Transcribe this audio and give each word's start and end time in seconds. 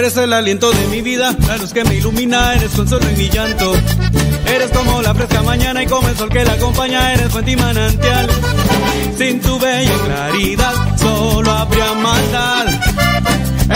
Eres 0.00 0.16
el 0.16 0.32
aliento 0.32 0.72
de 0.72 0.86
mi 0.86 1.02
vida, 1.02 1.36
la 1.46 1.58
luz 1.58 1.74
que 1.74 1.84
me 1.84 1.96
ilumina, 1.96 2.54
eres 2.54 2.70
consuelo 2.70 3.06
en 3.06 3.18
mi 3.18 3.28
llanto. 3.28 3.74
Eres 4.46 4.70
como 4.70 5.02
la 5.02 5.14
fresca 5.14 5.42
mañana 5.42 5.82
y 5.82 5.86
como 5.86 6.08
el 6.08 6.16
sol 6.16 6.30
que 6.30 6.42
la 6.42 6.54
acompaña, 6.54 7.12
eres 7.12 7.30
fuente 7.30 7.50
y 7.50 7.56
manantial. 7.56 8.26
Sin 9.18 9.42
tu 9.42 9.58
bella 9.58 9.92
claridad, 10.06 10.96
solo 10.96 11.50
habría 11.50 11.92
maldad. 11.92 12.66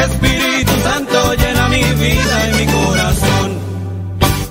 Espíritu 0.03 0.73
Santo 0.83 1.35
llena 1.35 1.69
mi 1.69 1.83
vida 1.83 2.49
y 2.49 2.55
mi 2.55 2.73
corazón. 2.73 3.59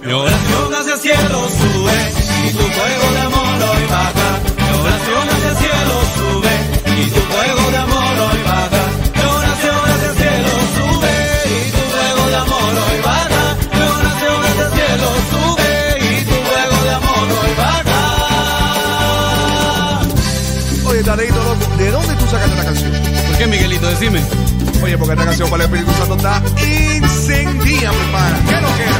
Mi 0.05 0.13
oración 0.13 0.75
hacia 0.75 0.93
el 0.93 0.99
cielo 0.99 1.39
sube 1.57 2.49
y 2.49 2.51
tu 2.51 2.65
fuego 2.65 3.13
de 3.13 3.19
amor 3.19 3.69
hoy 3.71 3.85
baja. 3.89 4.39
Mi 4.57 4.79
oración 4.79 5.27
hacia 5.27 5.49
el 5.49 5.57
cielo 5.57 6.02
qué, 23.43 23.47
Miguelito? 23.47 23.87
Decime. 23.87 24.21
Oye, 24.83 24.97
porque 24.97 25.13
esta 25.13 25.25
canción 25.25 25.49
para 25.49 25.63
el 25.63 25.69
Espíritu 25.69 25.97
Santo 25.97 26.15
está 26.15 26.41
incendía, 26.57 27.91
mi 27.91 28.11
pana. 28.11 28.39
¿Qué 28.47 28.61
lo 28.61 28.75
que 28.75 28.83
era? 28.83 28.99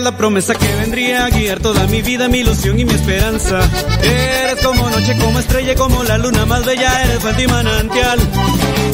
La 0.00 0.18
promesa 0.18 0.54
que 0.54 0.66
vendría 0.74 1.24
a 1.24 1.30
guiar 1.30 1.60
toda 1.60 1.86
mi 1.86 2.02
vida, 2.02 2.28
mi 2.28 2.40
ilusión 2.40 2.78
y 2.78 2.84
mi 2.84 2.92
esperanza. 2.92 3.60
Eres 4.02 4.62
como 4.62 4.90
noche, 4.90 5.16
como 5.16 5.38
estrella, 5.38 5.74
como 5.76 6.04
la 6.04 6.18
luna 6.18 6.44
más 6.44 6.62
bella, 6.66 7.04
eres 7.04 7.20
fuente 7.20 7.44
y 7.44 7.46
manantial. 7.46 8.18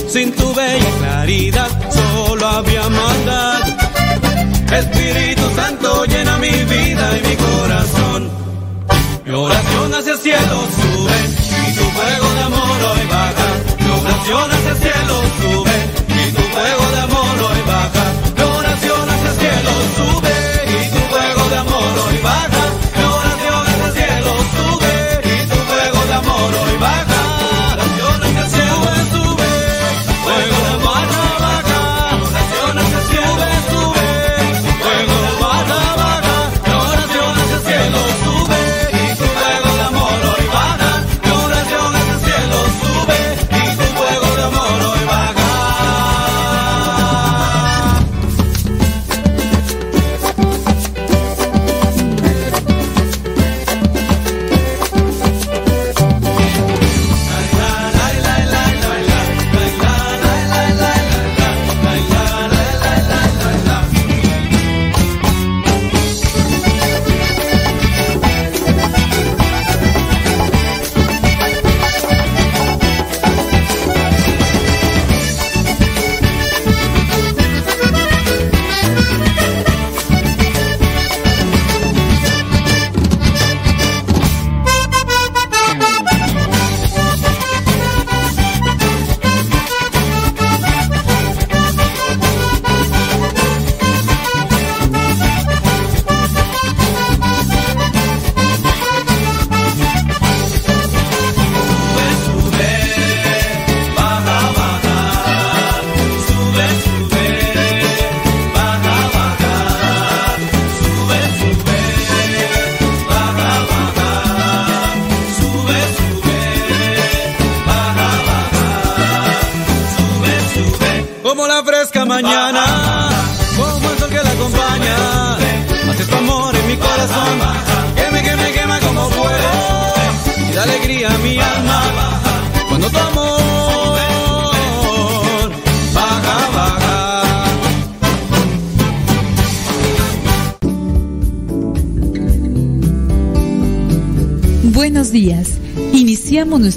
Sin 0.08 0.32
tu 0.32 0.54
bella 0.54 0.90
claridad, 1.00 1.68
solo 1.90 2.46
habría 2.46 2.88
maldad. 2.88 3.79
Espíritu 4.72 5.42
Santo 5.56 6.04
llena 6.04 6.38
mi 6.38 6.50
vida 6.50 7.18
y 7.18 7.28
mi 7.28 7.36
corazón. 7.36 8.30
Mi 9.24 9.32
oración 9.32 9.94
hacia 9.94 10.12
el 10.12 10.18
cielo 10.18 10.56
sube 10.76 11.18
y 11.68 11.74
tu 11.74 11.82
fuego 11.82 12.34
de 12.34 12.40
amor 12.42 12.78
hoy 12.90 13.06
baja. 13.08 13.48
Mi 13.78 13.90
oración 13.90 14.59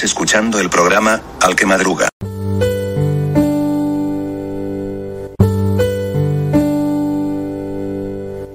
Escuchando 0.00 0.58
el 0.58 0.70
programa 0.70 1.20
Al 1.38 1.54
que 1.54 1.66
madruga. 1.66 2.08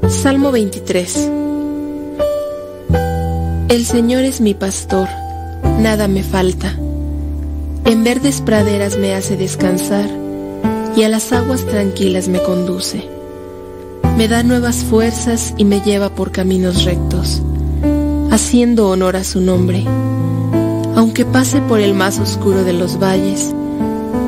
Salmo 0.09 0.51
23 0.51 1.31
El 3.69 3.85
Señor 3.85 4.23
es 4.23 4.41
mi 4.41 4.55
pastor, 4.55 5.07
nada 5.79 6.07
me 6.07 6.23
falta. 6.23 6.73
En 7.85 8.03
verdes 8.03 8.41
praderas 8.41 8.97
me 8.97 9.13
hace 9.13 9.37
descansar 9.37 10.09
y 10.95 11.03
a 11.03 11.09
las 11.09 11.31
aguas 11.31 11.65
tranquilas 11.65 12.29
me 12.29 12.41
conduce. 12.41 13.07
Me 14.17 14.27
da 14.27 14.41
nuevas 14.41 14.77
fuerzas 14.77 15.53
y 15.55 15.65
me 15.65 15.81
lleva 15.81 16.09
por 16.09 16.31
caminos 16.31 16.83
rectos, 16.83 17.43
haciendo 18.31 18.89
honor 18.89 19.15
a 19.15 19.23
su 19.23 19.39
nombre. 19.39 19.85
Aunque 20.97 21.25
pase 21.25 21.61
por 21.61 21.79
el 21.79 21.93
más 21.93 22.17
oscuro 22.17 22.63
de 22.63 22.73
los 22.73 22.99
valles, 22.99 23.53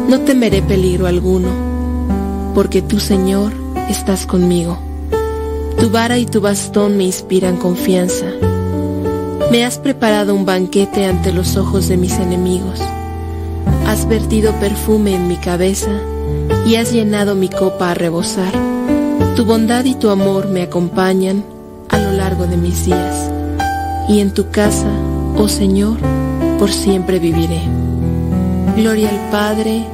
no 0.08 0.20
temeré 0.20 0.62
peligro 0.62 1.08
alguno, 1.08 1.50
porque 2.54 2.84
tú, 2.84 3.00
Señor, 3.00 3.54
estás 3.90 4.28
conmigo. 4.28 4.78
Tu 5.80 5.90
vara 5.90 6.20
y 6.20 6.28
tu 6.28 6.42
bastón 6.42 6.96
me 6.96 7.06
inspiran 7.06 7.58
confianza. 7.58 8.28
Me 9.50 9.66
has 9.66 9.80
preparado 9.80 10.36
un 10.36 10.46
banquete 10.46 11.08
ante 11.08 11.34
los 11.34 11.58
ojos 11.58 11.88
de 11.88 11.98
mis 11.98 12.20
enemigos. 12.20 12.80
Has 13.88 14.08
vertido 14.08 14.54
perfume 14.60 15.16
en 15.16 15.28
mi 15.28 15.38
cabeza 15.38 15.90
y 16.68 16.76
has 16.76 16.94
llenado 16.94 17.34
mi 17.34 17.50
copa 17.50 17.90
a 17.90 17.94
rebosar. 17.96 18.54
Tu 19.36 19.44
bondad 19.44 19.86
y 19.86 19.96
tu 19.96 20.12
amor 20.12 20.48
me 20.50 20.62
acompañan 20.62 21.44
a 21.90 21.98
lo 21.98 22.12
largo 22.12 22.46
de 22.46 22.58
mis 22.58 22.86
días. 22.86 23.32
Y 24.08 24.20
en 24.20 24.36
tu 24.36 24.52
casa, 24.52 24.92
oh 25.36 25.48
Señor, 25.48 25.98
por 26.60 26.72
siempre 26.72 27.20
viviré. 27.20 27.62
Gloria 28.76 29.10
al 29.10 29.32
Padre, 29.32 29.86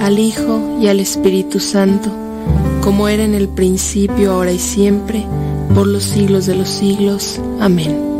al 0.00 0.18
Hijo 0.18 0.78
y 0.80 0.86
al 0.86 1.00
Espíritu 1.00 1.58
Santo, 1.58 2.10
como 2.80 3.08
era 3.08 3.24
en 3.24 3.34
el 3.34 3.48
principio, 3.48 4.32
ahora 4.32 4.52
y 4.52 4.58
siempre, 4.58 5.26
por 5.74 5.86
los 5.86 6.04
siglos 6.04 6.46
de 6.46 6.54
los 6.54 6.68
siglos. 6.68 7.40
Amén. 7.60 8.11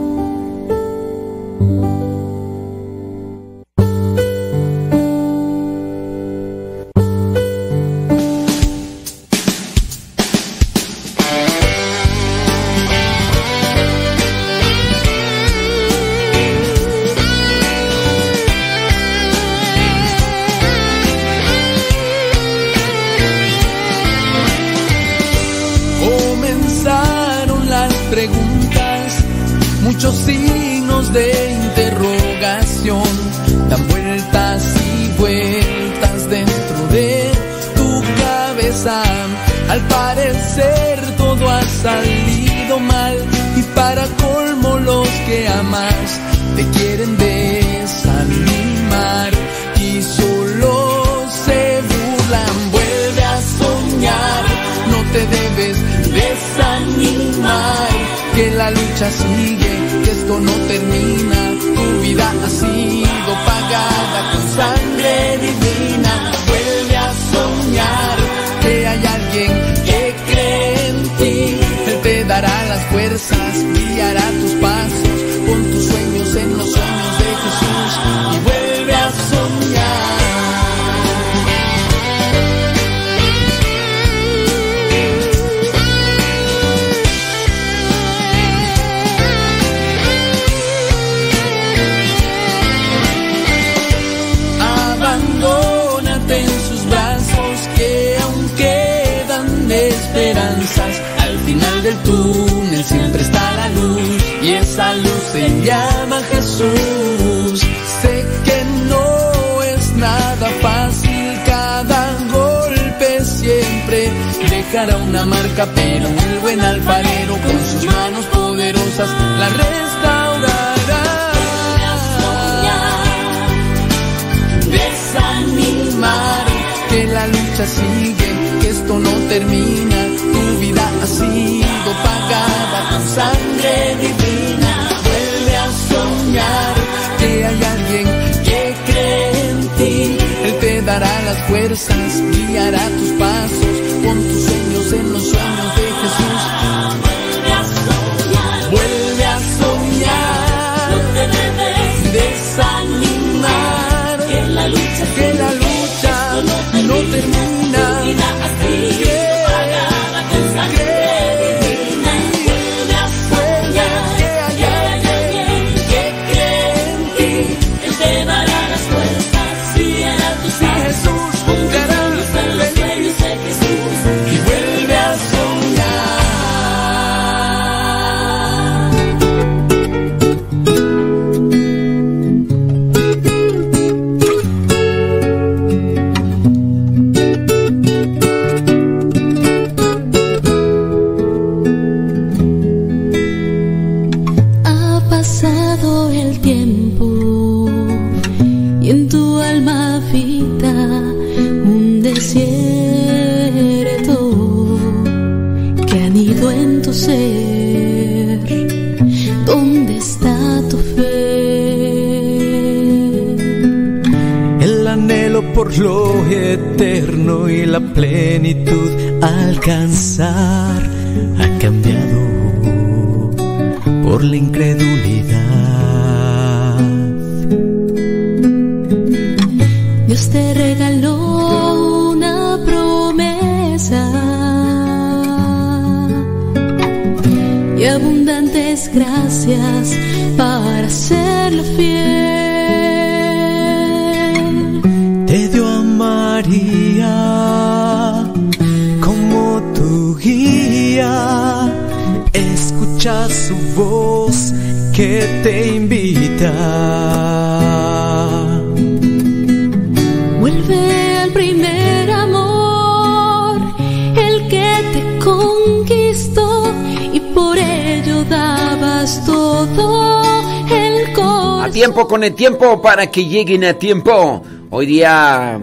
Tiempo 272.35 272.83
para 272.83 273.09
que 273.09 273.27
lleguen 273.27 273.65
a 273.65 273.75
tiempo. 273.75 274.43
Hoy 274.71 274.87
día, 274.87 275.61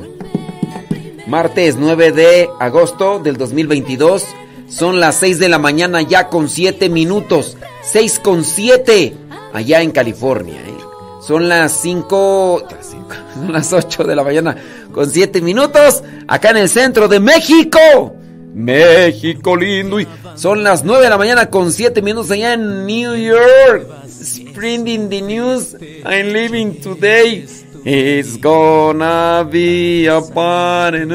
martes 1.27 1.75
9 1.77 2.11
de 2.11 2.49
agosto 2.59 3.19
del 3.19 3.37
2022. 3.37 4.25
Son 4.67 4.99
las 4.99 5.15
6 5.15 5.39
de 5.39 5.49
la 5.49 5.59
mañana 5.59 6.01
ya 6.01 6.27
con 6.27 6.49
7 6.49 6.89
minutos. 6.89 7.57
6 7.83 8.19
con 8.19 8.43
7 8.43 9.15
allá 9.53 9.81
en 9.81 9.91
California. 9.91 10.61
¿eh? 10.61 10.77
Son 11.25 11.49
las 11.49 11.71
5, 11.81 12.63
son 13.33 13.51
las 13.51 13.73
8 13.73 14.03
de 14.03 14.15
la 14.15 14.23
mañana 14.23 14.55
con 14.91 15.09
7 15.09 15.41
minutos 15.41 16.03
acá 16.27 16.51
en 16.51 16.57
el 16.57 16.69
centro 16.69 17.07
de 17.07 17.19
México. 17.19 18.15
México 18.53 19.55
lindo. 19.55 19.99
Y 19.99 20.07
son 20.35 20.63
las 20.63 20.83
9 20.83 21.03
de 21.03 21.09
la 21.09 21.17
mañana 21.17 21.49
con 21.49 21.71
7 21.71 22.01
minutos 22.01 22.31
allá 22.31 22.53
en 22.53 22.85
New 22.85 23.15
York. 23.15 23.87
Sprinting 24.07 25.09
the 25.09 25.21
news. 25.21 25.75
I'm 26.05 26.33
living 26.33 26.79
today. 26.81 27.45
It's 27.85 28.37
gonna 28.37 29.47
be 29.49 30.07
a 30.07 30.21
party. 30.21 31.05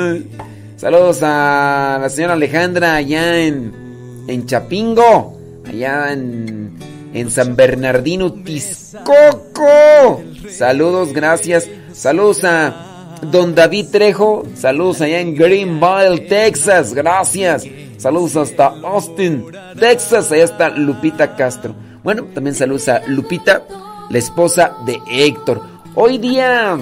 Saludos 0.76 1.22
a 1.22 1.98
la 2.00 2.08
señora 2.08 2.34
Alejandra 2.34 2.96
allá 2.96 3.40
en, 3.40 4.24
en 4.28 4.46
Chapingo. 4.46 5.38
Allá 5.66 6.12
en, 6.12 6.76
en 7.12 7.30
San 7.30 7.56
Bernardino, 7.56 8.32
Tiscoco. 8.32 10.22
Saludos, 10.50 11.12
gracias. 11.12 11.68
Saludos 11.92 12.44
a 12.44 13.18
Don 13.30 13.54
David 13.54 13.86
Trejo, 13.90 14.44
saludos 14.54 15.00
allá 15.00 15.20
en 15.20 15.34
Greenville, 15.34 16.26
Texas, 16.28 16.92
gracias. 16.92 17.64
Saludos 17.96 18.36
hasta 18.36 18.66
Austin, 18.66 19.46
Texas, 19.78 20.30
allá 20.30 20.44
está 20.44 20.68
Lupita 20.70 21.34
Castro. 21.36 21.74
Bueno, 22.02 22.24
también 22.34 22.54
saludos 22.54 22.88
a 22.88 23.00
Lupita, 23.06 23.62
la 24.10 24.18
esposa 24.18 24.76
de 24.84 25.00
Héctor. 25.06 25.62
Hoy 25.94 26.18
día 26.18 26.78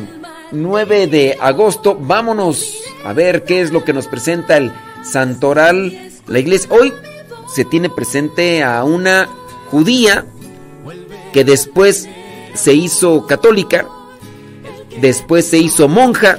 9 0.52 1.06
de 1.06 1.38
agosto, 1.40 1.96
vámonos 1.98 2.78
a 3.04 3.12
ver 3.12 3.44
qué 3.44 3.60
es 3.60 3.72
lo 3.72 3.84
que 3.84 3.92
nos 3.92 4.06
presenta 4.06 4.56
el 4.56 4.72
Santoral, 5.04 6.10
la 6.26 6.38
iglesia. 6.38 6.70
Hoy 6.72 6.92
se 7.52 7.64
tiene 7.64 7.90
presente 7.90 8.62
a 8.62 8.84
una 8.84 9.28
judía 9.70 10.24
que 11.32 11.44
después 11.44 12.08
se 12.54 12.74
hizo 12.74 13.26
católica 13.26 13.86
después 15.00 15.46
se 15.46 15.58
hizo 15.58 15.88
monja 15.88 16.38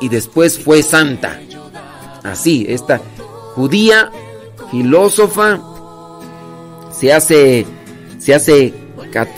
y 0.00 0.08
después 0.08 0.58
fue 0.58 0.82
santa. 0.82 1.40
Así, 2.22 2.66
esta 2.68 3.00
judía, 3.54 4.10
filósofa, 4.70 5.60
se 6.92 7.12
hace, 7.12 7.66
se 8.18 8.34
hace 8.34 8.74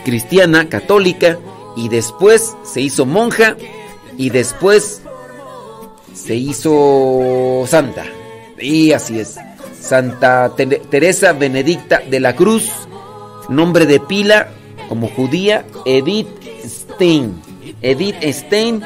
cristiana, 0.04 0.68
católica, 0.68 1.38
y 1.76 1.88
después 1.88 2.56
se 2.62 2.80
hizo 2.80 3.04
monja 3.06 3.56
y 4.16 4.30
después 4.30 5.02
se 6.14 6.34
hizo 6.36 7.64
santa. 7.66 8.04
Y 8.58 8.92
así 8.92 9.18
es. 9.18 9.36
Santa 9.80 10.52
Teresa 10.90 11.32
Benedicta 11.32 12.00
de 12.08 12.20
la 12.20 12.34
Cruz, 12.34 12.70
nombre 13.48 13.84
de 13.84 14.00
pila 14.00 14.48
como 14.88 15.08
judía, 15.08 15.66
Edith 15.84 16.28
Stein. 16.64 17.34
Edith 17.82 18.16
Stein. 18.22 18.82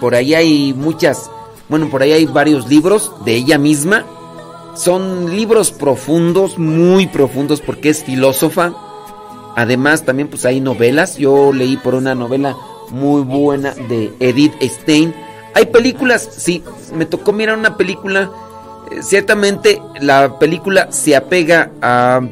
Por 0.00 0.14
ahí 0.14 0.34
hay 0.34 0.72
muchas, 0.72 1.30
bueno, 1.68 1.90
por 1.90 2.02
ahí 2.02 2.12
hay 2.12 2.26
varios 2.26 2.68
libros 2.68 3.12
de 3.24 3.34
ella 3.34 3.58
misma. 3.58 4.06
Son 4.76 5.34
libros 5.34 5.72
profundos, 5.72 6.58
muy 6.58 7.06
profundos 7.06 7.60
porque 7.60 7.90
es 7.90 8.04
filósofa. 8.04 8.72
Además 9.60 10.06
también 10.06 10.28
pues 10.28 10.46
hay 10.46 10.58
novelas. 10.58 11.18
Yo 11.18 11.52
leí 11.52 11.76
por 11.76 11.94
una 11.94 12.14
novela 12.14 12.56
muy 12.90 13.20
buena 13.20 13.74
de 13.74 14.10
Edith 14.18 14.54
Stein. 14.62 15.14
Hay 15.54 15.66
películas, 15.66 16.26
sí, 16.34 16.62
me 16.94 17.04
tocó 17.04 17.34
mirar 17.34 17.58
una 17.58 17.76
película. 17.76 18.30
Eh, 18.90 19.02
ciertamente 19.02 19.82
la 20.00 20.38
película 20.38 20.90
se 20.90 21.14
apega 21.14 21.72
a, 21.82 22.22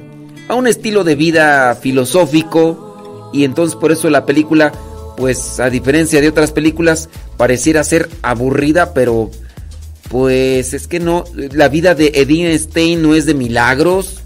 a 0.49 0.55
un 0.55 0.67
estilo 0.67 1.05
de 1.05 1.17
vida 1.17 1.75
filosófico 1.75 3.31
y 3.35 3.45
entonces 3.45 3.77
por 3.77 3.93
eso 3.93 4.09
la 4.09 4.25
película 4.25 4.73
pues 5.19 5.61
a 5.61 5.69
diferencia 5.69 6.23
de 6.23 6.29
otras 6.29 6.53
películas, 6.53 7.11
pareciera 7.37 7.85
ser 7.85 8.09
aburrida, 8.23 8.95
pero 8.95 9.31
pues 10.09 10.73
es 10.73 10.87
que 10.87 10.99
no, 10.99 11.25
la 11.35 11.69
vida 11.69 11.95
de 11.95 12.13
Edina 12.15 12.57
Stein 12.57 13.03
no 13.03 13.15
es 13.15 13.27
de 13.27 13.35
milagros, 13.35 14.23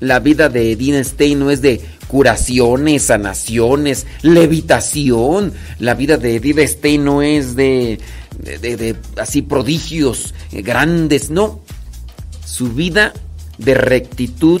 la 0.00 0.20
vida 0.20 0.48
de 0.48 0.72
Edina 0.72 1.02
Stein 1.02 1.38
no 1.38 1.50
es 1.50 1.60
de 1.62 1.80
curaciones, 2.06 3.04
sanaciones, 3.04 4.06
levitación, 4.22 5.52
la 5.78 5.94
vida 5.94 6.16
de 6.16 6.36
Edith 6.36 6.60
Stein 6.60 7.04
no 7.04 7.22
es 7.22 7.54
de, 7.54 7.98
de, 8.38 8.58
de 8.58 8.96
así 9.16 9.42
prodigios 9.42 10.34
grandes, 10.52 11.30
no, 11.30 11.60
su 12.44 12.72
vida 12.72 13.12
de 13.58 13.74
rectitud, 13.74 14.60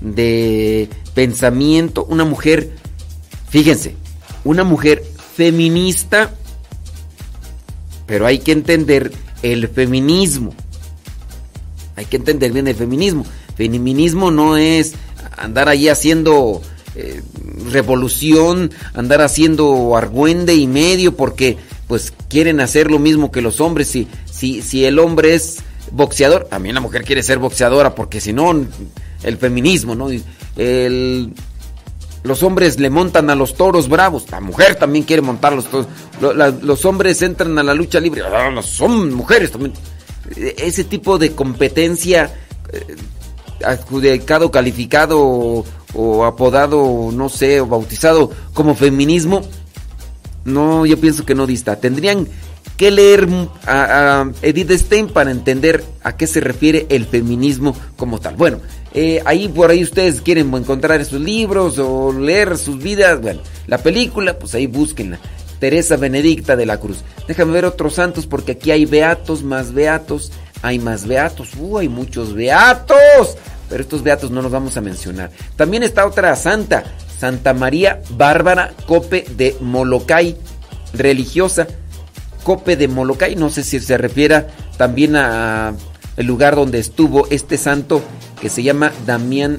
de 0.00 0.88
pensamiento, 1.14 2.04
una 2.04 2.24
mujer, 2.24 2.70
fíjense, 3.48 3.94
una 4.44 4.64
mujer 4.64 5.02
feminista, 5.34 6.32
pero 8.06 8.26
hay 8.26 8.38
que 8.38 8.52
entender 8.52 9.10
el 9.42 9.68
feminismo. 9.68 10.54
Hay 11.96 12.06
que 12.06 12.16
entender 12.16 12.52
bien 12.52 12.66
el 12.66 12.74
feminismo. 12.74 13.24
Feminismo 13.56 14.30
no 14.30 14.56
es 14.56 14.94
andar 15.36 15.68
ahí 15.68 15.88
haciendo 15.88 16.62
eh, 16.96 17.22
revolución, 17.70 18.72
andar 18.94 19.20
haciendo 19.20 19.96
argüende 19.96 20.54
y 20.54 20.66
medio 20.66 21.16
porque 21.16 21.56
pues 21.86 22.12
quieren 22.28 22.60
hacer 22.60 22.90
lo 22.90 22.98
mismo 22.98 23.30
que 23.30 23.42
los 23.42 23.60
hombres. 23.60 23.88
Si, 23.88 24.08
si, 24.30 24.62
si 24.62 24.84
el 24.84 24.98
hombre 24.98 25.34
es 25.34 25.58
boxeador, 25.90 26.44
también 26.44 26.74
la 26.74 26.80
mujer 26.80 27.04
quiere 27.04 27.22
ser 27.22 27.38
boxeadora 27.38 27.94
porque 27.94 28.20
si 28.20 28.32
no, 28.32 28.52
el 29.22 29.36
feminismo, 29.38 29.94
¿no? 29.94 30.08
El 30.56 31.32
los 32.24 32.42
hombres 32.42 32.80
le 32.80 32.88
montan 32.88 33.28
a 33.28 33.34
los 33.34 33.54
toros 33.54 33.88
bravos. 33.88 34.30
La 34.30 34.40
mujer 34.40 34.76
también 34.76 35.04
quiere 35.04 35.20
montar 35.20 35.52
a 35.52 35.56
los 35.56 35.66
toros. 35.66 35.86
Los 36.62 36.84
hombres 36.86 37.20
entran 37.20 37.56
a 37.58 37.62
la 37.62 37.74
lucha 37.74 38.00
libre. 38.00 38.22
Ah, 38.22 38.50
son 38.62 39.12
mujeres 39.12 39.52
también. 39.52 39.74
E, 40.34 40.54
ese 40.56 40.84
tipo 40.84 41.18
de 41.18 41.32
competencia 41.32 42.34
eh, 42.72 42.96
adjudicado, 43.66 44.50
calificado 44.50 45.64
o, 45.94 46.24
apodado, 46.24 47.10
no 47.12 47.28
sé, 47.28 47.60
o 47.60 47.66
bautizado 47.66 48.30
como 48.52 48.74
feminismo, 48.74 49.42
no, 50.44 50.84
yo 50.86 50.98
pienso 51.00 51.24
que 51.24 51.34
no 51.34 51.46
dista. 51.46 51.76
Tendrían 51.76 52.28
que 52.76 52.90
leer 52.90 53.28
a, 53.66 54.30
Edith 54.42 54.72
Stein 54.72 55.08
para 55.08 55.30
entender 55.30 55.84
a 56.02 56.16
qué 56.16 56.26
se 56.26 56.40
refiere 56.40 56.86
el 56.90 57.06
feminismo 57.06 57.74
como 57.96 58.20
tal. 58.20 58.36
Bueno, 58.36 58.60
eh, 58.92 59.22
ahí 59.24 59.48
por 59.48 59.70
ahí 59.70 59.82
ustedes 59.82 60.20
quieren 60.20 60.52
encontrar 60.54 61.00
esos 61.00 61.20
libros 61.20 61.78
o 61.78 62.12
leer 62.12 62.58
sus 62.58 62.78
vidas. 62.78 63.20
Bueno, 63.20 63.40
la 63.66 63.78
película, 63.78 64.38
pues 64.38 64.54
ahí 64.54 64.66
búsquenla. 64.66 65.18
Teresa 65.58 65.96
Benedicta 65.96 66.56
de 66.56 66.66
la 66.66 66.78
Cruz. 66.78 66.98
Déjame 67.26 67.52
ver 67.52 67.64
otros 67.64 67.94
santos 67.94 68.26
porque 68.26 68.52
aquí 68.52 68.70
hay 68.70 68.84
beatos, 68.84 69.42
más 69.42 69.72
beatos, 69.72 70.30
hay 70.62 70.78
más 70.78 71.06
beatos. 71.06 71.50
Uh, 71.58 71.78
hay 71.78 71.88
muchos 71.88 72.34
beatos. 72.34 73.36
Pero 73.68 73.82
estos 73.82 74.02
beatos 74.02 74.30
no 74.30 74.42
los 74.42 74.52
vamos 74.52 74.76
a 74.76 74.80
mencionar. 74.80 75.30
También 75.56 75.82
está 75.82 76.06
otra 76.06 76.34
santa, 76.36 76.84
Santa 77.18 77.54
María 77.54 78.02
Bárbara 78.10 78.72
Cope 78.86 79.24
de 79.36 79.56
Molocay, 79.60 80.36
religiosa 80.92 81.66
Cope 82.42 82.76
de 82.76 82.88
Molokai. 82.88 83.36
No 83.36 83.50
sé 83.50 83.64
si 83.64 83.80
se 83.80 83.96
refiera 83.96 84.48
también 84.76 85.16
a 85.16 85.74
el 86.16 86.26
lugar 86.26 86.54
donde 86.54 86.78
estuvo 86.78 87.26
este 87.30 87.56
santo 87.56 88.02
que 88.40 88.48
se 88.48 88.62
llama 88.62 88.92
Damián, 89.06 89.58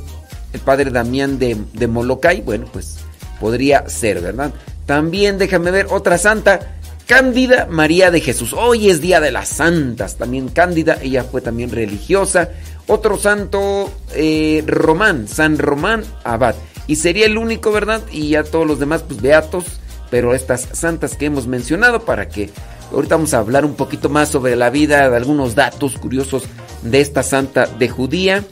el 0.54 0.60
padre 0.60 0.92
Damián 0.92 1.40
de, 1.40 1.58
de 1.74 1.88
Molokai. 1.88 2.42
Bueno, 2.42 2.68
pues 2.72 3.00
podría 3.40 3.90
ser, 3.90 4.22
¿verdad? 4.22 4.54
También 4.86 5.38
déjame 5.38 5.72
ver 5.72 5.88
otra 5.90 6.18
santa, 6.18 6.76
Cándida 7.08 7.68
María 7.70 8.10
de 8.10 8.20
Jesús. 8.20 8.54
Hoy 8.54 8.90
es 8.90 9.00
Día 9.02 9.20
de 9.20 9.32
las 9.32 9.50
Santas, 9.50 10.16
también 10.16 10.50
Cándida, 10.50 10.98
ella 11.02 11.24
fue 11.24 11.42
también 11.42 11.72
religiosa. 11.72 12.50
Otro 12.88 13.18
santo, 13.18 13.92
eh, 14.14 14.64
Román, 14.66 15.28
San 15.28 15.58
Román 15.58 16.04
Abad. 16.24 16.56
Y 16.88 16.98
sería 16.98 17.26
el 17.26 17.38
único, 17.38 17.72
¿verdad? 17.72 18.02
Y 18.12 18.30
ya 18.30 18.44
todos 18.44 18.68
los 18.68 18.80
demás, 18.80 19.04
pues 19.08 19.22
beatos, 19.22 19.66
pero 20.12 20.36
estas 20.36 20.70
santas 20.74 21.18
que 21.18 21.26
hemos 21.26 21.48
mencionado 21.48 22.06
para 22.06 22.30
que 22.30 22.52
Ahorita 22.92 23.16
vamos 23.16 23.34
a 23.34 23.40
hablar 23.40 23.66
un 23.66 23.76
poquito 23.76 24.10
más 24.10 24.30
sobre 24.30 24.56
la 24.56 24.70
vida, 24.70 25.10
de 25.10 25.18
algunos 25.18 25.56
datos 25.56 25.98
curiosos 25.98 26.44
de 26.82 27.02
esta 27.02 27.24
santa 27.24 27.66
de 27.66 27.90
judía, 27.90 28.44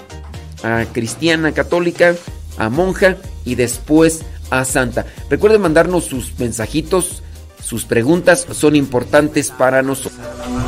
a 0.64 0.86
cristiana, 0.92 1.52
católica, 1.52 2.16
a 2.58 2.70
monja 2.70 3.18
y 3.46 3.56
después 3.56 4.24
a 4.50 4.66
santa. 4.66 5.06
Recuerden 5.30 5.62
mandarnos 5.62 6.06
sus 6.06 6.38
mensajitos, 6.40 7.22
sus 7.64 7.86
preguntas 7.86 8.46
son 8.52 8.76
importantes 8.76 9.52
para 9.52 9.82
nosotros. 9.82 10.20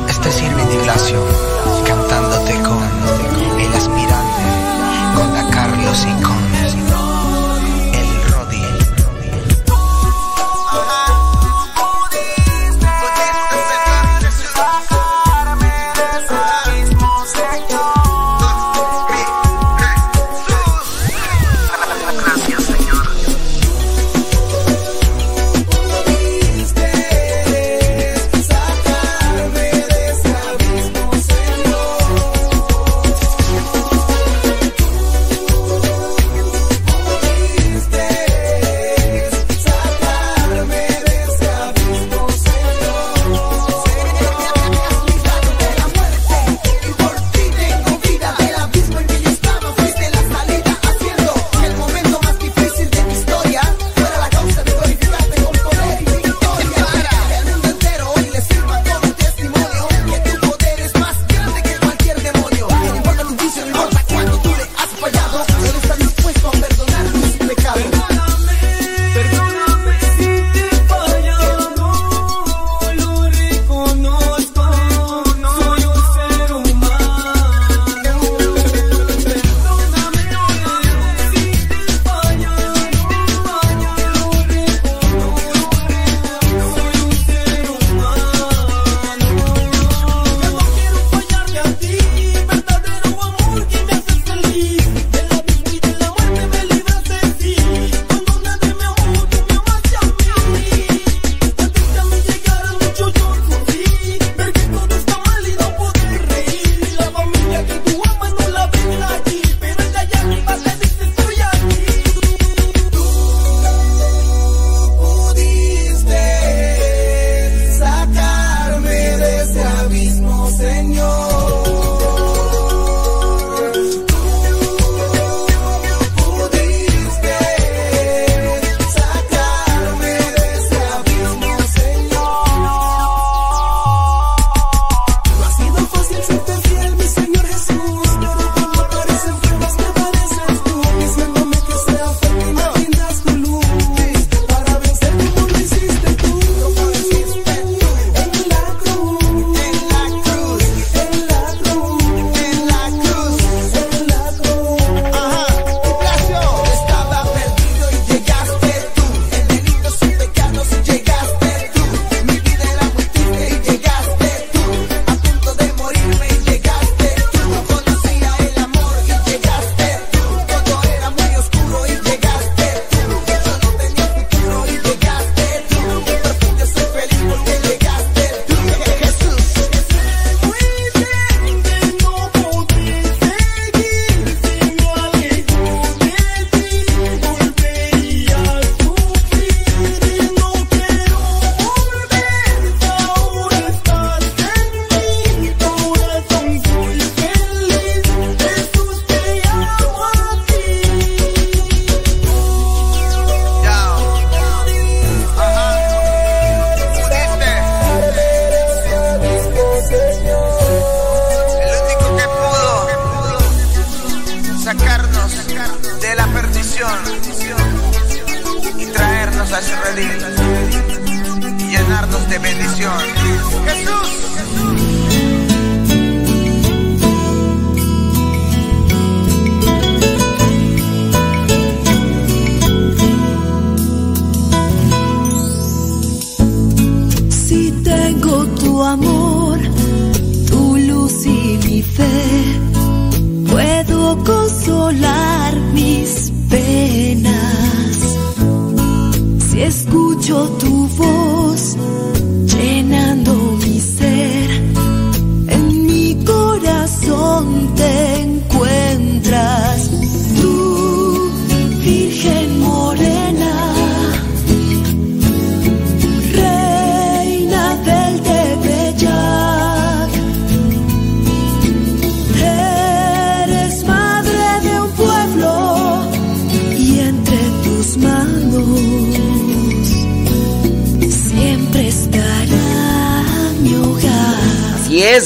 Este 0.08 0.30
sirve 0.30 0.64
de 0.64 0.74
Ignacio 0.74 1.55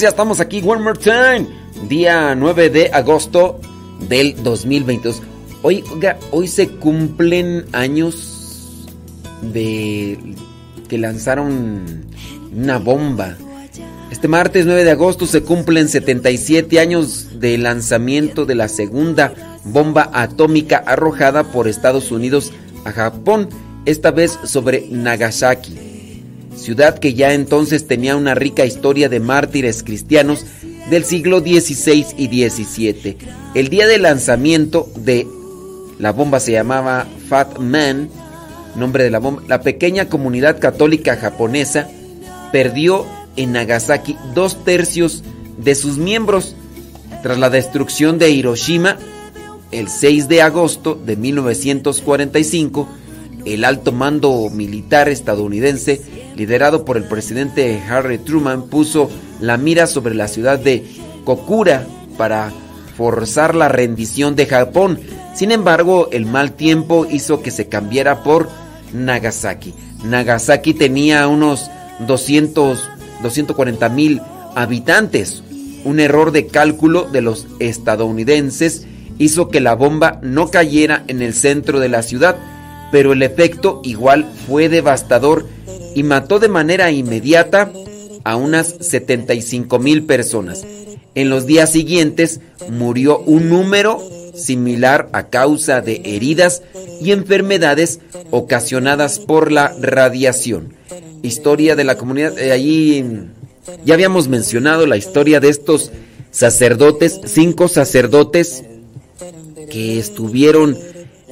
ya 0.00 0.08
estamos 0.08 0.40
aquí, 0.40 0.62
one 0.64 0.82
more 0.82 0.98
time. 0.98 1.46
Día 1.88 2.34
9 2.34 2.70
de 2.70 2.90
agosto 2.92 3.60
del 4.08 4.42
2022. 4.42 5.22
Hoy, 5.62 5.84
hoy 6.30 6.48
se 6.48 6.68
cumplen 6.68 7.66
años 7.72 8.88
de 9.42 10.18
que 10.88 10.96
lanzaron 10.96 12.06
una 12.52 12.78
bomba. 12.78 13.36
Este 14.10 14.26
martes 14.26 14.64
9 14.64 14.84
de 14.84 14.90
agosto 14.90 15.26
se 15.26 15.42
cumplen 15.42 15.88
77 15.88 16.80
años 16.80 17.38
de 17.38 17.58
lanzamiento 17.58 18.46
de 18.46 18.54
la 18.54 18.68
segunda 18.68 19.34
bomba 19.64 20.10
atómica 20.14 20.78
arrojada 20.78 21.44
por 21.44 21.68
Estados 21.68 22.10
Unidos 22.10 22.52
a 22.84 22.92
Japón, 22.92 23.48
esta 23.84 24.10
vez 24.10 24.38
sobre 24.44 24.86
Nagasaki, 24.90 25.76
ciudad 26.60 26.98
que 26.98 27.14
ya 27.14 27.32
entonces 27.32 27.86
tenía 27.86 28.16
una 28.16 28.34
rica 28.34 28.64
historia 28.64 29.08
de 29.08 29.20
mártires 29.20 29.82
cristianos 29.82 30.44
del 30.90 31.04
siglo 31.04 31.40
XVI 31.40 32.06
y 32.16 32.48
XVII. 32.48 33.16
El 33.54 33.68
día 33.68 33.86
de 33.86 33.98
lanzamiento 33.98 34.88
de 34.96 35.26
la 35.98 36.12
bomba 36.12 36.40
se 36.40 36.52
llamaba 36.52 37.06
Fat 37.28 37.58
Man, 37.58 38.08
nombre 38.76 39.04
de 39.04 39.10
la 39.10 39.18
bomba. 39.18 39.42
La 39.48 39.62
pequeña 39.62 40.08
comunidad 40.08 40.60
católica 40.60 41.16
japonesa 41.16 41.88
perdió 42.52 43.06
en 43.36 43.52
Nagasaki 43.52 44.16
dos 44.34 44.64
tercios 44.64 45.22
de 45.58 45.74
sus 45.74 45.98
miembros 45.98 46.54
tras 47.22 47.38
la 47.38 47.50
destrucción 47.50 48.18
de 48.18 48.30
Hiroshima 48.30 48.96
el 49.72 49.88
6 49.88 50.28
de 50.28 50.42
agosto 50.42 50.94
de 50.94 51.16
1945. 51.16 52.88
El 53.44 53.64
alto 53.64 53.92
mando 53.92 54.48
militar 54.50 55.08
estadounidense, 55.08 56.00
liderado 56.36 56.84
por 56.84 56.96
el 56.96 57.04
presidente 57.04 57.82
Harry 57.88 58.18
Truman, 58.18 58.68
puso 58.68 59.10
la 59.40 59.56
mira 59.56 59.86
sobre 59.86 60.14
la 60.14 60.28
ciudad 60.28 60.58
de 60.58 60.84
Kokura 61.24 61.86
para 62.16 62.52
forzar 62.96 63.54
la 63.54 63.68
rendición 63.68 64.36
de 64.36 64.46
Japón. 64.46 65.00
Sin 65.34 65.52
embargo, 65.52 66.08
el 66.12 66.26
mal 66.26 66.52
tiempo 66.52 67.06
hizo 67.10 67.42
que 67.42 67.50
se 67.50 67.68
cambiara 67.68 68.22
por 68.22 68.48
Nagasaki. 68.92 69.74
Nagasaki 70.04 70.74
tenía 70.74 71.28
unos 71.28 71.70
200, 72.06 72.88
240 73.22 73.88
mil 73.88 74.20
habitantes. 74.54 75.42
Un 75.84 76.00
error 76.00 76.32
de 76.32 76.46
cálculo 76.46 77.04
de 77.04 77.22
los 77.22 77.46
estadounidenses 77.58 78.86
hizo 79.18 79.48
que 79.48 79.60
la 79.60 79.74
bomba 79.74 80.18
no 80.22 80.50
cayera 80.50 81.04
en 81.06 81.22
el 81.22 81.34
centro 81.34 81.80
de 81.80 81.88
la 81.88 82.02
ciudad, 82.02 82.36
pero 82.90 83.12
el 83.12 83.22
efecto 83.22 83.80
igual 83.84 84.30
fue 84.46 84.68
devastador 84.68 85.46
y 85.94 86.02
mató 86.02 86.38
de 86.38 86.48
manera 86.48 86.90
inmediata 86.90 87.72
a 88.24 88.36
unas 88.36 88.74
75 88.80 89.78
mil 89.78 90.04
personas. 90.04 90.64
En 91.14 91.30
los 91.30 91.46
días 91.46 91.72
siguientes 91.72 92.40
murió 92.68 93.18
un 93.20 93.48
número 93.48 94.00
similar 94.34 95.08
a 95.12 95.28
causa 95.28 95.80
de 95.80 96.02
heridas 96.04 96.62
y 97.00 97.12
enfermedades 97.12 98.00
ocasionadas 98.30 99.18
por 99.18 99.50
la 99.50 99.74
radiación. 99.80 100.74
Historia 101.22 101.76
de 101.76 101.84
la 101.84 101.96
comunidad, 101.96 102.38
eh, 102.38 102.52
allí 102.52 103.04
ya 103.84 103.94
habíamos 103.94 104.28
mencionado 104.28 104.86
la 104.86 104.96
historia 104.96 105.40
de 105.40 105.48
estos 105.48 105.90
sacerdotes, 106.30 107.20
cinco 107.24 107.68
sacerdotes 107.68 108.64
que 109.70 109.98
estuvieron 109.98 110.78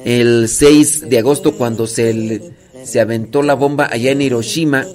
el 0.05 0.47
6 0.47 1.09
de 1.09 1.19
agosto 1.19 1.55
cuando 1.55 1.87
se, 1.87 2.53
se 2.83 2.99
aventó 2.99 3.41
la 3.41 3.53
bomba 3.53 3.89
allá 3.91 4.11
en 4.11 4.21
Hiroshima. 4.21 4.85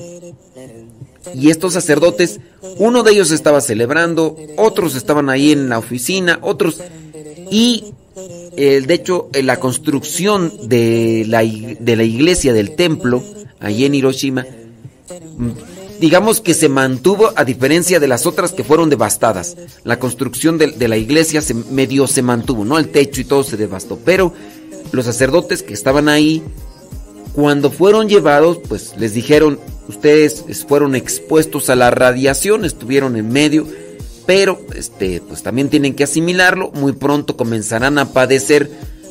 Y 1.35 1.51
estos 1.51 1.73
sacerdotes, 1.73 2.41
uno 2.79 3.03
de 3.03 3.13
ellos 3.13 3.31
estaba 3.31 3.61
celebrando, 3.61 4.37
otros 4.57 4.95
estaban 4.95 5.31
ahí 5.31 5.53
en 5.53 5.69
la 5.69 5.79
oficina, 5.79 6.39
otros... 6.43 6.81
Y 7.51 7.93
eh, 8.57 8.83
de 8.87 8.95
hecho, 8.95 9.29
la 9.33 9.59
construcción 9.59 10.53
de 10.69 11.25
la, 11.27 11.43
de 11.43 11.97
la 11.97 12.05
iglesia 12.05 12.53
del 12.53 12.75
templo, 12.75 13.23
allí 13.61 13.85
en 13.85 13.95
Hiroshima, 13.95 14.47
digamos 16.01 16.41
que 16.41 16.55
se 16.55 16.69
mantuvo 16.69 17.33
a 17.35 17.45
diferencia 17.45 18.01
de 18.01 18.09
las 18.09 18.27
otras 18.27 18.53
que 18.53 18.65
fueron 18.65 18.91
devastadas. 18.91 19.57
La 19.83 19.99
construcción 19.99 20.59
de, 20.59 20.69
de 20.69 20.89
la 20.89 20.97
iglesia 20.97 21.43
se, 21.43 21.55
medio 21.55 22.07
se 22.07 22.23
mantuvo, 22.23 22.65
¿no? 22.65 22.79
El 22.79 22.91
techo 22.91 23.21
y 23.21 23.25
todo 23.25 23.43
se 23.43 23.57
devastó. 23.57 23.99
Pero 24.05 24.33
los 24.93 25.05
sacerdotes 25.05 25.63
que 25.63 25.75
estaban 25.75 26.09
ahí, 26.09 26.43
cuando 27.35 27.71
fueron 27.71 28.09
llevados, 28.09 28.59
pues 28.69 28.95
les 28.97 29.13
dijeron, 29.15 29.59
ustedes 29.89 30.45
es- 30.49 30.65
fueron 30.65 30.95
expuestos 30.95 31.69
a 31.71 31.75
la 31.75 31.91
radiación, 31.91 32.65
estuvieron 32.65 33.17
en 33.17 33.29
medio, 33.31 33.67
pero 34.27 34.61
este, 34.75 35.21
pues 35.21 35.43
también 35.43 35.69
tienen 35.69 35.95
que 35.95 36.05
asimilarlo, 36.05 36.71
muy 36.73 36.93
pronto 36.93 37.37
comenzarán 37.37 37.99
a 37.99 38.13
padecer 38.13 38.71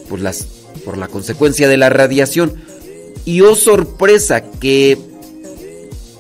por, 0.10 0.20
las, 0.20 0.46
por 0.86 0.98
la 0.98 1.08
consecuencia 1.08 1.68
de 1.68 1.78
la 1.78 1.90
radiación. 1.90 2.54
Y 3.26 3.42
oh 3.42 3.56
sorpresa 3.56 4.42
que 4.44 4.98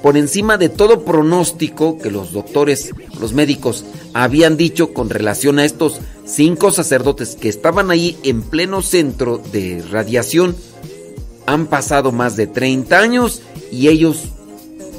por 0.03 0.17
encima 0.17 0.57
de 0.57 0.67
todo 0.67 1.05
pronóstico 1.05 1.97
que 1.97 2.11
los 2.11 2.33
doctores, 2.33 2.91
los 3.21 3.31
médicos 3.31 3.85
habían 4.13 4.57
dicho 4.57 4.93
con 4.93 5.09
relación 5.09 5.59
a 5.59 5.65
estos 5.65 6.01
cinco 6.25 6.71
sacerdotes 6.71 7.37
que 7.37 7.47
estaban 7.47 7.89
ahí 7.89 8.17
en 8.23 8.41
pleno 8.41 8.81
centro 8.81 9.37
de 9.37 9.81
radiación, 9.89 10.57
han 11.45 11.67
pasado 11.67 12.11
más 12.11 12.35
de 12.35 12.47
30 12.47 12.99
años 12.99 13.43
y 13.71 13.87
ellos 13.87 14.25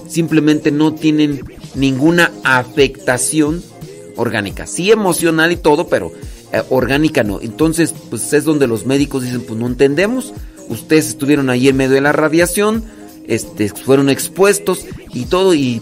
simplemente 0.09 0.71
no 0.71 0.95
tienen 0.95 1.45
ninguna 1.75 2.33
afectación 2.43 3.62
orgánica. 4.17 4.67
Sí 4.67 4.90
emocional 4.90 5.53
y 5.53 5.57
todo, 5.57 5.87
pero 5.87 6.12
eh, 6.51 6.62
orgánica 6.71 7.23
no. 7.23 7.43
Entonces, 7.43 7.95
pues 8.09 8.33
es 8.33 8.45
donde 8.45 8.67
los 8.67 8.87
médicos 8.87 9.23
dicen, 9.23 9.43
pues 9.43 9.61
no 9.61 9.67
entendemos. 9.67 10.33
Ustedes 10.71 11.09
estuvieron 11.09 11.51
ahí 11.51 11.69
en 11.69 11.77
medio 11.77 11.93
de 11.93 12.01
la 12.01 12.12
radiación, 12.12 12.85
este, 13.27 13.69
fueron 13.69 14.11
expuestos 14.11 14.85
y 15.13 15.27
todo 15.27 15.55
y... 15.55 15.81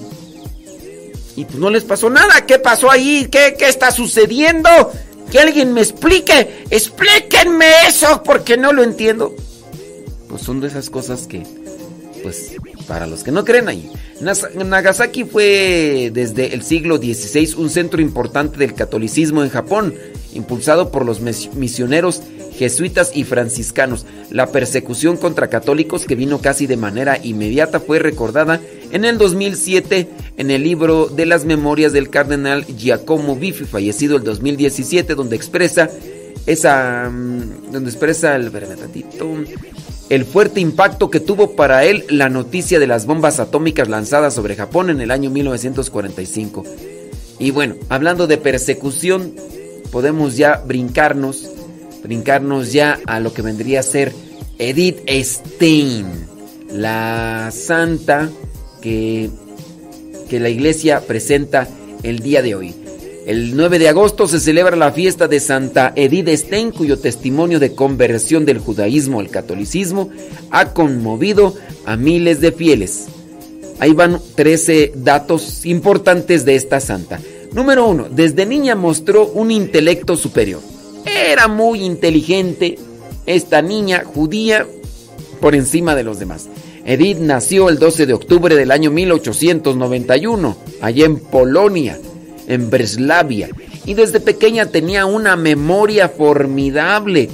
Y 1.35 1.47
pues 1.47 1.59
no 1.59 1.71
les 1.71 1.85
pasó 1.85 2.11
nada. 2.11 2.45
¿Qué 2.47 2.59
pasó 2.59 2.91
ahí? 2.91 3.27
¿Qué, 3.31 3.55
qué 3.59 3.67
está 3.67 3.91
sucediendo? 3.91 4.69
Que 5.31 5.41
alguien 5.41 5.73
me 5.73 5.81
explique. 5.81 6.65
Explíquenme 6.69 7.67
eso 7.89 8.23
porque 8.23 8.59
no 8.59 8.73
lo 8.75 8.83
entiendo. 8.83 9.35
Pues 10.29 10.43
son 10.43 10.61
de 10.61 10.69
esas 10.69 10.91
cosas 10.91 11.27
que, 11.27 11.43
pues, 12.23 12.57
para 12.87 13.07
los 13.07 13.23
que 13.23 13.33
no 13.33 13.47
creen 13.47 13.69
ahí. 13.69 13.91
Nagasaki 14.21 15.25
fue 15.25 16.11
desde 16.13 16.55
el 16.55 16.63
siglo 16.63 16.99
XVI 16.99 17.55
un 17.57 17.71
centro 17.71 18.01
importante 18.01 18.59
del 18.59 18.75
catolicismo 18.75 19.43
en 19.43 19.51
Japón, 19.51 19.95
impulsado 20.33 20.91
por 20.91 21.05
los 21.05 21.21
misioneros 21.21 22.23
jesuitas 22.57 23.13
y 23.15 23.25
franciscanos. 23.25 24.07
La 24.31 24.53
persecución 24.53 25.17
contra 25.17 25.49
católicos 25.49 26.05
que 26.07 26.15
vino 26.15 26.41
casi 26.41 26.67
de 26.67 26.77
manera 26.77 27.19
inmediata 27.23 27.81
fue 27.81 27.99
recordada 27.99 28.61
en 28.91 29.05
el 29.05 29.19
2007 29.19 30.09
en 30.37 30.51
el 30.51 30.63
libro 30.63 31.07
de 31.07 31.27
las 31.27 31.45
memorias 31.45 31.93
del 31.93 32.11
cardenal 32.11 32.65
Giacomo 32.67 33.37
Biffi, 33.37 33.65
fallecido 33.65 34.17
el 34.17 34.25
2017, 34.25 35.15
donde 35.15 35.37
expresa 35.37 35.91
esa 36.47 37.09
mm, 37.11 37.71
donde 37.73 37.91
expresa 37.91 38.35
el, 38.37 38.51
el 40.09 40.25
fuerte 40.25 40.61
impacto 40.61 41.11
que 41.11 41.21
tuvo 41.21 41.55
para 41.57 41.85
él 41.85 42.05
la 42.09 42.29
noticia 42.29 42.79
de 42.79 42.87
las 42.87 43.07
bombas 43.07 43.41
atómicas 43.41 43.89
lanzadas 43.89 44.35
sobre 44.35 44.57
Japón 44.57 44.91
en 44.91 45.01
el 45.01 45.11
año 45.11 45.31
1945. 45.31 46.65
Y 47.39 47.51
bueno, 47.51 47.77
hablando 47.89 48.27
de 48.27 48.39
persecución, 48.39 49.35
podemos 49.91 50.37
ya 50.37 50.63
brincarnos, 50.67 51.49
brincarnos 52.03 52.73
ya 52.73 52.99
a 53.07 53.21
lo 53.21 53.33
que 53.33 53.43
vendría 53.43 53.81
a 53.81 53.85
ser 53.85 54.13
Edith 54.59 55.09
Stein, 55.09 56.07
la 56.71 57.51
santa 57.53 58.31
que, 58.81 59.31
que 60.29 60.41
la 60.41 60.49
iglesia 60.49 61.01
presenta 61.07 61.69
el 62.03 62.21
día 62.21 62.43
de 62.43 62.55
hoy. 62.55 62.75
El 63.27 63.57
9 63.57 63.79
de 63.79 63.89
agosto 63.89 64.27
se 64.27 64.41
celebra 64.41 64.75
la 64.77 64.91
fiesta 64.91 65.29
de 65.29 65.39
Santa 65.39 65.93
Edith 65.95 66.29
Stein, 66.29 66.73
cuyo 66.73 66.99
testimonio 66.99 67.61
de 67.61 67.75
conversión 67.75 68.45
del 68.45 68.59
judaísmo 68.59 69.21
al 69.21 69.31
catolicismo 69.31 70.11
ha 70.51 70.73
conmovido 70.73 71.55
a 71.87 71.97
miles 71.97 72.41
de 72.41 72.51
fieles. 72.51 73.07
Ahí 73.79 73.93
van 73.93 74.21
13 74.35 74.93
datos 74.97 75.65
importantes 75.67 76.45
de 76.45 76.57
esta 76.57 76.81
santa. 76.81 77.21
Número 77.53 77.87
1. 77.87 78.09
Desde 78.11 78.47
niña 78.47 78.75
mostró 78.75 79.27
un 79.27 79.51
intelecto 79.51 80.17
superior. 80.17 80.72
Era 81.05 81.49
muy 81.49 81.85
inteligente 81.85 82.79
esta 83.27 83.63
niña 83.63 84.05
judía 84.05 84.67
por 85.41 85.55
encima 85.55 85.95
de 85.95 86.05
los 86.05 86.19
demás. 86.19 86.49
Edith 86.85 87.19
nació 87.19 87.69
el 87.69 87.79
12 87.79 88.07
de 88.07 88.13
octubre 88.13 88.57
del 88.57 88.71
año 88.71 88.91
1891, 88.91 90.57
allá 90.81 91.05
en 91.05 91.19
Polonia 91.19 91.99
en 92.49 92.71
Breslavia 92.71 93.51
y 93.85 93.95
desde 93.95 94.21
pequeña 94.21 94.67
tenía 94.67 95.07
una 95.07 95.37
memoria 95.37 96.09
formidable. 96.09 97.31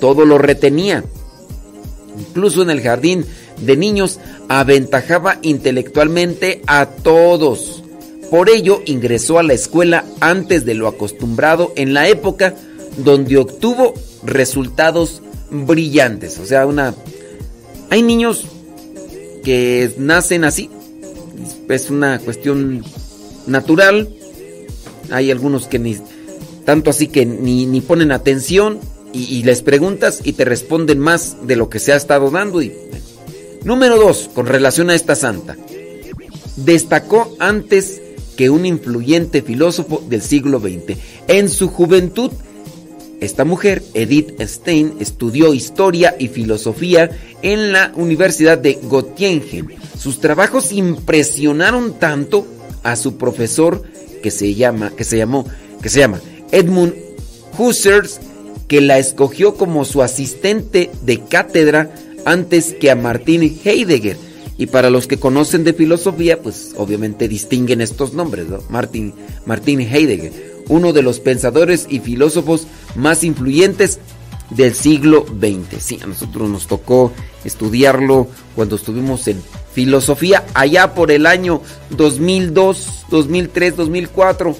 Todo 0.00 0.24
lo 0.24 0.38
retenía. 0.38 1.04
Incluso 2.18 2.62
en 2.62 2.70
el 2.70 2.82
jardín 2.82 3.24
de 3.60 3.76
niños 3.76 4.18
aventajaba 4.48 5.38
intelectualmente 5.42 6.62
a 6.66 6.86
todos. 6.86 7.82
Por 8.30 8.50
ello 8.50 8.82
ingresó 8.84 9.38
a 9.38 9.42
la 9.42 9.54
escuela 9.54 10.04
antes 10.20 10.64
de 10.64 10.74
lo 10.74 10.88
acostumbrado 10.88 11.72
en 11.76 11.94
la 11.94 12.08
época 12.08 12.54
donde 12.96 13.36
obtuvo 13.38 13.94
resultados 14.22 15.22
brillantes. 15.50 16.38
O 16.38 16.46
sea, 16.46 16.66
una... 16.66 16.94
Hay 17.90 18.02
niños 18.02 18.44
que 19.44 19.94
nacen 19.98 20.44
así. 20.44 20.70
Es 21.68 21.90
una 21.90 22.18
cuestión 22.18 22.82
natural 23.46 24.08
hay 25.10 25.30
algunos 25.30 25.66
que 25.66 25.78
ni 25.78 25.96
tanto 26.64 26.90
así 26.90 27.08
que 27.08 27.26
ni, 27.26 27.80
ponen 27.80 28.12
atención 28.12 28.80
y, 29.12 29.44
les 29.44 29.62
preguntas 29.62 30.20
y 30.24 30.32
te 30.34 30.44
responden 30.44 30.98
más 30.98 31.36
de 31.46 31.56
lo 31.56 31.70
que 31.70 31.78
se 31.78 31.92
ha 31.92 31.96
estado 31.96 32.30
dando. 32.30 32.60
Número 33.64 33.96
dos, 33.96 34.28
con 34.34 34.46
relación 34.46 34.90
a 34.90 34.94
esta 34.94 35.14
santa. 35.14 35.56
Destacó 36.56 37.34
antes 37.38 38.02
que 38.36 38.50
un 38.50 38.66
influyente 38.66 39.42
filósofo 39.42 40.04
del 40.08 40.20
siglo 40.20 40.60
XX. 40.60 40.98
En 41.28 41.48
su 41.48 41.68
juventud, 41.68 42.30
esta 43.20 43.44
mujer, 43.44 43.82
Edith 43.94 44.40
Stein, 44.42 44.94
estudió 45.00 45.54
historia 45.54 46.14
y 46.18 46.28
filosofía 46.28 47.10
en 47.42 47.72
la 47.72 47.92
Universidad 47.94 48.58
de 48.58 48.78
Göttingen. 48.90 49.68
Sus 49.98 50.20
trabajos 50.20 50.72
impresionaron 50.72 51.98
tanto 51.98 52.46
a 52.82 52.94
su 52.96 53.16
profesor 53.16 53.82
que 54.22 54.30
se 54.30 54.54
llama, 54.54 54.90
que 54.90 55.04
se 55.04 55.16
llamó, 55.16 55.46
que 55.82 55.88
se 55.88 56.00
llama 56.00 56.20
Edmund 56.52 56.94
Husserl, 57.58 58.08
que 58.68 58.80
la 58.80 58.98
escogió 58.98 59.54
como 59.54 59.84
su 59.84 60.02
asistente 60.02 60.90
de 61.02 61.20
cátedra 61.20 61.90
antes 62.24 62.74
que 62.74 62.90
a 62.90 62.96
Martin 62.96 63.58
Heidegger. 63.64 64.16
Y 64.58 64.66
para 64.66 64.90
los 64.90 65.06
que 65.06 65.18
conocen 65.18 65.64
de 65.64 65.74
filosofía, 65.74 66.40
pues 66.40 66.72
obviamente 66.76 67.28
distinguen 67.28 67.80
estos 67.80 68.14
nombres, 68.14 68.48
¿no? 68.48 68.58
Martin, 68.70 69.12
Martin 69.44 69.80
Heidegger, 69.80 70.55
uno 70.68 70.92
de 70.92 71.02
los 71.02 71.20
pensadores 71.20 71.86
y 71.88 72.00
filósofos 72.00 72.66
más 72.94 73.24
influyentes 73.24 73.98
del 74.50 74.74
siglo 74.74 75.26
XX. 75.26 75.82
Sí, 75.82 75.98
a 76.02 76.06
nosotros 76.06 76.48
nos 76.48 76.66
tocó 76.66 77.12
estudiarlo 77.44 78.28
cuando 78.54 78.76
estuvimos 78.76 79.26
en 79.28 79.42
filosofía 79.72 80.44
allá 80.54 80.94
por 80.94 81.10
el 81.10 81.26
año 81.26 81.60
2002, 81.90 83.06
2003, 83.10 83.76
2004. 83.76 84.56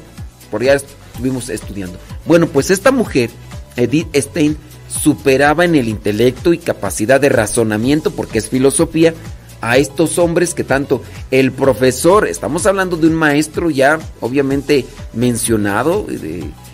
Por 0.51 0.63
allá 0.63 0.75
estuvimos 0.75 1.49
estudiando. 1.49 1.99
Bueno, 2.25 2.47
pues 2.49 2.71
esta 2.71 2.91
mujer, 2.91 3.31
Edith 3.77 4.15
Stein, 4.15 4.57
superaba 4.89 5.65
en 5.65 5.75
el 5.75 5.89
intelecto 5.89 6.53
y 6.53 6.59
capacidad 6.59 7.21
de 7.21 7.29
razonamiento, 7.29 8.11
porque 8.13 8.39
es 8.39 8.49
filosofía, 8.49 9.15
a 9.61 9.79
estos 9.79 10.19
hombres 10.19 10.55
que 10.55 10.65
tanto 10.65 11.03
el 11.31 11.53
profesor, 11.53 12.27
estamos 12.27 12.67
hablando 12.67 12.97
de 12.97 13.07
un 13.07 13.15
maestro 13.15 13.71
ya 13.71 13.99
obviamente 14.21 14.87
mencionado, 15.13 16.07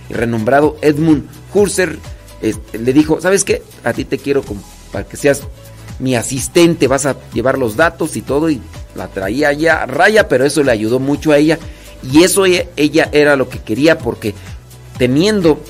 renombrado 0.08 0.76
Edmund 0.82 1.26
Husserl, 1.54 1.98
este, 2.40 2.78
le 2.78 2.92
dijo, 2.92 3.20
¿sabes 3.20 3.44
qué? 3.44 3.62
A 3.84 3.92
ti 3.92 4.04
te 4.04 4.18
quiero 4.18 4.42
para 4.90 5.06
que 5.06 5.16
seas 5.16 5.42
mi 5.98 6.16
asistente, 6.16 6.88
vas 6.88 7.06
a 7.06 7.16
llevar 7.32 7.56
los 7.56 7.76
datos 7.76 8.16
y 8.16 8.22
todo, 8.22 8.50
y 8.50 8.60
la 8.94 9.08
traía 9.08 9.52
ya 9.52 9.86
raya, 9.86 10.28
pero 10.28 10.44
eso 10.44 10.62
le 10.62 10.72
ayudó 10.72 10.98
mucho 10.98 11.32
a 11.32 11.38
ella, 11.38 11.58
y 12.02 12.24
eso 12.24 12.44
ella, 12.44 12.66
ella 12.76 13.08
era 13.12 13.36
lo 13.36 13.48
que 13.48 13.60
quería, 13.60 13.98
porque 13.98 14.34
teniendo 14.98 15.60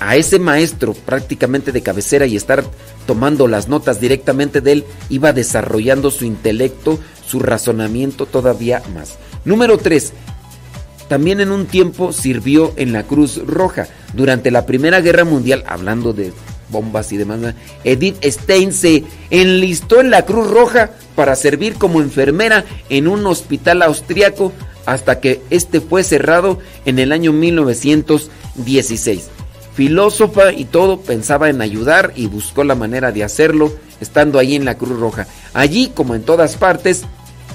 a 0.00 0.16
ese 0.16 0.38
maestro 0.38 0.94
prácticamente 0.94 1.72
de 1.72 1.82
cabecera 1.82 2.26
y 2.26 2.36
estar 2.36 2.64
tomando 3.06 3.48
las 3.48 3.68
notas 3.68 4.00
directamente 4.00 4.60
de 4.60 4.72
él, 4.72 4.84
iba 5.08 5.32
desarrollando 5.32 6.10
su 6.10 6.24
intelecto, 6.24 6.98
su 7.26 7.40
razonamiento 7.40 8.26
todavía 8.26 8.82
más. 8.94 9.18
Número 9.44 9.78
3. 9.78 10.12
También 11.08 11.40
en 11.40 11.50
un 11.50 11.66
tiempo 11.66 12.12
sirvió 12.12 12.74
en 12.76 12.92
la 12.92 13.04
Cruz 13.04 13.40
Roja. 13.46 13.88
Durante 14.12 14.50
la 14.50 14.66
Primera 14.66 15.00
Guerra 15.00 15.24
Mundial, 15.24 15.64
hablando 15.66 16.12
de 16.12 16.32
bombas 16.70 17.12
y 17.12 17.16
demás, 17.16 17.54
Edith 17.82 18.22
Stein 18.22 18.72
se 18.74 19.04
enlistó 19.30 20.00
en 20.00 20.10
la 20.10 20.26
Cruz 20.26 20.50
Roja 20.50 20.90
para 21.16 21.34
servir 21.34 21.74
como 21.74 22.00
enfermera 22.00 22.64
en 22.90 23.08
un 23.08 23.26
hospital 23.26 23.80
austriaco 23.82 24.52
hasta 24.84 25.20
que 25.20 25.40
este 25.50 25.80
fue 25.80 26.04
cerrado 26.04 26.58
en 26.84 26.98
el 26.98 27.12
año 27.12 27.32
1916. 27.32 29.30
Filósofa 29.78 30.52
y 30.52 30.64
todo, 30.64 31.02
pensaba 31.02 31.50
en 31.50 31.62
ayudar 31.62 32.12
y 32.16 32.26
buscó 32.26 32.64
la 32.64 32.74
manera 32.74 33.12
de 33.12 33.22
hacerlo 33.22 33.70
estando 34.00 34.40
ahí 34.40 34.56
en 34.56 34.64
la 34.64 34.76
Cruz 34.76 34.98
Roja. 34.98 35.28
Allí, 35.54 35.92
como 35.94 36.16
en 36.16 36.24
todas 36.24 36.56
partes, 36.56 37.04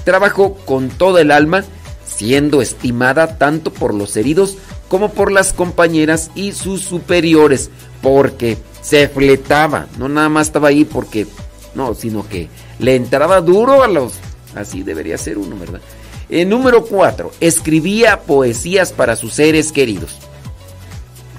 trabajó 0.06 0.54
con 0.54 0.88
todo 0.88 1.18
el 1.18 1.30
alma 1.30 1.64
siendo 2.06 2.62
estimada 2.62 3.36
tanto 3.36 3.74
por 3.74 3.92
los 3.92 4.16
heridos 4.16 4.56
como 4.88 5.10
por 5.12 5.30
las 5.30 5.52
compañeras 5.52 6.30
y 6.34 6.52
sus 6.52 6.80
superiores, 6.80 7.68
porque 8.00 8.56
se 8.80 9.06
fletaba, 9.06 9.86
no 9.98 10.08
nada 10.08 10.30
más 10.30 10.46
estaba 10.46 10.68
ahí 10.68 10.86
porque, 10.86 11.26
no, 11.74 11.92
sino 11.92 12.26
que 12.26 12.48
le 12.78 12.96
entraba 12.96 13.42
duro 13.42 13.82
a 13.82 13.86
los... 13.86 14.14
Así 14.54 14.82
debería 14.82 15.18
ser 15.18 15.36
uno, 15.36 15.58
¿verdad? 15.58 15.82
Eh, 16.30 16.46
número 16.46 16.86
4. 16.86 17.32
Escribía 17.40 18.20
poesías 18.20 18.94
para 18.94 19.14
sus 19.14 19.34
seres 19.34 19.72
queridos. 19.72 20.16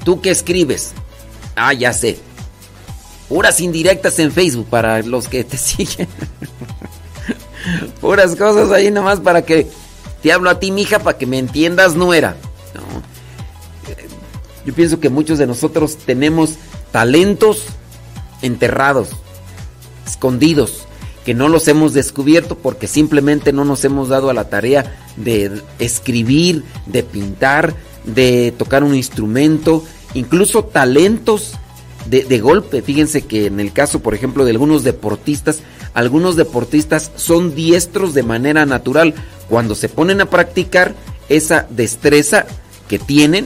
¿Tú 0.05 0.21
qué 0.21 0.29
escribes? 0.29 0.93
Ah, 1.55 1.73
ya 1.73 1.91
sé. 1.91 2.19
Puras 3.27 3.59
indirectas 3.59 4.19
en 4.19 4.31
Facebook 4.31 4.67
para 4.69 5.01
los 5.01 5.27
que 5.27 5.43
te 5.43 5.57
siguen. 5.57 6.07
Puras 7.99 8.35
cosas 8.35 8.71
ahí 8.71 8.91
nomás 8.91 9.19
para 9.19 9.41
que 9.41 9.67
te 10.21 10.31
hablo 10.31 10.51
a 10.51 10.59
ti, 10.59 10.71
mija, 10.71 10.99
para 10.99 11.17
que 11.17 11.25
me 11.25 11.39
entiendas, 11.39 11.95
no 11.95 12.13
era. 12.13 12.37
Yo 14.65 14.73
pienso 14.73 14.99
que 14.99 15.09
muchos 15.09 15.37
de 15.39 15.47
nosotros 15.47 15.97
tenemos 15.97 16.55
talentos 16.91 17.63
enterrados, 18.41 19.09
escondidos, 20.07 20.85
que 21.23 21.33
no 21.33 21.49
los 21.49 21.67
hemos 21.67 21.93
descubierto 21.93 22.57
porque 22.57 22.87
simplemente 22.87 23.53
no 23.53 23.65
nos 23.65 23.83
hemos 23.85 24.09
dado 24.09 24.29
a 24.29 24.33
la 24.33 24.49
tarea 24.49 24.95
de 25.15 25.61
escribir, 25.79 26.63
de 26.85 27.03
pintar, 27.03 27.75
de 28.05 28.53
tocar 28.57 28.83
un 28.83 28.95
instrumento, 28.95 29.83
incluso 30.15 30.63
talentos 30.65 31.54
de, 32.08 32.39
golpe. 32.39 32.82
Fíjense 32.82 33.23
que 33.23 33.45
en 33.45 33.60
el 33.60 33.71
caso, 33.71 33.99
por 33.99 34.15
ejemplo, 34.15 34.45
de 34.45 34.51
algunos 34.51 34.84
deportistas, 34.84 35.60
algunos 35.93 36.36
deportistas 36.36 37.12
son 37.15 37.56
diestros 37.56 38.13
de 38.13 38.23
manera 38.23 38.65
natural, 38.65 39.13
cuando 39.49 39.75
se 39.75 39.89
ponen 39.89 40.21
a 40.21 40.30
practicar 40.30 40.95
esa 41.30 41.67
destreza 41.69 42.45
que 42.88 42.99
tienen, 42.99 43.45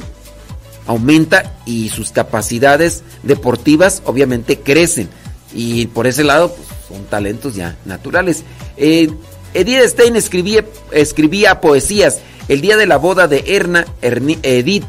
aumenta 0.87 1.57
y 1.65 1.89
sus 1.89 2.11
capacidades 2.11 3.03
deportivas 3.23 4.01
obviamente 4.05 4.59
crecen. 4.59 5.09
Y 5.53 5.87
por 5.87 6.07
ese 6.07 6.23
lado 6.23 6.53
pues, 6.53 6.67
son 6.87 7.05
talentos 7.05 7.55
ya 7.55 7.77
naturales. 7.85 8.43
Eh, 8.77 9.09
Edith 9.53 9.81
Stein 9.85 10.15
escribía 10.15 11.61
poesías. 11.61 12.19
El 12.47 12.61
día 12.61 12.77
de 12.77 12.87
la 12.87 12.97
boda 12.97 13.27
de 13.27 13.43
Erna, 13.47 13.85
Edith 14.01 14.85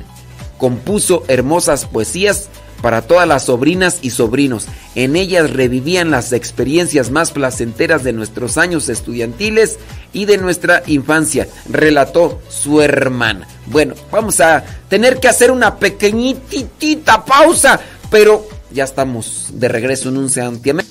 compuso 0.61 1.25
hermosas 1.27 1.87
poesías 1.87 2.51
para 2.83 3.03
todas 3.03 3.27
las 3.27 3.45
sobrinas 3.47 3.99
y 4.03 4.11
sobrinos. 4.11 4.67
En 4.95 5.17
ellas 5.17 5.51
revivían 5.51 6.11
las 6.11 6.33
experiencias 6.33 7.11
más 7.11 7.33
placenteras 7.33 8.05
de 8.05 8.13
nuestros 8.13 8.59
años 8.59 8.89
estudiantiles 8.89 9.79
y 10.13 10.27
de 10.27 10.39
nuestra 10.39 10.83
infancia, 10.87 11.49
relató 11.69 12.41
su 12.49 12.81
hermana. 12.81 13.47
Bueno, 13.67 13.95
vamos 14.11 14.41
a 14.41 14.65
tener 14.89 15.19
que 15.19 15.29
hacer 15.29 15.51
una 15.51 15.77
pequeñitita 15.77 17.25
pausa, 17.25 17.81
pero 18.11 18.47
ya 18.73 18.85
estamos 18.85 19.49
de 19.53 19.69
regreso 19.69 20.09
en 20.09 20.19
un 20.19 20.31
santiamén. 20.31 20.90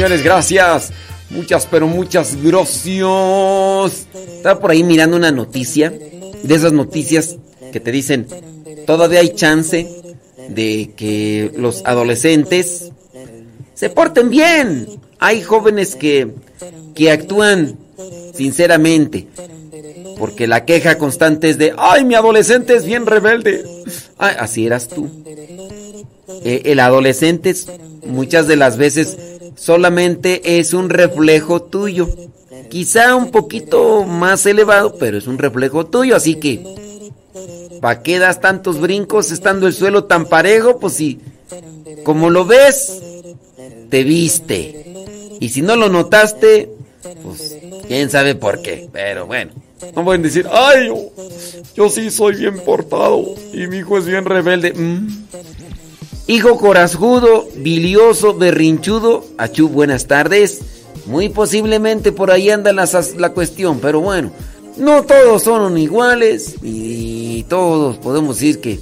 Señores, 0.00 0.22
gracias. 0.22 0.92
Muchas, 1.28 1.66
pero 1.66 1.86
muchas 1.86 2.34
gracias. 2.42 4.06
Estaba 4.34 4.58
por 4.58 4.70
ahí 4.70 4.82
mirando 4.82 5.18
una 5.18 5.30
noticia. 5.30 5.90
De 6.42 6.54
esas 6.54 6.72
noticias 6.72 7.36
que 7.70 7.80
te 7.80 7.92
dicen, 7.92 8.26
todavía 8.86 9.20
hay 9.20 9.34
chance 9.34 9.86
de 10.48 10.92
que 10.96 11.52
los 11.54 11.82
adolescentes 11.84 12.92
se 13.74 13.90
porten 13.90 14.30
bien. 14.30 14.86
Hay 15.18 15.42
jóvenes 15.42 15.96
que, 15.96 16.28
que 16.94 17.10
actúan 17.10 17.76
sinceramente. 18.34 19.26
Porque 20.16 20.46
la 20.46 20.64
queja 20.64 20.96
constante 20.96 21.50
es 21.50 21.58
de, 21.58 21.74
ay, 21.76 22.06
mi 22.06 22.14
adolescente 22.14 22.74
es 22.74 22.86
bien 22.86 23.04
rebelde. 23.04 23.62
Ay, 24.16 24.34
así 24.38 24.64
eras 24.64 24.88
tú. 24.88 25.10
Eh, 26.42 26.62
el 26.64 26.80
adolescente 26.80 27.50
es- 27.50 27.66
muchas 28.06 28.46
de 28.48 28.56
las 28.56 28.78
veces 28.78 29.18
solamente 29.60 30.58
es 30.58 30.72
un 30.72 30.88
reflejo 30.88 31.62
tuyo. 31.62 32.08
Quizá 32.70 33.14
un 33.14 33.30
poquito 33.30 34.04
más 34.04 34.46
elevado, 34.46 34.94
pero 34.98 35.18
es 35.18 35.26
un 35.26 35.38
reflejo 35.38 35.86
tuyo. 35.86 36.16
Así 36.16 36.36
que, 36.36 36.64
¿para 37.80 38.02
qué 38.02 38.18
das 38.18 38.40
tantos 38.40 38.80
brincos 38.80 39.30
estando 39.30 39.66
el 39.66 39.74
suelo 39.74 40.04
tan 40.04 40.26
parejo? 40.26 40.78
Pues 40.78 40.94
si, 40.94 41.20
como 42.04 42.30
lo 42.30 42.46
ves, 42.46 43.00
te 43.90 44.04
viste. 44.04 45.36
Y 45.40 45.50
si 45.50 45.62
no 45.62 45.76
lo 45.76 45.88
notaste, 45.88 46.70
pues 47.22 47.58
quién 47.86 48.10
sabe 48.10 48.34
por 48.34 48.62
qué. 48.62 48.88
Pero 48.92 49.26
bueno, 49.26 49.52
no 49.94 50.04
pueden 50.04 50.22
decir, 50.22 50.46
ay, 50.50 50.88
yo, 50.88 51.10
yo 51.74 51.88
sí 51.90 52.10
soy 52.10 52.36
bien 52.36 52.60
portado 52.60 53.34
y 53.52 53.66
mi 53.66 53.78
hijo 53.78 53.98
es 53.98 54.06
bien 54.06 54.24
rebelde. 54.24 54.72
Mm. 54.72 55.26
Hijo 56.30 56.58
corajudo, 56.58 57.48
bilioso, 57.56 58.34
berrinchudo. 58.34 59.24
Achú, 59.36 59.68
buenas 59.68 60.06
tardes. 60.06 60.60
Muy 61.06 61.28
posiblemente 61.28 62.12
por 62.12 62.30
ahí 62.30 62.50
anda 62.50 62.72
la, 62.72 62.88
la 63.18 63.32
cuestión, 63.32 63.80
pero 63.80 64.00
bueno, 64.00 64.30
no 64.76 65.02
todos 65.02 65.42
son 65.42 65.76
iguales 65.76 66.54
y 66.62 67.42
todos 67.48 67.98
podemos 67.98 68.38
decir 68.38 68.60
que 68.60 68.78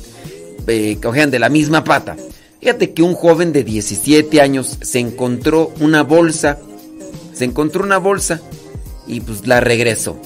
eh, 0.66 0.98
cojean 1.02 1.30
de 1.30 1.38
la 1.38 1.48
misma 1.48 1.84
pata. 1.84 2.18
Fíjate 2.60 2.92
que 2.92 3.02
un 3.02 3.14
joven 3.14 3.54
de 3.54 3.64
17 3.64 4.42
años 4.42 4.76
se 4.82 4.98
encontró 4.98 5.72
una 5.80 6.02
bolsa, 6.02 6.58
se 7.32 7.46
encontró 7.46 7.82
una 7.82 7.96
bolsa 7.96 8.42
y 9.06 9.22
pues 9.22 9.46
la 9.46 9.60
regresó. 9.60 10.20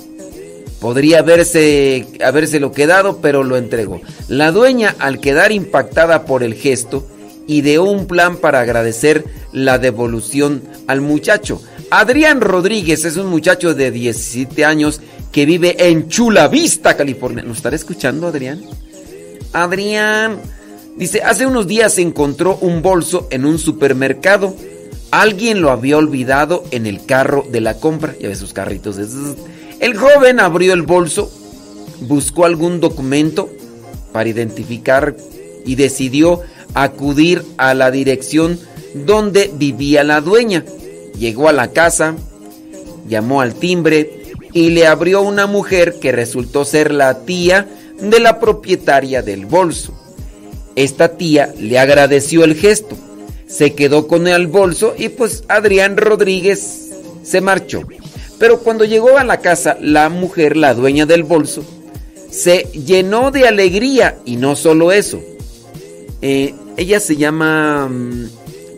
Podría 0.82 1.20
haberse, 1.20 2.08
habérselo 2.24 2.72
quedado, 2.72 3.20
pero 3.22 3.44
lo 3.44 3.56
entregó. 3.56 4.00
La 4.26 4.50
dueña, 4.50 4.96
al 4.98 5.20
quedar 5.20 5.52
impactada 5.52 6.24
por 6.24 6.42
el 6.42 6.54
gesto, 6.54 7.06
ideó 7.46 7.84
un 7.84 8.06
plan 8.06 8.36
para 8.36 8.58
agradecer 8.58 9.24
la 9.52 9.78
devolución 9.78 10.60
al 10.88 11.00
muchacho. 11.00 11.62
Adrián 11.90 12.40
Rodríguez 12.40 13.04
es 13.04 13.16
un 13.16 13.28
muchacho 13.28 13.74
de 13.74 13.92
17 13.92 14.64
años 14.64 15.00
que 15.30 15.46
vive 15.46 15.76
en 15.88 16.08
Chula 16.08 16.48
Vista, 16.48 16.96
California. 16.96 17.44
¿Nos 17.44 17.58
estará 17.58 17.76
escuchando, 17.76 18.26
Adrián? 18.26 18.62
Adrián, 19.52 20.40
dice, 20.96 21.22
hace 21.22 21.46
unos 21.46 21.68
días 21.68 21.96
encontró 21.98 22.56
un 22.56 22.82
bolso 22.82 23.28
en 23.30 23.44
un 23.44 23.60
supermercado. 23.60 24.56
Alguien 25.12 25.60
lo 25.60 25.70
había 25.70 25.96
olvidado 25.96 26.64
en 26.72 26.86
el 26.86 27.06
carro 27.06 27.46
de 27.48 27.60
la 27.60 27.74
compra. 27.74 28.16
Ya 28.20 28.26
ves 28.26 28.38
sus 28.38 28.52
carritos. 28.52 28.98
El 29.82 29.96
joven 29.96 30.38
abrió 30.38 30.74
el 30.74 30.82
bolso, 30.82 31.28
buscó 32.02 32.44
algún 32.44 32.78
documento 32.78 33.50
para 34.12 34.28
identificar 34.28 35.16
y 35.66 35.74
decidió 35.74 36.40
acudir 36.72 37.42
a 37.56 37.74
la 37.74 37.90
dirección 37.90 38.60
donde 38.94 39.50
vivía 39.52 40.04
la 40.04 40.20
dueña. 40.20 40.64
Llegó 41.18 41.48
a 41.48 41.52
la 41.52 41.72
casa, 41.72 42.14
llamó 43.08 43.40
al 43.40 43.56
timbre 43.56 44.22
y 44.52 44.70
le 44.70 44.86
abrió 44.86 45.20
una 45.20 45.48
mujer 45.48 45.96
que 46.00 46.12
resultó 46.12 46.64
ser 46.64 46.92
la 46.92 47.24
tía 47.24 47.66
de 48.00 48.20
la 48.20 48.38
propietaria 48.38 49.20
del 49.22 49.46
bolso. 49.46 49.92
Esta 50.76 51.16
tía 51.16 51.52
le 51.58 51.80
agradeció 51.80 52.44
el 52.44 52.54
gesto, 52.54 52.96
se 53.48 53.74
quedó 53.74 54.06
con 54.06 54.28
el 54.28 54.46
bolso 54.46 54.94
y 54.96 55.08
pues 55.08 55.42
Adrián 55.48 55.96
Rodríguez 55.96 56.92
se 57.24 57.40
marchó. 57.40 57.82
Pero 58.42 58.58
cuando 58.58 58.84
llegó 58.84 59.18
a 59.18 59.22
la 59.24 59.36
casa, 59.36 59.76
la 59.80 60.08
mujer, 60.08 60.56
la 60.56 60.74
dueña 60.74 61.06
del 61.06 61.22
bolso, 61.22 61.62
se 62.28 62.66
llenó 62.72 63.30
de 63.30 63.46
alegría 63.46 64.16
y 64.24 64.34
no 64.34 64.56
solo 64.56 64.90
eso. 64.90 65.22
Eh, 66.22 66.52
ella 66.76 66.98
se 66.98 67.14
llama 67.16 67.86
mm, 67.88 68.24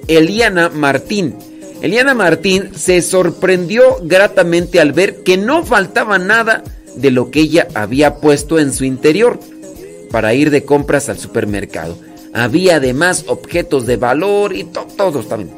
Eliana 0.07 0.69
Martín. 0.69 1.35
Eliana 1.81 2.13
Martín 2.13 2.73
se 2.77 3.01
sorprendió 3.01 3.97
gratamente 4.03 4.81
al 4.81 4.93
ver 4.93 5.23
que 5.23 5.39
no 5.39 5.65
faltaba 5.65 6.19
nada 6.19 6.63
de 6.97 7.11
lo 7.11 7.31
que 7.31 7.41
ella 7.41 7.67
había 7.73 8.17
puesto 8.17 8.59
en 8.59 8.71
su 8.71 8.85
interior 8.85 9.41
para 10.11 10.35
ir 10.35 10.51
de 10.51 10.67
compras 10.67 11.09
al 11.09 11.19
supermercado. 11.19 11.97
Había 12.35 12.77
además 12.77 13.25
objetos 13.29 13.87
de 13.87 13.97
valor 13.97 14.55
y 14.55 14.65
to- 14.65 14.87
todos 14.95 15.27
también. 15.27 15.57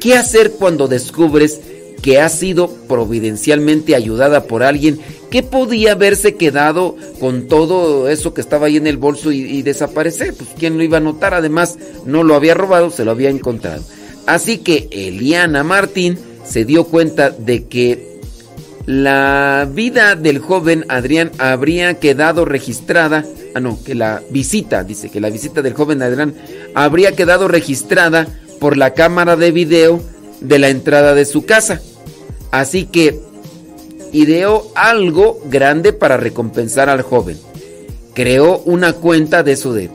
¿Qué 0.00 0.16
hacer 0.16 0.50
cuando 0.58 0.88
descubres 0.88 1.60
que 2.02 2.20
has 2.20 2.38
sido 2.38 2.68
providencialmente 2.88 3.94
ayudada 3.94 4.44
por 4.44 4.62
alguien 4.62 5.00
que 5.30 5.42
podía 5.42 5.92
haberse 5.92 6.34
quedado 6.36 6.96
con 7.18 7.48
todo 7.48 8.08
eso 8.08 8.34
que 8.34 8.40
estaba 8.40 8.66
ahí 8.66 8.76
en 8.76 8.86
el 8.86 8.96
bolso 8.96 9.32
y, 9.32 9.40
y 9.40 9.62
desaparecer? 9.62 10.34
Pues 10.34 10.50
quién 10.58 10.76
lo 10.76 10.84
iba 10.84 10.98
a 10.98 11.00
notar, 11.00 11.34
además 11.34 11.78
no 12.04 12.22
lo 12.22 12.34
había 12.34 12.54
robado, 12.54 12.90
se 12.90 13.04
lo 13.04 13.10
había 13.10 13.30
encontrado. 13.30 13.82
Así 14.26 14.58
que 14.58 14.88
Eliana 14.90 15.64
Martín 15.64 16.18
se 16.44 16.64
dio 16.64 16.84
cuenta 16.84 17.30
de 17.30 17.64
que 17.64 18.14
la 18.86 19.66
vida 19.70 20.14
del 20.14 20.38
joven 20.38 20.84
Adrián 20.88 21.30
habría 21.38 21.94
quedado 21.94 22.44
registrada, 22.44 23.24
ah 23.54 23.60
no, 23.60 23.78
que 23.82 23.94
la 23.94 24.22
visita, 24.30 24.84
dice 24.84 25.10
que 25.10 25.20
la 25.20 25.30
visita 25.30 25.62
del 25.62 25.72
joven 25.72 26.02
Adrián 26.02 26.34
habría 26.74 27.12
quedado 27.12 27.48
registrada 27.48 28.26
por 28.60 28.76
la 28.76 28.92
cámara 28.92 29.36
de 29.36 29.52
video 29.52 30.02
de 30.44 30.58
la 30.58 30.68
entrada 30.68 31.14
de 31.14 31.24
su 31.24 31.44
casa. 31.44 31.80
Así 32.50 32.84
que 32.86 33.18
ideó 34.12 34.70
algo 34.74 35.40
grande 35.50 35.92
para 35.92 36.16
recompensar 36.16 36.88
al 36.88 37.02
joven. 37.02 37.38
Creó 38.14 38.58
una 38.64 38.92
cuenta 38.92 39.42
de 39.42 39.56
de, 39.56 39.90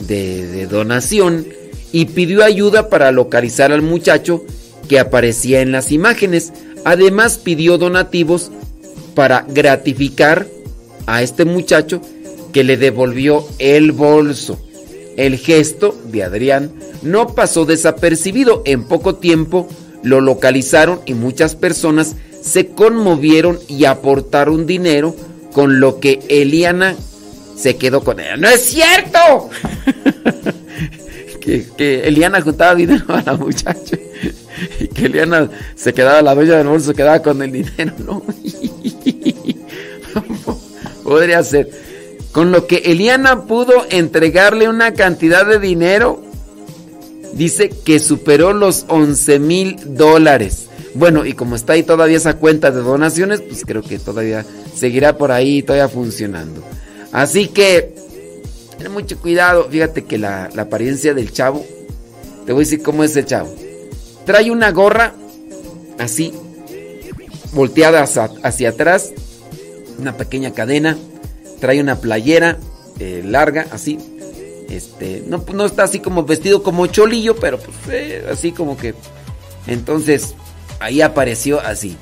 de, 0.00 0.46
de 0.46 0.66
donación 0.66 1.46
y 1.90 2.06
pidió 2.06 2.44
ayuda 2.44 2.88
para 2.88 3.10
localizar 3.10 3.72
al 3.72 3.82
muchacho 3.82 4.44
que 4.88 5.00
aparecía 5.00 5.60
en 5.60 5.72
las 5.72 5.90
imágenes. 5.90 6.52
Además 6.84 7.38
pidió 7.38 7.78
donativos 7.78 8.50
para 9.14 9.44
gratificar 9.48 10.46
a 11.06 11.22
este 11.22 11.44
muchacho 11.44 12.00
que 12.52 12.64
le 12.64 12.76
devolvió 12.76 13.44
el 13.58 13.92
bolso. 13.92 14.60
El 15.16 15.36
gesto 15.36 15.96
de 16.06 16.24
Adrián 16.24 16.72
no 17.02 17.34
pasó 17.34 17.64
desapercibido. 17.64 18.62
En 18.64 18.84
poco 18.84 19.16
tiempo 19.16 19.68
lo 20.02 20.20
localizaron 20.20 21.00
y 21.06 21.14
muchas 21.14 21.56
personas 21.56 22.16
se 22.40 22.68
conmovieron 22.68 23.58
y 23.68 23.84
aportaron 23.84 24.66
dinero 24.66 25.14
con 25.52 25.80
lo 25.80 26.00
que 26.00 26.20
Eliana 26.28 26.96
se 27.56 27.76
quedó 27.76 28.02
con 28.02 28.20
ella. 28.20 28.36
¡No 28.36 28.48
es 28.48 28.62
cierto! 28.62 29.50
que, 31.40 31.66
que 31.76 32.00
Eliana 32.08 32.40
juntaba 32.40 32.74
dinero 32.74 33.04
a 33.08 33.22
la 33.22 33.36
muchacha 33.36 33.96
y 34.80 34.88
que 34.88 35.06
Eliana 35.06 35.48
se 35.74 35.92
quedaba, 35.92 36.22
la 36.22 36.34
dueña 36.34 36.56
del 36.56 36.68
bolso 36.68 36.88
se 36.90 36.94
quedaba 36.94 37.20
con 37.22 37.42
el 37.42 37.52
dinero, 37.52 37.92
¿no? 37.98 38.22
Podría 41.04 41.42
ser. 41.42 41.91
Con 42.32 42.50
lo 42.50 42.66
que 42.66 42.76
Eliana 42.76 43.42
pudo 43.44 43.86
entregarle 43.90 44.68
una 44.68 44.94
cantidad 44.94 45.46
de 45.46 45.58
dinero, 45.58 46.22
dice 47.34 47.68
que 47.68 47.98
superó 47.98 48.52
los 48.52 48.86
11 48.88 49.38
mil 49.38 49.76
dólares. 49.84 50.66
Bueno, 50.94 51.24
y 51.24 51.34
como 51.34 51.56
está 51.56 51.74
ahí 51.74 51.82
todavía 51.82 52.16
esa 52.16 52.34
cuenta 52.34 52.70
de 52.70 52.80
donaciones, 52.80 53.40
pues 53.40 53.64
creo 53.64 53.82
que 53.82 53.98
todavía 53.98 54.44
seguirá 54.74 55.16
por 55.16 55.30
ahí, 55.32 55.62
todavía 55.62 55.88
funcionando. 55.88 56.62
Así 57.12 57.48
que, 57.48 57.94
ten 58.78 58.92
mucho 58.92 59.18
cuidado. 59.18 59.68
Fíjate 59.70 60.04
que 60.04 60.18
la, 60.18 60.50
la 60.54 60.62
apariencia 60.62 61.14
del 61.14 61.32
chavo 61.32 61.64
Te 62.46 62.52
voy 62.52 62.62
a 62.62 62.64
decir 62.64 62.82
cómo 62.82 63.04
es 63.04 63.14
el 63.16 63.26
chavo. 63.26 63.54
Trae 64.24 64.50
una 64.50 64.70
gorra 64.70 65.14
así, 65.98 66.32
volteada 67.52 68.02
hacia, 68.02 68.68
atrás, 68.68 69.12
una 69.98 70.16
pequeña 70.16 70.52
cadena, 70.52 70.96
trae 71.62 71.80
una 71.80 72.00
playera 72.00 72.58
eh, 72.98 73.22
larga, 73.24 73.68
así. 73.70 73.96
Este, 74.68 75.22
no, 75.28 75.44
no 75.54 75.64
está 75.64 75.84
así 75.84 76.00
como 76.00 76.24
vestido 76.24 76.64
como 76.64 76.88
cholillo, 76.88 77.36
pero 77.36 77.60
pues 77.60 77.76
eh, 77.88 78.26
así 78.28 78.50
como 78.50 78.76
que. 78.76 78.96
Entonces, 79.68 80.34
ahí 80.80 81.02
apareció 81.02 81.60
así. 81.60 81.96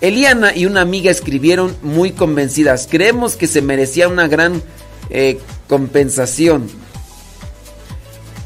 Eliana 0.00 0.56
y 0.56 0.66
una 0.66 0.80
amiga 0.80 1.12
escribieron 1.12 1.76
muy 1.80 2.10
convencidas. 2.10 2.88
Creemos 2.90 3.36
que 3.36 3.46
se 3.46 3.62
merecía 3.62 4.08
una 4.08 4.26
gran 4.26 4.60
eh, 5.10 5.38
compensación. 5.68 6.68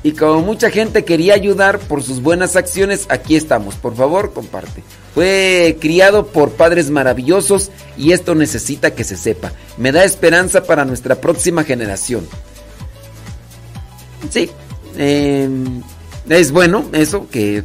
Y 0.06 0.12
como 0.12 0.40
mucha 0.40 0.70
gente 0.70 1.04
quería 1.04 1.34
ayudar 1.34 1.80
por 1.80 2.00
sus 2.00 2.22
buenas 2.22 2.54
acciones, 2.54 3.06
aquí 3.08 3.34
estamos. 3.34 3.74
Por 3.74 3.96
favor, 3.96 4.32
comparte. 4.32 4.84
Fue 5.12 5.78
criado 5.80 6.28
por 6.28 6.52
padres 6.52 6.90
maravillosos 6.90 7.72
y 7.98 8.12
esto 8.12 8.36
necesita 8.36 8.94
que 8.94 9.02
se 9.02 9.16
sepa. 9.16 9.50
Me 9.76 9.90
da 9.90 10.04
esperanza 10.04 10.62
para 10.62 10.84
nuestra 10.84 11.16
próxima 11.16 11.64
generación. 11.64 12.24
Sí, 14.30 14.48
em, 14.96 15.82
es 16.28 16.52
bueno 16.52 16.84
eso, 16.92 17.26
que 17.28 17.64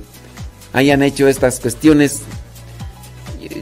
hayan 0.74 1.04
hecho 1.04 1.28
estas 1.28 1.60
cuestiones 1.60 2.22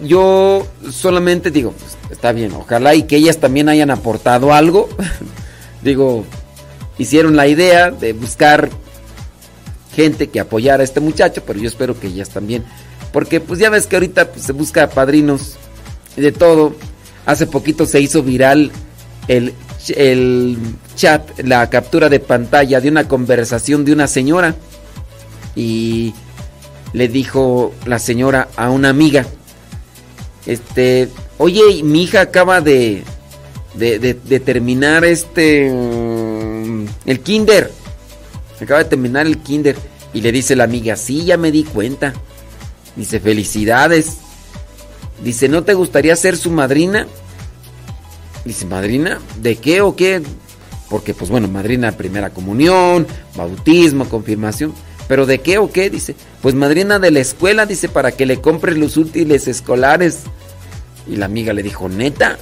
yo 0.05 0.65
solamente 0.89 1.51
digo, 1.51 1.73
pues, 1.73 1.97
está 2.11 2.31
bien, 2.31 2.53
ojalá 2.53 2.95
y 2.95 3.03
que 3.03 3.17
ellas 3.17 3.39
también 3.39 3.67
hayan 3.67 3.91
aportado 3.91 4.53
algo. 4.53 4.87
digo, 5.83 6.23
hicieron 6.99 7.35
la 7.35 7.47
idea 7.47 7.89
de 7.89 8.13
buscar 8.13 8.69
gente 9.95 10.27
que 10.27 10.39
apoyara 10.39 10.81
a 10.81 10.83
este 10.83 10.99
muchacho, 10.99 11.41
pero 11.47 11.59
yo 11.59 11.67
espero 11.67 11.99
que 11.99 12.07
ellas 12.07 12.29
también. 12.29 12.63
Porque 13.11 13.39
pues 13.39 13.59
ya 13.59 13.71
ves 13.71 13.87
que 13.87 13.95
ahorita 13.95 14.31
pues, 14.31 14.45
se 14.45 14.51
busca 14.51 14.87
padrinos 14.89 15.55
de 16.15 16.31
todo. 16.31 16.75
Hace 17.25 17.47
poquito 17.47 17.87
se 17.87 17.99
hizo 17.99 18.21
viral 18.21 18.71
el, 19.27 19.53
el 19.95 20.57
chat, 20.95 21.39
la 21.39 21.69
captura 21.69 22.09
de 22.09 22.19
pantalla 22.19 22.79
de 22.79 22.89
una 22.89 23.07
conversación 23.07 23.83
de 23.85 23.93
una 23.93 24.07
señora. 24.07 24.55
Y 25.55 26.13
le 26.93 27.07
dijo 27.07 27.73
la 27.85 27.97
señora 27.97 28.49
a 28.55 28.69
una 28.69 28.89
amiga, 28.89 29.25
este, 30.45 31.09
oye, 31.37 31.83
mi 31.83 32.03
hija 32.03 32.21
acaba 32.21 32.61
de, 32.61 33.03
de, 33.75 34.39
terminar 34.39 35.05
este, 35.05 35.69
el 37.05 37.19
kinder. 37.21 37.71
Acaba 38.61 38.83
de 38.83 38.89
terminar 38.89 39.25
el 39.25 39.39
kinder. 39.39 39.75
Y 40.13 40.21
le 40.21 40.31
dice 40.31 40.55
la 40.55 40.63
amiga, 40.63 40.95
sí, 40.95 41.25
ya 41.25 41.37
me 41.37 41.51
di 41.51 41.63
cuenta. 41.63 42.13
Dice, 42.95 43.19
felicidades. 43.19 44.17
Dice, 45.23 45.49
¿no 45.49 45.63
te 45.63 45.73
gustaría 45.73 46.15
ser 46.15 46.37
su 46.37 46.51
madrina? 46.51 47.07
Dice, 48.45 48.65
¿madrina? 48.65 49.19
¿De 49.41 49.57
qué 49.57 49.81
o 49.81 49.95
qué? 49.95 50.21
Porque, 50.89 51.13
pues 51.13 51.29
bueno, 51.29 51.47
madrina 51.47 51.91
primera 51.91 52.31
comunión, 52.31 53.05
bautismo, 53.35 54.09
confirmación. 54.09 54.73
¿Pero 55.07 55.25
de 55.25 55.39
qué 55.39 55.57
o 55.57 55.71
qué? 55.71 55.89
Dice, 55.89 56.15
pues 56.41 56.55
madrina 56.55 56.99
de 56.99 57.11
la 57.11 57.19
escuela, 57.19 57.65
dice, 57.65 57.89
para 57.89 58.11
que 58.11 58.25
le 58.25 58.41
compres 58.41 58.77
los 58.77 58.97
útiles 58.97 59.47
escolares. 59.47 60.19
Y 61.07 61.15
la 61.15 61.25
amiga 61.25 61.53
le 61.53 61.63
dijo, 61.63 61.89
neta. 61.89 62.37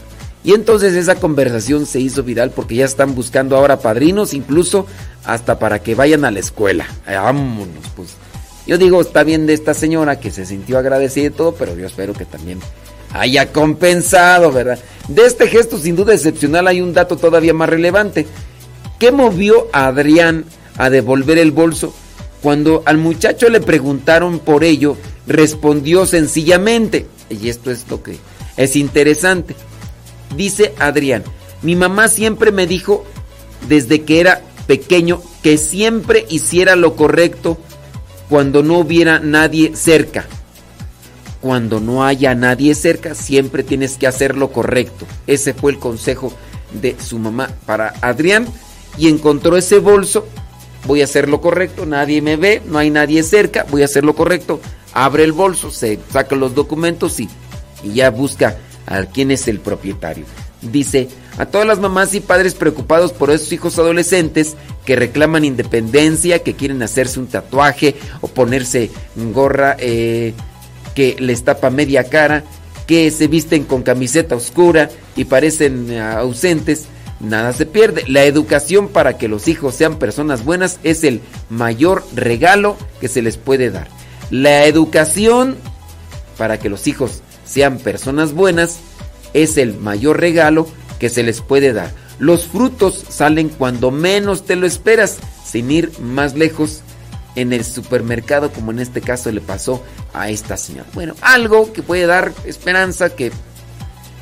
Y 0.47 0.53
entonces 0.53 0.93
esa 0.93 1.15
conversación 1.15 1.85
se 1.85 1.99
hizo 1.99 2.23
viral 2.23 2.51
porque 2.51 2.75
ya 2.75 2.85
están 2.85 3.15
buscando 3.15 3.57
ahora 3.57 3.79
padrinos, 3.79 4.33
incluso 4.33 4.87
hasta 5.25 5.59
para 5.59 5.79
que 5.79 5.93
vayan 5.93 6.23
a 6.23 6.31
la 6.31 6.39
escuela. 6.39 6.87
Vámonos, 7.05 7.83
pues. 7.97 8.11
Yo 8.65 8.77
digo, 8.77 9.01
está 9.01 9.25
bien 9.25 9.45
de 9.45 9.51
esta 9.51 9.73
señora 9.73 10.21
que 10.21 10.31
se 10.31 10.45
sintió 10.45 10.77
agradecida 10.77 11.25
y 11.25 11.31
todo, 11.31 11.53
pero 11.55 11.75
yo 11.75 11.85
espero 11.85 12.13
que 12.13 12.23
también 12.23 12.59
haya 13.11 13.51
compensado, 13.51 14.53
¿verdad? 14.53 14.79
De 15.09 15.25
este 15.25 15.49
gesto 15.49 15.77
sin 15.77 15.97
duda 15.97 16.13
excepcional 16.13 16.69
hay 16.69 16.79
un 16.79 16.93
dato 16.93 17.17
todavía 17.17 17.53
más 17.53 17.67
relevante. 17.67 18.25
¿Qué 18.99 19.11
movió 19.11 19.67
a 19.73 19.87
Adrián 19.87 20.45
a 20.77 20.89
devolver 20.89 21.39
el 21.39 21.51
bolso? 21.51 21.93
Cuando 22.41 22.83
al 22.85 22.97
muchacho 22.97 23.49
le 23.49 23.59
preguntaron 23.59 24.39
por 24.39 24.63
ello, 24.63 24.95
respondió 25.27 26.05
sencillamente, 26.05 27.05
y 27.29 27.49
esto 27.49 27.69
es 27.69 27.85
lo 27.89 28.01
que 28.01 28.17
es 28.55 28.77
interesante, 28.77 29.53
dice 30.35 30.73
Adrián, 30.79 31.23
mi 31.61 31.75
mamá 31.75 32.07
siempre 32.07 32.51
me 32.51 32.67
dijo 32.67 33.05
desde 33.67 34.03
que 34.03 34.19
era 34.19 34.41
pequeño 34.67 35.21
que 35.41 35.57
siempre 35.57 36.25
hiciera 36.29 36.75
lo 36.75 36.95
correcto 36.95 37.57
cuando 38.29 38.63
no 38.63 38.79
hubiera 38.79 39.19
nadie 39.19 39.75
cerca. 39.75 40.25
Cuando 41.41 41.79
no 41.79 42.03
haya 42.03 42.35
nadie 42.35 42.75
cerca, 42.75 43.15
siempre 43.15 43.63
tienes 43.63 43.97
que 43.97 44.07
hacer 44.07 44.35
lo 44.35 44.51
correcto. 44.51 45.05
Ese 45.27 45.53
fue 45.53 45.71
el 45.71 45.79
consejo 45.79 46.33
de 46.81 46.95
su 46.99 47.19
mamá 47.19 47.49
para 47.65 47.93
Adrián 48.01 48.47
y 48.97 49.07
encontró 49.07 49.55
ese 49.55 49.79
bolso 49.79 50.27
voy 50.87 51.01
a 51.01 51.03
hacer 51.03 51.29
lo 51.29 51.41
correcto, 51.41 51.85
nadie 51.85 52.21
me 52.21 52.37
ve, 52.37 52.61
no 52.65 52.79
hay 52.79 52.89
nadie 52.89 53.21
cerca, 53.21 53.65
voy 53.69 53.81
a 53.81 53.85
hacer 53.85 54.05
lo 54.05 54.15
correcto, 54.15 54.59
abre 54.93 55.23
el 55.23 55.33
bolso, 55.33 55.69
se 55.69 55.99
saca 56.11 56.35
los 56.35 56.55
documentos 56.55 57.19
y, 57.19 57.29
y 57.83 57.93
ya 57.93 58.09
busca 58.09 58.57
a 58.87 59.05
quién 59.05 59.29
es 59.29 59.47
el 59.47 59.59
propietario. 59.59 60.25
Dice, 60.61 61.07
a 61.37 61.45
todas 61.45 61.67
las 61.67 61.79
mamás 61.79 62.15
y 62.15 62.19
padres 62.19 62.55
preocupados 62.55 63.13
por 63.13 63.29
esos 63.29 63.51
hijos 63.51 63.77
adolescentes 63.77 64.55
que 64.85 64.95
reclaman 64.95 65.45
independencia, 65.45 66.39
que 66.39 66.55
quieren 66.55 66.81
hacerse 66.81 67.19
un 67.19 67.27
tatuaje 67.27 67.95
o 68.21 68.27
ponerse 68.27 68.89
gorra 69.33 69.75
eh, 69.79 70.33
que 70.95 71.15
les 71.19 71.43
tapa 71.43 71.69
media 71.69 72.05
cara, 72.05 72.43
que 72.87 73.11
se 73.11 73.27
visten 73.27 73.65
con 73.65 73.83
camiseta 73.83 74.35
oscura 74.35 74.89
y 75.15 75.25
parecen 75.25 75.91
eh, 75.91 76.01
ausentes, 76.01 76.85
nada 77.19 77.53
se 77.53 77.67
pierde. 77.67 78.05
La 78.07 78.23
educación 78.23 78.87
para 78.87 79.17
que 79.17 79.27
los 79.27 79.47
hijos 79.47 79.75
sean 79.75 79.99
personas 79.99 80.43
buenas 80.43 80.79
es 80.83 81.03
el 81.03 81.21
mayor 81.49 82.03
regalo 82.15 82.77
que 82.99 83.09
se 83.09 83.21
les 83.21 83.37
puede 83.37 83.69
dar. 83.69 83.89
La 84.31 84.65
educación 84.65 85.55
para 86.37 86.57
que 86.57 86.69
los 86.69 86.87
hijos 86.87 87.21
sean 87.47 87.77
personas 87.79 88.33
buenas 88.33 88.79
es 89.33 89.57
el 89.57 89.75
mayor 89.75 90.19
regalo 90.19 90.67
que 90.99 91.09
se 91.09 91.23
les 91.23 91.41
puede 91.41 91.73
dar. 91.73 91.91
Los 92.19 92.45
frutos 92.45 93.03
salen 93.09 93.49
cuando 93.49 93.91
menos 93.91 94.45
te 94.45 94.55
lo 94.55 94.65
esperas, 94.65 95.17
sin 95.45 95.69
ir 95.69 95.91
más 95.99 96.35
lejos 96.35 96.81
en 97.35 97.53
el 97.53 97.63
supermercado, 97.63 98.51
como 98.51 98.71
en 98.71 98.79
este 98.79 99.01
caso 99.01 99.31
le 99.31 99.41
pasó 99.41 99.83
a 100.13 100.29
esta 100.29 100.57
señora. 100.57 100.89
Bueno, 100.93 101.13
algo 101.21 101.71
que 101.71 101.83
puede 101.83 102.07
dar 102.07 102.33
esperanza 102.45 103.15
que 103.15 103.31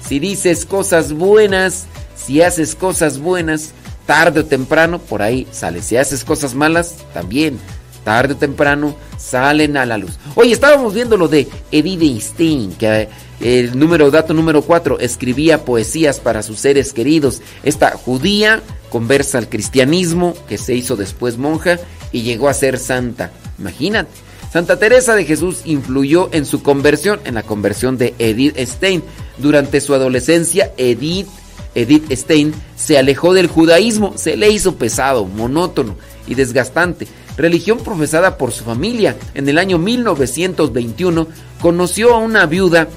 si 0.05 0.19
dices 0.19 0.65
cosas 0.65 1.13
buenas, 1.13 1.85
si 2.15 2.41
haces 2.41 2.75
cosas 2.75 3.19
buenas, 3.19 3.71
tarde 4.05 4.41
o 4.41 4.45
temprano 4.45 4.99
por 4.99 5.21
ahí 5.21 5.47
sale. 5.51 5.81
Si 5.81 5.95
haces 5.95 6.25
cosas 6.25 6.53
malas, 6.53 6.95
también 7.13 7.57
tarde 8.05 8.35
o 8.35 8.37
temprano 8.37 8.95
salen 9.17 9.75
a 9.75 9.85
la 9.85 9.97
luz. 9.97 10.17
Oye, 10.35 10.53
estábamos 10.53 10.93
viendo 10.93 11.17
lo 11.17 11.27
de 11.27 11.49
Edith 11.71 12.21
Stein, 12.21 12.71
que 12.75 13.01
eh, 13.01 13.09
el 13.41 13.77
número 13.77 14.09
dato 14.11 14.33
número 14.33 14.61
4 14.61 14.99
escribía 14.99 15.65
poesías 15.65 16.21
para 16.21 16.43
sus 16.43 16.59
seres 16.59 16.93
queridos. 16.93 17.41
Esta 17.63 17.91
judía 17.91 18.61
conversa 18.89 19.39
al 19.39 19.49
cristianismo, 19.49 20.35
que 20.47 20.57
se 20.57 20.75
hizo 20.75 20.95
después 20.95 21.37
monja 21.37 21.79
y 22.13 22.21
llegó 22.21 22.47
a 22.47 22.53
ser 22.53 22.79
santa. 22.79 23.31
Imagínate. 23.59 24.11
Santa 24.53 24.79
Teresa 24.79 25.15
de 25.15 25.25
Jesús 25.25 25.63
influyó 25.65 26.29
en 26.31 26.45
su 26.45 26.63
conversión, 26.63 27.19
en 27.25 27.33
la 27.33 27.43
conversión 27.43 27.97
de 27.97 28.13
Edith 28.19 28.57
Stein. 28.59 29.03
Durante 29.37 29.81
su 29.81 29.93
adolescencia, 29.93 30.71
Edith 30.77 31.27
Edith 31.75 32.09
Stein 32.11 32.53
se 32.77 32.97
alejó 32.97 33.33
del 33.33 33.47
judaísmo, 33.47 34.13
se 34.15 34.37
le 34.37 34.49
hizo 34.49 34.77
pesado, 34.77 35.25
monótono 35.25 35.97
y 36.25 36.35
desgastante. 36.35 37.05
Religión 37.37 37.79
profesada 37.79 38.37
por 38.37 38.51
su 38.51 38.63
familia. 38.63 39.15
En 39.33 39.49
el 39.49 39.57
año 39.57 39.77
1921 39.77 41.27
conoció 41.61 42.13
a 42.13 42.19
una 42.19 42.45
viuda 42.45 42.87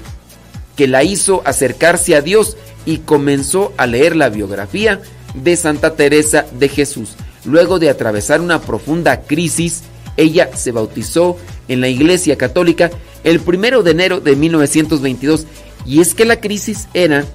que 0.75 0.87
la 0.87 1.03
hizo 1.03 1.41
acercarse 1.45 2.15
a 2.15 2.21
Dios 2.21 2.55
y 2.85 2.99
comenzó 2.99 3.73
a 3.77 3.85
leer 3.85 4.15
la 4.15 4.29
biografía 4.29 5.01
de 5.33 5.55
Santa 5.55 5.95
Teresa 5.95 6.45
de 6.51 6.69
Jesús. 6.69 7.15
Luego 7.45 7.79
de 7.79 7.89
atravesar 7.89 8.41
una 8.41 8.61
profunda 8.61 9.21
crisis, 9.21 9.83
ella 10.17 10.49
se 10.55 10.71
bautizó 10.71 11.37
en 11.67 11.81
la 11.81 11.87
Iglesia 11.87 12.37
Católica 12.37 12.89
el 13.23 13.39
primero 13.39 13.83
de 13.83 13.91
enero 13.91 14.19
de 14.19 14.35
1922. 14.35 15.45
Y 15.85 16.01
es 16.01 16.13
que 16.13 16.25
la 16.25 16.39
crisis 16.39 16.87
era 16.93 17.25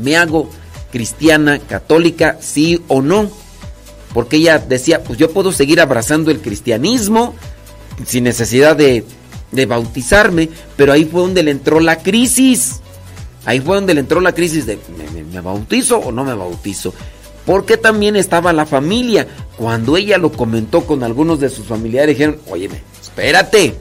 ¿me 0.00 0.16
hago 0.16 0.50
cristiana, 0.90 1.58
católica, 1.58 2.38
sí 2.40 2.82
o 2.88 3.02
no? 3.02 3.30
Porque 4.12 4.36
ella 4.36 4.58
decía, 4.58 5.02
pues 5.02 5.18
yo 5.18 5.30
puedo 5.30 5.52
seguir 5.52 5.80
abrazando 5.80 6.30
el 6.30 6.40
cristianismo 6.40 7.34
sin 8.06 8.24
necesidad 8.24 8.76
de, 8.76 9.04
bautizarme, 9.66 10.48
pero 10.76 10.92
ahí 10.92 11.04
fue 11.04 11.22
donde 11.22 11.42
le 11.42 11.50
entró 11.50 11.80
la 11.80 11.98
crisis. 11.98 12.80
Ahí 13.44 13.60
fue 13.60 13.76
donde 13.76 13.94
le 13.94 14.00
entró 14.00 14.20
la 14.20 14.32
crisis 14.32 14.66
de, 14.66 14.78
¿me, 15.32 15.40
bautizo 15.40 15.98
o 15.98 16.12
no 16.12 16.24
me 16.24 16.34
bautizo? 16.34 16.94
porque 17.46 17.76
también 17.76 18.14
estaba 18.14 18.52
la 18.52 18.66
familia. 18.66 19.26
Cuando 19.56 19.96
ella 19.96 20.18
lo 20.18 20.30
comentó 20.30 20.86
con 20.86 21.02
algunos 21.02 21.40
de 21.40 21.50
sus 21.50 21.66
familiares, 21.66 22.16
dijeron, 22.16 22.40
oye, 22.48 22.70
espérate, 23.00 23.74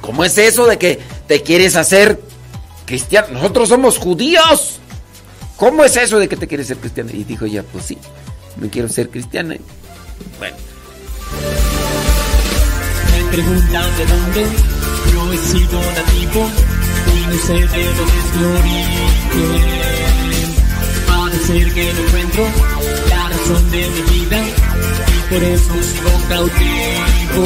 ¿cómo 0.00 0.24
es 0.24 0.38
eso 0.38 0.66
de 0.66 0.78
que 0.78 1.00
te 1.26 1.42
quieres 1.42 1.74
hacer 1.76 2.20
cristiano? 2.86 3.28
Nosotros 3.32 3.68
somos 3.68 3.98
judíos. 3.98 4.78
¿Cómo 5.56 5.84
es 5.84 5.96
eso 5.96 6.18
de 6.18 6.28
que 6.28 6.36
te 6.36 6.46
quieres 6.46 6.66
ser 6.66 6.78
cristiano? 6.78 7.10
Y 7.12 7.24
dijo 7.24 7.44
ella, 7.44 7.64
pues 7.72 7.84
sí, 7.84 7.98
me 8.56 8.68
quiero 8.68 8.88
ser 8.88 9.08
cristiana. 9.10 9.56
Bueno. 10.38 10.56
Me 13.12 13.24
preguntan 13.30 13.96
de 13.96 14.06
dónde 14.06 14.46
yo 15.12 15.32
he 15.32 15.38
sido 15.38 15.80
nativo 15.92 16.50
y 17.12 17.26
no 17.26 17.38
sé 17.38 17.52
de 17.54 17.84
dónde 17.94 18.18
es 18.20 18.64
mi. 18.64 18.82
Parece 21.06 21.74
que 21.74 21.92
no 21.92 22.00
encuentro 22.00 22.44
la 23.08 23.28
razón 23.28 23.70
de 23.70 23.88
mi 23.88 24.02
vida 24.18 24.38
y 24.40 25.32
por 25.32 25.42
eso 25.42 25.72
sigo 25.82 26.12
cautivo. 26.28 27.44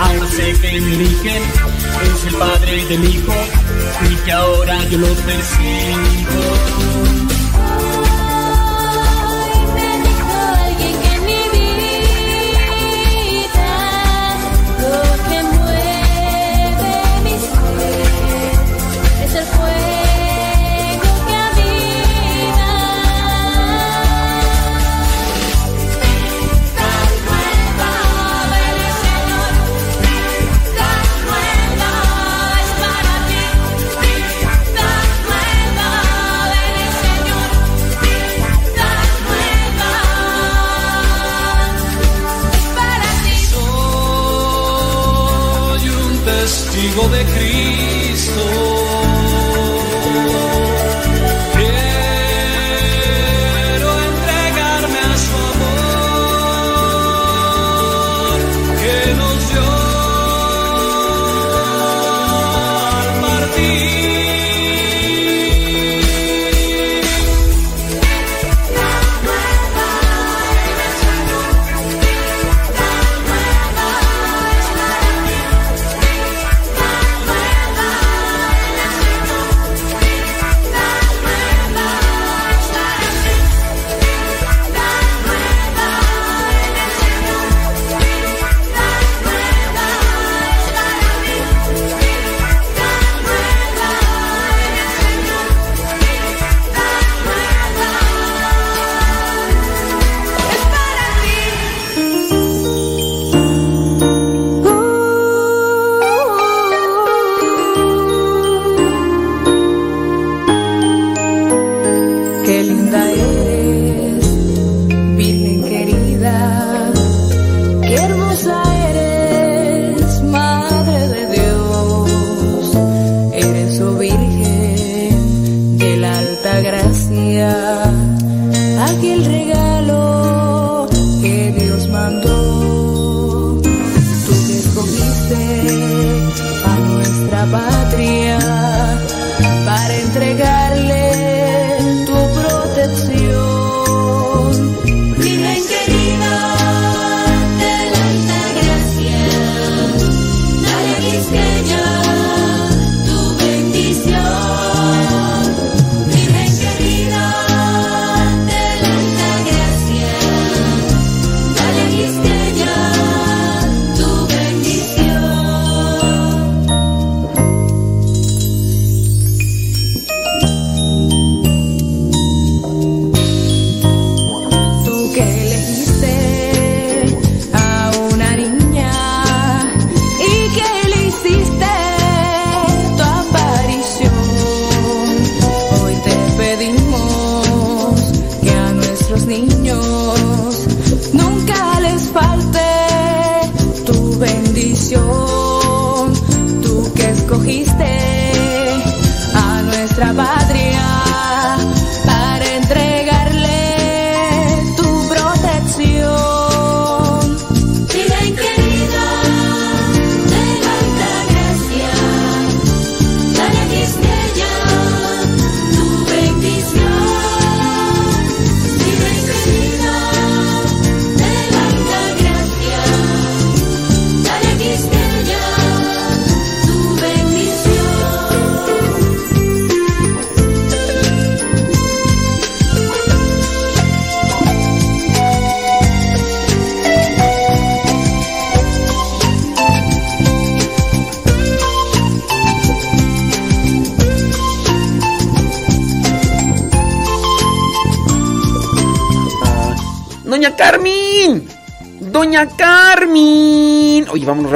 Ahora 0.00 0.26
sé 0.28 0.52
que 0.60 0.80
mi 0.80 1.04
es 1.04 2.24
el 2.26 2.34
padre 2.36 2.84
del 2.86 3.04
hijo 3.04 3.32
y 4.10 4.16
que 4.24 4.32
ahora 4.32 4.84
yo 4.88 4.98
lo 4.98 5.06
persigo. 5.06 6.64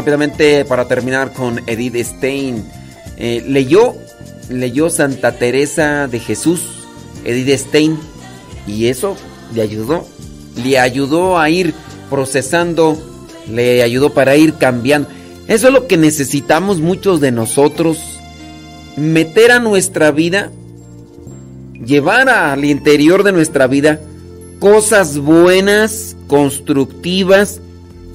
Rápidamente 0.09 0.65
para 0.65 0.89
terminar 0.89 1.35
con 1.35 1.61
Edith 1.67 1.97
Stein. 1.97 2.65
Eh, 3.19 3.45
leyó, 3.47 3.95
leyó 4.49 4.89
Santa 4.89 5.33
Teresa 5.33 6.09
de 6.09 6.19
Jesús, 6.19 6.63
Edith 7.25 7.59
Stein, 7.59 7.99
y 8.67 8.87
eso 8.87 9.17
le 9.55 9.61
ayudó, 9.61 10.07
le 10.65 10.79
ayudó 10.79 11.39
a 11.39 11.51
ir 11.51 11.75
procesando, 12.09 12.97
le 13.53 13.83
ayudó 13.83 14.15
para 14.15 14.35
ir 14.37 14.55
cambiando. 14.55 15.11
Eso 15.47 15.67
es 15.69 15.75
lo 15.75 15.87
que 15.87 15.99
necesitamos 15.99 16.81
muchos 16.81 17.21
de 17.21 17.31
nosotros, 17.31 17.99
meter 18.97 19.53
a 19.53 19.61
nuestra 19.61 20.11
vida, 20.11 20.51
llevar 21.85 22.31
al 22.31 22.65
interior 22.65 23.25
de 23.25 23.33
nuestra 23.33 23.67
vida 23.67 24.01
cosas 24.59 25.19
buenas, 25.19 26.17
constructivas 26.29 27.61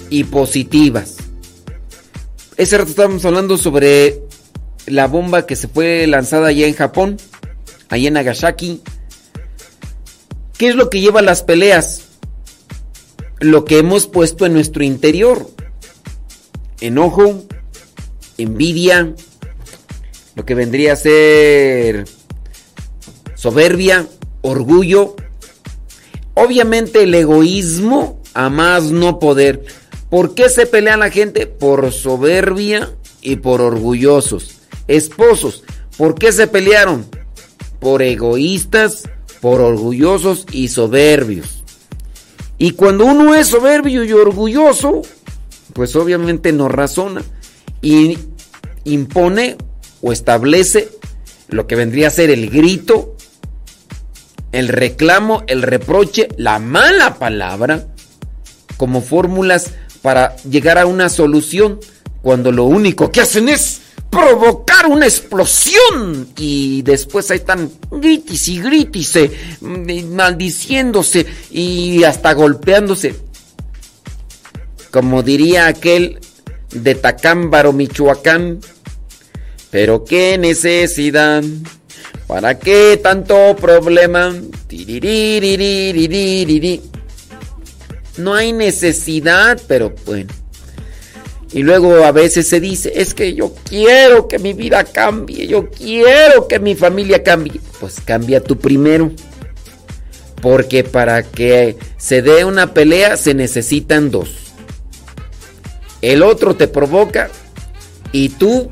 y 0.09 0.23
positivas. 0.23 1.22
Ese 2.55 2.77
rato 2.77 2.91
estábamos 2.91 3.25
hablando 3.25 3.57
sobre 3.57 4.21
la 4.85 5.07
bomba 5.07 5.45
que 5.45 5.55
se 5.55 5.67
fue 5.67 6.05
lanzada 6.05 6.49
allá 6.49 6.67
en 6.67 6.75
Japón, 6.75 7.17
allá 7.89 8.07
en 8.07 8.13
Nagasaki. 8.13 8.81
¿Qué 10.57 10.69
es 10.69 10.75
lo 10.75 10.89
que 10.89 11.01
lleva 11.01 11.21
a 11.21 11.23
las 11.23 11.41
peleas? 11.41 12.03
Lo 13.39 13.65
que 13.65 13.79
hemos 13.79 14.07
puesto 14.07 14.45
en 14.45 14.53
nuestro 14.53 14.83
interior. 14.83 15.49
Enojo, 16.79 17.43
envidia, 18.37 19.13
lo 20.35 20.45
que 20.45 20.53
vendría 20.53 20.93
a 20.93 20.97
ser 20.97 22.05
soberbia, 23.35 24.07
orgullo. 24.41 25.15
Obviamente 26.35 27.03
el 27.03 27.15
egoísmo 27.15 28.21
a 28.35 28.49
más 28.49 28.85
no 28.85 29.17
poder. 29.17 29.65
¿Por 30.14 30.36
qué 30.36 30.47
se 30.47 30.68
pelea 30.68 30.95
la 30.95 31.09
gente? 31.09 31.47
Por 31.47 31.91
soberbia 31.91 32.91
y 33.24 33.38
por 33.38 33.61
orgullosos. 33.61 34.59
Esposos, 34.88 35.64
¿por 35.97 36.14
qué 36.14 36.32
se 36.32 36.45
pelearon? 36.45 37.07
Por 37.80 38.03
egoístas, 38.03 39.09
por 39.41 39.59
orgullosos 39.59 40.45
y 40.51 40.68
soberbios. 40.68 41.64
Y 42.59 42.74
cuando 42.74 43.05
uno 43.05 43.34
es 43.34 43.47
soberbio 43.47 44.03
y 44.03 44.14
orgulloso, 44.14 45.01
pues 45.74 45.95
obviamente 45.95 46.53
no 46.53 46.70
razona 46.70 47.24
y 47.82 48.20
impone 48.84 49.57
o 50.03 50.11
establece 50.11 50.89
lo 51.47 51.66
que 51.66 51.76
vendría 51.76 52.09
a 52.09 52.11
ser 52.11 52.30
el 52.30 52.51
grito, 52.51 53.16
el 54.51 54.68
reclamo, 54.68 55.41
el 55.47 55.64
reproche, 55.64 56.28
la 56.38 56.59
mala 56.59 57.18
palabra, 57.18 57.88
como 58.78 59.01
fórmulas 59.01 59.72
para 60.03 60.35
llegar 60.43 60.77
a 60.77 60.85
una 60.85 61.09
solución, 61.09 61.79
cuando 62.21 62.51
lo 62.51 62.65
único 62.65 63.09
que 63.09 63.21
hacen 63.21 63.49
es 63.49 63.81
provocar 64.11 64.85
una 64.85 65.07
explosión 65.07 66.27
y 66.37 66.83
después 66.83 67.31
ahí 67.31 67.37
están 67.37 67.71
gritis 67.89 68.47
y 68.49 68.61
gritis, 68.61 69.17
maldiciéndose 69.61 71.25
y 71.49 72.03
hasta 72.03 72.33
golpeándose. 72.33 73.15
Como 74.91 75.23
diría 75.23 75.65
aquel 75.65 76.19
de 76.71 76.95
Tacámbaro, 76.95 77.73
Michoacán, 77.73 78.59
pero 79.71 80.03
qué 80.03 80.37
necesidad, 80.37 81.43
para 82.27 82.59
qué 82.59 82.99
tanto 83.01 83.55
problema. 83.55 84.35
No 88.18 88.36
hay 88.36 88.53
necesidad, 88.53 89.59
pero 89.68 89.93
bueno. 90.05 90.32
Y 91.51 91.61
luego 91.61 92.03
a 92.03 92.11
veces 92.11 92.47
se 92.47 92.59
dice, 92.59 92.91
es 92.95 93.14
que 93.14 93.36
yo 93.36 93.53
quiero 93.64 94.28
que 94.28 94.39
mi 94.39 94.53
vida 94.53 94.84
cambie, 94.84 95.45
yo 95.45 95.70
quiero 95.70 96.47
que 96.47 96.59
mi 96.59 96.76
familia 96.76 97.22
cambie. 97.22 97.61
Pues 97.80 98.01
cambia 98.01 98.41
tú 98.41 98.57
primero. 98.57 99.11
Porque 100.41 100.84
para 100.84 101.24
que 101.24 101.78
se 101.97 102.22
dé 102.22 102.43
una 102.43 102.74
pelea 102.74 103.18
se 103.18 103.34
necesitan 103.34 104.09
dos. 104.09 104.30
El 106.01 106.24
otro 106.24 106.55
te 106.55 106.68
provoca 106.68 107.30
y 108.11 108.30
tú 108.30 108.72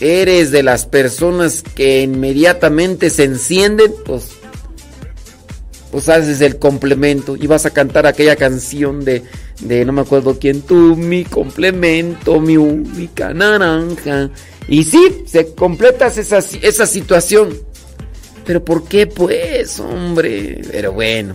eres 0.00 0.50
de 0.50 0.62
las 0.62 0.84
personas 0.84 1.62
que 1.62 2.02
inmediatamente 2.02 3.08
se 3.08 3.24
encienden, 3.24 3.94
pues 4.04 4.37
pues 5.90 6.08
haces 6.08 6.40
el 6.40 6.58
complemento 6.58 7.36
y 7.36 7.46
vas 7.46 7.66
a 7.66 7.70
cantar 7.70 8.06
aquella 8.06 8.36
canción 8.36 9.04
de, 9.04 9.22
de 9.60 9.84
no 9.84 9.92
me 9.92 10.02
acuerdo 10.02 10.38
quién, 10.38 10.62
tú 10.62 10.96
mi 10.96 11.24
complemento, 11.24 12.40
mi 12.40 12.56
única 12.56 13.32
naranja. 13.32 14.30
Y 14.68 14.84
sí, 14.84 15.24
se 15.26 15.54
completas 15.54 16.18
esa, 16.18 16.38
esa 16.38 16.86
situación. 16.86 17.56
Pero 18.44 18.64
¿por 18.64 18.84
qué 18.84 19.06
pues, 19.06 19.80
hombre? 19.80 20.62
Pero 20.70 20.92
bueno, 20.92 21.34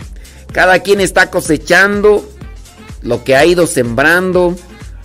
cada 0.52 0.78
quien 0.80 1.00
está 1.00 1.30
cosechando 1.30 2.28
lo 3.02 3.24
que 3.24 3.36
ha 3.36 3.44
ido 3.44 3.66
sembrando, 3.66 4.56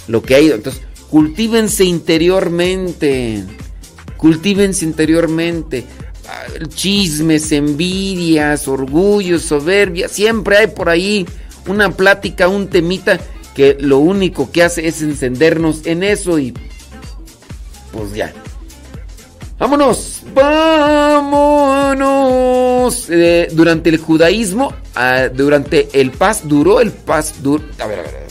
lo 0.07 0.21
que 0.21 0.35
ha 0.35 0.39
ido... 0.39 0.55
Entonces, 0.55 0.81
cultívense 1.09 1.83
interiormente, 1.85 3.43
cultívense 4.17 4.85
interiormente 4.85 5.85
chismes, 6.73 7.51
envidias, 7.51 8.67
orgullos, 8.67 9.43
soberbia, 9.43 10.07
siempre 10.07 10.57
hay 10.57 10.67
por 10.67 10.89
ahí 10.89 11.25
una 11.67 11.91
plática, 11.91 12.47
un 12.47 12.67
temita 12.67 13.19
que 13.55 13.77
lo 13.79 13.97
único 13.99 14.51
que 14.51 14.63
hace 14.63 14.87
es 14.87 15.01
encendernos 15.01 15.85
en 15.85 16.03
eso 16.03 16.39
y 16.39 16.53
pues 17.91 18.13
ya. 18.13 18.33
Vámonos, 19.57 20.21
vámonos. 20.33 21.49
Eh, 23.09 23.49
durante 23.51 23.89
el 23.89 23.97
judaísmo, 23.97 24.73
ah, 24.95 25.27
durante 25.33 25.89
el 25.99 26.11
paz, 26.11 26.43
duró 26.47 26.79
el 26.79 26.91
paz, 26.91 27.43
duro, 27.43 27.63
a 27.79 27.87
ver, 27.87 27.99
a 27.99 28.03
ver, 28.03 28.15
a 28.15 28.19
ver. 28.19 28.29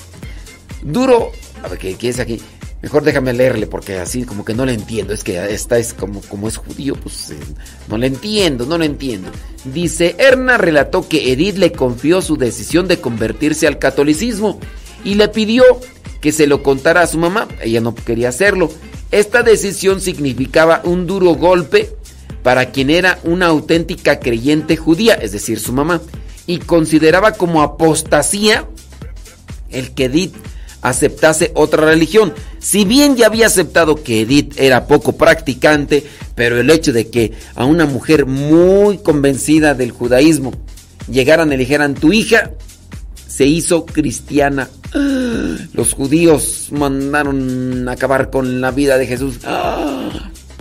Duro, 0.83 1.33
a 1.63 1.69
ver, 1.69 1.79
¿qué, 1.79 1.97
qué 1.97 2.09
es 2.09 2.19
aquí? 2.19 2.41
Mejor 2.81 3.03
déjame 3.03 3.33
leerle 3.33 3.67
porque 3.67 3.99
así 3.99 4.23
como 4.25 4.45
que 4.45 4.55
no 4.55 4.65
le 4.65 4.73
entiendo. 4.73 5.13
Es 5.13 5.25
que 5.25 5.53
esta 5.53 5.79
es 5.79 5.93
como, 5.93 6.21
como 6.23 6.47
es 6.47 6.57
judío, 6.57 6.95
pues 6.95 7.31
eh, 7.31 7.39
no 7.89 7.99
le 7.99 8.07
entiendo, 8.07 8.67
no 8.67 8.79
le 8.79 8.87
entiendo. 8.87 9.31
Dice, 9.65 10.15
Erna 10.19 10.59
relató 10.59 11.09
que 11.09 11.33
Edith 11.33 11.57
le 11.57 11.73
confió 11.73 12.23
su 12.23 12.37
decisión 12.37 12.87
de 12.87 13.01
convertirse 13.01 13.67
al 13.67 13.79
catolicismo 13.79 14.61
y 15.05 15.15
le 15.15 15.29
pidió 15.29 15.65
que 16.21 16.31
se 16.31 16.47
lo 16.47 16.63
contara 16.63 17.03
a 17.03 17.07
su 17.09 17.19
mamá. 17.19 17.49
Ella 17.61 17.81
no 17.81 17.95
quería 17.95 18.29
hacerlo. 18.29 18.71
Esta 19.11 19.43
decisión 19.43 20.01
significaba 20.01 20.83
un 20.85 21.07
duro 21.07 21.35
golpe 21.35 21.91
para 22.43 22.71
quien 22.71 22.91
era 22.91 23.19
una 23.25 23.47
auténtica 23.47 24.21
creyente 24.21 24.77
judía, 24.77 25.15
es 25.15 25.33
decir, 25.33 25.59
su 25.59 25.73
mamá, 25.73 26.01
y 26.47 26.59
consideraba 26.59 27.33
como 27.33 27.63
apostasía 27.63 28.67
el 29.71 29.93
que 29.93 30.05
Edith 30.05 30.35
aceptase 30.83 31.53
otra 31.55 31.85
religión. 31.85 32.33
Si 32.59 32.85
bien 32.85 33.17
ya 33.17 33.27
había 33.27 33.47
aceptado 33.47 34.03
que 34.03 34.23
Edith 34.23 34.55
era 34.59 34.87
poco 34.87 35.13
practicante, 35.13 36.05
pero 36.35 36.61
el 36.61 36.71
hecho 36.71 36.93
de 36.93 37.09
que 37.09 37.33
a 37.55 37.65
una 37.65 37.87
mujer 37.87 38.27
muy 38.27 38.99
convencida 38.99 39.75
del 39.75 39.91
judaísmo 39.91 40.53
llegaran 41.11 41.53
y 41.53 41.57
dijeran 41.57 41.95
tu 41.95 42.13
hija 42.13 42.53
se 43.27 43.47
hizo 43.47 43.87
cristiana. 43.87 44.69
Los 45.75 45.93
judíos 45.93 46.69
mandaron 46.73 47.89
acabar 47.89 48.31
con 48.31 48.61
la 48.61 48.71
vida 48.71 48.99
de 48.99 49.07
Jesús. 49.07 49.39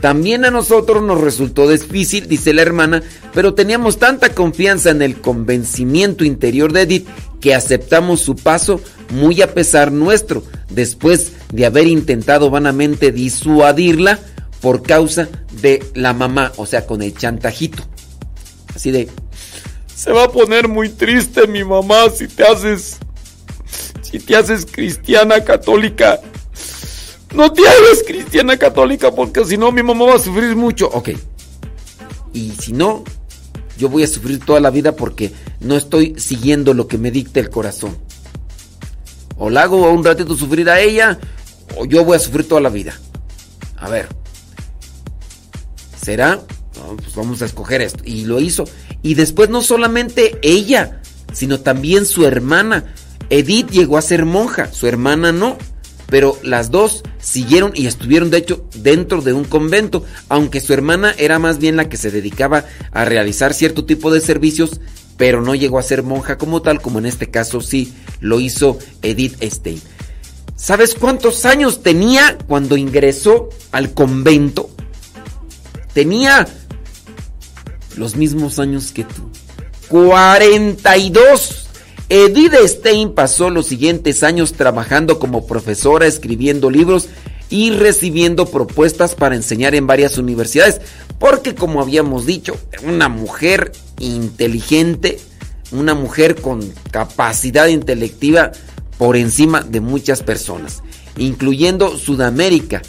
También 0.02 0.46
a 0.46 0.52
nosotros 0.52 1.02
nos 1.02 1.22
resultó 1.22 1.68
difícil, 1.68 2.28
dice 2.28 2.54
la 2.54 2.62
hermana, 2.62 3.02
pero 3.34 3.56
teníamos 3.56 3.98
tanta 3.98 4.30
confianza 4.30 4.92
en 4.92 5.02
el 5.02 5.20
convencimiento 5.22 6.24
interior 6.24 6.72
de 6.72 6.82
Edith 6.82 7.08
que 7.40 7.54
aceptamos 7.54 8.22
su 8.22 8.36
paso 8.36 8.82
muy 9.10 9.42
a 9.42 9.54
pesar 9.54 9.92
nuestro, 9.92 10.44
después 10.70 11.34
de 11.52 11.66
haber 11.66 11.88
intentado 11.88 12.50
vanamente 12.50 13.12
disuadirla 13.12 14.20
por 14.62 14.84
causa 14.84 15.30
de 15.62 15.84
la 15.94 16.14
mamá, 16.14 16.52
o 16.58 16.66
sea, 16.66 16.86
con 16.86 17.02
el 17.02 17.16
chantajito. 17.16 17.84
Así 18.76 18.92
de, 18.92 19.08
se 19.96 20.12
va 20.12 20.26
a 20.26 20.32
poner 20.32 20.68
muy 20.68 20.90
triste 20.90 21.48
mi 21.48 21.64
mamá 21.64 22.10
si 22.10 22.28
te 22.28 22.44
haces, 22.44 22.98
si 24.02 24.20
te 24.20 24.36
haces 24.36 24.66
cristiana 24.66 25.44
católica. 25.44 26.20
No 27.34 27.52
te 27.52 27.62
hagas 27.68 28.04
cristiana 28.06 28.58
católica 28.58 29.12
porque 29.12 29.44
si 29.46 29.58
no 29.58 29.72
mi 29.72 29.84
mamá 29.84 30.06
va 30.06 30.16
a 30.16 30.20
sufrir 30.20 30.56
mucho. 30.56 30.88
Ok. 30.88 31.10
Y 32.34 32.52
si 32.52 32.74
no, 32.74 33.04
yo 33.78 33.90
voy 33.90 34.04
a 34.04 34.08
sufrir 34.08 34.40
toda 34.40 34.60
la 34.60 34.70
vida 34.70 34.96
porque 34.96 35.32
no 35.60 35.76
estoy 35.76 36.16
siguiendo 36.18 36.74
lo 36.74 36.88
que 36.88 36.98
me 36.98 37.12
dicta 37.12 37.40
el 37.40 37.50
corazón. 37.50 37.98
O 39.38 39.50
la 39.50 39.64
hago 39.64 39.92
un 39.92 40.04
ratito 40.04 40.36
sufrir 40.36 40.70
a 40.70 40.80
ella, 40.80 41.20
o 41.78 41.86
yo 41.86 42.04
voy 42.04 42.16
a 42.16 42.20
sufrir 42.20 42.48
toda 42.48 42.62
la 42.62 42.70
vida. 42.70 42.94
A 43.78 43.90
ver. 43.90 44.08
¿Será? 46.02 46.42
pues 46.96 47.16
vamos 47.16 47.42
a 47.42 47.46
escoger 47.46 47.82
esto. 47.82 48.04
Y 48.06 48.26
lo 48.26 48.40
hizo. 48.40 48.66
Y 49.02 49.16
después 49.16 49.50
no 49.50 49.62
solamente 49.62 50.40
ella, 50.42 51.02
sino 51.34 51.60
también 51.60 52.06
su 52.06 52.26
hermana. 52.26 52.94
Edith 53.30 53.70
llegó 53.70 53.98
a 53.98 54.02
ser 54.02 54.26
monja, 54.26 54.72
su 54.72 54.88
hermana 54.88 55.32
no, 55.32 55.58
pero 56.10 56.38
las 56.44 56.72
dos 56.72 57.04
siguieron 57.20 57.72
y 57.76 57.88
estuvieron 57.88 58.30
de 58.30 58.38
hecho 58.38 58.66
dentro 58.76 59.22
de 59.22 59.34
un 59.34 59.44
convento, 59.44 60.06
aunque 60.30 60.62
su 60.62 60.74
hermana 60.74 61.14
era 61.18 61.40
más 61.40 61.60
bien 61.60 61.76
la 61.76 61.90
que 61.90 61.98
se 61.98 62.12
dedicaba 62.12 62.66
a 62.92 63.06
realizar 63.06 63.54
cierto 63.54 63.86
tipo 63.86 64.12
de 64.12 64.22
servicios, 64.22 64.80
pero 65.18 65.42
no 65.42 65.56
llegó 65.56 65.80
a 65.80 65.84
ser 65.84 66.04
monja 66.04 66.38
como 66.38 66.62
tal, 66.62 66.82
como 66.82 67.00
en 67.00 67.06
este 67.06 67.30
caso 67.30 67.62
sí 67.62 67.94
lo 68.20 68.40
hizo 68.40 68.78
Edith 69.02 69.42
Stein. 69.44 69.82
¿Sabes 70.56 70.96
cuántos 70.96 71.46
años 71.46 71.84
tenía 71.84 72.38
cuando 72.48 72.78
ingresó 72.78 73.50
al 73.72 73.94
convento? 73.94 74.70
Tenía 75.94 76.48
los 77.96 78.16
mismos 78.16 78.58
años 78.60 78.92
que 78.92 79.04
tú. 79.04 79.30
42. 79.90 81.67
Edith 82.10 82.54
Stein 82.66 83.12
pasó 83.12 83.50
los 83.50 83.68
siguientes 83.68 84.24
años 84.24 84.54
trabajando 84.54 85.20
como 85.20 85.46
profesora, 85.46 86.08
escribiendo 86.08 86.70
libros 86.70 87.10
y 87.50 87.72
recibiendo 87.72 88.46
propuestas 88.46 89.14
para 89.14 89.36
enseñar 89.36 89.76
en 89.76 89.88
varias 89.88 90.18
universidades, 90.18 90.80
porque 91.20 91.54
como 91.54 91.82
habíamos 91.82 92.26
dicho, 92.26 92.56
una 92.86 93.10
mujer 93.10 93.74
inteligente, 94.00 95.20
una 95.72 95.96
mujer 95.96 96.40
con 96.40 96.62
capacidad 96.92 97.68
intelectiva 97.68 98.54
por 98.98 99.18
encima 99.18 99.62
de 99.62 99.82
muchas 99.82 100.24
personas, 100.24 100.84
incluyendo 101.18 101.98
Sudamérica, 101.98 102.82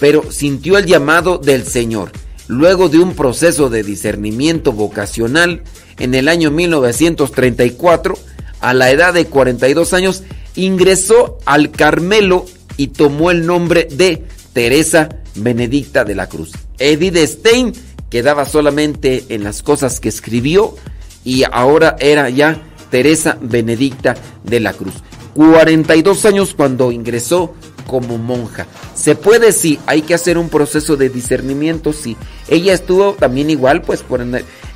pero 0.00 0.32
sintió 0.32 0.78
el 0.78 0.86
llamado 0.86 1.38
del 1.38 1.64
Señor. 1.64 2.10
Luego 2.48 2.88
de 2.88 2.98
un 2.98 3.14
proceso 3.14 3.70
de 3.70 3.84
discernimiento 3.84 4.72
vocacional, 4.72 5.62
en 5.98 6.14
el 6.14 6.28
año 6.28 6.50
1934, 6.50 8.18
a 8.64 8.72
la 8.72 8.90
edad 8.90 9.12
de 9.12 9.26
42 9.26 9.92
años, 9.92 10.22
ingresó 10.56 11.38
al 11.44 11.70
Carmelo 11.70 12.46
y 12.78 12.88
tomó 12.88 13.30
el 13.30 13.46
nombre 13.46 13.86
de 13.90 14.24
Teresa 14.54 15.10
Benedicta 15.34 16.04
de 16.04 16.14
la 16.14 16.30
Cruz. 16.30 16.52
Edith 16.78 17.16
Stein 17.16 17.74
quedaba 18.08 18.46
solamente 18.46 19.26
en 19.28 19.44
las 19.44 19.62
cosas 19.62 20.00
que 20.00 20.08
escribió 20.08 20.76
y 21.24 21.44
ahora 21.44 21.96
era 22.00 22.30
ya 22.30 22.62
Teresa 22.90 23.36
Benedicta 23.38 24.16
de 24.44 24.60
la 24.60 24.72
Cruz. 24.72 24.94
42 25.34 26.24
años 26.24 26.54
cuando 26.54 26.90
ingresó 26.90 27.54
como 27.86 28.16
monja. 28.16 28.66
Se 28.94 29.14
puede, 29.14 29.52
sí, 29.52 29.78
hay 29.86 30.02
que 30.02 30.14
hacer 30.14 30.38
un 30.38 30.48
proceso 30.48 30.96
de 30.96 31.10
discernimiento, 31.10 31.92
sí. 31.92 32.16
Ella 32.48 32.72
estuvo 32.72 33.12
también 33.12 33.50
igual, 33.50 33.82
pues, 33.82 34.02
por... 34.02 34.24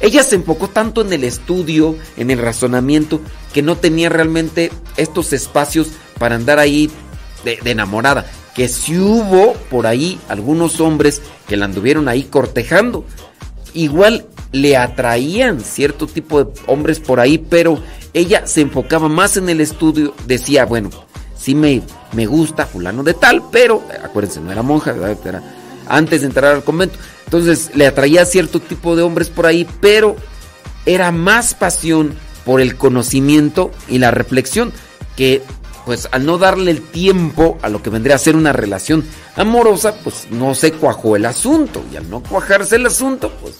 Ella 0.00 0.22
se 0.22 0.34
enfocó 0.36 0.68
tanto 0.68 1.00
en 1.00 1.12
el 1.12 1.24
estudio, 1.24 1.96
en 2.16 2.30
el 2.30 2.38
razonamiento, 2.38 3.20
que 3.52 3.62
no 3.62 3.76
tenía 3.76 4.08
realmente 4.08 4.70
estos 4.96 5.32
espacios 5.32 5.88
para 6.18 6.34
andar 6.34 6.58
ahí 6.58 6.90
de, 7.44 7.58
enamorada. 7.64 8.26
Que 8.54 8.68
si 8.68 8.98
hubo 8.98 9.54
por 9.70 9.86
ahí 9.86 10.18
algunos 10.28 10.80
hombres 10.80 11.22
que 11.46 11.56
la 11.56 11.66
anduvieron 11.66 12.08
ahí 12.08 12.24
cortejando. 12.24 13.04
Igual 13.74 14.26
le 14.52 14.76
atraían 14.76 15.60
cierto 15.60 16.06
tipo 16.06 16.42
de 16.42 16.52
hombres 16.66 17.00
por 17.00 17.20
ahí, 17.20 17.38
pero 17.38 17.78
ella 18.14 18.46
se 18.46 18.62
enfocaba 18.62 19.08
más 19.08 19.36
en 19.36 19.48
el 19.48 19.60
estudio. 19.60 20.14
Decía, 20.26 20.64
bueno, 20.64 20.90
sí 21.38 21.54
me, 21.54 21.82
me 22.12 22.26
gusta 22.26 22.66
fulano 22.66 23.02
de 23.04 23.14
tal, 23.14 23.42
pero 23.52 23.84
acuérdense, 24.02 24.40
no 24.40 24.50
era 24.50 24.62
monja, 24.62 24.94
era 25.24 25.42
antes 25.88 26.22
de 26.22 26.26
entrar 26.26 26.54
al 26.54 26.64
convento. 26.64 26.98
Entonces 27.24 27.70
le 27.74 27.86
atraía 27.86 28.24
cierto 28.24 28.60
tipo 28.60 28.96
de 28.96 29.02
hombres 29.02 29.28
por 29.28 29.46
ahí, 29.46 29.66
pero 29.80 30.16
era 30.86 31.12
más 31.12 31.54
pasión 31.54 32.14
por 32.48 32.62
el 32.62 32.76
conocimiento 32.76 33.70
y 33.90 33.98
la 33.98 34.10
reflexión 34.10 34.72
que 35.16 35.42
pues 35.84 36.08
al 36.12 36.24
no 36.24 36.38
darle 36.38 36.70
el 36.70 36.80
tiempo 36.80 37.58
a 37.60 37.68
lo 37.68 37.82
que 37.82 37.90
vendría 37.90 38.16
a 38.16 38.18
ser 38.18 38.36
una 38.36 38.54
relación 38.54 39.04
amorosa, 39.36 39.96
pues 40.02 40.28
no 40.30 40.54
se 40.54 40.72
cuajó 40.72 41.14
el 41.14 41.26
asunto 41.26 41.84
y 41.92 41.96
al 41.96 42.08
no 42.08 42.22
cuajarse 42.22 42.76
el 42.76 42.86
asunto, 42.86 43.30
pues 43.42 43.56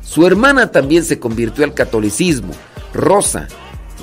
su 0.00 0.26
hermana 0.26 0.72
también 0.72 1.04
se 1.04 1.18
convirtió 1.18 1.62
al 1.62 1.74
catolicismo. 1.74 2.54
Rosa 2.94 3.48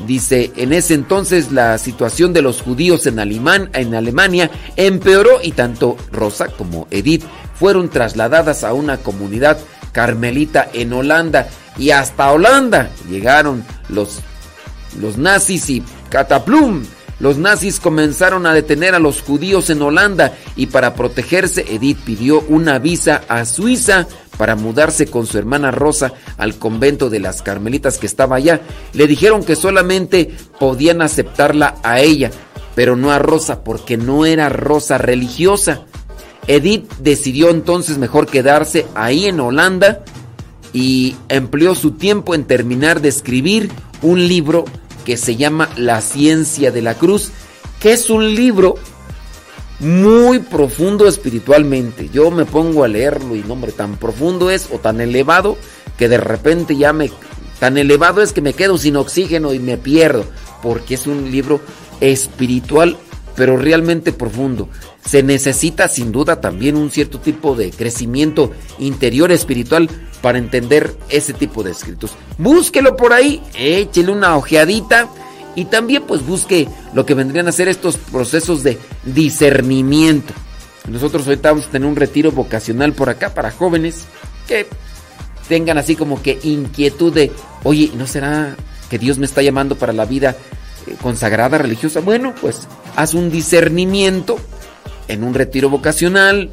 dice, 0.06 0.52
en 0.58 0.74
ese 0.74 0.94
entonces 0.94 1.52
la 1.52 1.80
situación 1.80 2.34
de 2.34 2.44
los 2.44 2.62
judíos 2.62 3.08
en, 3.08 3.18
en 3.18 3.96
Alemania 3.96 4.52
empeoró 4.76 5.42
y 5.42 5.54
tanto 5.54 5.98
Rosa 6.12 6.50
como 6.50 6.86
Edith 6.92 7.24
fueron 7.56 7.90
trasladadas 7.90 8.64
a 8.64 8.74
una 8.74 8.98
comunidad 8.98 9.58
carmelita 9.92 10.70
en 10.72 10.94
Holanda 10.94 11.48
y 11.78 11.92
hasta 11.92 12.32
Holanda 12.32 12.90
llegaron 13.10 13.64
los, 13.90 14.20
los 15.00 15.18
nazis 15.18 15.70
y 15.70 15.84
cataplum. 16.10 16.84
Los 17.20 17.38
nazis 17.38 17.80
comenzaron 17.80 18.46
a 18.46 18.54
detener 18.54 18.96
a 18.96 19.00
los 19.00 19.22
judíos 19.22 19.70
en 19.70 19.82
Holanda 19.82 20.34
y 20.56 20.68
para 20.68 20.94
protegerse 20.94 21.66
Edith 21.70 22.00
pidió 22.04 22.42
una 22.42 22.80
visa 22.80 23.24
a 23.30 23.46
Suiza 23.46 24.08
para 24.38 24.56
mudarse 24.56 25.08
con 25.08 25.26
su 25.26 25.38
hermana 25.38 25.72
Rosa 25.72 26.14
al 26.38 26.58
convento 26.58 27.10
de 27.10 27.20
las 27.20 27.42
Carmelitas 27.42 27.98
que 27.98 28.08
estaba 28.08 28.36
allá. 28.36 28.62
Le 28.94 29.08
dijeron 29.08 29.44
que 29.44 29.56
solamente 29.56 30.36
podían 30.60 31.02
aceptarla 31.02 31.76
a 31.84 32.02
ella, 32.02 32.32
pero 32.76 32.96
no 32.96 33.12
a 33.12 33.20
Rosa 33.20 33.64
porque 33.64 33.96
no 33.96 34.26
era 34.26 34.50
Rosa 34.50 34.98
religiosa. 34.98 35.84
Edith 36.48 36.92
decidió 37.00 37.52
entonces 37.52 37.98
mejor 37.98 38.26
quedarse 38.26 38.86
ahí 38.96 39.26
en 39.26 39.40
Holanda 39.40 40.04
y 40.74 41.16
empleó 41.30 41.76
su 41.76 41.92
tiempo 41.92 42.36
en 42.36 42.46
terminar 42.46 43.00
de 43.02 43.10
escribir 43.10 43.72
un 44.02 44.28
libro 44.28 44.66
que 45.06 45.18
se 45.18 45.36
llama 45.36 45.70
La 45.78 46.02
ciencia 46.02 46.72
de 46.72 46.82
la 46.82 46.96
cruz, 46.96 47.32
que 47.80 47.94
es 47.94 48.10
un 48.10 48.36
libro 48.36 48.76
muy 49.80 50.40
profundo 50.40 51.08
espiritualmente. 51.08 52.10
Yo 52.12 52.32
me 52.32 52.46
pongo 52.46 52.84
a 52.84 52.88
leerlo 52.88 53.36
y 53.36 53.44
no, 53.44 53.54
hombre, 53.54 53.72
tan 53.72 53.98
profundo 53.98 54.50
es 54.50 54.70
o 54.72 54.80
tan 54.80 55.00
elevado 55.00 55.58
que 55.98 56.10
de 56.10 56.18
repente 56.18 56.76
ya 56.76 56.92
me... 56.94 57.12
Tan 57.60 57.78
elevado 57.78 58.22
es 58.22 58.34
que 58.34 58.42
me 58.42 58.54
quedo 58.54 58.78
sin 58.78 58.98
oxígeno 58.98 59.54
y 59.54 59.60
me 59.60 59.78
pierdo, 59.78 60.26
porque 60.62 60.96
es 60.96 61.08
un 61.08 61.32
libro 61.32 61.62
espiritual, 62.02 62.98
pero 63.36 63.56
realmente 63.58 64.12
profundo 64.12 64.68
se 65.06 65.24
necesita 65.24 65.88
sin 65.88 66.12
duda 66.12 66.42
también 66.42 66.76
un 66.76 66.90
cierto 66.90 67.20
tipo 67.20 67.56
de 67.56 67.72
crecimiento 67.72 68.52
interior 68.80 69.32
espiritual 69.32 69.90
para 70.24 70.38
entender 70.38 70.96
ese 71.10 71.34
tipo 71.34 71.64
de 71.64 71.72
escritos. 71.72 72.12
Búsquelo 72.38 72.96
por 72.96 73.12
ahí, 73.12 73.44
échele 73.56 74.10
una 74.10 74.38
ojeadita 74.38 75.10
y 75.54 75.66
también 75.66 76.04
pues 76.04 76.26
busque 76.26 76.70
lo 76.94 77.06
que 77.06 77.14
vendrían 77.14 77.50
a 77.50 77.52
ser 77.52 77.68
estos 77.68 77.98
procesos 77.98 78.64
de 78.64 78.80
discernimiento. 79.04 80.34
Nosotros 80.88 81.28
ahorita 81.28 81.52
vamos 81.52 81.68
a 81.68 81.72
tener 81.72 81.90
un 81.90 81.98
retiro 81.98 82.32
vocacional 82.32 82.94
por 82.94 83.10
acá 83.10 83.34
para 83.34 83.52
jóvenes 83.52 84.06
que 84.48 84.66
tengan 85.50 85.78
así 85.78 85.98
como 85.98 86.24
que 86.24 86.40
inquietud 86.44 87.14
de, 87.14 87.30
oye, 87.66 87.92
¿no 87.94 88.08
será 88.08 88.56
que 88.90 88.98
Dios 88.98 89.18
me 89.18 89.26
está 89.26 89.42
llamando 89.42 89.76
para 89.76 89.92
la 89.92 90.06
vida 90.06 90.38
eh, 90.88 90.96
consagrada 91.02 91.58
religiosa? 91.58 92.00
Bueno, 92.00 92.34
pues 92.40 92.66
haz 92.96 93.14
un 93.14 93.30
discernimiento 93.30 94.38
en 95.10 95.26
un 95.26 95.34
retiro 95.34 95.70
vocacional, 95.70 96.50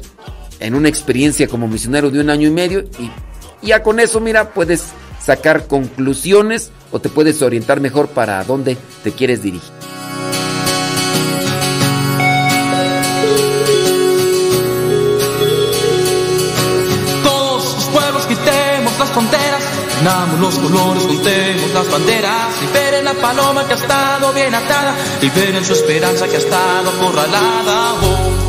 en 0.59 0.75
una 0.75 0.89
experiencia 0.89 1.47
como 1.47 1.69
misionero 1.69 2.11
de 2.11 2.19
un 2.19 2.29
año 2.29 2.49
y 2.49 2.51
medio 2.51 2.81
y 2.99 3.09
ya 3.67 3.83
con 3.83 3.99
eso, 3.99 4.19
mira, 4.19 4.49
puedes 4.53 4.83
sacar 5.23 5.67
conclusiones 5.67 6.71
o 6.91 6.99
te 6.99 7.09
puedes 7.09 7.41
orientar 7.41 7.79
mejor 7.79 8.09
para 8.09 8.43
dónde 8.43 8.77
te 9.03 9.11
quieres 9.11 9.41
dirigir. 9.41 9.71
Todos 17.23 17.75
los 17.75 17.85
pueblos 17.85 18.25
quitemos 18.25 18.99
las 18.99 19.09
fronteras, 19.09 19.63
unamos 20.01 20.39
los 20.39 20.55
colores, 20.55 21.03
juntemos 21.03 21.71
las 21.73 21.91
banderas, 21.91 22.61
liberen 22.61 23.05
la 23.05 23.13
paloma 23.13 23.67
que 23.67 23.73
ha 23.73 23.77
estado 23.77 24.33
bien 24.33 24.55
atada, 24.55 24.95
liberen 25.21 25.63
su 25.63 25.73
esperanza 25.73 26.27
que 26.27 26.35
ha 26.35 26.39
estado 26.39 26.89
acorralada. 26.89 27.93
Oh. 27.93 28.40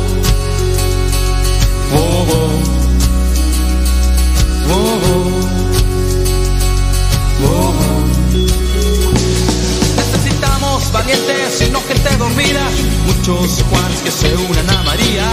Necesitamos 9.95 10.91
valientes 10.91 11.61
y 11.67 11.71
no 11.71 11.81
gente 11.81 12.15
dormida. 12.17 12.69
Muchos 13.05 13.63
Juanes 13.69 13.99
que 14.03 14.11
se 14.11 14.35
unan 14.35 14.69
a 14.69 14.83
María. 14.83 15.25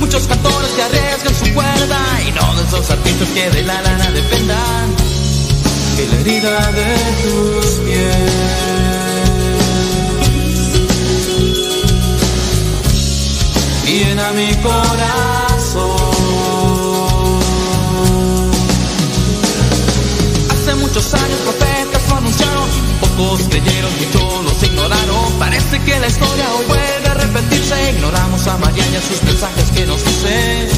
Muchos 0.00 0.26
cantores 0.26 0.70
que 0.70 0.82
arriesgan 0.82 1.34
su 1.34 1.52
cuerda. 1.54 2.00
Y 2.26 2.32
no 2.32 2.54
de 2.56 2.62
esos 2.64 2.90
artistas 2.90 3.28
que 3.28 3.50
de 3.50 3.62
la 3.62 3.82
lana 3.82 4.10
dependan. 4.10 4.94
Que 5.96 6.06
la 6.06 6.20
herida 6.20 6.72
de 6.72 6.96
tus 7.22 7.66
pies. 7.84 8.58
Llena 13.86 14.32
mi 14.32 14.54
corazón. 14.56 15.37
Hace 20.68 20.76
muchos 20.80 21.14
años 21.14 21.40
profetas 21.44 22.08
lo 22.10 22.16
anunciaron 22.16 22.68
pocos 23.00 23.48
creyeron, 23.48 23.90
muchos 24.00 24.44
los 24.44 24.62
ignoraron. 24.62 25.32
Parece 25.38 25.80
que 25.80 25.98
la 25.98 26.08
historia 26.08 26.44
hoy 26.52 26.66
vuelve 26.66 27.08
a 27.08 27.14
repetirse. 27.14 27.92
Ignoramos 27.92 28.46
a 28.46 28.58
María 28.58 28.84
y 28.86 28.96
a 28.96 29.00
sus 29.00 29.22
mensajes 29.22 29.70
que 29.70 29.86
nos 29.86 30.04
dicen: 30.04 30.68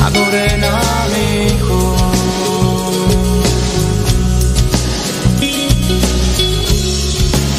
Adoren 0.00 0.64
a 0.64 1.06
mi 1.12 1.46
hijo. 1.46 1.96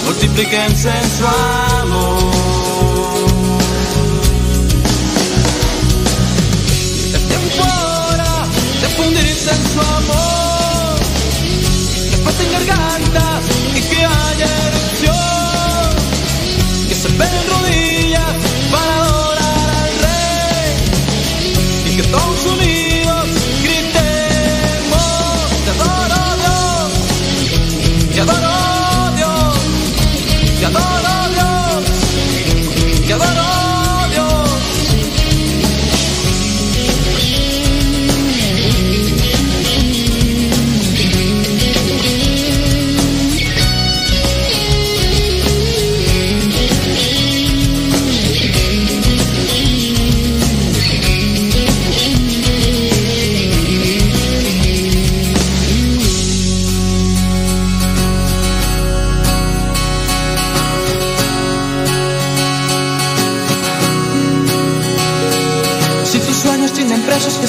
Multiplíquense 0.04 0.90
en 0.90 1.10
su 1.10 1.26
amor. 1.26 2.34
Es 7.16 7.28
tiempo 7.30 7.64
ahora 7.64 8.46
de 8.82 8.88
fundirse 8.90 9.52
en 9.52 9.74
su 9.74 9.80
amor. 9.80 10.53
Que 12.34 12.46
pasen 12.46 12.52
gargantas 12.52 13.46
y 13.76 13.82
que 13.82 14.06
haya 14.06 14.48
erupción. 14.68 15.90
Que 16.88 16.96
se 16.96 17.10
peguen 17.10 17.48
rodillas 17.48 18.36
para 18.72 18.98
adorar 19.04 19.70
al 19.70 19.94
rey. 20.02 20.72
Y 21.86 21.98
que 21.98 22.04
todos 22.04 22.46
unidos 22.46 22.73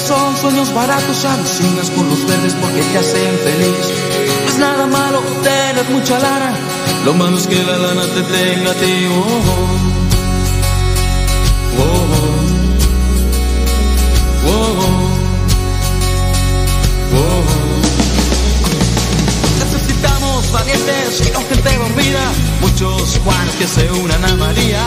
son 0.05 0.37
sueños 0.37 0.71
baratos, 0.73 1.25
alucinas 1.25 1.89
con 1.89 2.07
los 2.07 2.25
verdes 2.27 2.53
porque 2.61 2.81
te 2.81 2.97
hacen 2.99 3.39
feliz. 3.39 3.91
No 4.43 4.49
es 4.49 4.57
nada 4.59 4.85
malo 4.85 5.21
tener 5.43 5.89
mucha 5.89 6.19
lana, 6.19 6.53
lo 7.05 7.13
malo 7.13 7.37
es 7.37 7.47
que 7.47 7.63
la 7.63 7.77
lana 7.77 8.03
te 8.03 8.21
tenga 8.21 8.71
a 8.71 8.75
ti. 8.75 9.07
Oh, 9.09 9.15
oh. 9.17 9.95
Oh, 11.77 11.83
oh. 11.87 12.45
Oh, 14.47 14.73
oh. 17.17 17.45
Necesitamos 19.59 20.51
valientes 20.51 21.27
y 21.27 21.31
no 21.31 21.39
gente 21.49 21.77
dormida, 21.77 22.31
muchos 22.61 23.19
Juanes 23.23 23.55
que 23.55 23.67
se 23.67 23.91
unan 23.91 24.23
a 24.23 24.35
María, 24.35 24.83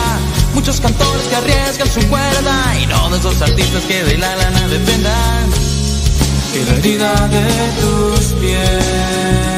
muchos 0.53 0.79
cantores 0.79 1.27
que 1.27 1.35
arriesgan 1.35 1.87
su 1.87 2.07
cuerda 2.07 2.79
y 2.81 2.85
no 2.87 3.09
de 3.09 3.17
esos 3.17 3.41
artistas 3.41 3.83
que 3.83 4.03
de 4.03 4.17
la 4.17 4.35
lana 4.35 4.67
dependan. 4.67 5.49
Que 6.53 6.63
la 6.65 6.77
herida 6.77 7.27
de 7.27 7.47
tus 7.81 8.33
pies 8.39 9.49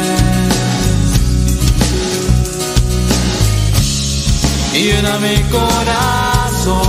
llena 4.74 5.18
mi 5.20 5.36
corazón. 5.50 6.82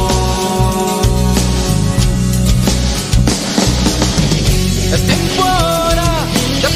Es 4.93 5.07
tiempo 5.07 5.43
ahora 5.45 6.27
de 6.61 6.69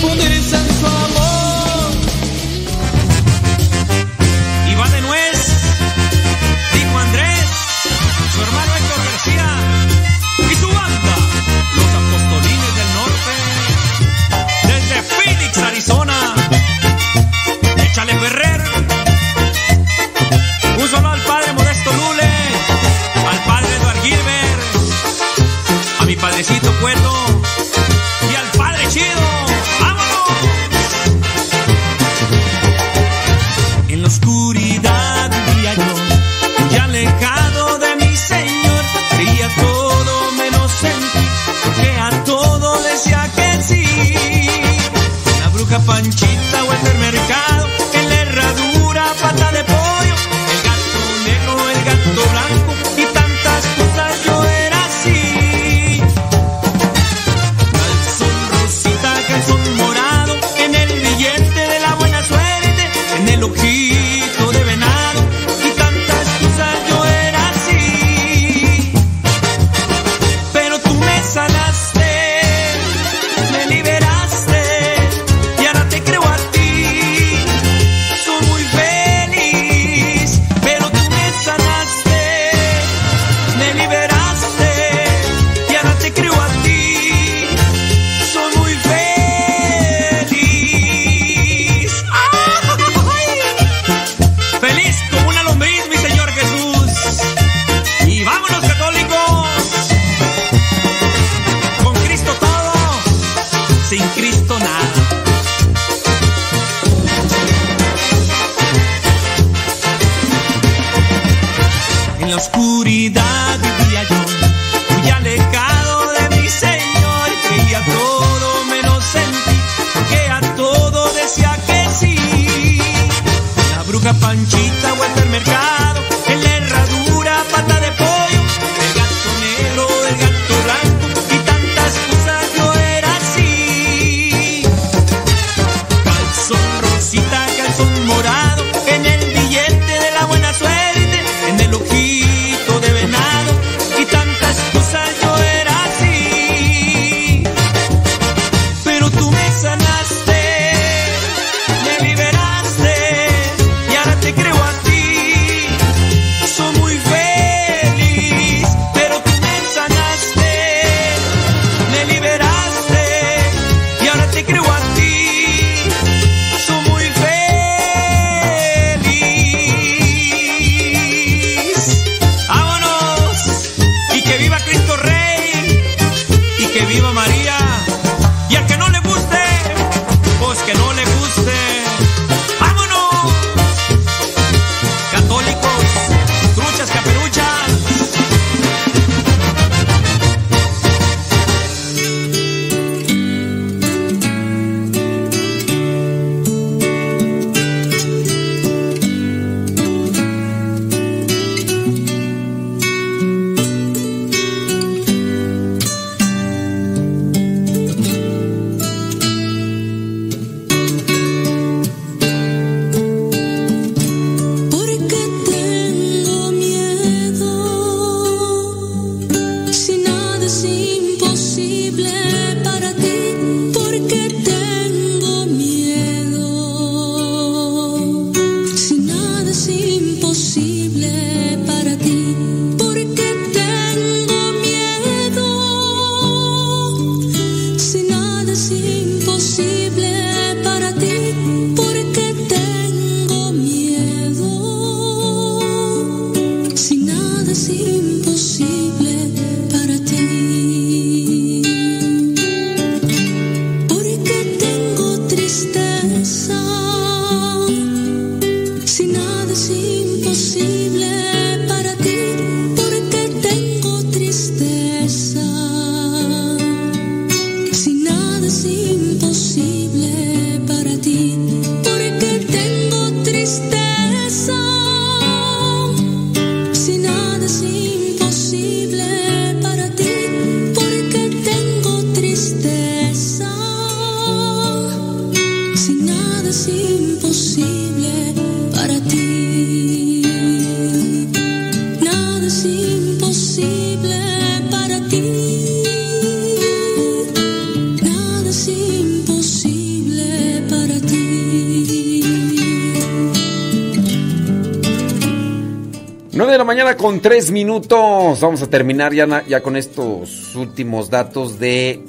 con 307.07 307.21
3 307.21 307.53
minutos. 307.53 308.41
Vamos 308.41 308.63
a 308.63 308.67
terminar 308.69 309.15
ya, 309.15 309.47
ya 309.47 309.63
con 309.63 309.77
estos 309.77 310.57
últimos 310.57 311.09
datos 311.09 311.61
de 311.61 312.03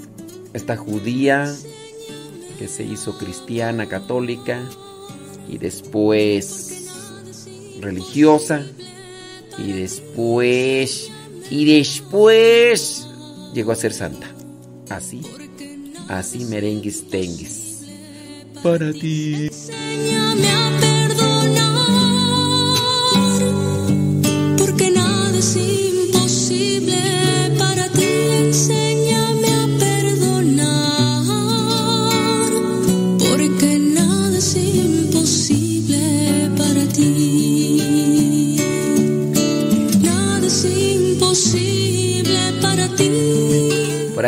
esta 0.53 0.75
judía 0.75 1.53
que 2.57 2.67
se 2.67 2.83
hizo 2.83 3.15
cristiana, 3.15 3.87
católica 3.87 4.67
y 5.47 5.59
después 5.59 6.87
religiosa 7.79 8.65
y 9.59 9.73
después 9.73 11.11
y 11.51 11.77
después 11.77 13.07
llegó 13.53 13.73
a 13.73 13.75
ser 13.75 13.93
santa. 13.93 14.25
Así, 14.89 15.21
así 16.07 16.43
merengues 16.45 17.07
tengues. 17.07 17.85
Para 18.63 18.91
ti. 18.93 19.51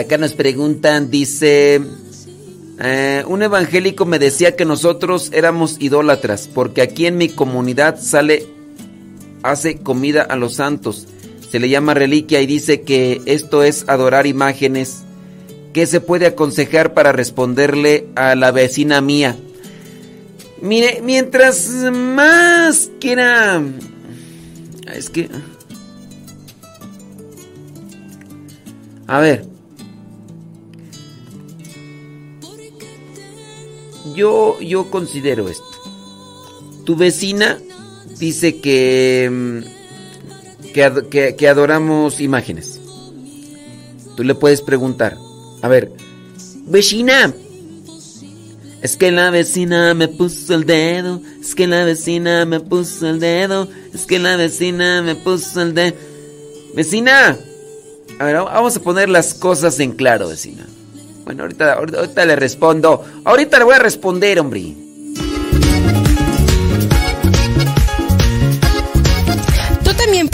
Acá 0.10 0.18
nos 0.18 0.34
preguntan, 0.34 1.12
dice, 1.12 1.80
eh, 2.80 3.24
un 3.28 3.44
evangélico 3.44 4.08
me 4.08 4.18
decía 4.18 4.56
que 4.56 4.66
nosotros 4.66 5.30
éramos 5.34 5.78
idólatras, 5.80 6.50
porque 6.52 6.82
aquí 6.82 7.06
en 7.06 7.16
mi 7.16 7.30
comunidad 7.30 8.02
sale, 8.02 8.48
hace 9.44 9.78
comida 9.78 10.24
a 10.24 10.36
los 10.36 10.56
santos, 10.56 11.06
se 11.52 11.60
le 11.60 11.70
llama 11.70 11.94
reliquia 11.94 12.42
y 12.42 12.48
dice 12.48 12.82
que 12.82 13.22
esto 13.28 13.62
es 13.62 13.86
adorar 13.88 14.26
imágenes. 14.26 15.04
¿Qué 15.74 15.86
se 15.86 16.02
puede 16.02 16.26
aconsejar 16.26 16.96
para 16.96 17.12
responderle 17.12 18.08
a 18.16 18.34
la 18.34 18.50
vecina 18.50 19.02
mía? 19.02 19.38
Mire, 20.60 21.04
mientras 21.04 21.70
más 21.92 22.90
quiera... 23.00 23.62
Es 24.92 25.12
que... 25.12 25.30
A 29.06 29.20
ver. 29.20 29.49
Yo, 34.16 34.60
yo 34.60 34.90
considero 34.90 35.50
esto. 35.50 35.64
Tu 36.86 36.96
vecina 36.96 37.58
dice 38.18 38.60
que, 38.60 39.30
mm, 39.32 40.72
que, 40.74 41.04
que- 41.10 41.36
que 41.36 41.48
adoramos 41.48 42.20
imágenes. 42.20 42.80
Tú 44.16 44.24
le 44.24 44.36
puedes 44.36 44.62
preguntar, 44.62 45.18
a 45.62 45.68
ver, 45.68 45.92
vecina, 46.66 47.34
es 48.82 48.98
que 48.98 49.12
la 49.12 49.30
vecina 49.30 49.94
me 49.94 50.08
puso 50.08 50.54
el 50.56 50.66
dedo, 50.66 51.22
es 51.42 51.56
que 51.56 51.68
la 51.68 51.84
vecina 51.86 52.46
me 52.46 52.60
puso 52.60 53.08
el 53.10 53.20
dedo, 53.20 53.68
es 53.94 54.06
que 54.06 54.20
la 54.20 54.36
vecina 54.36 55.02
me 55.02 55.16
puso 55.16 55.62
el 55.62 55.74
dedo. 55.74 55.96
Vecina, 56.76 57.38
a 58.20 58.24
ver, 58.26 58.36
vamos 58.38 58.76
a 58.76 58.82
poner 58.82 59.10
las 59.10 59.34
cosas 59.34 59.80
en 59.80 59.92
claro, 59.94 60.28
vecina. 60.30 60.66
Bueno, 61.26 61.44
ahorita, 61.44 61.74
ahorita, 61.74 62.00
ahorita 62.00 62.26
le 62.26 62.36
respondo. 62.36 63.06
Ahorita 63.24 63.60
le 63.60 63.66
voy 63.66 63.76
a 63.76 63.80
responder, 63.80 64.40
hombre. 64.40 64.89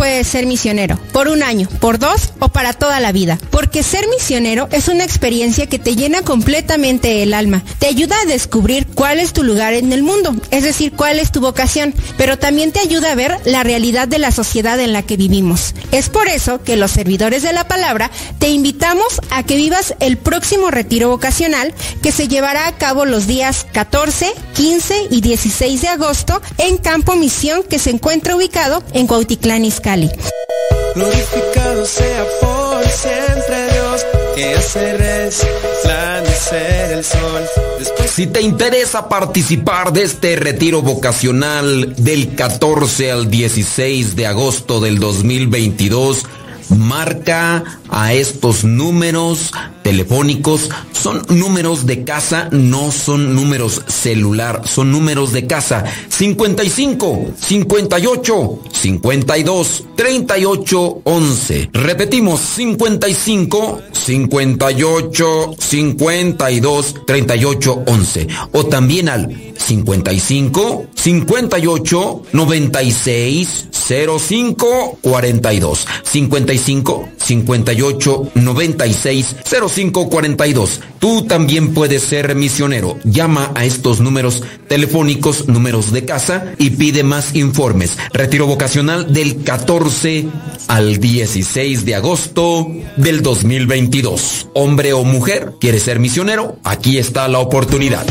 Puedes 0.06 0.28
ser 0.28 0.46
misionero, 0.46 1.00
por 1.14 1.30
un 1.30 1.42
año, 1.42 1.68
por 1.80 1.98
dos 1.98 2.30
o 2.38 2.50
para 2.50 2.74
toda 2.74 3.00
la 3.00 3.12
vida. 3.12 3.40
Porque 3.50 3.82
ser 3.82 4.08
misionero 4.08 4.68
es 4.72 4.88
una 4.88 5.04
experiencia 5.04 5.66
que 5.66 5.80
te 5.80 5.96
llena 5.96 6.22
completamente 6.22 7.24
el 7.24 7.34
alma. 7.34 7.64
Te 7.80 7.88
ayuda 7.88 8.16
a 8.22 8.26
descubrir 8.26 8.86
cuál 8.86 9.20
es 9.20 9.34
tu 9.34 9.42
lugar 9.42 9.74
en 9.74 9.92
el 9.92 10.04
mundo, 10.04 10.36
es 10.52 10.64
decir, 10.64 10.92
cuál 10.92 11.18
es 11.18 11.32
tu 11.32 11.42
vocación, 11.42 11.96
pero 12.18 12.38
también 12.38 12.72
te 12.72 12.82
ayuda 12.82 13.14
a 13.14 13.16
ver 13.16 13.36
la 13.46 13.64
realidad 13.64 14.08
de 14.08 14.20
la 14.20 14.30
sociedad 14.32 14.80
en 14.80 14.94
la 14.94 15.02
que 15.02 15.18
vivimos. 15.18 15.74
Es 15.92 16.10
por 16.10 16.28
eso 16.28 16.62
que 16.62 16.78
los 16.78 16.92
servidores 16.92 17.42
de 17.42 17.54
la 17.54 17.68
palabra 17.68 18.12
te 18.38 18.50
invitamos 18.50 19.20
a 19.32 19.42
que 19.42 19.56
vivas 19.56 19.96
el 20.02 20.18
próximo 20.18 20.70
retiro 20.70 21.10
vocacional 21.10 21.74
que 22.04 22.12
se 22.12 22.28
llevará 22.28 22.68
a 22.68 22.78
cabo 22.78 23.06
los 23.06 23.26
días 23.26 23.66
14, 23.74 24.32
15 24.54 25.08
y 25.10 25.22
16 25.22 25.82
de 25.82 25.88
agosto 25.88 26.44
en 26.60 26.78
Campo 26.78 27.16
Misión 27.16 27.64
que 27.64 27.80
se 27.80 27.90
encuentra 27.90 28.36
ubicado 28.36 28.84
en 28.94 29.08
Cuautitlán 29.08 29.66
Izcalli. 29.66 29.95
Glorificado 29.96 31.86
sea 31.86 32.26
por 32.42 32.84
siempre 32.90 33.72
Dios, 33.72 34.06
que 34.36 34.56
hace 34.56 34.98
resplandecer 34.98 36.92
el 36.92 37.04
sol. 37.06 37.42
Después 37.80 38.12
Si 38.12 38.28
te 38.28 38.42
interesa 38.42 39.08
participar 39.08 39.94
de 39.94 40.04
este 40.04 40.36
retiro 40.36 40.82
vocacional 40.82 41.96
del 41.96 42.36
14 42.36 43.10
al 43.10 43.32
16 43.32 44.18
de 44.18 44.28
agosto 44.28 44.82
del 44.82 45.00
2022, 45.00 46.26
marca 46.70 47.64
a 47.90 48.12
estos 48.12 48.66
números 48.66 49.52
telefónicos. 49.86 50.72
Son 50.94 51.22
números 51.30 51.86
de 51.86 52.04
casa, 52.04 52.50
no 52.52 52.92
son 52.92 53.36
números 53.36 53.84
celular, 53.86 54.64
son 54.66 54.92
números 54.92 55.32
de 55.32 55.46
casa. 55.46 55.84
55 56.10 57.34
58 57.40 58.60
52 58.74 59.84
38 59.96 61.02
11. 61.04 61.70
Repetimos, 61.72 62.40
55 62.42 63.82
58 63.92 65.56
52 65.60 66.96
38 67.06 67.84
11. 67.86 68.28
O 68.54 68.66
también 68.66 69.08
al 69.08 69.54
55 69.56 70.88
58 70.96 72.24
96 72.34 73.68
05 73.72 74.98
42. 75.00 75.88
55 76.04 77.10
58 77.18 78.32
96 78.34 79.36
05 79.44 79.75
42. 79.84 80.82
Tú 81.00 81.26
también 81.26 81.74
puedes 81.74 82.04
ser 82.04 82.34
misionero. 82.36 82.98
Llama 83.04 83.52
a 83.56 83.66
estos 83.66 84.00
números 84.00 84.42
telefónicos, 84.68 85.48
números 85.48 85.92
de 85.92 86.06
casa 86.06 86.54
y 86.58 86.72
pide 86.72 87.04
más 87.04 87.36
informes. 87.36 87.98
Retiro 88.14 88.48
vocacional 88.48 89.12
del 89.14 89.44
14 89.44 90.26
al 90.68 91.00
16 91.00 91.86
de 91.86 91.96
agosto 91.96 92.72
del 92.96 93.22
2022. 93.22 94.48
Hombre 94.54 94.94
o 94.94 95.04
mujer, 95.04 95.54
¿quieres 95.60 95.84
ser 95.84 96.00
misionero? 96.00 96.58
Aquí 96.64 96.98
está 96.98 97.28
la 97.28 97.40
oportunidad. 97.40 98.06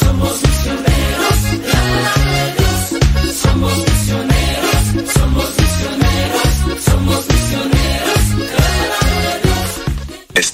Somos 0.00 0.40
misioneros, 0.42 0.79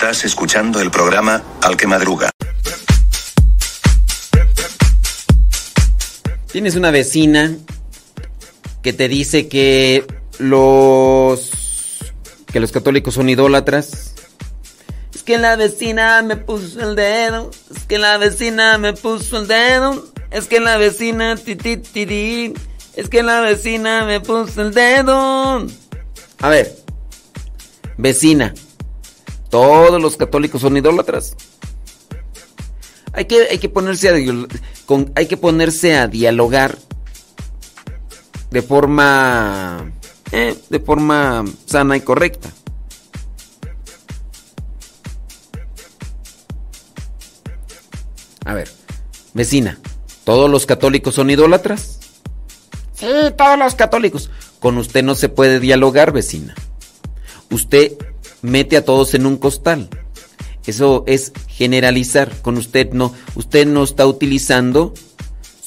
Estás 0.07 0.25
escuchando 0.25 0.81
el 0.81 0.93
programa 0.93 1.43
Al 1.63 1.77
que 1.77 1.89
Madruga. 1.89 2.31
Tienes 6.53 6.77
una 6.77 6.93
vecina 6.93 7.57
que 8.83 8.93
te 8.93 9.09
dice 9.09 9.49
que 9.49 10.07
los 10.39 11.51
que 12.53 12.61
los 12.61 12.71
católicos 12.71 13.15
son 13.15 13.29
idólatras. 13.29 14.15
Es 15.13 15.25
que 15.25 15.39
la 15.39 15.57
vecina 15.57 16.23
me 16.23 16.37
puso 16.37 16.89
el 16.89 16.95
dedo, 16.95 17.51
es 17.75 17.83
que 17.83 17.99
la 17.99 18.17
vecina 18.17 18.79
me 18.79 18.93
puso 18.93 19.39
el 19.39 19.49
dedo, 19.49 20.07
es 20.31 20.47
que 20.47 20.61
la 20.61 20.77
vecina 20.77 21.33
es 21.33 23.09
que 23.11 23.23
la 23.25 23.41
vecina 23.41 24.05
me 24.05 24.21
puso 24.21 24.63
el 24.63 24.73
dedo. 24.73 25.67
A 26.43 26.49
ver, 26.49 26.77
vecina, 27.97 28.55
todos 29.57 30.03
los 30.03 30.19
católicos 30.19 30.61
son 30.61 30.77
idólatras. 30.77 31.35
Hay 33.15 33.25
que, 33.25 33.49
hay 33.51 33.57
que 33.57 33.71
ponerse 33.71 34.11
a, 34.11 34.13
hay 35.15 35.27
que 35.27 35.37
ponerse 35.39 35.97
a 35.97 36.09
dialogar 36.09 36.77
de 38.51 38.61
forma 38.61 39.93
eh, 40.31 40.55
de 40.69 40.79
forma 40.79 41.43
sana 41.65 41.97
y 41.97 42.03
correcta. 42.03 42.51
A 48.45 48.53
ver, 48.53 48.71
vecina, 49.33 49.79
¿todos 50.25 50.51
los 50.51 50.67
católicos 50.67 51.15
son 51.15 51.31
idólatras? 51.31 51.99
Sí, 52.93 53.07
todos 53.39 53.59
los 53.59 53.75
católicos. 53.75 54.29
Con 54.61 54.77
usted 54.77 55.03
no 55.03 55.15
se 55.15 55.31
puede 55.31 55.61
dialogar, 55.61 56.13
vecina. 56.13 56.55
Usted 57.51 57.97
mete 58.47 58.77
a 58.77 58.85
todos 58.85 59.15
en 59.15 59.27
un 59.27 59.37
costal. 59.37 59.89
Eso 60.67 61.05
es 61.07 61.33
generalizar. 61.49 62.41
Con 62.43 62.57
usted 62.57 62.93
no. 62.93 63.13
Usted 63.35 63.67
no 63.67 63.85
está 63.85 64.07
utilizando 64.07 64.95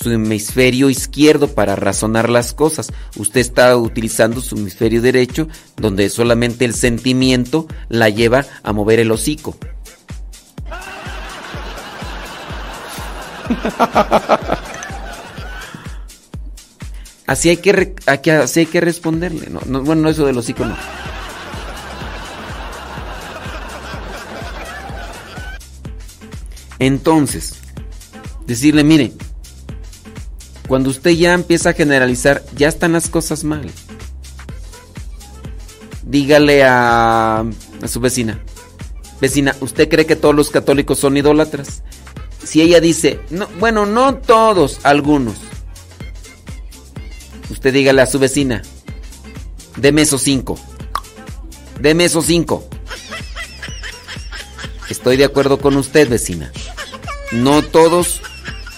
su 0.01 0.11
hemisferio 0.11 0.89
izquierdo 0.89 1.49
para 1.49 1.75
razonar 1.75 2.29
las 2.29 2.53
cosas. 2.53 2.91
Usted 3.17 3.41
está 3.41 3.75
utilizando 3.77 4.41
su 4.41 4.55
hemisferio 4.57 5.01
derecho, 5.01 5.47
donde 5.77 6.09
solamente 6.09 6.65
el 6.65 6.73
sentimiento 6.73 7.67
la 7.89 8.09
lleva 8.09 8.45
a 8.63 8.73
mover 8.73 8.99
el 8.99 9.11
hocico. 9.11 9.57
Así 17.29 17.49
hay 17.49 17.57
que, 17.57 17.93
así 18.07 18.61
hay 18.61 18.65
que 18.65 18.81
responderle. 18.81 19.51
No, 19.51 19.83
bueno, 19.83 20.09
eso 20.09 20.25
del 20.25 20.39
hocico 20.39 20.65
no. 20.65 20.75
Entonces, 26.79 27.55
decirle, 28.47 28.83
mire, 28.83 29.13
cuando 30.67 30.89
usted 30.89 31.11
ya 31.11 31.33
empieza 31.33 31.71
a 31.71 31.73
generalizar, 31.73 32.43
ya 32.55 32.67
están 32.67 32.93
las 32.93 33.09
cosas 33.09 33.43
mal. 33.43 33.69
Dígale 36.03 36.63
a, 36.63 37.39
a 37.81 37.87
su 37.87 37.99
vecina, 37.99 38.41
vecina, 39.21 39.55
¿usted 39.59 39.89
cree 39.89 40.05
que 40.05 40.15
todos 40.15 40.33
los 40.33 40.49
católicos 40.49 40.97
son 40.97 41.17
idólatras? 41.17 41.83
Si 42.43 42.61
ella 42.61 42.79
dice, 42.79 43.19
no, 43.29 43.47
bueno, 43.59 43.85
no 43.85 44.15
todos, 44.15 44.79
algunos. 44.83 45.35
Usted 47.51 47.73
dígale 47.73 48.01
a 48.01 48.07
su 48.07 48.17
vecina, 48.17 48.61
deme 49.75 50.03
esos 50.03 50.21
cinco. 50.21 50.57
Deme 51.79 52.05
esos 52.05 52.25
cinco. 52.25 52.67
Estoy 54.89 55.17
de 55.17 55.25
acuerdo 55.25 55.59
con 55.59 55.77
usted, 55.77 56.09
vecina. 56.09 56.51
No 57.31 57.61
todos, 57.61 58.21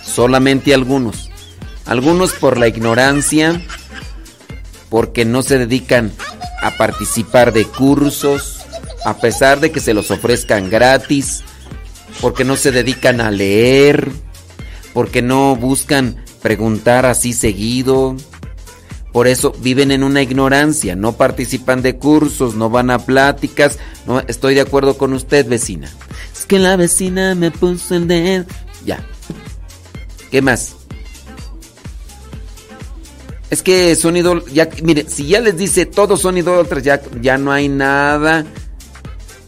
solamente 0.03 0.73
algunos. 0.73 1.29
Algunos 1.85 2.33
por 2.33 2.57
la 2.57 2.67
ignorancia, 2.67 3.61
porque 4.89 5.25
no 5.25 5.41
se 5.41 5.57
dedican 5.57 6.11
a 6.61 6.77
participar 6.77 7.53
de 7.53 7.65
cursos, 7.65 8.59
a 9.05 9.17
pesar 9.17 9.59
de 9.59 9.71
que 9.71 9.79
se 9.79 9.93
los 9.93 10.11
ofrezcan 10.11 10.69
gratis, 10.69 11.43
porque 12.19 12.43
no 12.43 12.55
se 12.55 12.71
dedican 12.71 13.21
a 13.21 13.31
leer, 13.31 14.11
porque 14.93 15.21
no 15.21 15.55
buscan 15.55 16.23
preguntar 16.41 17.05
así 17.05 17.33
seguido. 17.33 18.15
Por 19.11 19.27
eso 19.27 19.53
viven 19.59 19.91
en 19.91 20.03
una 20.03 20.21
ignorancia, 20.21 20.95
no 20.95 21.13
participan 21.13 21.81
de 21.81 21.97
cursos, 21.97 22.55
no 22.55 22.69
van 22.69 22.89
a 22.89 22.99
pláticas. 22.99 23.77
No, 24.07 24.21
estoy 24.21 24.55
de 24.55 24.61
acuerdo 24.61 24.97
con 24.97 25.13
usted, 25.13 25.45
vecina. 25.47 25.91
Es 26.33 26.45
que 26.45 26.59
la 26.59 26.77
vecina 26.77 27.35
me 27.35 27.51
puso 27.51 27.95
el 27.95 28.07
dedo. 28.07 28.45
Ya. 28.85 29.05
¿Qué 30.31 30.41
más? 30.41 30.75
Es 33.49 33.61
que 33.61 33.97
son 33.97 34.15
idólatras. 34.15 34.81
Mire, 34.81 35.05
si 35.09 35.27
ya 35.27 35.41
les 35.41 35.57
dice 35.57 35.85
todos 35.85 36.21
son 36.21 36.37
idólatras, 36.37 36.81
ya, 36.83 37.01
ya 37.21 37.37
no 37.37 37.51
hay 37.51 37.67
nada. 37.67 38.45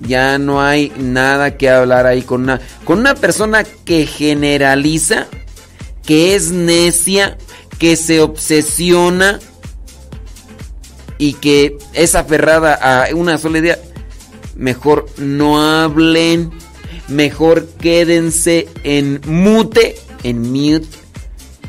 Ya 0.01 0.37
no 0.37 0.61
hay 0.61 0.91
nada 0.97 1.55
que 1.55 1.69
hablar 1.69 2.05
ahí 2.05 2.23
con 2.23 2.41
una, 2.41 2.59
con 2.83 2.99
una 2.99 3.15
persona 3.15 3.63
que 3.63 4.05
generaliza, 4.05 5.27
que 6.05 6.35
es 6.35 6.51
necia, 6.51 7.37
que 7.79 7.95
se 7.95 8.19
obsesiona 8.19 9.39
y 11.23 11.35
que 11.35 11.77
es 11.93 12.15
aferrada 12.15 12.73
a 12.73 13.15
una 13.15 13.37
sola 13.37 13.59
idea. 13.59 13.79
Mejor 14.57 15.05
no 15.15 15.61
hablen, 15.61 16.51
mejor 17.07 17.65
quédense 17.79 18.67
en 18.83 19.21
mute, 19.25 19.95
en 20.23 20.41
mute. 20.41 20.85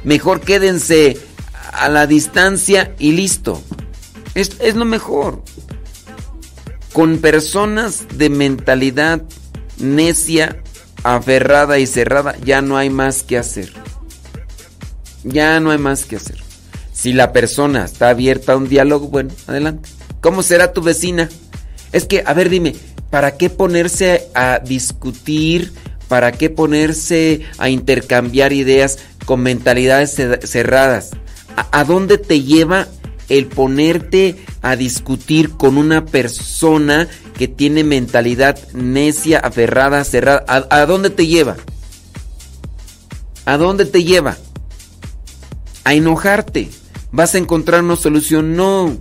Mejor 0.02 0.40
quédense 0.40 1.18
a 1.72 1.88
la 1.88 2.08
distancia 2.08 2.96
y 2.98 3.12
listo. 3.12 3.62
Es, 4.34 4.56
es 4.58 4.74
lo 4.74 4.84
mejor. 4.84 5.40
Con 6.92 7.18
personas 7.18 8.06
de 8.18 8.30
mentalidad 8.30 9.22
necia, 9.78 10.64
aferrada 11.04 11.78
y 11.78 11.86
cerrada, 11.86 12.34
ya 12.44 12.60
no 12.60 12.76
hay 12.76 12.90
más 12.90 13.22
que 13.22 13.38
hacer. 13.38 13.72
Ya 15.22 15.60
no 15.60 15.70
hay 15.70 15.78
más 15.78 16.06
que 16.06 16.16
hacer. 16.16 16.43
Si 17.04 17.12
la 17.12 17.34
persona 17.34 17.84
está 17.84 18.08
abierta 18.08 18.54
a 18.54 18.56
un 18.56 18.66
diálogo, 18.66 19.08
bueno, 19.08 19.30
adelante. 19.46 19.90
¿Cómo 20.22 20.42
será 20.42 20.72
tu 20.72 20.80
vecina? 20.80 21.28
Es 21.92 22.06
que, 22.06 22.24
a 22.24 22.32
ver, 22.32 22.48
dime, 22.48 22.74
¿para 23.10 23.36
qué 23.36 23.50
ponerse 23.50 24.30
a 24.34 24.58
discutir? 24.60 25.74
¿Para 26.08 26.32
qué 26.32 26.48
ponerse 26.48 27.42
a 27.58 27.68
intercambiar 27.68 28.54
ideas 28.54 29.00
con 29.26 29.42
mentalidades 29.42 30.16
cerradas? 30.44 31.10
¿A, 31.56 31.84
dónde 31.84 32.16
te 32.16 32.40
lleva 32.40 32.88
el 33.28 33.48
ponerte 33.48 34.36
a 34.62 34.74
discutir 34.74 35.50
con 35.50 35.76
una 35.76 36.06
persona 36.06 37.06
que 37.36 37.48
tiene 37.48 37.84
mentalidad 37.84 38.58
necia, 38.72 39.40
aferrada, 39.40 40.04
cerrada? 40.04 40.42
¿A, 40.48 40.86
dónde 40.86 41.10
te 41.10 41.26
lleva? 41.26 41.56
¿A 43.44 43.58
dónde 43.58 43.84
te 43.84 44.04
lleva? 44.04 44.38
A 45.84 45.92
enojarte. 45.92 46.70
¿Vas 47.14 47.36
a 47.36 47.38
encontrar 47.38 47.84
una 47.84 47.94
solución? 47.94 48.56
No. 48.56 48.98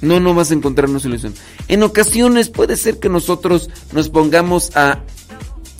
No, 0.00 0.18
no 0.18 0.34
vas 0.34 0.50
a 0.50 0.54
encontrar 0.54 0.90
una 0.90 0.98
solución. 0.98 1.32
En 1.68 1.84
ocasiones 1.84 2.48
puede 2.48 2.76
ser 2.76 2.98
que 2.98 3.08
nosotros 3.08 3.70
nos 3.92 4.08
pongamos 4.08 4.76
a 4.76 4.98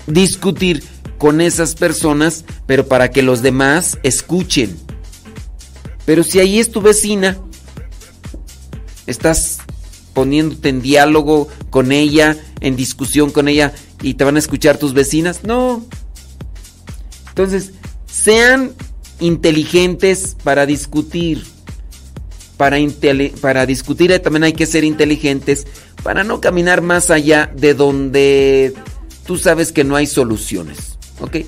discutir 0.07 0.85
con 1.19 1.41
esas 1.41 1.75
personas, 1.75 2.45
pero 2.67 2.87
para 2.87 3.11
que 3.11 3.23
los 3.23 3.43
demás 3.43 3.99
escuchen. 4.05 4.79
Pero 6.07 6.23
si 6.23 6.39
ahí 6.39 6.61
es 6.61 6.71
tu 6.71 6.83
vecina, 6.83 7.37
estás 9.09 9.59
poniéndote 10.15 10.69
en 10.69 10.83
diálogo 10.83 11.49
con 11.71 11.91
ella, 11.91 12.37
en 12.61 12.77
discusión 12.77 13.33
con 13.33 13.49
ella, 13.49 13.75
y 14.01 14.15
te 14.15 14.23
van 14.23 14.37
a 14.37 14.39
escuchar 14.39 14.79
tus 14.79 14.95
vecinas, 14.95 15.43
no. 15.43 15.85
Entonces, 17.31 17.73
sean 18.07 18.73
inteligentes 19.23 20.37
para 20.43 20.67
discutir. 20.67 21.45
Para, 22.57 22.77
para 23.41 23.67
discutir 23.67 24.17
también 24.21 24.45
hay 24.45 24.53
que 24.53 24.67
ser 24.67 24.85
inteligentes 24.85 25.67
para 26.03 26.23
no 26.23 26.41
caminar 26.41 26.81
más 26.81 27.11
allá 27.11 27.51
de 27.57 27.75
donde 27.75 28.75
tú 29.27 29.37
sabes 29.37 29.73
que 29.73 29.85
no 29.85 29.97
hay 29.97 30.07
soluciones. 30.07 30.99
¿Ok? 31.21 31.39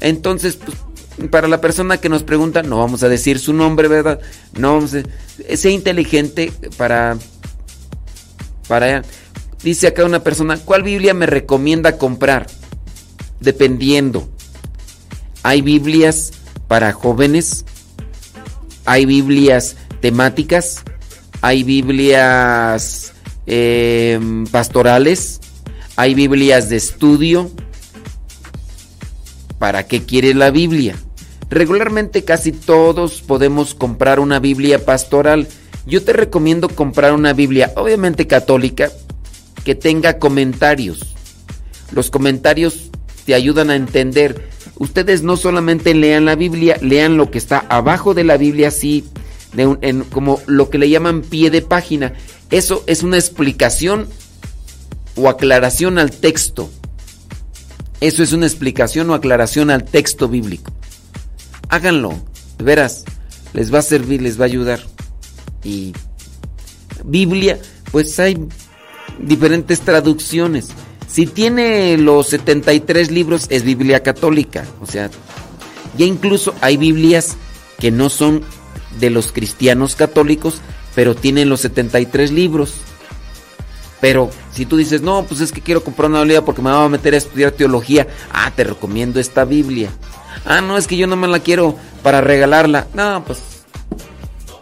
Entonces, 0.00 0.56
pues, 0.56 1.28
para 1.30 1.48
la 1.48 1.60
persona 1.60 1.98
que 1.98 2.08
nos 2.08 2.22
pregunta, 2.22 2.62
no 2.62 2.78
vamos 2.78 3.02
a 3.02 3.08
decir 3.08 3.38
su 3.38 3.52
nombre, 3.52 3.88
¿verdad? 3.88 4.20
No 4.58 4.74
vamos 4.74 4.94
a... 4.94 5.02
Sea 5.56 5.70
inteligente 5.70 6.52
para... 6.76 7.16
Para... 8.68 9.02
Dice 9.62 9.86
acá 9.86 10.04
una 10.04 10.22
persona, 10.22 10.58
¿cuál 10.58 10.82
Biblia 10.82 11.14
me 11.14 11.26
recomienda 11.26 11.96
comprar? 11.96 12.46
Dependiendo. 13.40 14.28
Hay 15.42 15.62
Biblias 15.62 16.32
para 16.74 16.92
jóvenes, 16.92 17.64
hay 18.84 19.06
Biblias 19.06 19.76
temáticas, 20.00 20.82
hay 21.40 21.62
Biblias 21.62 23.12
eh, 23.46 24.18
pastorales, 24.50 25.38
hay 25.94 26.14
Biblias 26.14 26.68
de 26.70 26.74
estudio, 26.74 27.48
¿para 29.60 29.86
qué 29.86 30.02
quiere 30.02 30.34
la 30.34 30.50
Biblia? 30.50 30.96
Regularmente 31.48 32.24
casi 32.24 32.50
todos 32.50 33.22
podemos 33.22 33.76
comprar 33.76 34.18
una 34.18 34.40
Biblia 34.40 34.84
pastoral 34.84 35.46
Yo 35.86 36.02
te 36.02 36.12
recomiendo 36.12 36.68
comprar 36.68 37.12
una 37.12 37.34
Biblia, 37.34 37.70
obviamente 37.76 38.26
católica, 38.26 38.90
que 39.64 39.76
tenga 39.76 40.18
comentarios. 40.18 41.14
Los 41.92 42.10
comentarios 42.10 42.90
te 43.26 43.34
ayudan 43.34 43.70
a 43.70 43.76
entender. 43.76 44.53
Ustedes 44.76 45.22
no 45.22 45.36
solamente 45.36 45.94
lean 45.94 46.24
la 46.24 46.34
Biblia, 46.34 46.78
lean 46.80 47.16
lo 47.16 47.30
que 47.30 47.38
está 47.38 47.64
abajo 47.68 48.14
de 48.14 48.24
la 48.24 48.36
Biblia, 48.36 48.68
así, 48.68 49.04
como 50.10 50.40
lo 50.46 50.70
que 50.70 50.78
le 50.78 50.90
llaman 50.90 51.22
pie 51.22 51.50
de 51.50 51.62
página. 51.62 52.14
Eso 52.50 52.82
es 52.86 53.02
una 53.02 53.16
explicación 53.16 54.08
o 55.16 55.28
aclaración 55.28 55.98
al 55.98 56.10
texto. 56.10 56.70
Eso 58.00 58.22
es 58.22 58.32
una 58.32 58.46
explicación 58.46 59.08
o 59.10 59.14
aclaración 59.14 59.70
al 59.70 59.84
texto 59.84 60.28
bíblico. 60.28 60.72
Háganlo, 61.68 62.14
de 62.58 62.64
veras, 62.64 63.04
les 63.52 63.72
va 63.72 63.78
a 63.78 63.82
servir, 63.82 64.20
les 64.20 64.38
va 64.38 64.44
a 64.44 64.46
ayudar. 64.46 64.80
Y 65.62 65.92
Biblia, 67.04 67.58
pues 67.92 68.18
hay 68.18 68.36
diferentes 69.20 69.80
traducciones. 69.80 70.68
Si 71.14 71.26
tiene 71.26 71.96
los 71.96 72.26
73 72.26 73.12
libros, 73.12 73.46
es 73.48 73.62
Biblia 73.62 74.02
católica. 74.02 74.64
O 74.80 74.86
sea, 74.86 75.10
ya 75.96 76.06
incluso 76.06 76.56
hay 76.60 76.76
Biblias 76.76 77.36
que 77.78 77.92
no 77.92 78.10
son 78.10 78.42
de 78.98 79.10
los 79.10 79.30
cristianos 79.30 79.94
católicos, 79.94 80.56
pero 80.96 81.14
tienen 81.14 81.48
los 81.48 81.60
73 81.60 82.32
libros. 82.32 82.74
Pero 84.00 84.28
si 84.52 84.66
tú 84.66 84.76
dices, 84.76 85.02
no, 85.02 85.22
pues 85.22 85.40
es 85.40 85.52
que 85.52 85.60
quiero 85.60 85.84
comprar 85.84 86.10
una 86.10 86.22
Biblia 86.22 86.44
porque 86.44 86.62
me 86.62 86.72
voy 86.72 86.84
a 86.84 86.88
meter 86.88 87.14
a 87.14 87.18
estudiar 87.18 87.52
teología, 87.52 88.08
ah, 88.32 88.50
te 88.50 88.64
recomiendo 88.64 89.20
esta 89.20 89.44
Biblia. 89.44 89.90
Ah, 90.44 90.62
no, 90.62 90.76
es 90.76 90.88
que 90.88 90.96
yo 90.96 91.06
no 91.06 91.14
me 91.14 91.28
la 91.28 91.38
quiero 91.38 91.76
para 92.02 92.22
regalarla. 92.22 92.88
No, 92.92 93.24
pues 93.24 93.40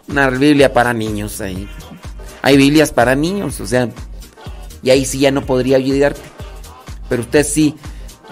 una 0.07 0.29
Biblia 0.29 0.71
para 0.71 0.93
niños 0.93 1.41
ahí. 1.41 1.67
Hay 2.43 2.57
Biblias 2.57 2.91
para 2.91 3.15
niños, 3.15 3.59
o 3.59 3.65
sea, 3.65 3.89
y 4.83 4.91
ahí 4.91 5.03
sí 5.03 5.17
ya 5.17 5.31
no 5.31 5.43
podría 5.47 5.77
ayudarte. 5.77 6.32
Pero 7.13 7.21
usted 7.21 7.45
sí, 7.45 7.75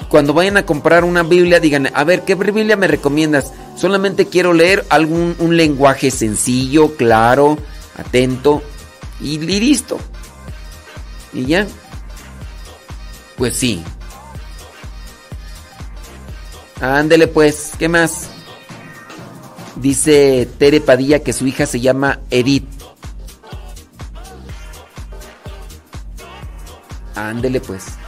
cuando 0.10 0.34
vayan 0.34 0.58
a 0.58 0.66
comprar 0.66 1.04
una 1.04 1.22
Biblia, 1.22 1.60
digan, 1.60 1.92
a 1.94 2.04
ver, 2.04 2.24
¿qué 2.24 2.34
Biblia 2.34 2.76
me 2.76 2.88
recomiendas? 2.88 3.54
Solamente 3.78 4.26
quiero 4.26 4.54
leer 4.54 4.84
algún 4.90 5.36
un 5.38 5.56
lenguaje 5.56 6.10
sencillo, 6.10 6.96
claro, 6.96 7.60
atento 7.96 8.64
y, 9.20 9.38
listo. 9.38 10.00
Y 11.32 11.46
ya. 11.46 11.68
Pues 13.38 13.56
sí. 13.56 13.84
Ándele 16.82 17.28
pues, 17.28 17.74
¿qué 17.78 17.88
más? 17.88 18.30
Dice 19.76 20.50
Tere 20.58 20.82
Padilla 20.82 21.20
que 21.20 21.34
su 21.34 21.46
hija 21.46 21.68
se 21.68 21.80
llama 21.80 22.20
Edith. 22.32 22.66
Ándele 27.14 27.62
pues. 27.62 28.01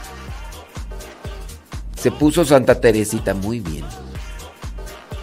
Se 2.03 2.11
puso 2.11 2.43
Santa 2.43 2.75
Teresita, 2.81 3.34
muy 3.34 3.61
bien. 3.61 3.85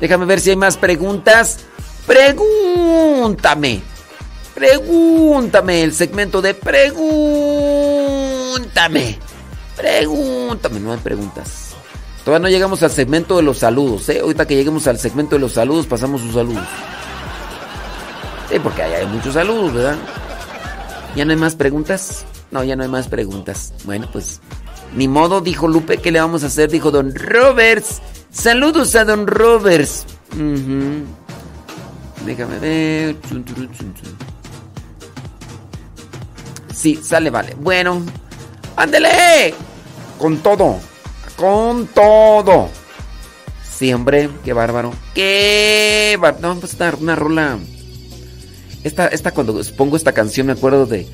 Déjame 0.01 0.25
ver 0.25 0.41
si 0.41 0.49
hay 0.49 0.57
más 0.57 0.79
preguntas. 0.79 1.59
Pregúntame. 2.07 3.83
Pregúntame. 4.55 5.83
El 5.83 5.93
segmento 5.93 6.41
de 6.41 6.55
pregúntame. 6.55 6.89
Pregúntame. 9.77 10.81
No 10.81 10.93
hay 10.93 10.99
preguntas. 11.01 11.75
Todavía 12.25 12.45
no 12.45 12.49
llegamos 12.49 12.83
al 12.83 12.91
segmento 12.91 13.37
de 13.37 13.43
los 13.43 13.59
saludos. 13.59 14.09
¿eh? 14.09 14.21
Ahorita 14.21 14.47
que 14.47 14.57
lleguemos 14.57 14.87
al 14.87 14.99
segmento 14.99 15.37
de 15.37 15.41
los 15.41 15.53
saludos, 15.53 15.87
pasamos 15.87 16.23
sus 16.23 16.33
saludos. 16.33 16.67
Sí, 18.49 18.59
porque 18.59 18.85
hay 18.85 19.05
muchos 19.05 19.35
saludos, 19.35 19.75
¿verdad? 19.75 19.99
¿Ya 21.15 21.27
no 21.27 21.33
hay 21.33 21.39
más 21.39 21.57
preguntas? 21.57 22.25
No, 22.51 22.65
ya 22.65 22.75
no 22.75 22.85
hay 22.85 22.89
más 22.89 23.07
preguntas. 23.09 23.75
Bueno, 23.85 24.09
pues 24.11 24.41
ni 24.95 25.09
modo, 25.09 25.41
dijo 25.41 25.69
Lupe, 25.69 25.99
¿qué 25.99 26.11
le 26.11 26.21
vamos 26.21 26.43
a 26.43 26.47
hacer? 26.47 26.71
Dijo 26.71 26.91
Don 26.91 27.15
Roberts. 27.15 28.01
Saludos 28.33 28.95
a 28.97 29.05
Don 29.05 29.27
Roberts. 29.27 30.07
Déjame 32.25 32.59
ver. 32.59 33.17
Sí, 36.75 36.99
sale, 37.03 37.31
vale. 37.31 37.55
Bueno, 37.59 38.03
ándele. 38.77 39.55
Con 40.19 40.39
todo. 40.39 40.79
Con 41.37 41.87
todo. 41.89 42.69
Sí, 43.63 43.93
hombre, 43.93 44.29
qué 44.45 44.53
bárbaro. 44.53 44.93
Qué 45.15 46.19
bárbaro. 46.21 46.55
No, 46.55 46.61
pues 46.61 46.75
una, 46.75 46.95
una 47.01 47.17
rola. 47.17 47.59
Esta, 48.85 49.09
esta, 49.09 49.33
cuando 49.33 49.61
pongo 49.77 49.97
esta 49.97 50.13
canción, 50.13 50.47
me 50.47 50.53
acuerdo 50.53 50.87
de 50.87 51.07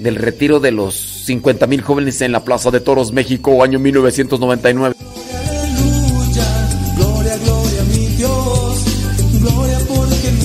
del 0.00 0.16
retiro 0.16 0.60
de 0.60 0.72
los 0.72 0.96
50 0.96 1.66
mil 1.66 1.82
jóvenes 1.82 2.20
en 2.22 2.32
la 2.32 2.44
Plaza 2.44 2.70
de 2.70 2.80
Toros, 2.80 3.12
México, 3.12 3.62
año 3.62 3.78
1999. 3.78 4.96
Aleluya, 5.38 6.44
gloria, 6.96 7.36
gloria 7.36 7.80
a 7.80 7.84
mi 7.84 8.06
Dios, 8.16 8.84
gloria 9.40 9.78
porque 9.88 10.28
en 10.28 10.40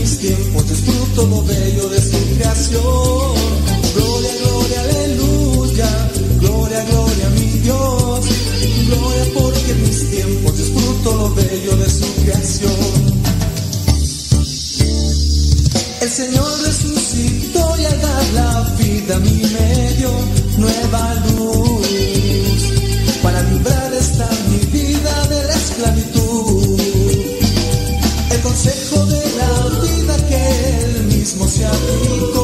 consejo 28.66 29.06
de 29.06 29.24
la 29.38 29.80
vida 29.80 30.18
que 30.28 30.80
él 30.80 31.04
mismo 31.04 31.48
se 31.48 31.66
aplicó 31.66 32.35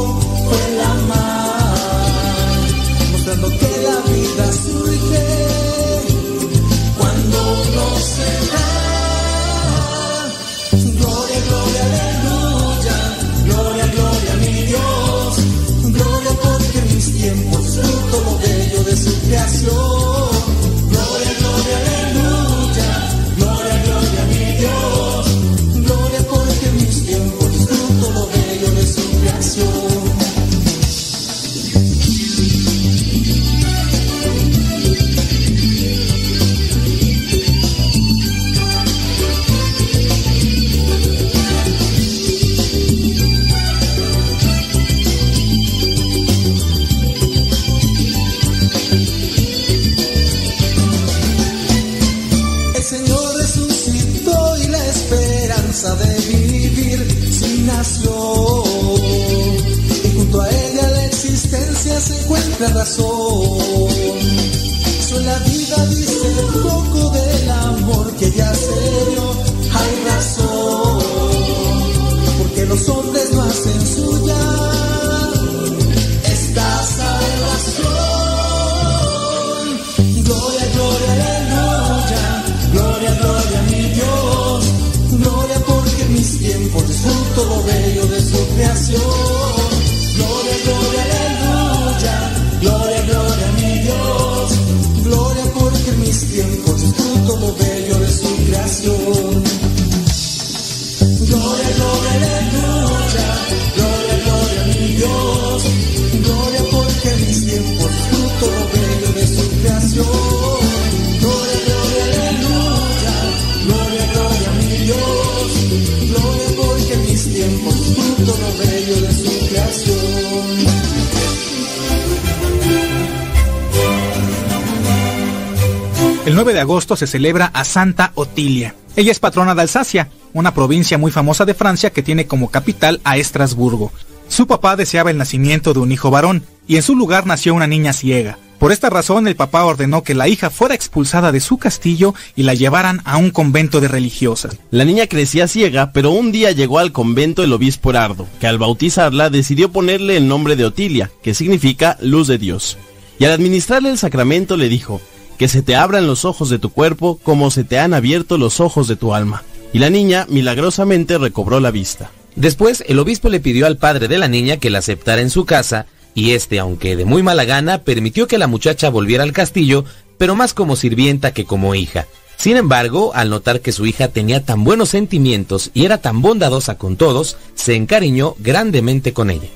se 126.95 127.07
celebra 127.07 127.47
a 127.53 127.63
Santa 127.63 128.11
Otilia. 128.15 128.75
Ella 128.95 129.11
es 129.11 129.19
patrona 129.19 129.55
de 129.55 129.61
Alsacia, 129.61 130.09
una 130.33 130.53
provincia 130.53 130.97
muy 130.97 131.11
famosa 131.11 131.45
de 131.45 131.53
Francia 131.53 131.91
que 131.91 132.03
tiene 132.03 132.27
como 132.27 132.49
capital 132.49 132.99
a 133.03 133.17
Estrasburgo. 133.17 133.91
Su 134.27 134.47
papá 134.47 134.75
deseaba 134.75 135.11
el 135.11 135.17
nacimiento 135.17 135.73
de 135.73 135.79
un 135.79 135.91
hijo 135.91 136.09
varón, 136.11 136.43
y 136.67 136.77
en 136.77 136.83
su 136.83 136.95
lugar 136.95 137.25
nació 137.25 137.53
una 137.53 137.67
niña 137.67 137.93
ciega. 137.93 138.37
Por 138.59 138.71
esta 138.71 138.91
razón 138.91 139.27
el 139.27 139.35
papá 139.35 139.65
ordenó 139.65 140.03
que 140.03 140.13
la 140.13 140.27
hija 140.27 140.51
fuera 140.51 140.75
expulsada 140.75 141.31
de 141.31 141.39
su 141.39 141.57
castillo 141.57 142.13
y 142.35 142.43
la 142.43 142.53
llevaran 142.53 143.01
a 143.05 143.17
un 143.17 143.31
convento 143.31 143.81
de 143.81 143.87
religiosas. 143.87 144.55
La 144.69 144.85
niña 144.85 145.07
crecía 145.07 145.47
ciega, 145.47 145.91
pero 145.93 146.11
un 146.11 146.31
día 146.31 146.51
llegó 146.51 146.77
al 146.77 146.91
convento 146.91 147.43
el 147.43 147.53
obispo 147.53 147.89
Herardo, 147.89 148.27
que 148.39 148.45
al 148.45 148.59
bautizarla 148.59 149.31
decidió 149.31 149.71
ponerle 149.71 150.15
el 150.15 150.27
nombre 150.27 150.55
de 150.55 150.65
Otilia, 150.65 151.09
que 151.23 151.33
significa 151.33 151.97
luz 152.01 152.27
de 152.27 152.37
Dios. 152.37 152.77
Y 153.17 153.25
al 153.25 153.31
administrarle 153.31 153.89
el 153.89 153.97
sacramento 153.97 154.57
le 154.57 154.69
dijo, 154.69 155.01
que 155.41 155.47
se 155.47 155.63
te 155.63 155.75
abran 155.75 156.05
los 156.05 156.23
ojos 156.23 156.51
de 156.51 156.59
tu 156.59 156.69
cuerpo 156.69 157.19
como 157.23 157.49
se 157.49 157.63
te 157.63 157.79
han 157.79 157.95
abierto 157.95 158.37
los 158.37 158.59
ojos 158.59 158.87
de 158.87 158.95
tu 158.95 159.15
alma. 159.15 159.41
Y 159.73 159.79
la 159.79 159.89
niña 159.89 160.27
milagrosamente 160.29 161.17
recobró 161.17 161.59
la 161.59 161.71
vista. 161.71 162.11
Después, 162.35 162.83
el 162.87 162.99
obispo 162.99 163.27
le 163.27 163.39
pidió 163.39 163.65
al 163.65 163.77
padre 163.77 164.07
de 164.07 164.19
la 164.19 164.27
niña 164.27 164.57
que 164.57 164.69
la 164.69 164.77
aceptara 164.77 165.19
en 165.19 165.31
su 165.31 165.45
casa, 165.45 165.87
y 166.13 166.33
este, 166.33 166.59
aunque 166.59 166.95
de 166.95 167.05
muy 167.05 167.23
mala 167.23 167.43
gana, 167.43 167.79
permitió 167.79 168.27
que 168.27 168.37
la 168.37 168.45
muchacha 168.45 168.91
volviera 168.91 169.23
al 169.23 169.33
castillo, 169.33 169.83
pero 170.19 170.35
más 170.35 170.53
como 170.53 170.75
sirvienta 170.75 171.33
que 171.33 171.45
como 171.45 171.73
hija. 171.73 172.05
Sin 172.37 172.55
embargo, 172.55 173.11
al 173.15 173.31
notar 173.31 173.61
que 173.61 173.71
su 173.71 173.87
hija 173.87 174.09
tenía 174.09 174.45
tan 174.45 174.63
buenos 174.63 174.89
sentimientos 174.89 175.71
y 175.73 175.85
era 175.85 175.97
tan 175.97 176.21
bondadosa 176.21 176.77
con 176.77 176.97
todos, 176.97 177.37
se 177.55 177.73
encariñó 177.73 178.35
grandemente 178.37 179.11
con 179.11 179.31
ella. 179.31 179.49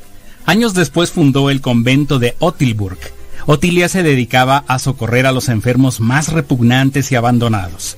Años 0.48 0.74
después 0.74 1.12
fundó 1.12 1.52
el 1.52 1.62
convento 1.62 2.18
de 2.18 2.34
Otilburg. 2.40 2.98
Otilia 3.47 3.89
se 3.89 4.01
dedicaba 4.01 4.63
a 4.67 4.80
socorrer 4.80 5.27
a 5.27 5.31
los 5.31 5.49
enfermos 5.49 5.99
más 5.99 6.31
repugnantes 6.31 7.11
y 7.11 7.15
abandonados, 7.15 7.97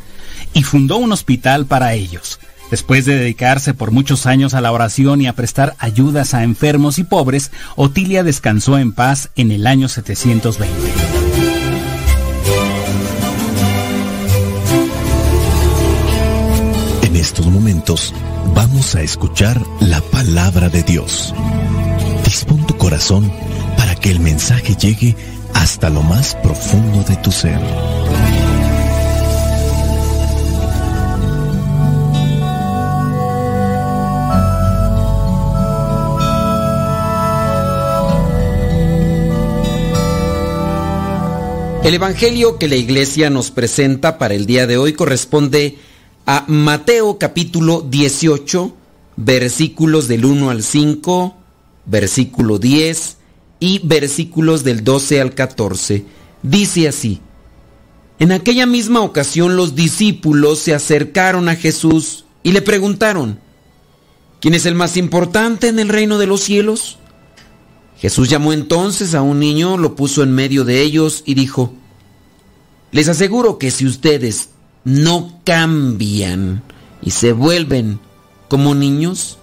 y 0.54 0.64
fundó 0.64 0.98
un 0.98 1.14
hospital 1.14 1.66
para 1.66 1.94
ellos. 1.94 2.40
Después 2.70 3.06
de 3.06 3.16
dedicarse 3.16 3.74
por 3.74 3.92
muchos 3.92 4.26
años 4.26 4.54
a 4.54 4.60
la 4.60 4.74
oración 4.74 5.22
y 5.22 5.28
a 5.28 5.34
prestar 5.34 5.76
ayudas 5.80 6.34
a 6.34 6.44
enfermos 6.44 7.00
y 7.00 7.06
pobres, 7.06 7.52
Otilia 7.78 8.24
descansó 8.24 8.78
en 8.78 8.92
paz 8.92 9.30
en 9.38 9.52
el 9.52 9.68
año 9.68 9.88
720. 9.88 10.74
En 17.04 17.16
estos 17.16 17.48
momentos 17.48 18.14
vamos 18.54 18.96
a 18.96 19.02
escuchar 19.02 19.62
la 19.80 20.02
palabra 20.02 20.68
de 20.68 20.84
Dios. 20.84 21.34
Dispón 22.26 22.68
tu 22.68 22.76
corazón 22.76 23.32
para 23.78 23.96
que 23.96 24.12
el 24.12 24.20
mensaje 24.20 24.76
llegue 24.76 25.16
hasta 25.58 25.90
lo 25.90 26.04
más 26.04 26.36
profundo 26.36 27.04
de 27.04 27.16
tu 27.18 27.32
ser. 27.32 27.60
El 41.84 41.94
Evangelio 41.94 42.60
que 42.60 42.68
la 42.68 42.76
iglesia 42.76 43.32
nos 43.32 43.50
presenta 43.50 44.20
para 44.20 44.36
el 44.36 44.46
día 44.46 44.68
de 44.68 44.78
hoy 44.78 44.94
corresponde 44.94 45.80
a 46.28 46.46
Mateo 46.48 47.18
capítulo 47.18 47.82
18, 47.82 48.74
versículos 49.16 50.08
del 50.08 50.26
1 50.26 50.52
al 50.52 50.62
5, 50.62 51.36
versículo 51.86 52.60
10 52.60 53.17
y 53.60 53.80
versículos 53.84 54.64
del 54.64 54.84
12 54.84 55.22
al 55.22 55.34
14. 55.34 56.06
Dice 56.44 56.88
así, 56.88 57.22
en 58.20 58.32
aquella 58.32 58.66
misma 58.66 59.02
ocasión 59.02 59.56
los 59.56 59.76
discípulos 59.76 60.60
se 60.60 60.74
acercaron 60.74 61.50
a 61.50 61.56
Jesús 61.56 62.26
y 62.44 62.52
le 62.52 62.62
preguntaron, 62.62 63.40
¿quién 64.40 64.54
es 64.54 64.66
el 64.66 64.76
más 64.76 64.98
importante 64.98 65.68
en 65.68 65.80
el 65.80 65.90
reino 65.90 66.18
de 66.18 66.28
los 66.28 66.42
cielos? 66.42 66.98
Jesús 67.98 68.30
llamó 68.30 68.54
entonces 68.54 69.16
a 69.16 69.22
un 69.22 69.40
niño, 69.40 69.78
lo 69.78 69.96
puso 69.96 70.24
en 70.24 70.32
medio 70.32 70.64
de 70.66 70.82
ellos 70.82 71.24
y 71.26 71.34
dijo, 71.34 71.74
les 72.92 73.08
aseguro 73.08 73.58
que 73.58 73.72
si 73.72 73.86
ustedes 73.86 74.50
no 74.84 75.42
cambian 75.44 76.64
y 77.02 77.12
se 77.12 77.34
vuelven 77.34 78.00
como 78.48 78.76
niños, 78.76 79.38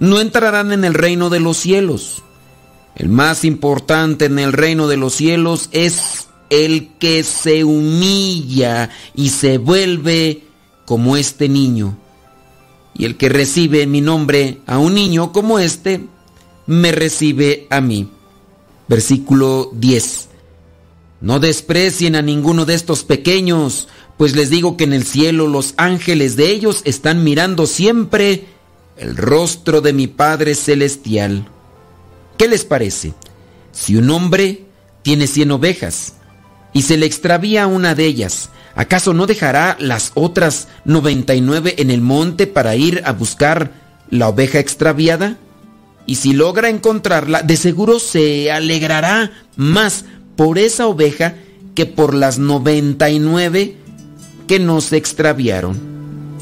no 0.00 0.20
entrarán 0.20 0.72
en 0.72 0.84
el 0.84 0.94
reino 0.94 1.30
de 1.30 1.40
los 1.40 1.56
cielos. 1.56 2.22
El 2.96 3.10
más 3.10 3.44
importante 3.44 4.24
en 4.24 4.38
el 4.38 4.54
reino 4.54 4.88
de 4.88 4.96
los 4.96 5.14
cielos 5.14 5.68
es 5.72 6.28
el 6.48 6.94
que 6.98 7.24
se 7.24 7.62
humilla 7.62 8.88
y 9.14 9.28
se 9.28 9.58
vuelve 9.58 10.44
como 10.86 11.18
este 11.18 11.50
niño. 11.50 11.98
Y 12.94 13.04
el 13.04 13.18
que 13.18 13.28
recibe 13.28 13.86
mi 13.86 14.00
nombre 14.00 14.60
a 14.66 14.78
un 14.78 14.94
niño 14.94 15.32
como 15.32 15.58
este, 15.58 16.06
me 16.66 16.90
recibe 16.90 17.66
a 17.68 17.82
mí. 17.82 18.08
Versículo 18.88 19.70
10. 19.74 20.28
No 21.20 21.38
desprecien 21.38 22.16
a 22.16 22.22
ninguno 22.22 22.64
de 22.64 22.74
estos 22.74 23.04
pequeños, 23.04 23.88
pues 24.16 24.34
les 24.34 24.48
digo 24.48 24.78
que 24.78 24.84
en 24.84 24.94
el 24.94 25.04
cielo 25.04 25.48
los 25.48 25.74
ángeles 25.76 26.36
de 26.36 26.50
ellos 26.50 26.80
están 26.84 27.24
mirando 27.24 27.66
siempre 27.66 28.46
el 28.96 29.18
rostro 29.18 29.82
de 29.82 29.92
mi 29.92 30.06
Padre 30.06 30.54
Celestial. 30.54 31.50
¿Qué 32.36 32.48
les 32.48 32.64
parece? 32.64 33.14
Si 33.72 33.96
un 33.96 34.10
hombre 34.10 34.64
tiene 35.02 35.26
cien 35.26 35.50
ovejas 35.50 36.14
y 36.72 36.82
se 36.82 36.96
le 36.96 37.06
extravía 37.06 37.66
una 37.66 37.94
de 37.94 38.04
ellas, 38.04 38.50
¿acaso 38.74 39.14
no 39.14 39.26
dejará 39.26 39.76
las 39.80 40.12
otras 40.14 40.68
noventa 40.84 41.34
y 41.34 41.40
nueve 41.40 41.76
en 41.78 41.90
el 41.90 42.00
monte 42.00 42.46
para 42.46 42.76
ir 42.76 43.02
a 43.04 43.12
buscar 43.12 43.72
la 44.10 44.28
oveja 44.28 44.58
extraviada? 44.58 45.38
Y 46.06 46.16
si 46.16 46.34
logra 46.34 46.68
encontrarla, 46.68 47.42
de 47.42 47.56
seguro 47.56 47.98
se 47.98 48.52
alegrará 48.52 49.32
más 49.56 50.04
por 50.36 50.58
esa 50.58 50.86
oveja 50.86 51.34
que 51.74 51.86
por 51.86 52.14
las 52.14 52.38
noventa 52.38 53.10
y 53.10 53.18
nueve 53.18 53.76
que 54.46 54.58
no 54.58 54.80
se 54.80 54.96
extraviaron. 54.96 55.78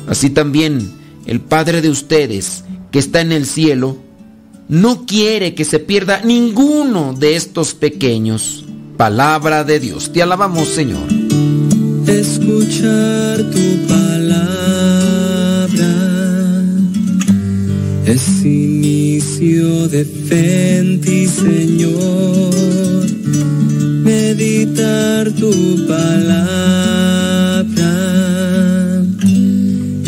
Así 0.08 0.30
también 0.30 0.92
el 1.26 1.40
Padre 1.40 1.80
de 1.80 1.88
ustedes, 1.88 2.64
que 2.90 2.98
está 2.98 3.20
en 3.20 3.32
el 3.32 3.46
cielo, 3.46 4.03
no 4.68 5.06
quiere 5.06 5.54
que 5.54 5.64
se 5.64 5.78
pierda 5.78 6.20
ninguno 6.22 7.14
de 7.14 7.36
estos 7.36 7.74
pequeños. 7.74 8.64
Palabra 8.96 9.64
de 9.64 9.80
Dios. 9.80 10.12
Te 10.12 10.22
alabamos, 10.22 10.68
Señor. 10.68 11.06
Escuchar 12.06 13.38
tu 13.50 13.86
palabra 13.88 14.54
es 18.06 18.44
inicio 18.44 19.88
de 19.88 20.04
fe 20.04 20.78
en 20.78 21.00
ti, 21.00 21.26
Señor. 21.26 22.54
Meditar 24.04 25.32
tu 25.32 25.86
palabra 25.86 26.74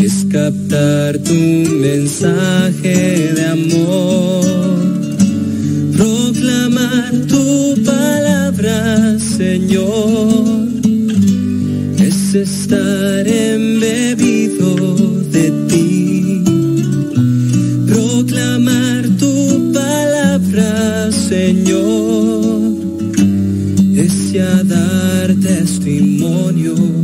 es 0.06 0.24
captar 0.30 1.18
tu 1.18 1.34
mensaje 1.34 3.32
de 3.34 3.44
amor. 3.58 4.44
Proclamar 5.96 7.10
tu 7.26 7.74
palabra, 7.84 9.18
Señor, 9.18 10.68
es 11.98 12.34
estar 12.34 13.26
embebido 13.26 14.70
de 15.36 15.46
ti. 15.70 16.44
Proclamar 17.88 19.08
tu 19.18 19.72
palabra, 19.72 21.10
Señor, 21.10 22.76
es 24.04 24.32
ya 24.32 24.62
dar 24.62 25.34
testimonio 25.34 26.95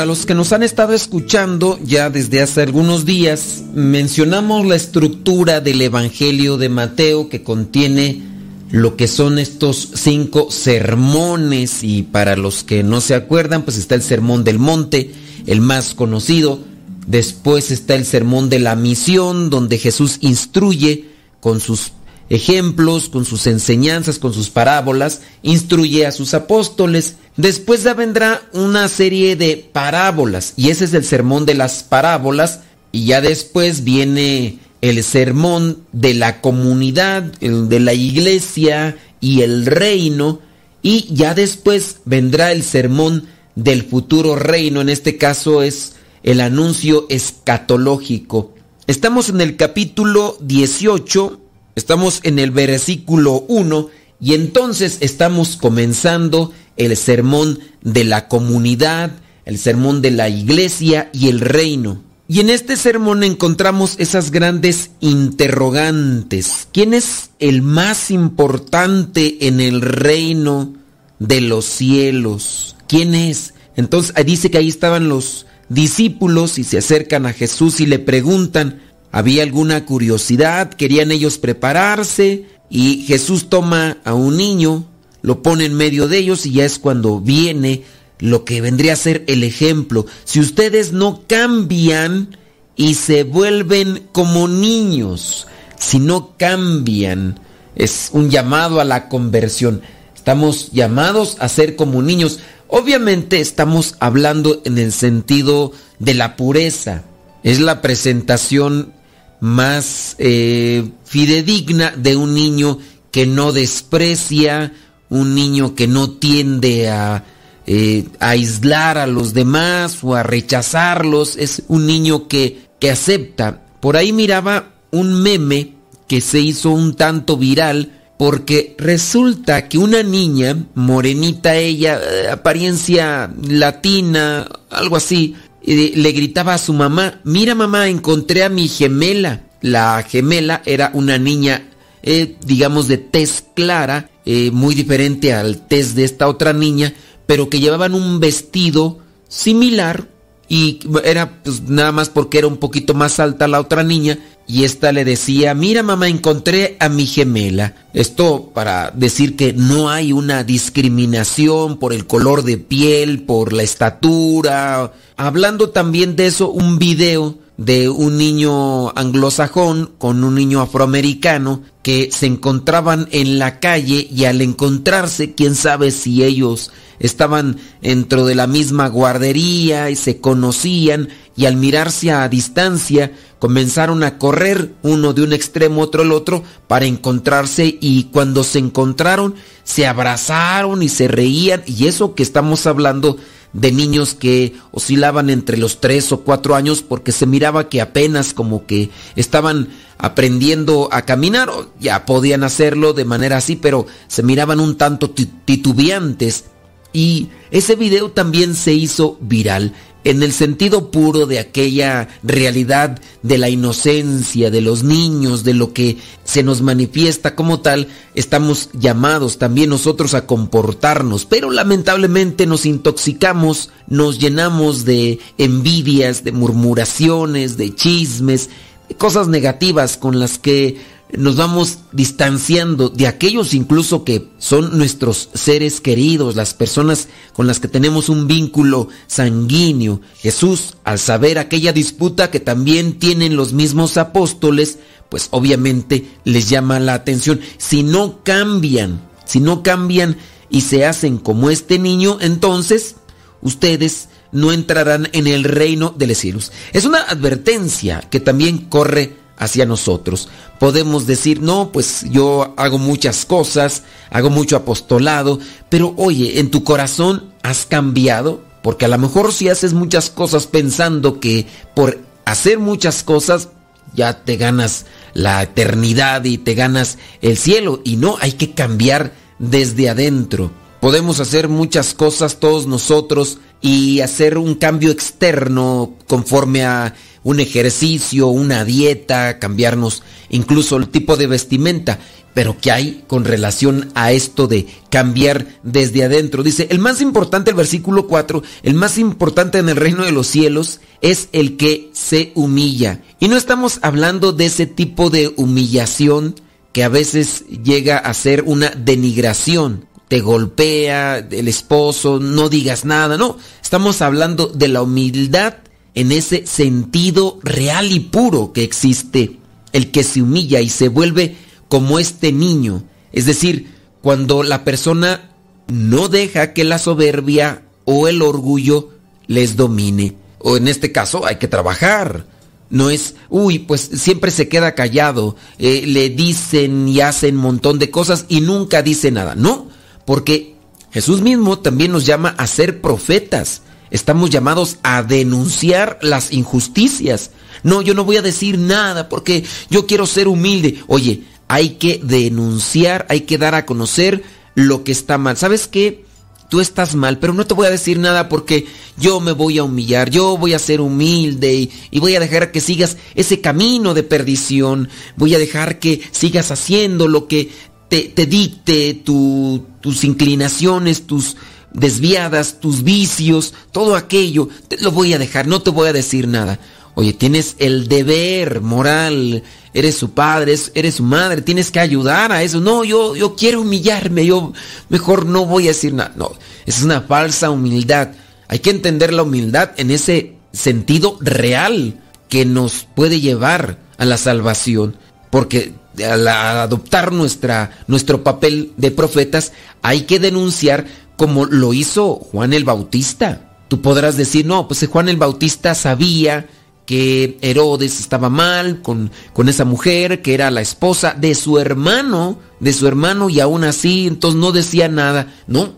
Para 0.00 0.08
los 0.08 0.24
que 0.24 0.34
nos 0.34 0.54
han 0.54 0.62
estado 0.62 0.94
escuchando 0.94 1.78
ya 1.84 2.08
desde 2.08 2.40
hace 2.40 2.62
algunos 2.62 3.04
días, 3.04 3.62
mencionamos 3.74 4.64
la 4.66 4.74
estructura 4.74 5.60
del 5.60 5.82
Evangelio 5.82 6.56
de 6.56 6.70
Mateo 6.70 7.28
que 7.28 7.42
contiene 7.42 8.22
lo 8.70 8.96
que 8.96 9.06
son 9.06 9.38
estos 9.38 9.90
cinco 9.96 10.50
sermones. 10.50 11.84
Y 11.84 12.02
para 12.02 12.34
los 12.34 12.64
que 12.64 12.82
no 12.82 13.02
se 13.02 13.14
acuerdan, 13.14 13.60
pues 13.60 13.76
está 13.76 13.94
el 13.94 14.00
Sermón 14.00 14.42
del 14.42 14.58
Monte, 14.58 15.12
el 15.46 15.60
más 15.60 15.92
conocido, 15.92 16.60
después 17.06 17.70
está 17.70 17.94
el 17.94 18.06
Sermón 18.06 18.48
de 18.48 18.58
la 18.58 18.76
Misión, 18.76 19.50
donde 19.50 19.76
Jesús 19.76 20.16
instruye 20.22 21.10
con 21.40 21.60
sus 21.60 21.92
ejemplos, 22.30 23.08
con 23.08 23.24
sus 23.24 23.46
enseñanzas, 23.46 24.18
con 24.18 24.32
sus 24.32 24.48
parábolas, 24.50 25.20
instruye 25.42 26.06
a 26.06 26.12
sus 26.12 26.32
apóstoles. 26.32 27.16
Después 27.36 27.82
ya 27.82 27.94
vendrá 27.94 28.42
una 28.52 28.88
serie 28.88 29.36
de 29.36 29.56
parábolas 29.56 30.54
y 30.56 30.70
ese 30.70 30.84
es 30.86 30.94
el 30.94 31.04
sermón 31.04 31.44
de 31.44 31.54
las 31.54 31.82
parábolas 31.82 32.60
y 32.92 33.04
ya 33.04 33.20
después 33.20 33.84
viene 33.84 34.58
el 34.80 35.02
sermón 35.04 35.84
de 35.92 36.14
la 36.14 36.40
comunidad, 36.40 37.22
de 37.22 37.80
la 37.80 37.92
iglesia 37.92 38.96
y 39.20 39.42
el 39.42 39.66
reino, 39.66 40.40
y 40.82 41.12
ya 41.12 41.34
después 41.34 41.96
vendrá 42.06 42.52
el 42.52 42.62
sermón 42.62 43.26
del 43.54 43.82
futuro 43.82 44.36
reino, 44.36 44.80
en 44.80 44.88
este 44.88 45.18
caso 45.18 45.62
es 45.62 45.96
el 46.22 46.40
anuncio 46.40 47.06
escatológico. 47.10 48.54
Estamos 48.86 49.28
en 49.28 49.40
el 49.42 49.56
capítulo 49.56 50.38
18, 50.40 51.40
estamos 51.80 52.20
en 52.24 52.38
el 52.38 52.50
versículo 52.50 53.44
1 53.48 53.88
y 54.20 54.34
entonces 54.34 54.98
estamos 55.00 55.56
comenzando 55.56 56.52
el 56.76 56.94
sermón 56.96 57.58
de 57.82 58.04
la 58.04 58.28
comunidad, 58.28 59.12
el 59.46 59.58
sermón 59.58 60.02
de 60.02 60.10
la 60.10 60.28
iglesia 60.28 61.08
y 61.14 61.28
el 61.28 61.40
reino. 61.40 62.02
Y 62.28 62.40
en 62.40 62.50
este 62.50 62.76
sermón 62.76 63.24
encontramos 63.24 63.94
esas 63.98 64.30
grandes 64.30 64.90
interrogantes. 65.00 66.68
¿Quién 66.70 66.94
es 66.94 67.30
el 67.38 67.62
más 67.62 68.10
importante 68.10 69.48
en 69.48 69.60
el 69.60 69.80
reino 69.80 70.74
de 71.18 71.40
los 71.40 71.64
cielos? 71.64 72.76
¿Quién 72.86 73.14
es? 73.14 73.54
Entonces 73.74 74.14
dice 74.26 74.50
que 74.50 74.58
ahí 74.58 74.68
estaban 74.68 75.08
los 75.08 75.46
discípulos 75.70 76.58
y 76.58 76.64
se 76.64 76.78
acercan 76.78 77.24
a 77.24 77.32
Jesús 77.32 77.80
y 77.80 77.86
le 77.86 77.98
preguntan, 77.98 78.82
¿había 79.12 79.42
alguna 79.42 79.84
curiosidad? 79.84 80.70
¿Querían 80.70 81.12
ellos 81.12 81.38
prepararse? 81.38 82.46
Y 82.68 83.04
Jesús 83.06 83.48
toma 83.48 83.98
a 84.04 84.14
un 84.14 84.36
niño, 84.36 84.84
lo 85.22 85.42
pone 85.42 85.64
en 85.64 85.74
medio 85.74 86.08
de 86.08 86.18
ellos 86.18 86.46
y 86.46 86.52
ya 86.52 86.64
es 86.64 86.78
cuando 86.78 87.20
viene 87.20 87.82
lo 88.20 88.44
que 88.44 88.60
vendría 88.60 88.92
a 88.92 88.96
ser 88.96 89.24
el 89.26 89.42
ejemplo. 89.42 90.06
Si 90.24 90.40
ustedes 90.40 90.92
no 90.92 91.22
cambian 91.26 92.36
y 92.76 92.94
se 92.94 93.24
vuelven 93.24 94.08
como 94.12 94.46
niños, 94.46 95.46
si 95.78 95.98
no 95.98 96.36
cambian, 96.36 97.40
es 97.74 98.10
un 98.12 98.30
llamado 98.30 98.80
a 98.80 98.84
la 98.84 99.08
conversión. 99.08 99.82
Estamos 100.14 100.70
llamados 100.72 101.36
a 101.40 101.48
ser 101.48 101.76
como 101.76 102.02
niños. 102.02 102.40
Obviamente 102.68 103.40
estamos 103.40 103.96
hablando 104.00 104.60
en 104.64 104.78
el 104.78 104.92
sentido 104.92 105.72
de 105.98 106.14
la 106.14 106.36
pureza. 106.36 107.04
Es 107.42 107.58
la 107.58 107.80
presentación 107.80 108.92
más 109.40 110.16
eh, 110.18 110.88
fidedigna 111.04 111.92
de 111.96 112.16
un 112.16 112.34
niño 112.34 112.78
que 113.10 113.26
no 113.26 113.52
desprecia, 113.52 114.72
un 115.08 115.34
niño 115.34 115.74
que 115.74 115.88
no 115.88 116.10
tiende 116.10 116.88
a 116.88 117.24
eh, 117.66 118.06
aislar 118.20 118.98
a 118.98 119.06
los 119.06 119.34
demás 119.34 119.98
o 120.02 120.14
a 120.14 120.22
rechazarlos, 120.22 121.36
es 121.36 121.62
un 121.68 121.86
niño 121.86 122.28
que, 122.28 122.68
que 122.78 122.90
acepta. 122.90 123.62
Por 123.80 123.96
ahí 123.96 124.12
miraba 124.12 124.74
un 124.90 125.22
meme 125.22 125.74
que 126.06 126.20
se 126.20 126.40
hizo 126.40 126.70
un 126.70 126.94
tanto 126.94 127.36
viral 127.36 127.92
porque 128.20 128.74
resulta 128.76 129.68
que 129.68 129.78
una 129.78 130.02
niña, 130.02 130.54
morenita 130.74 131.54
ella, 131.56 131.98
eh, 131.98 132.28
apariencia 132.28 133.32
latina, 133.48 134.46
algo 134.68 134.96
así, 134.96 135.36
eh, 135.62 135.92
le 135.94 136.12
gritaba 136.12 136.54
a 136.54 136.58
su 136.58 136.72
mamá, 136.72 137.20
mira 137.24 137.54
mamá, 137.54 137.88
encontré 137.88 138.44
a 138.44 138.48
mi 138.48 138.68
gemela. 138.68 139.46
La 139.60 140.02
gemela 140.08 140.62
era 140.64 140.90
una 140.94 141.18
niña, 141.18 141.68
digamos, 142.02 142.88
de 142.88 142.96
tez 142.96 143.44
clara, 143.54 144.08
muy 144.24 144.74
diferente 144.74 145.34
al 145.34 145.66
tez 145.66 145.94
de 145.94 146.04
esta 146.04 146.28
otra 146.28 146.54
niña, 146.54 146.94
pero 147.26 147.50
que 147.50 147.60
llevaban 147.60 147.94
un 147.94 148.20
vestido 148.20 149.00
similar 149.28 150.08
y 150.50 150.80
era 151.04 151.42
pues, 151.42 151.62
nada 151.62 151.92
más 151.92 152.08
porque 152.10 152.38
era 152.38 152.48
un 152.48 152.56
poquito 152.56 152.92
más 152.92 153.20
alta 153.20 153.46
la 153.46 153.60
otra 153.60 153.84
niña 153.84 154.18
y 154.50 154.64
esta 154.64 154.90
le 154.90 155.04
decía, 155.04 155.54
mira 155.54 155.84
mamá, 155.84 156.08
encontré 156.08 156.76
a 156.80 156.88
mi 156.88 157.06
gemela. 157.06 157.74
Esto 157.94 158.50
para 158.52 158.90
decir 158.90 159.36
que 159.36 159.52
no 159.52 159.90
hay 159.90 160.12
una 160.12 160.42
discriminación 160.42 161.78
por 161.78 161.92
el 161.92 162.08
color 162.08 162.42
de 162.42 162.58
piel, 162.58 163.22
por 163.22 163.52
la 163.52 163.62
estatura. 163.62 164.92
Hablando 165.16 165.70
también 165.70 166.16
de 166.16 166.26
eso, 166.26 166.50
un 166.50 166.80
video 166.80 167.38
de 167.58 167.90
un 167.90 168.16
niño 168.16 168.88
anglosajón 168.98 169.92
con 169.98 170.24
un 170.24 170.34
niño 170.34 170.62
afroamericano 170.62 171.62
que 171.82 172.10
se 172.10 172.26
encontraban 172.26 173.06
en 173.12 173.38
la 173.38 173.60
calle 173.60 174.08
y 174.10 174.24
al 174.24 174.40
encontrarse, 174.40 175.34
quién 175.34 175.54
sabe 175.54 175.90
si 175.90 176.24
ellos 176.24 176.72
estaban 176.98 177.58
dentro 177.82 178.26
de 178.26 178.34
la 178.34 178.46
misma 178.46 178.88
guardería 178.88 179.90
y 179.90 179.96
se 179.96 180.20
conocían 180.20 181.10
y 181.36 181.46
al 181.46 181.56
mirarse 181.56 182.10
a 182.10 182.28
distancia 182.28 183.12
comenzaron 183.38 184.02
a 184.02 184.18
correr 184.18 184.74
uno 184.82 185.12
de 185.12 185.22
un 185.22 185.32
extremo 185.32 185.80
otro 185.80 186.02
al 186.02 186.12
otro 186.12 186.42
para 186.66 186.86
encontrarse 186.86 187.78
y 187.80 188.04
cuando 188.12 188.44
se 188.44 188.58
encontraron 188.58 189.34
se 189.64 189.86
abrazaron 189.86 190.82
y 190.82 190.88
se 190.88 191.08
reían 191.08 191.62
y 191.66 191.86
eso 191.86 192.14
que 192.14 192.22
estamos 192.22 192.66
hablando 192.66 193.16
de 193.52 193.72
niños 193.72 194.14
que 194.14 194.54
oscilaban 194.70 195.30
entre 195.30 195.56
los 195.56 195.80
tres 195.80 196.12
o 196.12 196.20
cuatro 196.20 196.54
años 196.54 196.82
porque 196.82 197.12
se 197.12 197.26
miraba 197.26 197.68
que 197.68 197.80
apenas 197.80 198.32
como 198.32 198.66
que 198.66 198.90
estaban 199.16 199.68
aprendiendo 199.98 200.88
a 200.92 201.02
caminar, 201.02 201.50
ya 201.78 202.06
podían 202.06 202.44
hacerlo 202.44 202.92
de 202.92 203.04
manera 203.04 203.36
así, 203.36 203.56
pero 203.56 203.86
se 204.08 204.22
miraban 204.22 204.60
un 204.60 204.76
tanto 204.76 205.10
titubeantes. 205.10 206.44
Y 206.92 207.28
ese 207.50 207.76
video 207.76 208.10
también 208.10 208.54
se 208.54 208.72
hizo 208.72 209.16
viral 209.20 209.74
en 210.04 210.22
el 210.22 210.32
sentido 210.32 210.90
puro 210.90 211.26
de 211.26 211.38
aquella 211.38 212.08
realidad 212.22 212.98
de 213.22 213.38
la 213.38 213.48
inocencia 213.50 214.50
de 214.50 214.60
los 214.60 214.82
niños, 214.82 215.44
de 215.44 215.54
lo 215.54 215.72
que 215.72 215.98
se 216.24 216.42
nos 216.42 216.62
manifiesta 216.62 217.34
como 217.34 217.60
tal, 217.60 217.88
estamos 218.14 218.70
llamados 218.72 219.38
también 219.38 219.70
nosotros 219.70 220.14
a 220.14 220.26
comportarnos, 220.26 221.26
pero 221.26 221.50
lamentablemente 221.50 222.46
nos 222.46 222.64
intoxicamos, 222.64 223.70
nos 223.88 224.18
llenamos 224.18 224.84
de 224.84 225.18
envidias, 225.36 226.24
de 226.24 226.32
murmuraciones, 226.32 227.56
de 227.56 227.74
chismes, 227.74 228.48
de 228.88 228.94
cosas 228.94 229.28
negativas 229.28 229.96
con 229.96 230.18
las 230.18 230.38
que 230.38 230.78
nos 231.16 231.36
vamos 231.36 231.78
distanciando 231.92 232.88
de 232.88 233.06
aquellos 233.06 233.54
incluso 233.54 234.04
que 234.04 234.28
son 234.38 234.78
nuestros 234.78 235.28
seres 235.34 235.80
queridos, 235.80 236.36
las 236.36 236.54
personas 236.54 237.08
con 237.32 237.46
las 237.46 237.60
que 237.60 237.68
tenemos 237.68 238.08
un 238.08 238.26
vínculo 238.26 238.88
sanguíneo. 239.06 240.00
Jesús, 240.18 240.74
al 240.84 240.98
saber 240.98 241.38
aquella 241.38 241.72
disputa 241.72 242.30
que 242.30 242.40
también 242.40 242.98
tienen 242.98 243.36
los 243.36 243.52
mismos 243.52 243.96
apóstoles, 243.96 244.78
pues 245.08 245.28
obviamente 245.30 246.08
les 246.24 246.48
llama 246.48 246.80
la 246.80 246.94
atención. 246.94 247.40
Si 247.58 247.82
no 247.82 248.22
cambian, 248.22 249.00
si 249.24 249.40
no 249.40 249.62
cambian 249.62 250.16
y 250.48 250.62
se 250.62 250.84
hacen 250.86 251.18
como 251.18 251.50
este 251.50 251.78
niño, 251.78 252.18
entonces 252.20 252.96
ustedes 253.42 254.08
no 254.32 254.52
entrarán 254.52 255.08
en 255.12 255.26
el 255.26 255.44
reino 255.44 255.94
de 255.96 256.06
los 256.06 256.18
cielos. 256.18 256.52
Es 256.72 256.84
una 256.84 257.02
advertencia 257.02 258.00
que 258.10 258.20
también 258.20 258.58
corre 258.58 259.19
hacia 259.40 259.66
nosotros. 259.66 260.28
Podemos 260.60 261.06
decir, 261.06 261.40
no, 261.40 261.72
pues 261.72 262.04
yo 262.10 262.54
hago 262.56 262.78
muchas 262.78 263.24
cosas, 263.24 263.82
hago 264.10 264.30
mucho 264.30 264.54
apostolado, 264.54 265.40
pero 265.68 265.94
oye, 265.96 266.38
en 266.38 266.50
tu 266.50 266.62
corazón 266.62 267.32
has 267.42 267.64
cambiado, 267.64 268.42
porque 268.62 268.84
a 268.84 268.88
lo 268.88 268.98
mejor 268.98 269.32
si 269.32 269.48
haces 269.48 269.72
muchas 269.72 270.10
cosas 270.10 270.46
pensando 270.46 271.18
que 271.20 271.46
por 271.74 271.98
hacer 272.26 272.58
muchas 272.58 273.02
cosas 273.02 273.48
ya 273.94 274.22
te 274.22 274.36
ganas 274.36 274.84
la 275.14 275.42
eternidad 275.42 276.24
y 276.24 276.36
te 276.36 276.54
ganas 276.54 276.98
el 277.22 277.38
cielo, 277.38 277.80
y 277.82 277.96
no, 277.96 278.18
hay 278.20 278.32
que 278.32 278.52
cambiar 278.52 279.14
desde 279.38 279.88
adentro. 279.88 280.52
Podemos 280.80 281.18
hacer 281.18 281.48
muchas 281.48 281.94
cosas 281.94 282.40
todos 282.40 282.66
nosotros 282.66 283.38
y 283.62 284.00
hacer 284.00 284.36
un 284.36 284.54
cambio 284.54 284.90
externo 284.90 285.94
conforme 286.06 286.64
a 286.64 286.94
un 287.22 287.40
ejercicio, 287.40 288.28
una 288.28 288.64
dieta, 288.64 289.38
cambiarnos 289.38 290.02
incluso 290.28 290.76
el 290.76 290.88
tipo 290.88 291.16
de 291.16 291.26
vestimenta. 291.26 291.98
Pero 292.32 292.56
¿qué 292.60 292.70
hay 292.70 293.04
con 293.08 293.24
relación 293.24 293.90
a 293.94 294.12
esto 294.12 294.46
de 294.46 294.66
cambiar 294.88 295.58
desde 295.64 296.04
adentro? 296.04 296.42
Dice, 296.42 296.68
el 296.70 296.78
más 296.78 297.00
importante, 297.00 297.50
el 297.50 297.56
versículo 297.56 298.06
4, 298.06 298.42
el 298.62 298.74
más 298.74 298.98
importante 298.98 299.58
en 299.58 299.68
el 299.68 299.76
reino 299.76 300.04
de 300.04 300.12
los 300.12 300.28
cielos 300.28 300.80
es 301.00 301.28
el 301.32 301.56
que 301.56 301.90
se 301.92 302.30
humilla. 302.36 303.02
Y 303.18 303.28
no 303.28 303.36
estamos 303.36 303.80
hablando 303.82 304.32
de 304.32 304.46
ese 304.46 304.66
tipo 304.66 305.10
de 305.10 305.34
humillación 305.36 306.36
que 306.72 306.84
a 306.84 306.88
veces 306.88 307.44
llega 307.48 307.98
a 307.98 308.14
ser 308.14 308.44
una 308.46 308.70
denigración. 308.70 309.86
Te 310.06 310.20
golpea 310.20 311.18
el 311.18 311.48
esposo, 311.48 312.20
no 312.20 312.48
digas 312.48 312.84
nada, 312.84 313.16
no. 313.16 313.38
Estamos 313.60 314.02
hablando 314.02 314.46
de 314.46 314.68
la 314.68 314.82
humildad 314.82 315.54
en 315.94 316.12
ese 316.12 316.46
sentido 316.46 317.38
real 317.42 317.90
y 317.92 318.00
puro 318.00 318.52
que 318.52 318.62
existe, 318.62 319.38
el 319.72 319.90
que 319.90 320.04
se 320.04 320.22
humilla 320.22 320.60
y 320.60 320.68
se 320.68 320.88
vuelve 320.88 321.36
como 321.68 321.98
este 321.98 322.32
niño. 322.32 322.84
Es 323.12 323.26
decir, 323.26 323.74
cuando 324.02 324.42
la 324.42 324.64
persona 324.64 325.30
no 325.68 326.08
deja 326.08 326.52
que 326.52 326.64
la 326.64 326.78
soberbia 326.78 327.62
o 327.84 328.08
el 328.08 328.22
orgullo 328.22 328.90
les 329.26 329.56
domine. 329.56 330.16
O 330.38 330.56
en 330.56 330.68
este 330.68 330.92
caso 330.92 331.26
hay 331.26 331.36
que 331.36 331.48
trabajar. 331.48 332.26
No 332.70 332.88
es, 332.88 333.16
uy, 333.28 333.58
pues 333.58 333.90
siempre 333.94 334.30
se 334.30 334.48
queda 334.48 334.76
callado, 334.76 335.36
eh, 335.58 335.84
le 335.86 336.08
dicen 336.08 336.88
y 336.88 337.00
hacen 337.00 337.36
un 337.36 337.42
montón 337.42 337.80
de 337.80 337.90
cosas 337.90 338.26
y 338.28 338.40
nunca 338.40 338.82
dice 338.82 339.10
nada. 339.10 339.34
No, 339.34 339.68
porque 340.04 340.54
Jesús 340.92 341.20
mismo 341.20 341.58
también 341.58 341.90
nos 341.92 342.06
llama 342.06 342.34
a 342.38 342.46
ser 342.46 342.80
profetas. 342.80 343.62
Estamos 343.90 344.30
llamados 344.30 344.78
a 344.82 345.02
denunciar 345.02 345.98
las 346.02 346.32
injusticias. 346.32 347.30
No, 347.62 347.82
yo 347.82 347.94
no 347.94 348.04
voy 348.04 348.16
a 348.16 348.22
decir 348.22 348.58
nada 348.58 349.08
porque 349.08 349.44
yo 349.68 349.86
quiero 349.86 350.06
ser 350.06 350.28
humilde. 350.28 350.82
Oye, 350.86 351.24
hay 351.48 351.70
que 351.70 352.00
denunciar, 352.02 353.06
hay 353.08 353.22
que 353.22 353.36
dar 353.36 353.54
a 353.54 353.66
conocer 353.66 354.22
lo 354.54 354.84
que 354.84 354.92
está 354.92 355.18
mal. 355.18 355.36
¿Sabes 355.36 355.66
qué? 355.66 356.04
Tú 356.48 356.60
estás 356.60 356.94
mal, 356.94 357.18
pero 357.18 357.32
no 357.32 357.46
te 357.46 357.54
voy 357.54 357.66
a 357.66 357.70
decir 357.70 357.98
nada 357.98 358.28
porque 358.28 358.66
yo 358.96 359.20
me 359.20 359.32
voy 359.32 359.58
a 359.58 359.64
humillar, 359.64 360.10
yo 360.10 360.36
voy 360.36 360.52
a 360.52 360.58
ser 360.58 360.80
humilde 360.80 361.70
y, 361.90 361.98
voy 362.00 362.16
a 362.16 362.20
dejar 362.20 362.50
que 362.50 362.60
sigas 362.60 362.96
ese 363.14 363.40
camino 363.40 363.94
de 363.94 364.02
perdición, 364.02 364.88
voy 365.16 365.34
a 365.36 365.38
dejar 365.38 365.78
que 365.78 366.00
sigas 366.10 366.50
haciendo 366.50 367.06
lo 367.06 367.28
que 367.28 367.50
te, 367.88 368.26
dicte 368.26 368.94
tus 368.94 370.04
inclinaciones, 370.04 371.06
tus 371.06 371.36
desviadas, 371.72 372.60
tus 372.60 372.82
vicios, 372.82 373.54
todo 373.72 373.96
aquello, 373.96 374.48
te 374.68 374.78
lo 374.78 374.90
voy 374.90 375.14
a 375.14 375.18
dejar, 375.18 375.46
no 375.46 375.62
te 375.62 375.70
voy 375.70 375.88
a 375.88 375.92
decir 375.92 376.28
nada. 376.28 376.58
Oye, 376.94 377.12
tienes 377.12 377.56
el 377.58 377.88
deber 377.88 378.60
moral, 378.60 379.42
eres 379.72 379.96
su 379.96 380.10
padre, 380.10 380.56
eres 380.74 380.96
su 380.96 381.02
madre, 381.02 381.40
tienes 381.40 381.70
que 381.70 381.80
ayudar 381.80 382.32
a 382.32 382.42
eso. 382.42 382.60
No, 382.60 382.84
yo, 382.84 383.14
yo 383.14 383.36
quiero 383.36 383.60
humillarme, 383.60 384.26
yo 384.26 384.52
mejor 384.88 385.26
no 385.26 385.46
voy 385.46 385.64
a 385.64 385.68
decir 385.68 385.94
nada. 385.94 386.12
No, 386.16 386.32
es 386.66 386.82
una 386.82 387.02
falsa 387.02 387.50
humildad. 387.50 388.10
Hay 388.48 388.58
que 388.58 388.70
entender 388.70 389.14
la 389.14 389.22
humildad 389.22 389.70
en 389.76 389.90
ese 389.90 390.34
sentido 390.52 391.16
real 391.20 392.00
que 392.28 392.44
nos 392.44 392.86
puede 392.94 393.20
llevar 393.20 393.78
a 393.96 394.04
la 394.04 394.18
salvación. 394.18 394.96
Porque 395.30 395.72
al 396.04 396.26
adoptar 396.26 397.12
nuestra, 397.12 397.78
nuestro 397.86 398.24
papel 398.24 398.72
de 398.76 398.90
profetas, 398.90 399.52
hay 399.82 400.02
que 400.02 400.18
denunciar 400.18 400.86
como 401.20 401.44
lo 401.44 401.74
hizo 401.74 402.14
Juan 402.14 402.54
el 402.54 402.64
Bautista. 402.64 403.58
Tú 403.68 403.82
podrás 403.82 404.16
decir, 404.16 404.46
no, 404.46 404.66
pues 404.66 404.88
Juan 404.88 405.10
el 405.10 405.18
Bautista 405.18 405.74
sabía 405.74 406.48
que 406.86 407.36
Herodes 407.42 408.00
estaba 408.00 408.30
mal 408.30 408.80
con, 408.80 409.10
con 409.34 409.50
esa 409.50 409.66
mujer, 409.66 410.22
que 410.22 410.32
era 410.32 410.50
la 410.50 410.62
esposa 410.62 411.14
de 411.14 411.34
su 411.34 411.58
hermano, 411.58 412.38
de 412.58 412.72
su 412.72 412.88
hermano, 412.88 413.28
y 413.28 413.38
aún 413.38 413.64
así, 413.64 414.06
entonces 414.06 414.40
no 414.40 414.50
decía 414.50 414.88
nada. 414.88 415.34
No, 415.46 415.74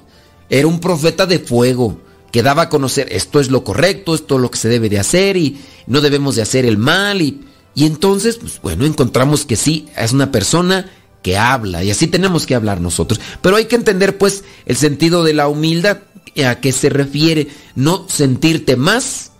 era 0.48 0.68
un 0.68 0.78
profeta 0.78 1.26
de 1.26 1.40
fuego, 1.40 1.98
que 2.30 2.44
daba 2.44 2.62
a 2.62 2.68
conocer 2.68 3.08
esto 3.10 3.40
es 3.40 3.50
lo 3.50 3.64
correcto, 3.64 4.14
esto 4.14 4.36
es 4.36 4.42
lo 4.42 4.48
que 4.48 4.58
se 4.58 4.68
debe 4.68 4.88
de 4.88 5.00
hacer, 5.00 5.36
y 5.36 5.60
no 5.88 6.00
debemos 6.00 6.36
de 6.36 6.42
hacer 6.42 6.64
el 6.66 6.78
mal, 6.78 7.20
y, 7.20 7.40
y 7.74 7.86
entonces, 7.86 8.36
pues 8.36 8.60
bueno, 8.62 8.86
encontramos 8.86 9.44
que 9.44 9.56
sí, 9.56 9.88
es 9.96 10.12
una 10.12 10.30
persona 10.30 10.88
que 11.22 11.36
habla, 11.36 11.84
y 11.84 11.90
así 11.90 12.06
tenemos 12.06 12.46
que 12.46 12.54
hablar 12.54 12.80
nosotros. 12.80 13.20
Pero 13.40 13.56
hay 13.56 13.66
que 13.66 13.76
entender, 13.76 14.18
pues, 14.18 14.44
el 14.66 14.76
sentido 14.76 15.24
de 15.24 15.34
la 15.34 15.48
humildad, 15.48 15.98
a 16.44 16.60
qué 16.60 16.72
se 16.72 16.88
refiere, 16.88 17.48
no 17.74 18.06
sentirte 18.08 18.76
más 18.76 19.32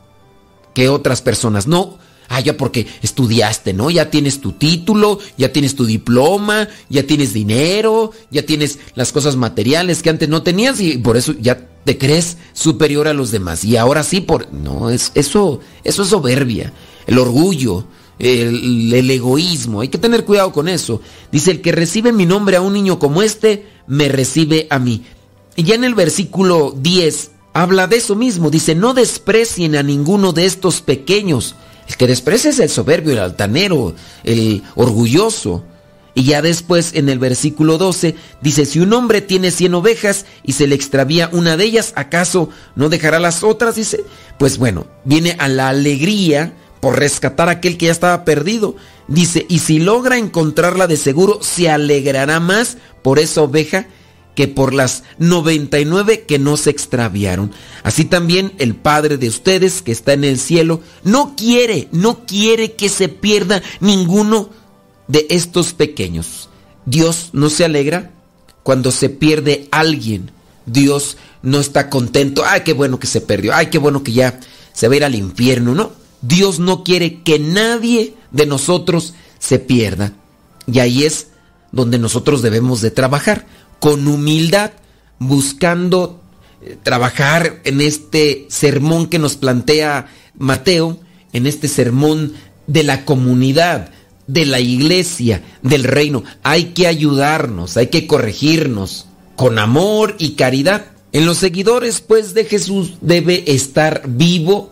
que 0.75 0.89
otras 0.89 1.23
personas. 1.23 1.67
No, 1.67 1.99
ah, 2.29 2.41
ya 2.41 2.57
porque 2.57 2.87
estudiaste, 3.03 3.73
¿no? 3.73 3.91
Ya 3.91 4.11
tienes 4.11 4.41
tu 4.41 4.53
título, 4.53 5.19
ya 5.37 5.53
tienes 5.53 5.75
tu 5.75 5.85
diploma, 5.85 6.69
ya 6.89 7.05
tienes 7.05 7.33
dinero, 7.33 8.13
ya 8.31 8.45
tienes 8.45 8.79
las 8.95 9.13
cosas 9.13 9.37
materiales 9.37 10.03
que 10.03 10.11
antes 10.11 10.29
no 10.29 10.43
tenías 10.43 10.81
y 10.81 10.99
por 10.99 11.17
eso 11.17 11.35
ya 11.41 11.69
te 11.85 11.99
crees 11.99 12.39
superior 12.53 13.09
a 13.09 13.15
los 13.15 13.31
demás. 13.31 13.65
Y 13.65 13.77
ahora 13.77 14.03
sí, 14.03 14.21
por 14.21 14.53
no, 14.53 14.91
es 14.91 15.13
eso, 15.15 15.61
eso 15.85 16.03
es 16.03 16.09
soberbia, 16.09 16.73
el 17.07 17.19
orgullo. 17.19 17.87
El, 18.18 19.10
egoísmo, 19.10 19.80
hay 19.80 19.89
que 19.89 19.98
tener 19.98 20.24
cuidado 20.24 20.52
con 20.52 20.68
eso. 20.68 21.01
Dice, 21.30 21.51
el 21.51 21.60
que 21.60 21.72
recibe 21.72 22.12
mi 22.12 22.26
nombre 22.26 22.56
a 22.56 22.60
un 22.60 22.72
niño 22.72 22.98
como 22.98 23.22
este, 23.22 23.66
me 23.86 24.09
recibe 24.09 24.66
a 24.70 24.78
mí. 24.78 25.02
Y 25.56 25.64
ya 25.64 25.74
en 25.74 25.84
el 25.84 25.94
versículo 25.94 26.74
10 26.76 27.30
habla 27.52 27.86
de 27.86 27.97
eso 27.97 28.14
mismo. 28.14 28.51
Dice, 28.51 28.74
no 28.74 28.94
desprecien 28.94 29.76
a 29.76 29.82
ninguno 29.82 30.32
de 30.32 30.47
estos 30.47 30.80
pequeños. 30.80 31.56
El 31.89 31.97
que 31.97 32.06
desprecia 32.06 32.51
es 32.51 32.60
el 32.60 32.70
soberbio, 32.70 33.12
el 33.12 33.18
altanero, 33.18 33.94
el 34.24 34.62
orgulloso. 34.76 35.64
Y 36.14 36.24
ya 36.24 36.43
después 36.43 36.93
en 36.94 37.09
el 37.09 37.18
versículo 37.18 37.78
12 37.78 38.14
dice, 38.43 38.66
si 38.66 38.80
un 38.80 38.93
hombre 38.93 39.22
tiene 39.22 39.51
100 39.51 39.74
ovejas 39.74 40.26
y 40.43 40.52
se 40.52 40.66
le 40.66 40.74
extravía 40.74 41.30
una 41.32 41.56
de 41.56 41.64
ellas, 41.64 41.93
¿acaso 41.97 42.51
no 42.76 42.90
dejará 42.90 43.18
las 43.18 43.43
otras? 43.43 43.76
Dice, 43.76 44.05
pues 44.39 44.59
bueno, 44.59 44.86
viene 45.05 45.36
a 45.39 45.48
la 45.48 45.70
alegría 45.70 46.55
por 46.83 46.99
rescatar 46.99 47.49
a 47.49 47.53
aquel 47.53 47.79
que 47.79 47.87
ya 47.87 47.93
estaba 47.93 48.25
perdido. 48.25 48.75
Dice, 49.07 49.47
y 49.49 49.61
si 49.61 49.79
logra 49.79 50.19
encontrarla 50.19 50.89
de 50.89 50.97
seguro, 50.97 51.39
se 51.41 51.71
alegrará 51.71 52.41
más 52.41 52.77
por 53.03 53.21
esa 53.21 53.43
oveja 53.43 53.87
que 54.35 54.49
por 54.49 54.75
las 54.75 55.05
99 55.19 56.25
que 56.25 56.41
no 56.41 56.57
se 56.57 56.71
extraviaron. 56.71 57.53
Así 57.85 58.05
también 58.05 58.53
el 58.59 58.75
Padre 58.75 59.17
de 59.17 59.29
ustedes 59.29 59.81
que 59.81 59.93
está 59.93 60.13
en 60.15 60.25
el 60.25 60.41
cielo 60.41 60.81
no 61.05 61.37
quiere, 61.37 61.87
no 61.93 62.27
quiere 62.27 62.73
que 62.73 62.89
se 62.89 63.09
pierda 63.09 63.63
ninguno 63.79 64.51
de 65.07 65.29
estos 65.31 65.75
pequeños. 65.75 66.49
Dios 66.85 67.31
no 67.33 67.49
se 67.49 67.65
alegra 67.65 68.11
cuando 68.65 68.91
se 68.91 69.09
pierde 69.09 69.69
alguien. 69.71 70.33
Dios 70.67 71.17
no 71.43 71.61
está 71.61 71.89
contento. 71.89 72.43
Ay, 72.45 72.63
qué 72.65 72.73
bueno 72.73 72.99
que 72.99 73.07
se 73.07 73.21
perdió. 73.21 73.55
Ay, 73.55 73.67
qué 73.67 73.79
bueno 73.79 74.03
que 74.03 74.11
ya 74.11 74.41
se 74.73 74.89
va 74.89 74.95
a 74.95 74.97
ir 74.97 75.05
al 75.05 75.15
infierno. 75.15 75.77
No, 75.77 76.02
Dios 76.23 76.59
no 76.59 76.85
quiere 76.85 77.23
que 77.23 77.39
nadie 77.39 78.15
de 78.31 78.47
nosotros 78.47 79.15
se 79.39 79.59
pierda. 79.59 80.12
Y 80.66 80.78
ahí 80.78 81.05
es 81.05 81.28
donde 81.73 81.99
nosotros 81.99 82.43
debemos 82.43 82.81
de 82.81 82.90
trabajar 82.90 83.47
con 83.81 84.07
humildad, 84.07 84.70
buscando 85.19 86.20
eh, 86.62 86.77
trabajar 86.82 87.61
en 87.65 87.81
este 87.81 88.47
sermón 88.49 89.09
que 89.09 89.19
nos 89.19 89.36
plantea 89.36 90.07
Mateo, 90.39 91.01
en 91.32 91.47
este 91.47 91.66
sermón 91.66 92.35
de 92.66 92.85
la 92.85 93.05
comunidad, 93.05 93.90
de 94.28 94.47
la 94.47 94.61
iglesia, 94.61 95.43
del 95.62 95.85
reino. 95.85 96.23
Hay 96.44 96.66
que 96.66 96.86
ayudarnos, 96.86 97.77
hay 97.77 97.89
que 97.89 98.07
corregirnos 98.07 99.07
con 99.35 99.59
amor 99.59 100.15
y 100.19 100.35
caridad. 100.35 100.86
En 101.11 101.27
los 101.27 101.39
seguidores, 101.39 102.01
pues, 102.01 102.32
de 102.35 102.44
Jesús 102.44 102.94
debe 103.01 103.44
estar 103.53 104.03
vivo 104.07 104.70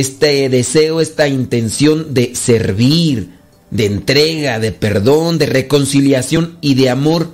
este 0.00 0.48
deseo, 0.48 1.00
esta 1.00 1.28
intención 1.28 2.12
de 2.12 2.34
servir, 2.34 3.30
de 3.70 3.86
entrega, 3.86 4.58
de 4.58 4.72
perdón, 4.72 5.38
de 5.38 5.46
reconciliación 5.46 6.58
y 6.60 6.74
de 6.74 6.90
amor 6.90 7.30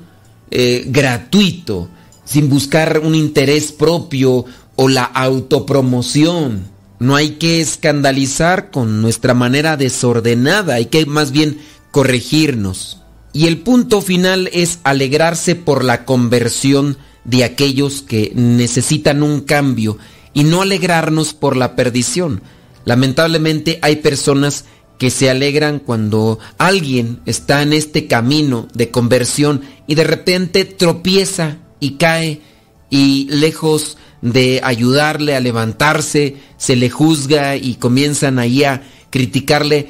eh, 0.51 0.84
gratuito, 0.86 1.89
sin 2.24 2.48
buscar 2.48 3.01
un 3.01 3.14
interés 3.14 3.72
propio 3.72 4.44
o 4.76 4.89
la 4.89 5.05
autopromoción. 5.05 6.70
No 6.98 7.16
hay 7.16 7.30
que 7.30 7.60
escandalizar 7.60 8.70
con 8.70 9.02
nuestra 9.02 9.34
manera 9.34 9.76
desordenada, 9.76 10.74
hay 10.74 10.86
que 10.86 11.05
más 11.05 11.32
bien 11.32 11.59
corregirnos. 11.90 12.98
Y 13.32 13.47
el 13.47 13.59
punto 13.59 14.02
final 14.02 14.48
es 14.52 14.78
alegrarse 14.84 15.56
por 15.56 15.84
la 15.84 16.05
conversión 16.05 16.97
de 17.24 17.44
aquellos 17.44 18.02
que 18.02 18.32
necesitan 18.34 19.22
un 19.22 19.40
cambio 19.40 19.98
y 20.34 20.44
no 20.44 20.62
alegrarnos 20.62 21.34
por 21.34 21.56
la 21.56 21.76
perdición. 21.76 22.42
Lamentablemente 22.84 23.78
hay 23.82 23.96
personas 23.96 24.64
que 24.98 25.10
se 25.10 25.30
alegran 25.30 25.80
cuando 25.80 26.38
alguien 26.59 27.20
está 27.26 27.62
en 27.62 27.72
este 27.72 28.06
camino 28.06 28.68
de 28.74 28.90
conversión 28.90 29.62
y 29.86 29.94
de 29.94 30.04
repente 30.04 30.64
tropieza 30.64 31.59
y 31.80 31.92
cae 31.92 32.40
y 32.88 33.26
lejos 33.30 33.96
de 34.20 34.60
ayudarle 34.62 35.34
a 35.34 35.40
levantarse, 35.40 36.36
se 36.56 36.76
le 36.76 36.88
juzga 36.88 37.56
y 37.56 37.74
comienzan 37.74 38.38
ahí 38.38 38.62
a 38.62 38.82
criticarle 39.10 39.88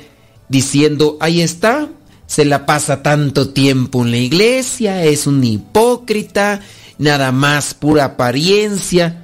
diciendo, 0.48 1.18
ahí 1.20 1.42
está, 1.42 1.90
se 2.26 2.46
la 2.46 2.64
pasa 2.64 3.02
tanto 3.02 3.50
tiempo 3.50 4.02
en 4.02 4.10
la 4.10 4.16
iglesia, 4.16 5.04
es 5.04 5.26
un 5.26 5.44
hipócrita, 5.44 6.60
nada 6.98 7.32
más 7.32 7.74
pura 7.74 8.04
apariencia. 8.06 9.21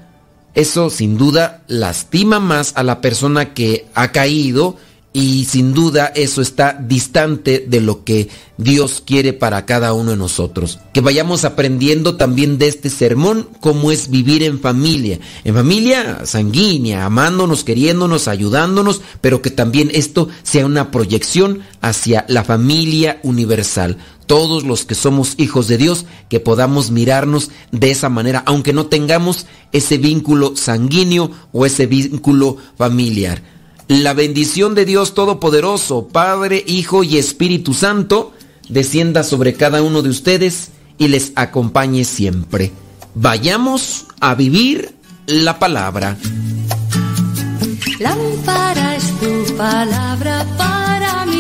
Eso 0.55 0.91
sin 0.91 1.17
duda 1.17 1.63
lastima 1.69 2.41
más 2.41 2.73
a 2.77 2.83
la 2.83 3.01
persona 3.01 3.55
que 3.55 3.87
ha 3.95 4.13
caído 4.13 4.77
y 5.13 5.47
sin 5.47 5.73
duda 5.73 6.13
eso 6.15 6.43
está 6.43 6.79
distante 6.81 7.65
de 7.67 7.81
lo 7.81 8.05
que 8.05 8.29
Dios 8.59 9.03
quiere 9.05 9.33
para 9.33 9.65
cada 9.65 9.93
uno 9.93 10.11
de 10.13 10.17
nosotros. 10.17 10.79
Que 10.93 11.01
vayamos 11.01 11.45
aprendiendo 11.45 12.17
también 12.17 12.59
de 12.59 12.69
este 12.69 12.91
sermón 12.91 13.49
cómo 13.61 13.91
es 13.91 14.11
vivir 14.11 14.43
en 14.43 14.61
familia. 14.61 15.19
En 15.45 15.55
familia 15.55 16.27
sanguínea, 16.27 17.05
amándonos, 17.05 17.65
queriéndonos, 17.65 18.29
ayudándonos, 18.29 19.01
pero 19.21 19.41
que 19.41 19.51
también 19.51 19.91
esto 19.93 20.29
sea 20.43 20.67
una 20.67 20.91
proyección 20.91 21.63
hacia 21.81 22.25
la 22.29 22.45
familia 22.45 23.19
universal. 23.23 23.97
Todos 24.29 24.63
los 24.63 24.85
que 24.85 24.95
somos 24.95 25.35
hijos 25.39 25.67
de 25.67 25.79
Dios, 25.79 26.05
que 26.29 26.39
podamos 26.39 26.93
mirarnos 26.93 27.51
de 27.73 27.91
esa 27.91 28.09
manera, 28.09 28.45
aunque 28.47 28.73
no 28.73 28.87
tengamos 28.87 29.47
ese 29.73 29.99
vínculo 29.99 30.55
sanguíneo 30.55 31.33
o 31.53 31.67
ese 31.67 31.87
vínculo 31.87 32.59
familiar 32.77 33.43
La 33.89 34.13
bendición 34.13 34.77
de 34.77 34.85
Dios 34.85 35.15
Todopoderoso, 35.15 36.09
Padre, 36.09 36.63
Hijo 36.67 37.03
y 37.03 37.17
Espíritu 37.17 37.75
Santo, 37.75 38.33
descienda 38.69 39.25
sobre 39.25 39.55
cada 39.55 39.83
uno 39.83 40.03
de 40.03 40.11
ustedes 40.11 40.71
y 40.99 41.09
les 41.09 41.33
acompañe 41.35 42.05
siempre. 42.05 42.71
Vayamos 43.15 44.07
a 44.21 44.35
vivir 44.35 44.95
la 45.27 45.59
palabra. 45.59 46.17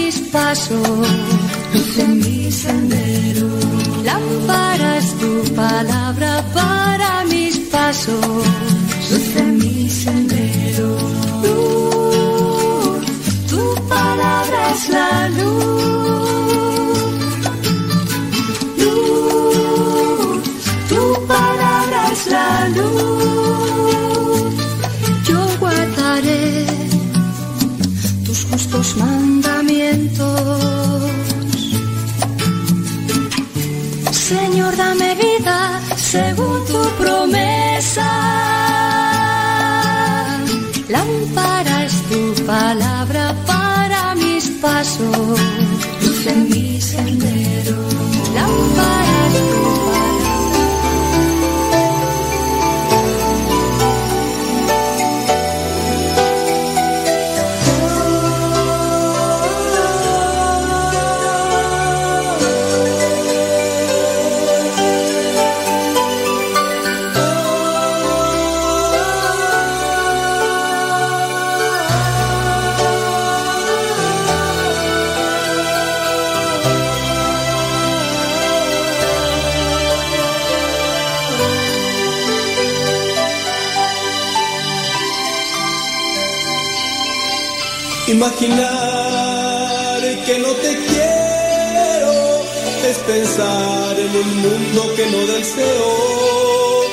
Mis 0.08 0.20
pasos, 0.32 1.06
luz 1.74 1.98
en 1.98 2.18
mi 2.18 2.50
sendero. 2.50 3.48
Lámpara 4.04 4.96
es 4.96 5.08
tu 5.22 5.32
palabra 5.54 6.32
para 6.54 7.24
mis 7.26 7.58
pasos, 7.74 8.44
Imaginar 88.40 90.00
que 90.24 90.38
no 90.38 90.52
te 90.52 90.76
quiero 90.86 92.12
es 92.88 92.98
pensar 92.98 93.98
en 93.98 94.16
un 94.16 94.36
mundo 94.42 94.94
que 94.94 95.06
no 95.06 95.26
deseo, 95.26 96.84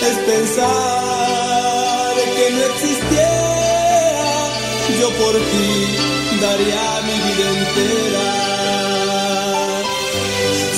es 0.00 0.16
pensar 0.32 2.14
que 2.36 2.50
no 2.52 2.62
existiera, 2.72 4.48
yo 5.00 5.08
por 5.10 5.34
ti 5.34 5.70
daría 6.40 7.00
mi 7.08 7.16
vida 7.26 7.46
entera. 7.58 8.28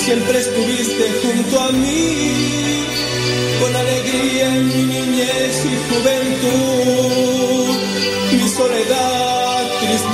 Siempre 0.05 0.39
estuviste 0.39 1.03
junto 1.21 1.59
a 1.61 1.71
mí, 1.71 2.83
con 3.61 3.75
alegría 3.75 4.45
en 4.55 4.67
mi 4.69 4.83
niñez 4.85 5.65
y 5.65 5.75
juventud, 5.93 7.84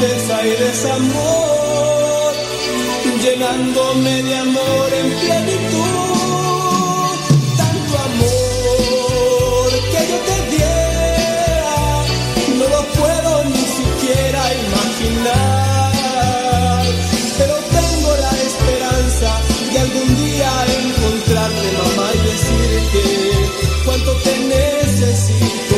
tristeza 0.02 0.36
y 0.48 0.52
desamor, 0.52 2.34
llenándome 3.22 4.24
de 4.24 4.36
amor 4.36 4.90
en 4.94 5.10
plenitud. 5.20 7.18
Tanto 7.58 7.98
amor 8.10 9.70
que 9.92 10.02
yo 10.10 10.18
te 10.28 10.38
diera, 10.56 11.78
no 12.58 12.66
lo 12.76 12.82
puedo 13.00 13.32
ni 13.46 13.64
siquiera 13.78 14.42
imaginar. 14.66 15.92
Pero 17.38 17.56
tengo 17.78 18.12
la 18.26 18.34
esperanza 18.48 19.30
de 19.72 19.80
algún 19.80 20.10
día 20.18 20.52
encontrarte, 20.82 21.68
mamá, 21.78 22.08
y 22.16 22.18
decirte 22.32 23.04
cuánto 23.86 24.12
te 24.24 24.34
necesito. 24.40 25.71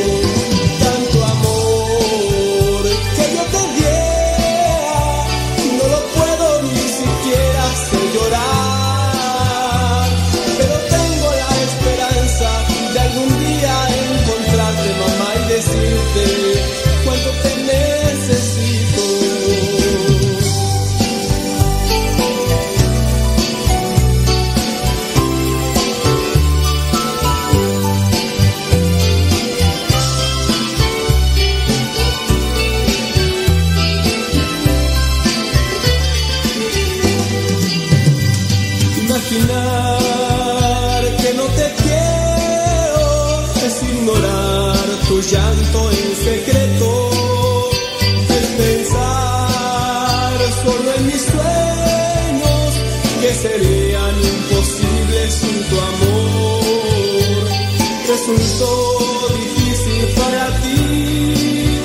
Resultó 58.35 59.29
difícil 59.35 60.07
para 60.15 60.47
ti 60.61 61.79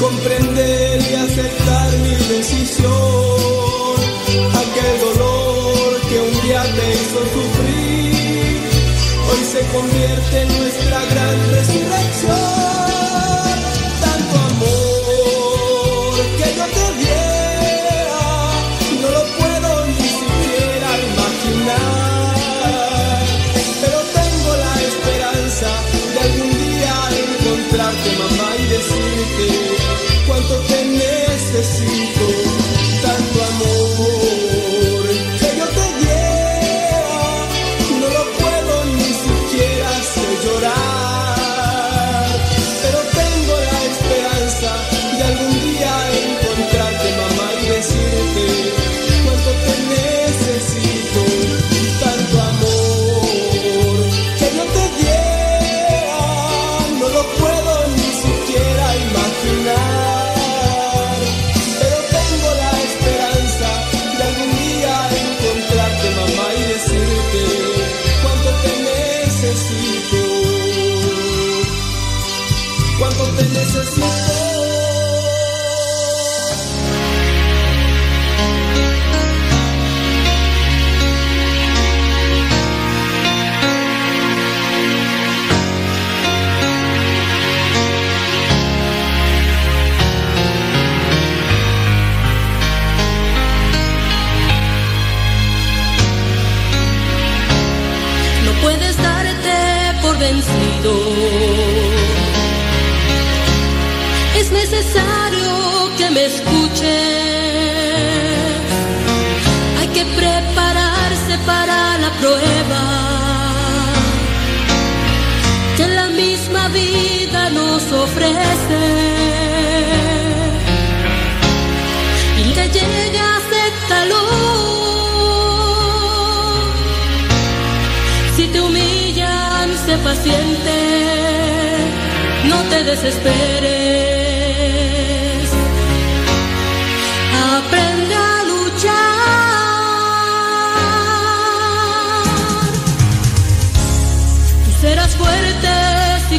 comprender 0.00 1.00
y 1.02 1.14
aceptar 1.14 1.98
mi 1.98 2.14
decisión, 2.14 2.90
aquel 4.62 5.00
dolor 5.00 6.00
que 6.08 6.18
un 6.18 6.40
día 6.42 6.62
te 6.62 6.92
hizo 6.92 7.20
sufrir, 7.34 8.60
hoy 9.28 9.44
se 9.52 9.60
convierte 9.70 10.40
en 10.40 10.48
nuestra 10.48 11.04
gran 11.10 11.50
resurrección. 11.50 12.09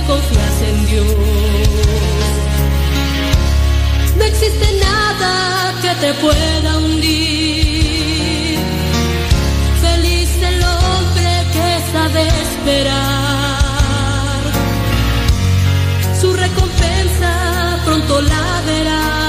confías 0.07 0.61
en 0.69 0.86
Dios. 0.88 1.06
No 4.18 4.23
existe 4.23 4.68
nada 4.80 5.73
que 5.82 5.95
te 6.03 6.14
pueda 6.15 6.78
hundir. 6.78 8.60
Feliz 9.82 10.30
el 10.52 10.64
hombre 10.64 11.48
que 11.56 11.68
sabe 11.94 12.28
esperar. 12.45 13.61
Su 16.19 16.34
recompensa 16.34 17.80
pronto 17.86 18.22
la 18.22 18.61
verás. 18.65 19.20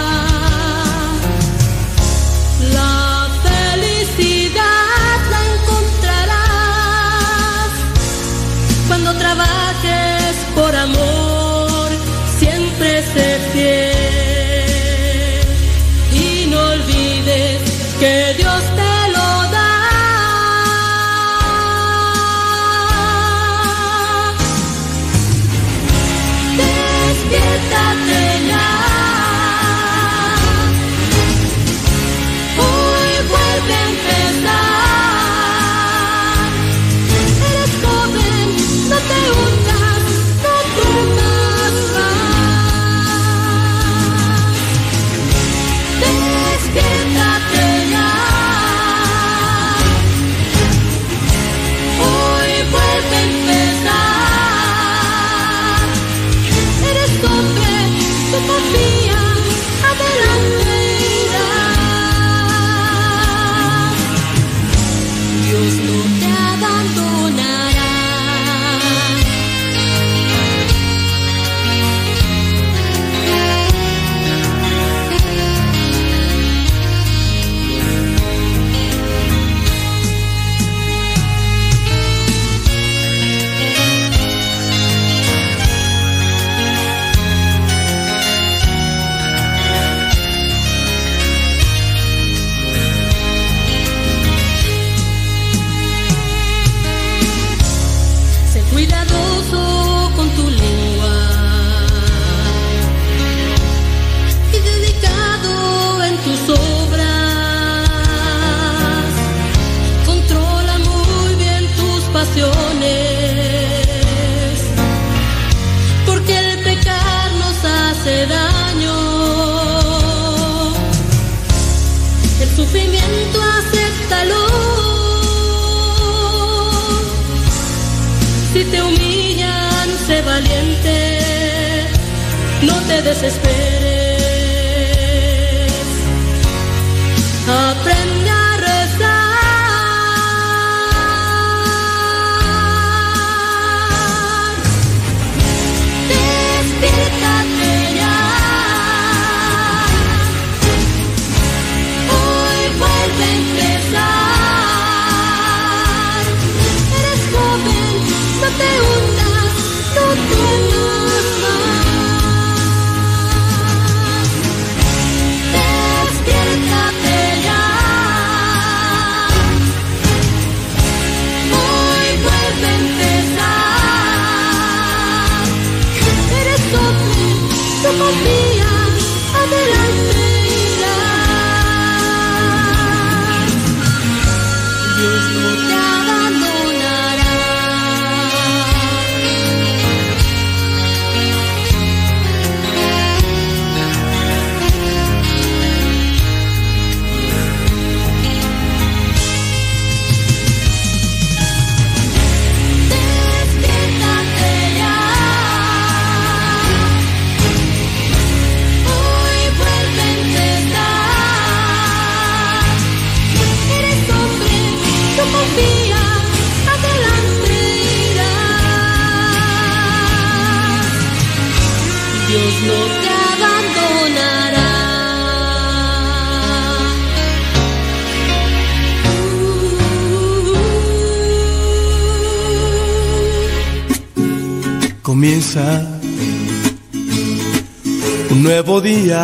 un 238.31 238.43
nuevo 238.43 238.81
día. 238.81 239.21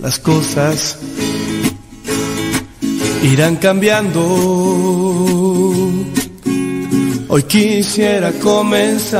Las 0.00 0.18
cosas 0.20 0.98
irán 3.22 3.56
cambiando. 3.56 4.22
Hoy 7.28 7.42
quisiera 7.42 8.30
comenzar, 8.32 9.18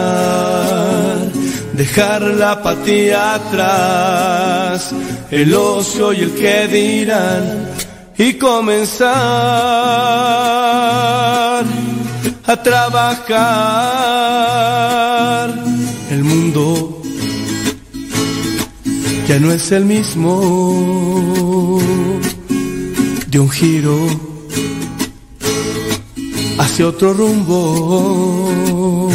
dejar 1.73 2.23
la 2.23 2.53
apatía 2.53 3.35
atrás, 3.35 4.95
el 5.31 5.53
ocio 5.53 6.13
y 6.13 6.21
el 6.21 6.33
que 6.35 6.69
dirán, 6.69 7.71
y 8.17 8.35
comenzar 8.35 9.17
a 12.47 12.57
trabajar. 12.63 13.27
El 16.11 16.23
mundo 16.23 17.03
ya 19.29 19.39
no 19.41 19.53
es 19.53 19.73
el 19.73 19.85
mismo. 19.85 21.81
De 23.27 23.41
un 23.41 23.51
giro 23.51 24.07
hacia 26.59 26.89
otro 26.89 27.13
rumbo, 27.13 29.11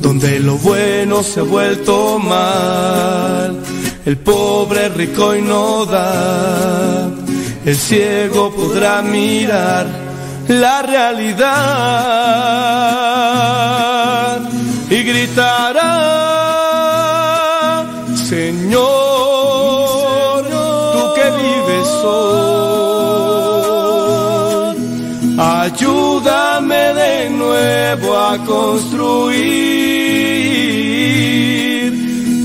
donde 0.00 0.40
lo 0.40 0.56
bueno 0.56 1.22
se 1.22 1.40
ha 1.40 1.44
vuelto 1.44 2.18
mal. 2.18 3.62
El 4.04 4.16
pobre 4.18 4.88
rico 4.88 5.34
y 5.36 5.42
no 5.42 5.86
da, 5.86 7.10
el 7.64 7.76
ciego 7.76 8.52
podrá 8.54 9.00
mirar 9.00 10.03
la 10.48 10.82
realidad 10.82 11.44
y 14.90 15.02
gritará, 15.02 15.90
Señor, 18.28 18.84
tú 20.92 21.14
que 21.14 21.30
vives 21.42 21.88
hoy, 22.04 22.36
ayúdame 25.38 26.82
de 26.94 27.30
nuevo 27.30 28.16
a 28.16 28.38
construir, 28.44 29.24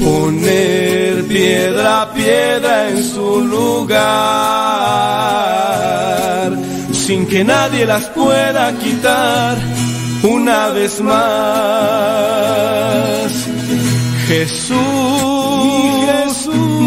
poner 0.03 1.27
piedra 1.27 2.09
piedra 2.13 2.89
en 2.89 3.03
su 3.03 3.41
lugar 3.41 4.88
sin 7.09 7.25
que 7.25 7.43
nadie 7.43 7.83
las 7.87 8.05
pueda 8.09 8.71
quitar. 8.77 9.57
Una 10.21 10.69
vez 10.69 11.01
más. 11.01 11.19
Jesús, 14.27 14.77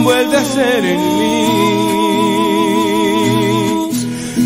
vuelve 0.05 0.36
a 0.36 0.44
ser 0.44 0.85
en 0.94 1.01
mí. 1.19 1.47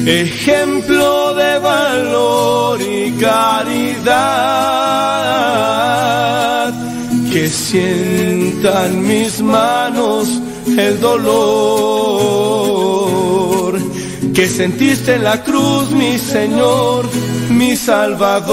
Ejemplo 0.07 1.35
de 1.35 1.59
valor 1.59 2.81
y 2.81 3.13
caridad. 3.29 4.07
Que 7.31 7.51
sientan 7.51 9.07
mis 9.07 9.43
manos 9.43 10.41
el 10.79 10.99
dolor 11.01 12.47
sentiste 14.49 15.15
en 15.15 15.25
la 15.25 15.43
cruz, 15.43 15.91
mi 15.91 16.19
Señor, 16.19 17.09
mi 17.51 17.75
Salvador. 17.77 18.47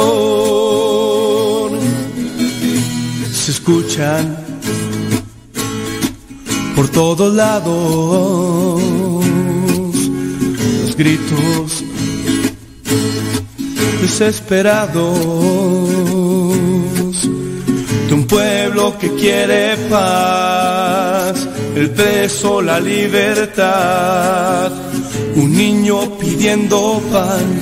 Se 3.31 3.51
escuchan 3.51 4.37
por 6.75 6.89
todos 6.89 7.33
lados 7.33 8.81
los 10.83 10.95
gritos 10.95 11.83
desesperados 14.01 15.19
de 18.07 18.13
un 18.13 18.25
pueblo 18.27 18.97
que 18.97 19.13
quiere 19.15 19.77
paz, 19.89 21.47
el 21.75 21.89
preso, 21.91 22.61
la 22.61 22.79
libertad 22.79 24.71
un 25.35 25.51
niño 25.51 26.17
pidiendo 26.19 27.01
pan 27.11 27.59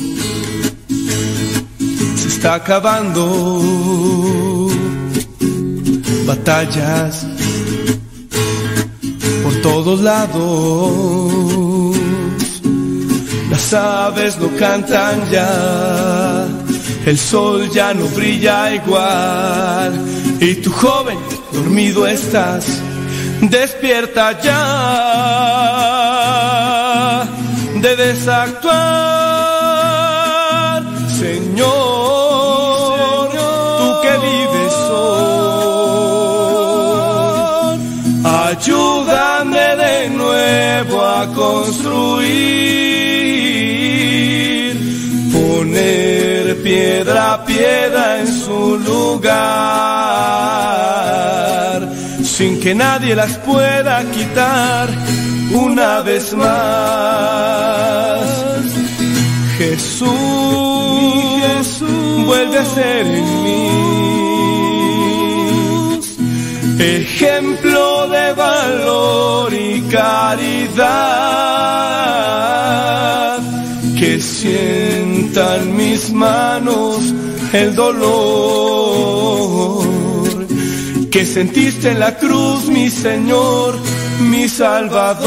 se 2.15 2.27
está 2.27 2.55
acabando. 2.55 3.23
Batallas 6.25 7.27
por 9.43 9.53
todos 9.61 10.01
lados. 10.01 11.45
Las 13.51 13.73
aves 13.73 14.37
no 14.39 14.49
cantan 14.57 15.29
ya 15.31 16.44
el 17.05 17.17
sol 17.17 17.69
ya 17.71 17.93
no 17.93 18.05
brilla 18.07 18.73
igual. 18.73 19.93
Y 20.39 20.55
tu 20.55 20.71
joven 20.71 21.17
dormido 21.51 22.07
estás, 22.07 22.81
despierta 23.41 24.39
ya 24.41 25.65
de 27.75 27.95
desactuar, 27.95 28.73
Señor, 31.19 31.69
tú 33.79 33.87
que 34.01 34.13
vives 34.27 34.73
hoy, 34.91 36.15
ayúdame 38.23 39.67
de 39.83 40.09
nuevo 40.09 40.97
a 41.05 41.27
construir, 41.33 42.84
piedra 46.85 47.43
piedra 47.45 48.19
en 48.19 48.27
su 48.27 48.77
lugar, 48.77 49.31
sin 52.23 52.59
que 52.59 52.75
nadie 52.75 53.15
las 53.15 53.37
pueda 53.39 54.03
quitar 54.11 54.89
una 55.51 56.01
vez 56.01 56.33
más. 56.33 58.21
Jesús, 59.57 60.09
vuelve 62.29 62.59
a 62.59 62.65
ser 62.65 63.07
en 63.07 63.43
mí 63.43 63.95
ejemplo 66.77 68.07
de 68.09 68.33
valor 68.33 69.53
y 69.53 69.81
caridad 69.89 70.75
que 73.97 74.19
sientan 75.35 75.75
mis 75.75 76.13
manos 76.13 77.13
el 77.51 77.75
dolor 77.75 78.95
que 81.11 81.25
sentiste 81.25 81.91
en 81.91 81.99
la 81.99 82.17
cruz, 82.17 82.67
mi 82.67 82.89
Señor, 82.89 83.77
mi 84.21 84.47
Salvador. 84.47 85.25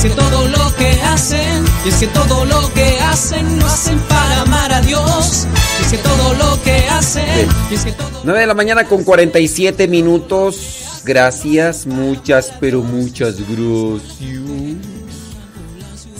Es 0.00 0.14
que 0.14 0.16
todo 0.16 0.48
lo 0.48 0.74
que 0.76 0.92
hacen, 1.02 1.64
y 1.84 1.88
es 1.90 1.96
que 1.96 2.06
todo 2.06 2.46
lo 2.46 2.72
que 2.72 2.98
hacen, 3.00 3.58
lo 3.58 3.66
hacen 3.66 3.98
para 4.08 4.40
amar 4.40 4.72
a 4.72 4.80
Dios. 4.80 5.46
Y 5.78 5.84
es 5.84 5.90
que 5.90 5.98
todo 5.98 6.34
lo 6.34 6.62
que 6.62 6.88
hacen, 6.88 7.48
y 7.70 7.74
es 7.74 7.84
que 7.84 7.92
todo 7.92 8.22
9 8.24 8.40
de 8.40 8.46
la 8.46 8.54
mañana 8.54 8.84
con 8.84 9.04
47 9.04 9.88
minutos. 9.88 11.02
Gracias, 11.04 11.86
muchas, 11.86 12.50
pero 12.60 12.80
muchas 12.82 13.36
gracias. 13.46 14.16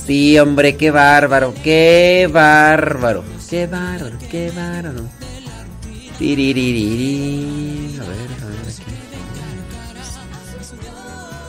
Sí, 0.06 0.38
hombre, 0.38 0.76
qué 0.76 0.90
bárbaro, 0.90 1.54
qué 1.64 2.28
bárbaro, 2.30 3.24
qué 3.48 3.66
bárbaro, 3.66 4.18
qué 4.30 4.50
bárbaro. 4.50 5.08
A 6.18 6.22
ver, 6.22 6.38
a 7.98 8.46
ver 8.46 8.60
aquí. 8.68 8.82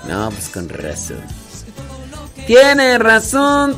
No, 0.08 0.30
pues 0.30 0.48
con 0.48 0.70
razón. 0.70 1.40
Tiene 2.47 2.97
razón. 2.97 3.77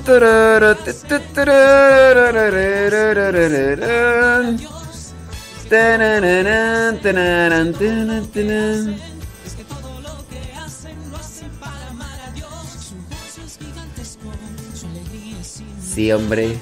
Sí, 15.94 16.12
hombre. 16.12 16.58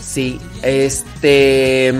Sí, 0.00 0.38
este... 0.62 1.92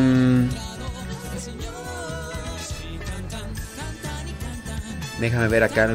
Déjame 5.21 5.49
ver 5.49 5.63
acá. 5.63 5.89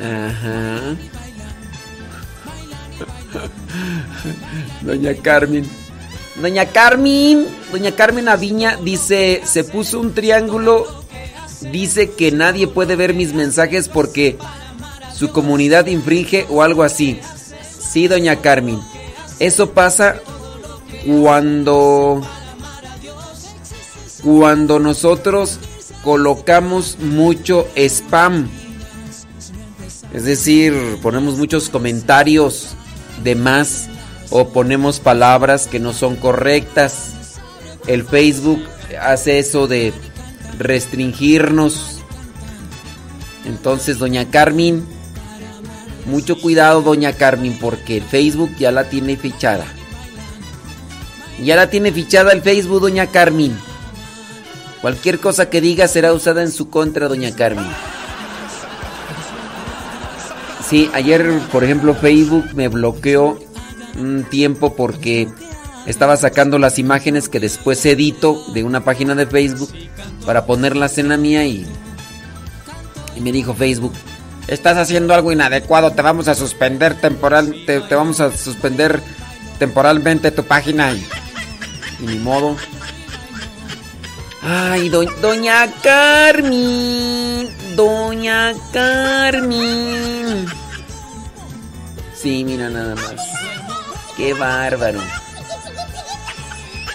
Ajá. 0.00 0.96
Doña 4.82 5.14
Carmen. 5.14 5.64
Doña 6.40 6.66
Carmen, 6.66 7.48
doña 7.72 7.96
Carmen 7.96 8.28
Aviña 8.28 8.78
dice, 8.84 9.42
se 9.44 9.64
puso 9.64 9.98
un 9.98 10.14
triángulo, 10.14 10.86
dice 11.72 12.12
que 12.12 12.30
nadie 12.30 12.68
puede 12.68 12.94
ver 12.94 13.12
mis 13.12 13.34
mensajes 13.34 13.88
porque 13.88 14.38
su 15.12 15.30
comunidad 15.30 15.86
infringe 15.86 16.46
o 16.48 16.62
algo 16.62 16.84
así. 16.84 17.18
Sí, 17.62 18.06
doña 18.06 18.36
Carmen. 18.36 18.80
Eso 19.40 19.72
pasa 19.72 20.20
cuando 21.04 22.22
cuando 24.22 24.78
nosotros 24.78 25.58
colocamos 26.02 26.98
mucho 26.98 27.68
spam. 27.76 28.48
Es 30.12 30.24
decir, 30.24 30.74
ponemos 31.02 31.36
muchos 31.36 31.68
comentarios 31.68 32.74
de 33.22 33.34
más 33.34 33.88
o 34.30 34.48
ponemos 34.48 35.00
palabras 35.00 35.66
que 35.66 35.80
no 35.80 35.92
son 35.92 36.16
correctas. 36.16 37.12
El 37.86 38.04
Facebook 38.04 38.62
hace 39.00 39.38
eso 39.38 39.66
de 39.66 39.92
restringirnos. 40.58 42.00
Entonces, 43.44 43.98
doña 43.98 44.30
Carmen, 44.30 44.84
mucho 46.06 46.40
cuidado, 46.40 46.82
doña 46.82 47.12
Carmen, 47.12 47.58
porque 47.60 47.98
el 47.98 48.02
Facebook 48.02 48.54
ya 48.58 48.72
la 48.72 48.88
tiene 48.88 49.16
fichada. 49.16 49.66
Ya 51.42 51.56
la 51.56 51.70
tiene 51.70 51.92
fichada 51.92 52.32
el 52.32 52.42
Facebook, 52.42 52.80
doña 52.80 53.06
Carmen. 53.06 53.67
Cualquier 54.80 55.18
cosa 55.18 55.50
que 55.50 55.60
diga 55.60 55.88
será 55.88 56.12
usada 56.12 56.42
en 56.42 56.52
su 56.52 56.70
contra, 56.70 57.08
doña 57.08 57.34
Carmen. 57.34 57.66
Sí, 60.68 60.90
ayer, 60.92 61.38
por 61.50 61.64
ejemplo, 61.64 61.94
Facebook 61.94 62.50
me 62.54 62.68
bloqueó 62.68 63.38
un 63.98 64.24
tiempo 64.24 64.74
porque 64.76 65.28
estaba 65.86 66.16
sacando 66.16 66.58
las 66.58 66.78
imágenes 66.78 67.28
que 67.28 67.40
después 67.40 67.84
edito 67.86 68.44
de 68.52 68.62
una 68.62 68.84
página 68.84 69.14
de 69.14 69.26
Facebook 69.26 69.72
para 70.26 70.44
ponerlas 70.44 70.98
en 70.98 71.08
la 71.08 71.16
mía 71.16 71.46
y, 71.46 71.66
y 73.16 73.20
me 73.20 73.32
dijo 73.32 73.54
Facebook, 73.54 73.94
estás 74.48 74.76
haciendo 74.76 75.14
algo 75.14 75.32
inadecuado, 75.32 75.92
te 75.92 76.02
vamos 76.02 76.28
a 76.28 76.34
suspender 76.34 76.94
temporal, 76.94 77.54
te, 77.66 77.80
vamos 77.94 78.20
a 78.20 78.36
suspender 78.36 79.00
temporalmente 79.58 80.30
tu 80.30 80.44
página 80.44 80.92
y 80.92 81.06
ni 82.00 82.18
modo. 82.18 82.56
Ay, 84.50 84.88
do- 84.88 85.04
doña 85.20 85.68
Carmen, 85.82 87.48
doña 87.76 88.54
Carmen. 88.72 90.46
Sí, 92.14 92.44
mira 92.44 92.70
nada 92.70 92.94
más. 92.94 93.12
Qué 94.16 94.32
bárbaro. 94.32 95.00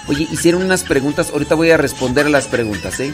Oye, 0.08 0.28
hicieron 0.32 0.64
unas 0.64 0.82
preguntas, 0.84 1.30
ahorita 1.32 1.54
voy 1.54 1.70
a 1.70 1.78
responder 1.78 2.26
a 2.26 2.30
las 2.30 2.48
preguntas, 2.48 3.00
¿eh? 3.00 3.14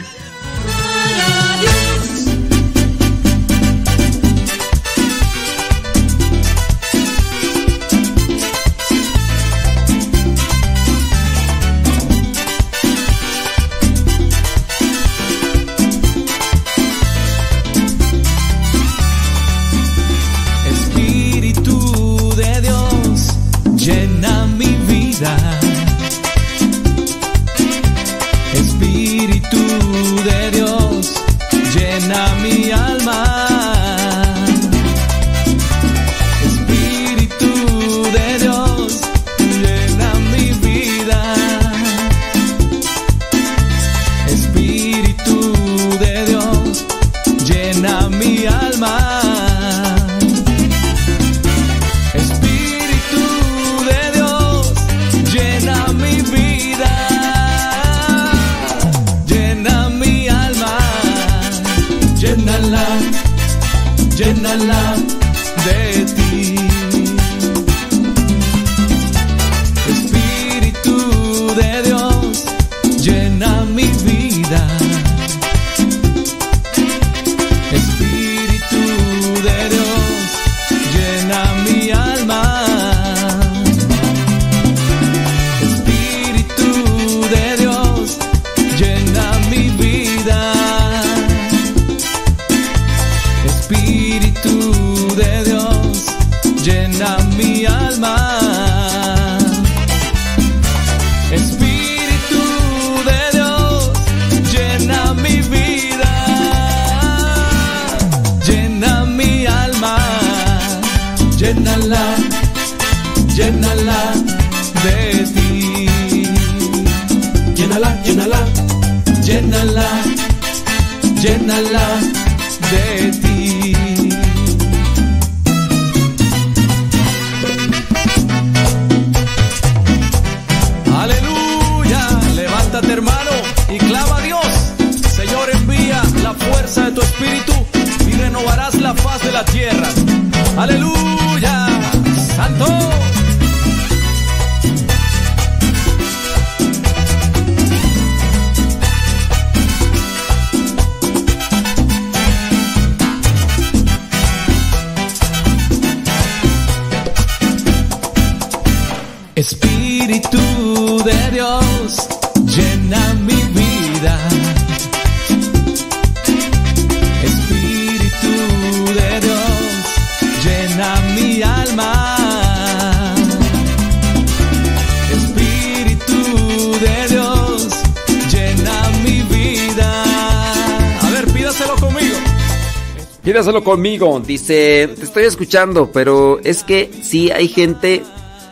Pídaselo 183.49 183.63
conmigo. 183.63 184.19
Dice, 184.19 184.89
te 184.95 185.03
estoy 185.03 185.23
escuchando, 185.23 185.91
pero 185.91 186.39
es 186.43 186.63
que 186.63 186.91
sí 187.01 187.31
hay 187.31 187.47
gente, 187.47 188.03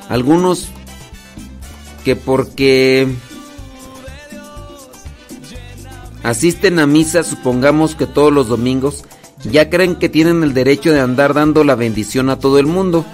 algunos 0.09 0.69
que 2.03 2.15
porque 2.15 3.07
asisten 6.23 6.79
a 6.79 6.87
misa, 6.87 7.23
supongamos 7.23 7.93
que 7.93 8.07
todos 8.07 8.33
los 8.33 8.47
domingos, 8.47 9.03
ya 9.43 9.69
creen 9.69 9.97
que 9.97 10.09
tienen 10.09 10.41
el 10.41 10.55
derecho 10.55 10.91
de 10.91 10.99
andar 10.99 11.35
dando 11.35 11.63
la 11.63 11.75
bendición 11.75 12.31
a 12.31 12.39
todo 12.39 12.57
el 12.57 12.65
mundo. 12.65 13.05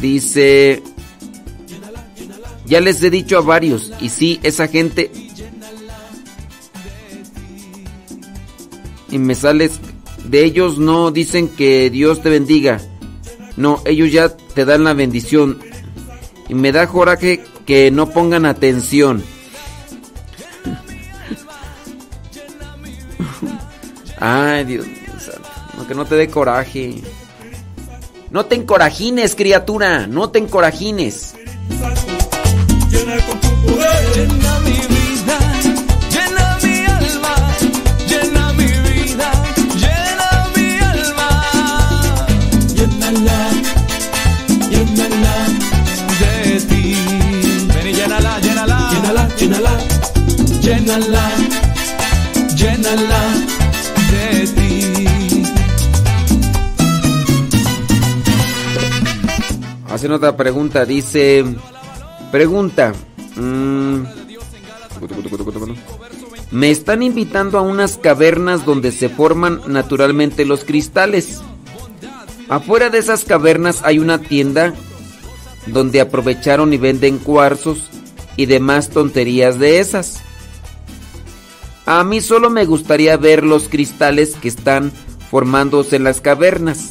Dice, 0.00 0.82
ya 2.66 2.80
les 2.80 3.00
he 3.04 3.10
dicho 3.10 3.38
a 3.38 3.42
varios, 3.42 3.92
y 4.00 4.08
sí, 4.08 4.40
esa 4.42 4.66
gente... 4.66 5.12
Y 9.10 9.18
me 9.18 9.34
sales, 9.34 9.80
de 10.24 10.44
ellos 10.44 10.78
no 10.78 11.10
dicen 11.10 11.48
que 11.48 11.90
Dios 11.90 12.22
te 12.22 12.30
bendiga. 12.30 12.80
No, 13.56 13.82
ellos 13.84 14.12
ya 14.12 14.28
te 14.28 14.64
dan 14.64 14.84
la 14.84 14.94
bendición. 14.94 15.58
Y 16.48 16.54
me 16.54 16.72
da 16.72 16.86
coraje 16.86 17.44
que 17.66 17.90
no 17.90 18.10
pongan 18.10 18.46
atención. 18.46 19.22
Ay, 24.18 24.64
Dios 24.64 24.86
mío, 24.86 25.00
que 25.90 25.94
no 25.96 26.04
te 26.04 26.14
dé 26.14 26.28
coraje. 26.28 27.02
No 28.30 28.46
te 28.46 28.54
encorajines, 28.54 29.34
criatura. 29.34 30.06
No 30.06 30.30
te 30.30 30.38
encorajines. 30.38 31.34
Llénala. 49.40 49.78
Llénala, 50.60 51.30
llénala, 52.54 53.22
de 54.10 54.46
ti. 54.46 55.42
Hacen 59.88 60.12
otra 60.12 60.36
pregunta, 60.36 60.84
dice... 60.84 61.44
Pregunta. 62.30 62.92
mm, 63.34 64.02
me 66.52 66.70
están 66.70 67.02
invitando 67.02 67.58
a 67.58 67.62
unas 67.62 67.96
cavernas 67.96 68.64
donde 68.64 68.92
se 68.92 69.08
forman 69.08 69.62
naturalmente 69.66 70.44
los 70.44 70.64
cristales. 70.64 71.40
Afuera 72.48 72.90
de 72.90 72.98
esas 72.98 73.24
cavernas 73.24 73.80
hay 73.84 73.98
una 73.98 74.18
tienda 74.18 74.74
donde 75.66 76.00
aprovecharon 76.00 76.72
y 76.72 76.78
venden 76.78 77.18
cuarzos 77.18 77.90
y 78.36 78.46
demás 78.46 78.90
tonterías 78.90 79.58
de 79.58 79.80
esas. 79.80 80.20
A 81.86 82.04
mí 82.04 82.20
solo 82.20 82.50
me 82.50 82.66
gustaría 82.66 83.16
ver 83.16 83.42
los 83.42 83.68
cristales 83.68 84.36
que 84.36 84.48
están 84.48 84.92
formándose 85.30 85.96
en 85.96 86.04
las 86.04 86.20
cavernas. 86.20 86.90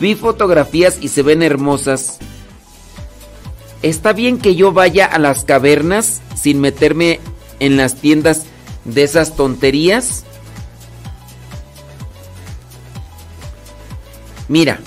Vi 0.00 0.14
fotografías 0.14 0.98
y 1.00 1.08
se 1.08 1.22
ven 1.22 1.42
hermosas. 1.42 2.18
¿Está 3.82 4.12
bien 4.12 4.38
que 4.38 4.54
yo 4.54 4.72
vaya 4.72 5.06
a 5.06 5.18
las 5.18 5.44
cavernas 5.44 6.20
sin 6.34 6.60
meterme 6.60 7.20
en 7.60 7.76
las 7.76 7.96
tiendas 7.96 8.44
de 8.84 9.02
esas 9.02 9.36
tonterías? 9.36 10.24
Mira, 14.48 14.80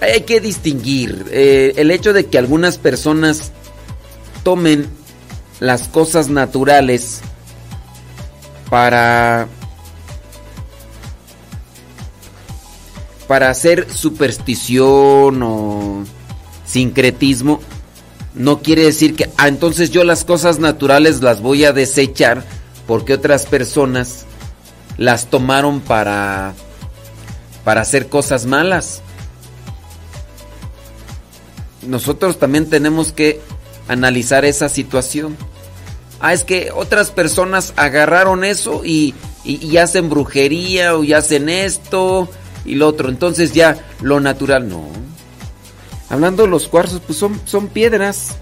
hay 0.00 0.22
que 0.22 0.40
distinguir 0.40 1.26
eh, 1.30 1.72
el 1.76 1.90
hecho 1.90 2.12
de 2.12 2.26
que 2.26 2.38
algunas 2.38 2.78
personas 2.78 3.52
tomen 4.42 4.88
las 5.60 5.88
cosas 5.88 6.28
naturales 6.28 7.20
para 8.70 9.48
para 13.28 13.50
hacer 13.50 13.92
superstición 13.92 15.42
o 15.42 16.04
sincretismo 16.66 17.60
no 18.34 18.62
quiere 18.62 18.84
decir 18.84 19.14
que 19.14 19.30
ah, 19.36 19.48
entonces 19.48 19.90
yo 19.90 20.04
las 20.04 20.24
cosas 20.24 20.58
naturales 20.58 21.20
las 21.20 21.40
voy 21.40 21.64
a 21.64 21.72
desechar 21.72 22.44
porque 22.86 23.14
otras 23.14 23.46
personas 23.46 24.26
las 24.96 25.26
tomaron 25.26 25.80
para 25.80 26.54
para 27.64 27.82
hacer 27.82 28.08
cosas 28.08 28.46
malas. 28.46 29.02
Nosotros 31.86 32.38
también 32.38 32.68
tenemos 32.68 33.12
que 33.12 33.40
analizar 33.88 34.44
esa 34.44 34.68
situación. 34.68 35.36
Ah, 36.20 36.32
es 36.32 36.44
que 36.44 36.70
otras 36.74 37.10
personas 37.10 37.72
agarraron 37.76 38.44
eso 38.44 38.82
y, 38.84 39.14
y- 39.44 39.76
hacen 39.76 40.08
brujería 40.08 40.96
o 40.96 41.02
hacen 41.16 41.48
esto 41.48 42.28
y 42.64 42.76
lo 42.76 42.86
otro. 42.88 43.08
Entonces 43.08 43.52
ya 43.52 43.76
lo 44.00 44.20
natural 44.20 44.68
no. 44.68 44.86
Hablando 46.08 46.44
de 46.44 46.48
los 46.48 46.68
cuarzos, 46.68 47.00
pues 47.04 47.18
son, 47.18 47.40
son 47.44 47.68
piedras. 47.68 48.36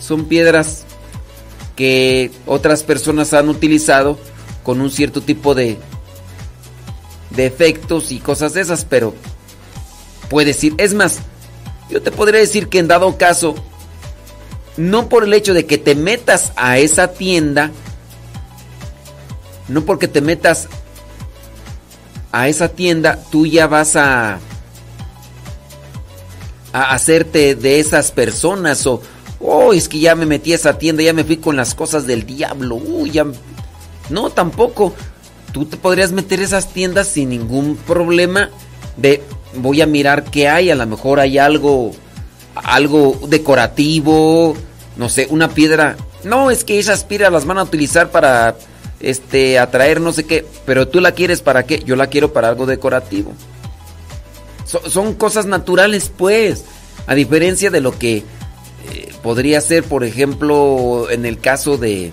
Son 0.00 0.26
piedras 0.26 0.84
que 1.76 2.30
otras 2.46 2.82
personas 2.82 3.32
han 3.32 3.48
utilizado 3.48 4.18
con 4.62 4.80
un 4.80 4.90
cierto 4.90 5.20
tipo 5.22 5.54
de, 5.54 5.78
de 7.30 7.46
efectos 7.46 8.10
y 8.12 8.18
cosas 8.18 8.52
de 8.54 8.60
esas, 8.60 8.84
pero 8.84 9.14
puedes 10.28 10.62
ir. 10.64 10.74
Es 10.78 10.92
más, 10.94 11.20
yo 11.88 12.02
te 12.02 12.10
podría 12.10 12.40
decir 12.40 12.68
que 12.68 12.78
en 12.78 12.88
dado 12.88 13.16
caso, 13.16 13.54
no 14.78 15.08
por 15.10 15.24
el 15.24 15.34
hecho 15.34 15.52
de 15.52 15.66
que 15.66 15.76
te 15.76 15.94
metas 15.94 16.52
a 16.56 16.78
esa 16.78 17.08
tienda, 17.08 17.70
no 19.68 19.84
porque 19.84 20.08
te 20.08 20.22
metas 20.22 20.68
a 22.32 22.48
esa 22.48 22.68
tienda, 22.68 23.18
tú 23.30 23.44
ya 23.44 23.66
vas 23.66 23.96
a 23.96 24.38
a 26.72 26.92
hacerte 26.92 27.54
de 27.54 27.80
esas 27.80 28.12
personas 28.12 28.86
o 28.86 29.00
oh, 29.40 29.72
es 29.72 29.88
que 29.88 29.98
ya 29.98 30.14
me 30.14 30.26
metí 30.26 30.52
a 30.52 30.56
esa 30.56 30.78
tienda, 30.78 31.02
ya 31.02 31.12
me 31.12 31.24
fui 31.24 31.38
con 31.38 31.56
las 31.56 31.74
cosas 31.74 32.06
del 32.06 32.26
diablo. 32.26 32.76
Uy, 32.76 33.10
ya 33.10 33.26
no, 34.10 34.30
tampoco. 34.30 34.94
Tú 35.52 35.64
te 35.64 35.76
podrías 35.76 36.12
meter 36.12 36.40
a 36.40 36.44
esas 36.44 36.72
tiendas 36.72 37.08
sin 37.08 37.30
ningún 37.30 37.76
problema 37.76 38.50
de 38.96 39.22
voy 39.54 39.80
a 39.80 39.86
mirar 39.86 40.24
qué 40.24 40.48
hay, 40.48 40.70
a 40.70 40.74
lo 40.74 40.86
mejor 40.86 41.20
hay 41.20 41.38
algo 41.38 41.92
algo 42.54 43.18
decorativo, 43.28 44.56
no 44.98 45.08
sé, 45.08 45.26
una 45.30 45.48
piedra. 45.48 45.96
No, 46.24 46.50
es 46.50 46.64
que 46.64 46.78
esas 46.78 47.04
piedras 47.04 47.32
las 47.32 47.46
van 47.46 47.56
a 47.58 47.62
utilizar 47.62 48.10
para 48.10 48.56
este 49.00 49.58
atraer 49.60 50.00
no 50.00 50.12
sé 50.12 50.24
qué, 50.24 50.44
pero 50.66 50.88
tú 50.88 51.00
la 51.00 51.12
quieres 51.12 51.40
para 51.40 51.62
qué? 51.62 51.78
Yo 51.78 51.94
la 51.96 52.08
quiero 52.08 52.32
para 52.32 52.48
algo 52.48 52.66
decorativo. 52.66 53.32
So- 54.66 54.90
son 54.90 55.14
cosas 55.14 55.46
naturales, 55.46 56.10
pues. 56.14 56.64
A 57.06 57.14
diferencia 57.14 57.70
de 57.70 57.80
lo 57.80 57.96
que 57.98 58.18
eh, 58.18 59.12
podría 59.22 59.60
ser, 59.62 59.84
por 59.84 60.04
ejemplo, 60.04 61.06
en 61.10 61.24
el 61.24 61.38
caso 61.38 61.78
de. 61.78 62.12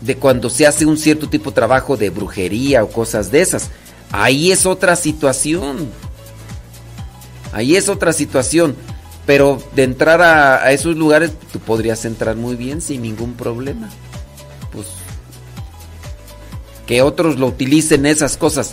de 0.00 0.16
cuando 0.16 0.50
se 0.50 0.66
hace 0.66 0.84
un 0.84 0.98
cierto 0.98 1.28
tipo 1.28 1.50
de 1.50 1.54
trabajo 1.54 1.96
de 1.96 2.10
brujería 2.10 2.84
o 2.84 2.88
cosas 2.90 3.30
de 3.30 3.40
esas. 3.40 3.70
Ahí 4.10 4.52
es 4.52 4.66
otra 4.66 4.94
situación. 4.96 5.88
Ahí 7.52 7.76
es 7.76 7.88
otra 7.88 8.12
situación. 8.12 8.76
Pero 9.28 9.62
de 9.76 9.82
entrar 9.82 10.22
a, 10.22 10.72
esos 10.72 10.96
lugares, 10.96 11.32
tú 11.52 11.58
podrías 11.58 12.06
entrar 12.06 12.34
muy 12.34 12.56
bien 12.56 12.80
sin 12.80 13.02
ningún 13.02 13.34
problema. 13.34 13.90
Pues. 14.72 14.86
Que 16.86 17.02
otros 17.02 17.38
lo 17.38 17.48
utilicen 17.48 18.06
esas 18.06 18.38
cosas 18.38 18.72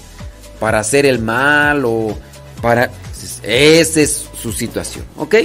para 0.61 0.79
hacer 0.79 1.05
el 1.05 1.19
mal 1.19 1.83
o 1.83 2.17
para... 2.61 2.89
Esa 3.43 3.99
es 3.99 4.29
su 4.41 4.53
situación, 4.53 5.03
¿ok? 5.17 5.35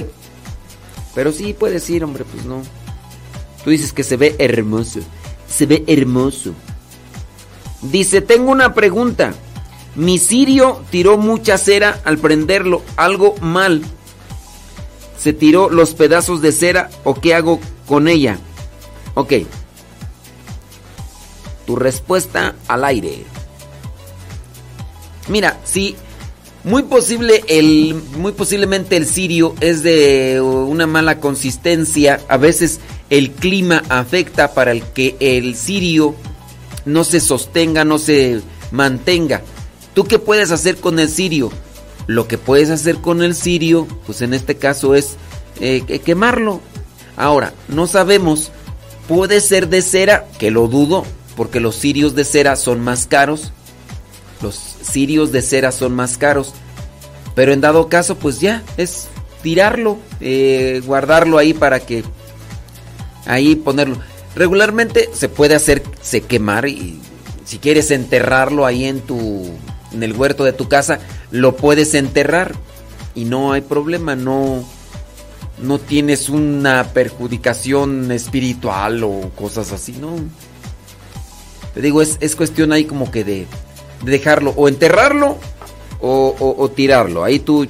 Pero 1.13 1.33
sí 1.33 1.51
puedes 1.59 1.89
ir, 1.89 2.05
hombre, 2.05 2.23
pues 2.23 2.45
no. 2.45 2.61
Tú 3.65 3.71
dices 3.71 3.91
que 3.91 4.05
se 4.05 4.15
ve 4.15 4.37
hermoso. 4.39 5.01
Se 5.45 5.65
ve 5.65 5.83
hermoso. 5.87 6.53
Dice, 7.81 8.21
tengo 8.21 8.49
una 8.49 8.73
pregunta. 8.73 9.33
Mi 9.93 10.19
sirio 10.19 10.85
tiró 10.89 11.17
mucha 11.17 11.57
cera 11.57 11.99
al 12.05 12.17
prenderlo. 12.17 12.81
Algo 12.95 13.35
mal. 13.41 13.83
¿Se 15.21 15.33
tiró 15.33 15.69
los 15.69 15.93
pedazos 15.93 16.41
de 16.41 16.51
cera 16.51 16.89
o 17.03 17.13
qué 17.13 17.35
hago 17.35 17.59
con 17.85 18.07
ella? 18.07 18.39
Ok. 19.13 19.33
Tu 21.67 21.75
respuesta 21.75 22.55
al 22.67 22.83
aire. 22.85 23.23
Mira, 25.27 25.59
sí, 25.63 25.95
muy 26.63 26.83
posible 26.83 27.43
el, 27.47 28.01
muy 28.17 28.31
posiblemente 28.31 28.97
el 28.97 29.05
sirio 29.05 29.53
es 29.61 29.83
de 29.83 30.41
una 30.41 30.87
mala 30.87 31.19
consistencia. 31.19 32.19
A 32.27 32.37
veces 32.37 32.79
el 33.11 33.29
clima 33.29 33.83
afecta 33.89 34.55
para 34.55 34.71
el 34.71 34.81
que 34.81 35.17
el 35.19 35.55
sirio 35.55 36.15
no 36.85 37.03
se 37.03 37.19
sostenga, 37.19 37.85
no 37.85 37.99
se 37.99 38.41
mantenga. 38.71 39.43
¿Tú 39.93 40.05
qué 40.05 40.17
puedes 40.17 40.49
hacer 40.49 40.77
con 40.77 40.97
el 40.97 41.09
sirio? 41.09 41.51
Lo 42.07 42.27
que 42.27 42.37
puedes 42.37 42.69
hacer 42.69 42.97
con 42.97 43.21
el 43.23 43.35
sirio, 43.35 43.87
pues 44.05 44.21
en 44.21 44.33
este 44.33 44.55
caso 44.55 44.95
es 44.95 45.15
eh, 45.59 45.83
que- 45.85 45.99
quemarlo. 45.99 46.61
Ahora, 47.17 47.53
no 47.67 47.87
sabemos 47.87 48.51
Puede 49.07 49.41
ser 49.41 49.67
de 49.67 49.81
cera, 49.81 50.25
que 50.39 50.51
lo 50.51 50.69
dudo, 50.69 51.03
porque 51.35 51.59
los 51.59 51.75
cirios 51.77 52.15
de 52.15 52.23
cera 52.23 52.55
son 52.55 52.79
más 52.79 53.07
caros. 53.07 53.51
Los 54.41 54.55
cirios 54.55 55.33
de 55.33 55.41
cera 55.41 55.73
son 55.73 55.93
más 55.93 56.17
caros. 56.17 56.53
Pero 57.35 57.51
en 57.51 57.59
dado 57.59 57.89
caso, 57.89 58.15
pues 58.15 58.39
ya, 58.39 58.63
es 58.77 59.07
tirarlo, 59.41 59.97
eh, 60.21 60.81
guardarlo 60.85 61.37
ahí 61.37 61.53
para 61.53 61.81
que... 61.81 62.05
Ahí 63.25 63.55
ponerlo. 63.55 63.97
Regularmente 64.33 65.09
se 65.13 65.27
puede 65.27 65.55
hacer, 65.55 65.83
se 66.01 66.21
quemar 66.21 66.69
y 66.69 66.97
si 67.43 67.57
quieres 67.57 67.91
enterrarlo 67.91 68.65
ahí 68.65 68.85
en 68.85 69.01
tu... 69.01 69.49
En 69.93 70.03
el 70.03 70.13
huerto 70.13 70.43
de 70.43 70.53
tu 70.53 70.67
casa, 70.67 70.99
lo 71.31 71.55
puedes 71.55 71.93
enterrar 71.93 72.53
y 73.13 73.25
no 73.25 73.51
hay 73.51 73.61
problema, 73.61 74.15
no 74.15 74.63
no 75.61 75.79
tienes 75.79 76.29
una 76.29 76.87
perjudicación 76.93 78.11
espiritual 78.11 79.03
o 79.03 79.31
cosas 79.35 79.71
así, 79.71 79.93
¿no? 79.93 80.15
Te 81.73 81.81
digo, 81.81 82.01
es, 82.01 82.17
es 82.19 82.35
cuestión 82.35 82.73
ahí 82.73 82.85
como 82.85 83.11
que 83.11 83.23
de, 83.23 83.45
de 84.03 84.11
dejarlo 84.11 84.53
o 84.57 84.67
enterrarlo 84.67 85.37
o, 85.99 86.55
o, 86.57 86.69
tirarlo. 86.69 87.23
Ahí 87.23 87.39
tú 87.39 87.67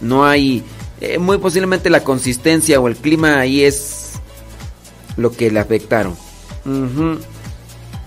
no 0.00 0.26
hay... 0.26 0.62
Eh, 1.00 1.18
muy 1.18 1.38
posiblemente 1.38 1.90
la 1.90 2.04
consistencia 2.04 2.80
o 2.80 2.88
el 2.88 2.96
clima 2.96 3.38
ahí 3.38 3.64
es 3.64 4.12
lo 5.16 5.32
que 5.32 5.50
le 5.50 5.60
afectaron. 5.60 6.16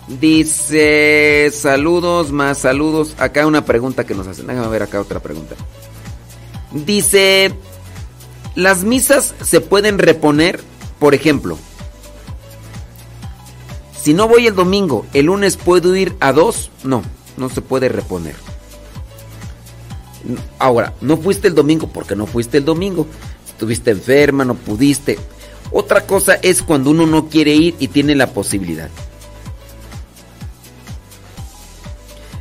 Dice, 0.09 1.51
saludos, 1.53 2.31
más 2.31 2.57
saludos. 2.57 3.15
Acá 3.19 3.45
una 3.45 3.63
pregunta 3.63 4.05
que 4.05 4.15
nos 4.15 4.25
hacen. 4.27 4.47
Déjame 4.47 4.67
ver 4.67 4.81
acá 4.81 4.99
otra 4.99 5.19
pregunta. 5.19 5.55
Dice, 6.71 7.53
las 8.55 8.83
misas 8.83 9.35
se 9.43 9.61
pueden 9.61 9.99
reponer, 9.99 10.59
por 10.97 11.13
ejemplo, 11.13 11.57
si 14.01 14.13
no 14.13 14.27
voy 14.27 14.47
el 14.47 14.55
domingo, 14.55 15.05
el 15.13 15.27
lunes 15.27 15.57
puedo 15.57 15.95
ir 15.95 16.15
a 16.19 16.33
dos, 16.33 16.71
no, 16.83 17.03
no 17.37 17.49
se 17.49 17.61
puede 17.61 17.89
reponer. 17.89 18.35
Ahora, 20.57 20.93
no 21.01 21.17
fuiste 21.17 21.47
el 21.47 21.55
domingo 21.55 21.87
porque 21.87 22.15
no 22.15 22.25
fuiste 22.25 22.57
el 22.57 22.65
domingo, 22.65 23.05
estuviste 23.47 23.91
enferma, 23.91 24.43
no 24.43 24.55
pudiste. 24.55 25.19
Otra 25.71 26.07
cosa 26.07 26.35
es 26.41 26.63
cuando 26.63 26.89
uno 26.89 27.05
no 27.05 27.29
quiere 27.29 27.53
ir 27.53 27.75
y 27.79 27.89
tiene 27.89 28.15
la 28.15 28.27
posibilidad. 28.27 28.89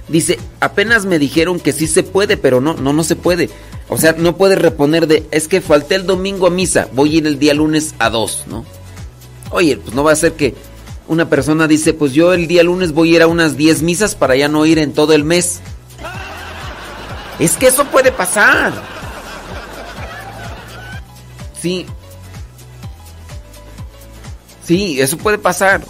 Dice, 0.08 0.38
apenas 0.60 1.04
me 1.04 1.18
dijeron 1.18 1.60
que 1.60 1.72
sí 1.72 1.86
se 1.86 2.02
puede, 2.02 2.36
pero 2.36 2.60
no, 2.60 2.74
no, 2.74 2.92
no 2.92 3.04
se 3.04 3.16
puede. 3.16 3.50
O 3.88 3.98
sea, 3.98 4.14
no 4.16 4.36
puedes 4.36 4.58
reponer 4.58 5.06
de, 5.06 5.26
es 5.30 5.48
que 5.48 5.60
falté 5.60 5.94
el 5.94 6.06
domingo 6.06 6.46
a 6.46 6.50
misa, 6.50 6.88
voy 6.92 7.14
a 7.14 7.18
ir 7.18 7.26
el 7.26 7.38
día 7.38 7.54
lunes 7.54 7.94
a 7.98 8.10
dos, 8.10 8.44
¿no? 8.46 8.64
Oye, 9.50 9.76
pues 9.76 9.94
no 9.94 10.04
va 10.04 10.12
a 10.12 10.16
ser 10.16 10.32
que 10.32 10.54
una 11.08 11.28
persona 11.28 11.66
dice, 11.66 11.94
pues 11.94 12.12
yo 12.12 12.34
el 12.34 12.46
día 12.46 12.62
lunes 12.62 12.92
voy 12.92 13.12
a 13.12 13.16
ir 13.16 13.22
a 13.22 13.26
unas 13.26 13.56
10 13.56 13.82
misas 13.82 14.14
para 14.14 14.36
ya 14.36 14.48
no 14.48 14.64
ir 14.66 14.78
en 14.78 14.92
todo 14.92 15.14
el 15.14 15.24
mes. 15.24 15.60
Es 17.38 17.56
que 17.56 17.68
eso 17.68 17.84
puede 17.86 18.12
pasar. 18.12 18.72
Sí. 21.60 21.86
Sí, 24.64 25.00
eso 25.00 25.16
puede 25.16 25.38
pasar. 25.38 25.82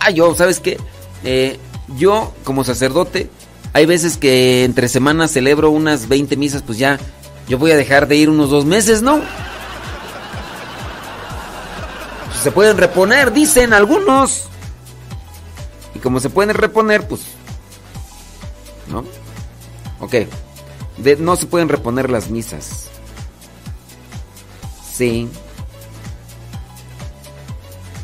Ah, 0.00 0.10
yo, 0.10 0.34
¿sabes 0.34 0.58
qué? 0.58 0.76
Eh, 1.22 1.58
yo, 1.96 2.32
como 2.44 2.64
sacerdote, 2.64 3.30
hay 3.72 3.86
veces 3.86 4.16
que 4.16 4.64
entre 4.64 4.88
semanas 4.88 5.32
celebro 5.32 5.70
unas 5.70 6.08
20 6.08 6.36
misas, 6.36 6.62
pues 6.62 6.78
ya 6.78 6.98
yo 7.48 7.58
voy 7.58 7.70
a 7.72 7.76
dejar 7.76 8.08
de 8.08 8.16
ir 8.16 8.30
unos 8.30 8.50
dos 8.50 8.64
meses, 8.64 9.02
¿no? 9.02 9.20
Pues 12.26 12.40
se 12.42 12.52
pueden 12.52 12.76
reponer, 12.78 13.32
dicen 13.32 13.72
algunos. 13.72 14.44
Y 15.94 15.98
como 15.98 16.20
se 16.20 16.30
pueden 16.30 16.54
reponer, 16.54 17.06
pues... 17.06 17.22
¿No? 18.88 19.04
Ok. 20.00 20.14
no 21.18 21.36
se 21.36 21.46
pueden 21.46 21.68
reponer 21.68 22.10
las 22.10 22.30
misas. 22.30 22.88
Sí. 24.92 25.28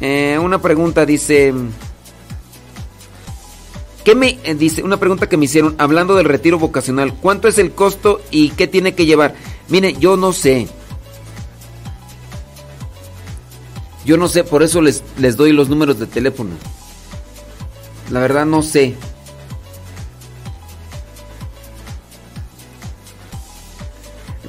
Eh, 0.01 0.39
una 0.41 0.61
pregunta 0.61 1.07
dice... 1.07 1.55
¿Qué 4.07 4.15
me 4.15 4.39
eh, 4.45 4.55
dice? 4.55 4.85
Una 4.85 4.99
pregunta 4.99 5.29
que 5.29 5.37
me 5.37 5.47
hicieron 5.47 5.75
hablando 5.79 6.15
del 6.15 6.27
retiro 6.27 6.61
vocacional. 6.61 7.13
¿Cuánto 7.13 7.49
es 7.49 7.59
el 7.59 7.73
costo 7.73 8.21
y 8.31 8.51
qué 8.51 8.69
tiene 8.69 8.95
que 8.95 9.05
llevar? 9.05 9.35
Mire, 9.67 9.95
yo 9.95 10.17
no 10.17 10.33
sé. 10.33 10.69
Yo 14.05 14.17
no 14.17 14.29
sé, 14.29 14.45
por 14.45 14.63
eso 14.63 14.81
les, 14.81 15.03
les 15.19 15.37
doy 15.37 15.51
los 15.51 15.69
números 15.69 15.99
de 15.99 16.07
teléfono. 16.07 16.51
La 18.13 18.21
verdad 18.21 18.47
no 18.47 18.63
sé. 18.63 18.95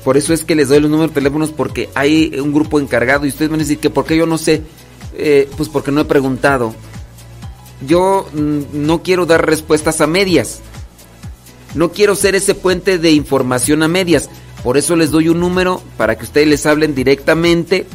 Por 0.04 0.18
eso 0.18 0.36
es 0.36 0.44
que 0.44 0.54
les 0.54 0.70
doy 0.70 0.82
los 0.82 0.92
números 0.92 1.10
de 1.10 1.16
teléfonos 1.16 1.50
porque 1.50 1.90
hay 1.96 2.32
un 2.40 2.54
grupo 2.54 2.80
encargado 2.80 3.26
y 3.26 3.30
ustedes 3.30 3.50
van 3.50 3.62
a 3.62 3.64
decir 3.64 3.80
que 3.80 3.90
por 3.90 4.06
qué 4.06 4.18
yo 4.18 4.28
no 4.28 4.38
sé. 4.38 4.62
Eh, 5.16 5.50
pues 5.58 5.68
porque 5.68 5.92
no 5.92 6.02
he 6.02 6.06
preguntado 6.06 6.76
yo 7.86 8.28
mm, 8.34 8.62
no 8.74 9.04
quiero 9.04 9.26
dar 9.26 9.46
respuestas 9.46 10.02
a 10.02 10.08
medias. 10.08 10.62
No 11.76 11.92
quiero 11.92 12.16
ser 12.16 12.36
ese 12.36 12.56
puente 12.56 12.98
de 12.98 13.12
información 13.12 13.84
a 13.84 13.88
medias. 13.88 14.30
Por 14.64 14.78
eso 14.78 14.96
les 14.96 15.12
doy 15.12 15.30
un 15.30 15.40
número 15.40 15.82
para 15.98 16.18
que 16.18 16.24
ustedes 16.24 16.48
les 16.48 16.66
hablen 16.66 16.96
directamente. 16.96 17.86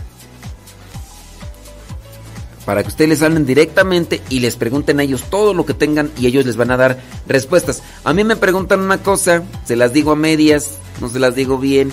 Para 2.64 2.82
que 2.82 2.88
ustedes 2.88 3.09
les 3.09 3.22
hablen 3.22 3.44
directamente 3.44 4.22
y 4.30 4.38
les 4.38 4.54
pregunten 4.54 5.00
a 5.00 5.02
ellos 5.02 5.24
todo 5.28 5.52
lo 5.52 5.66
que 5.66 5.74
tengan 5.74 6.12
y 6.16 6.26
ellos 6.26 6.46
les 6.46 6.56
van 6.56 6.70
a 6.70 6.76
dar 6.76 7.00
respuestas. 7.26 7.82
A 8.04 8.12
mí 8.12 8.22
me 8.22 8.36
preguntan 8.36 8.80
una 8.80 9.02
cosa, 9.02 9.42
se 9.64 9.74
las 9.74 9.92
digo 9.92 10.12
a 10.12 10.16
medias, 10.16 10.78
no 11.00 11.09
se 11.09 11.18
las 11.18 11.34
digo 11.34 11.59
bien. 11.59 11.92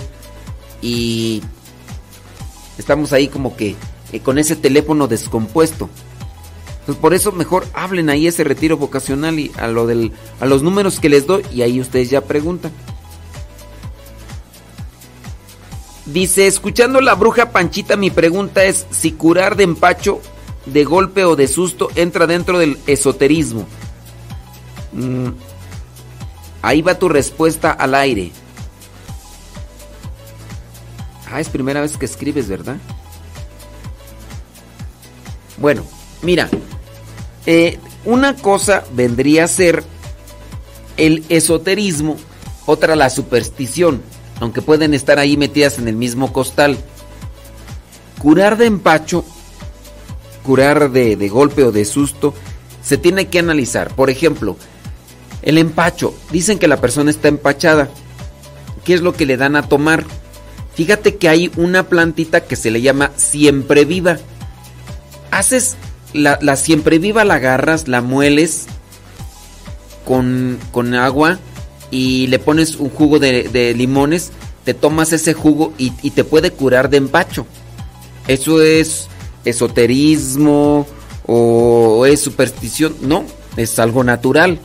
Y 0.80 1.42
estamos 2.78 3.12
ahí 3.12 3.26
como 3.26 3.56
que 3.56 3.74
eh, 4.12 4.20
con 4.20 4.38
ese 4.38 4.54
teléfono 4.54 5.08
descompuesto. 5.08 5.90
Pues 6.90 6.98
por 6.98 7.14
eso 7.14 7.30
mejor 7.30 7.68
hablen 7.72 8.10
ahí 8.10 8.26
ese 8.26 8.42
retiro 8.42 8.76
vocacional 8.76 9.38
y 9.38 9.52
a 9.58 9.68
lo 9.68 9.86
del 9.86 10.10
a 10.40 10.46
los 10.46 10.64
números 10.64 10.98
que 10.98 11.08
les 11.08 11.24
doy 11.24 11.46
y 11.54 11.62
ahí 11.62 11.80
ustedes 11.80 12.10
ya 12.10 12.22
preguntan. 12.22 12.72
Dice, 16.04 16.48
escuchando 16.48 17.00
la 17.00 17.14
bruja 17.14 17.52
Panchita, 17.52 17.94
mi 17.94 18.10
pregunta 18.10 18.64
es 18.64 18.88
si 18.90 19.12
curar 19.12 19.54
de 19.54 19.62
empacho, 19.62 20.20
de 20.66 20.82
golpe 20.82 21.24
o 21.24 21.36
de 21.36 21.46
susto 21.46 21.90
entra 21.94 22.26
dentro 22.26 22.58
del 22.58 22.76
esoterismo. 22.88 23.68
Mm, 24.90 25.28
ahí 26.60 26.82
va 26.82 26.98
tu 26.98 27.08
respuesta 27.08 27.70
al 27.70 27.94
aire. 27.94 28.32
Ah, 31.30 31.38
es 31.38 31.48
primera 31.48 31.82
vez 31.82 31.96
que 31.96 32.06
escribes, 32.06 32.48
¿verdad? 32.48 32.78
Bueno, 35.56 35.84
mira, 36.22 36.50
eh, 37.46 37.78
una 38.04 38.36
cosa 38.36 38.84
vendría 38.92 39.44
a 39.44 39.48
ser 39.48 39.82
el 40.96 41.24
esoterismo, 41.28 42.16
otra 42.66 42.96
la 42.96 43.10
superstición, 43.10 44.02
aunque 44.40 44.62
pueden 44.62 44.94
estar 44.94 45.18
ahí 45.18 45.36
metidas 45.36 45.78
en 45.78 45.88
el 45.88 45.96
mismo 45.96 46.32
costal. 46.32 46.76
Curar 48.18 48.58
de 48.58 48.66
empacho, 48.66 49.24
curar 50.44 50.90
de, 50.90 51.16
de 51.16 51.28
golpe 51.28 51.64
o 51.64 51.72
de 51.72 51.84
susto, 51.84 52.34
se 52.82 52.98
tiene 52.98 53.28
que 53.28 53.38
analizar. 53.38 53.94
Por 53.94 54.10
ejemplo, 54.10 54.56
el 55.42 55.58
empacho, 55.58 56.14
dicen 56.30 56.58
que 56.58 56.68
la 56.68 56.80
persona 56.80 57.10
está 57.10 57.28
empachada. 57.28 57.88
¿Qué 58.84 58.94
es 58.94 59.00
lo 59.00 59.12
que 59.14 59.26
le 59.26 59.36
dan 59.36 59.56
a 59.56 59.68
tomar? 59.68 60.04
Fíjate 60.74 61.16
que 61.16 61.28
hay 61.28 61.50
una 61.56 61.88
plantita 61.88 62.42
que 62.42 62.56
se 62.56 62.70
le 62.70 62.80
llama 62.80 63.10
siempre 63.16 63.84
viva. 63.84 64.18
Haces 65.30 65.76
la, 66.12 66.56
siempre 66.56 66.98
viva 66.98 67.24
la 67.24 67.34
agarras, 67.34 67.88
la 67.88 68.00
mueles 68.00 68.66
con, 70.04 70.58
agua 70.94 71.38
y 71.90 72.26
le 72.26 72.38
pones 72.38 72.76
un 72.76 72.90
jugo 72.90 73.18
de, 73.18 73.74
limones, 73.76 74.32
te 74.64 74.74
tomas 74.74 75.12
ese 75.12 75.34
jugo 75.34 75.72
y, 75.78 75.90
te 76.10 76.24
puede 76.24 76.50
curar 76.50 76.90
de 76.90 76.98
empacho. 76.98 77.46
Eso 78.28 78.62
es 78.62 79.08
esoterismo 79.44 80.86
o 81.26 82.06
es 82.06 82.20
superstición. 82.20 82.94
No, 83.00 83.24
es 83.56 83.78
algo 83.78 84.04
natural. 84.04 84.60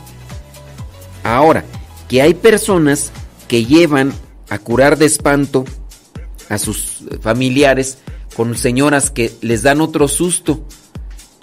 Ahora, 1.22 1.64
que 2.08 2.22
hay 2.22 2.34
personas 2.34 3.10
que 3.48 3.64
llevan 3.64 4.12
a 4.48 4.58
curar 4.58 4.98
de 4.98 5.06
espanto 5.06 5.64
a 6.48 6.58
sus 6.58 7.04
familiares 7.20 7.98
con 8.36 8.56
señoras 8.56 9.10
que 9.10 9.32
les 9.40 9.62
dan 9.62 9.80
otro 9.80 10.08
susto 10.08 10.62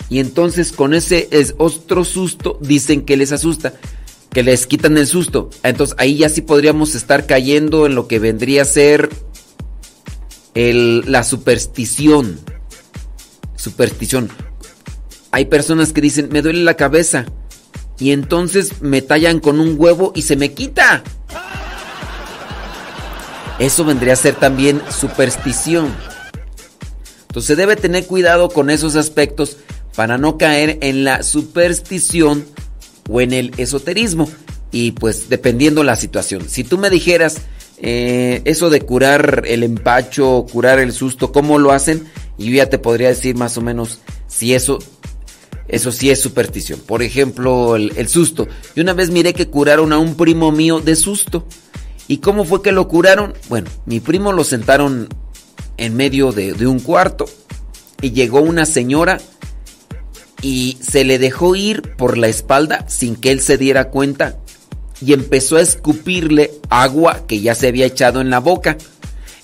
y 0.09 0.19
entonces 0.19 0.71
con 0.71 0.93
ese 0.93 1.27
es 1.31 1.55
otro 1.57 2.05
susto 2.05 2.57
dicen 2.61 3.01
que 3.03 3.17
les 3.17 3.31
asusta, 3.31 3.73
que 4.29 4.43
les 4.43 4.67
quitan 4.67 4.97
el 4.97 5.07
susto. 5.07 5.49
Entonces 5.63 5.95
ahí 5.99 6.17
ya 6.17 6.29
sí 6.29 6.41
podríamos 6.41 6.95
estar 6.95 7.25
cayendo 7.25 7.85
en 7.85 7.95
lo 7.95 8.07
que 8.07 8.19
vendría 8.19 8.63
a 8.63 8.65
ser 8.65 9.09
el, 10.53 11.11
la 11.11 11.23
superstición. 11.23 12.39
superstición. 13.55 14.29
Hay 15.31 15.45
personas 15.45 15.93
que 15.93 16.01
dicen, 16.01 16.29
me 16.31 16.41
duele 16.41 16.63
la 16.63 16.75
cabeza. 16.75 17.25
Y 17.97 18.11
entonces 18.11 18.81
me 18.81 19.01
tallan 19.01 19.39
con 19.39 19.59
un 19.59 19.75
huevo 19.77 20.11
y 20.15 20.23
se 20.23 20.35
me 20.35 20.53
quita. 20.53 21.03
Eso 23.59 23.85
vendría 23.85 24.13
a 24.13 24.17
ser 24.17 24.35
también 24.35 24.81
superstición. 24.91 25.95
Entonces 27.21 27.47
se 27.47 27.55
debe 27.55 27.75
tener 27.75 28.05
cuidado 28.05 28.49
con 28.49 28.69
esos 28.69 28.95
aspectos 28.95 29.57
para 29.95 30.17
no 30.17 30.37
caer 30.37 30.79
en 30.81 31.03
la 31.03 31.23
superstición 31.23 32.45
o 33.09 33.21
en 33.21 33.33
el 33.33 33.51
esoterismo. 33.57 34.29
Y 34.71 34.91
pues 34.91 35.29
dependiendo 35.29 35.83
la 35.83 35.95
situación. 35.95 36.49
Si 36.49 36.63
tú 36.63 36.77
me 36.77 36.89
dijeras 36.89 37.41
eh, 37.77 38.41
eso 38.45 38.69
de 38.69 38.81
curar 38.81 39.43
el 39.45 39.63
empacho, 39.63 40.45
curar 40.51 40.79
el 40.79 40.93
susto, 40.93 41.31
¿cómo 41.31 41.59
lo 41.59 41.71
hacen? 41.71 42.05
Y 42.37 42.45
yo 42.45 42.51
ya 42.53 42.69
te 42.69 42.79
podría 42.79 43.09
decir 43.09 43.35
más 43.35 43.57
o 43.57 43.61
menos 43.61 43.99
si 44.27 44.55
eso, 44.55 44.79
eso 45.67 45.91
sí 45.91 46.09
es 46.09 46.21
superstición. 46.21 46.79
Por 46.79 47.03
ejemplo, 47.03 47.75
el, 47.75 48.07
susto. 48.07 48.47
Yo 48.75 48.81
una 48.81 48.93
vez 48.93 49.11
miré 49.11 49.33
que 49.33 49.47
curaron 49.47 49.93
a 49.93 49.99
un 49.99 50.15
primo 50.15 50.51
mío 50.51 50.79
de 50.79 50.95
susto. 50.95 51.45
¿Y 52.07 52.17
cómo 52.17 52.43
fue 52.43 52.61
que 52.61 52.71
lo 52.71 52.87
curaron? 52.87 53.33
Bueno, 53.49 53.69
mi 53.85 53.99
primo 53.99 54.33
lo 54.33 54.43
sentaron 54.43 55.07
en 55.77 55.95
medio 55.95 56.31
de, 56.31 56.53
de 56.53 56.67
un 56.67 56.79
cuarto 56.79 57.25
y 58.01 58.11
llegó 58.11 58.41
una 58.41 58.65
señora 58.65 59.19
y 60.43 60.77
se 60.81 61.05
le 61.05 61.17
dejó 61.17 61.55
ir 61.55 61.95
por 61.95 62.17
la 62.17 62.27
espalda 62.27 62.85
sin 62.87 63.15
que 63.15 63.31
él 63.31 63.39
se 63.39 63.57
diera 63.57 63.89
cuenta 63.89 64.37
y 65.01 65.13
empezó 65.13 65.55
a 65.55 65.61
escupirle 65.61 66.51
agua 66.69 67.25
que 67.25 67.39
ya 67.39 67.55
se 67.55 67.69
había 67.69 67.85
echado 67.85 68.21
en 68.21 68.29
la 68.29 68.39
boca. 68.39 68.77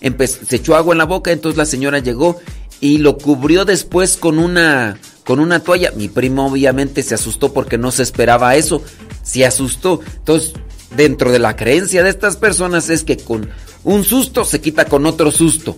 se 0.02 0.56
echó 0.56 0.76
agua 0.76 0.94
en 0.94 1.00
la 1.00 1.06
boca, 1.06 1.32
entonces 1.32 1.58
la 1.58 1.66
señora 1.66 2.00
llegó 2.00 2.40
y 2.82 3.00
lo 3.00 3.18
cubrió 3.18 3.66
después 3.66 4.18
con 4.18 4.40
una 4.40 5.00
con 5.26 5.40
una 5.40 5.60
toalla. 5.60 5.92
Mi 5.96 6.10
primo 6.10 6.48
obviamente 6.48 7.02
se 7.02 7.16
asustó 7.16 7.54
porque 7.54 7.78
no 7.78 7.92
se 7.92 8.04
esperaba 8.04 8.56
eso. 8.56 8.82
Se 9.22 9.46
asustó. 9.46 10.02
Entonces, 10.18 10.54
dentro 10.96 11.32
de 11.32 11.40
la 11.40 11.56
creencia 11.56 12.04
de 12.04 12.10
estas 12.10 12.36
personas 12.36 12.90
es 12.90 13.04
que 13.04 13.18
con 13.18 13.50
un 13.84 14.04
susto 14.04 14.44
se 14.44 14.60
quita 14.60 14.86
con 14.86 15.06
otro 15.06 15.32
susto. 15.32 15.78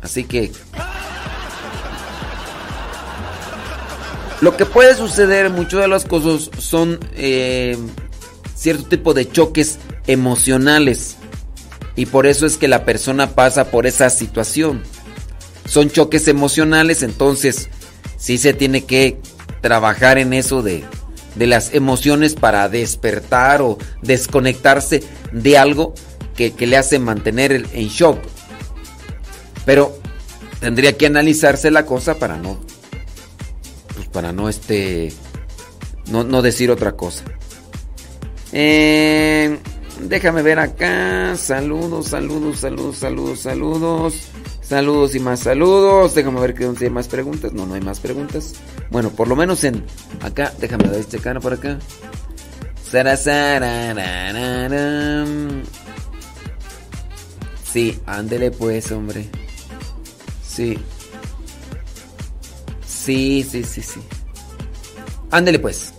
Así 0.00 0.24
que 0.24 0.50
lo 4.42 4.56
que 4.56 4.66
puede 4.66 4.96
suceder, 4.96 5.50
muchas 5.50 5.82
de 5.82 5.88
las 5.88 6.04
cosas 6.04 6.50
son 6.58 6.98
eh, 7.14 7.78
cierto 8.56 8.86
tipo 8.86 9.14
de 9.14 9.30
choques 9.30 9.78
emocionales. 10.08 11.16
Y 11.94 12.06
por 12.06 12.26
eso 12.26 12.44
es 12.44 12.56
que 12.56 12.66
la 12.66 12.84
persona 12.84 13.36
pasa 13.36 13.70
por 13.70 13.86
esa 13.86 14.10
situación. 14.10 14.82
Son 15.64 15.90
choques 15.90 16.26
emocionales, 16.26 17.04
entonces 17.04 17.68
sí 18.16 18.36
se 18.36 18.52
tiene 18.52 18.84
que 18.84 19.20
trabajar 19.60 20.18
en 20.18 20.32
eso 20.32 20.60
de, 20.60 20.82
de 21.36 21.46
las 21.46 21.72
emociones 21.72 22.34
para 22.34 22.68
despertar 22.68 23.62
o 23.62 23.78
desconectarse 24.02 25.04
de 25.30 25.56
algo 25.56 25.94
que, 26.36 26.52
le 26.66 26.76
hace 26.76 26.98
mantener 26.98 27.64
en 27.72 27.86
shock. 27.86 28.18
Pero 29.64 29.96
tendría 30.58 30.96
que 30.96 31.06
analizarse 31.06 31.70
la 31.70 31.86
cosa 31.86 32.18
para 32.18 32.38
no, 32.38 32.58
pues 33.94 34.08
para 34.08 34.32
no 34.32 34.48
este, 34.48 35.12
no, 36.10 36.24
no 36.24 36.42
decir 36.42 36.70
otra 36.70 36.92
cosa. 36.92 37.24
Eh, 38.52 39.58
déjame 40.00 40.42
ver 40.42 40.58
acá. 40.58 41.36
Saludos, 41.36 42.08
saludos, 42.08 42.58
saludos, 42.58 42.96
saludos, 42.96 43.40
saludos. 43.40 44.14
Saludos 44.62 45.14
y 45.14 45.20
más 45.20 45.40
saludos. 45.40 46.14
Déjame 46.14 46.40
ver 46.40 46.54
que 46.54 46.64
hay 46.64 46.90
más 46.90 47.08
preguntas. 47.08 47.52
No, 47.52 47.66
no 47.66 47.74
hay 47.74 47.80
más 47.80 48.00
preguntas. 48.00 48.54
Bueno, 48.90 49.10
por 49.10 49.28
lo 49.28 49.36
menos 49.36 49.64
en 49.64 49.84
acá. 50.20 50.52
Déjame 50.58 50.88
ver 50.88 51.00
este 51.00 51.18
cara 51.18 51.40
por 51.40 51.52
acá. 51.52 51.78
Sí, 57.72 57.98
ándele 58.06 58.50
pues, 58.50 58.92
hombre. 58.92 59.28
Sí. 60.46 60.78
Sí, 63.04 63.44
sí, 63.50 63.64
sí, 63.64 63.82
sí. 63.82 64.00
Ándele 65.32 65.58
pues. 65.58 65.92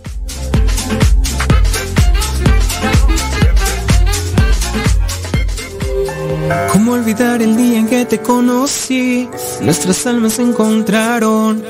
¿Cómo 6.72 6.92
olvidar 6.92 7.42
el 7.42 7.56
día 7.58 7.78
en 7.80 7.88
que 7.88 8.06
te 8.06 8.20
conocí? 8.20 9.28
Nuestras 9.60 10.06
almas 10.06 10.34
se 10.34 10.42
encontraron. 10.42 11.62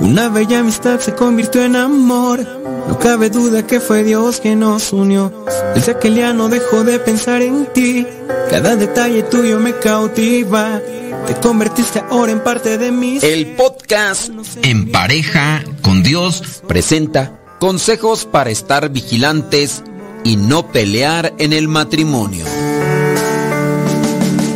Una 0.00 0.30
bella 0.30 0.60
amistad 0.60 1.00
se 1.00 1.14
convirtió 1.14 1.62
en 1.64 1.76
amor. 1.76 2.40
No 2.88 2.98
cabe 2.98 3.28
duda 3.28 3.66
que 3.66 3.78
fue 3.78 4.04
Dios 4.04 4.40
quien 4.40 4.60
nos 4.60 4.90
unió. 4.94 5.30
Desde 5.74 5.92
aquel 5.92 6.14
día 6.14 6.32
no 6.32 6.48
dejo 6.48 6.82
de 6.82 6.98
pensar 6.98 7.42
en 7.42 7.66
ti. 7.74 8.06
Cada 8.48 8.74
detalle 8.76 9.22
tuyo 9.24 9.58
me 9.60 9.74
cautiva. 9.74 10.80
Te 11.26 11.34
convertiste 11.36 12.02
ahora 12.10 12.32
en 12.32 12.42
parte 12.42 12.78
de 12.78 12.90
mí. 12.90 13.18
El 13.22 13.54
podcast 13.54 14.30
En 14.62 14.90
pareja 14.90 15.62
con 15.82 16.02
Dios 16.02 16.62
presenta 16.66 17.40
consejos 17.60 18.24
para 18.24 18.50
estar 18.50 18.90
vigilantes 18.90 19.84
y 20.24 20.36
no 20.36 20.72
pelear 20.72 21.32
en 21.38 21.52
el 21.52 21.68
matrimonio. 21.68 22.44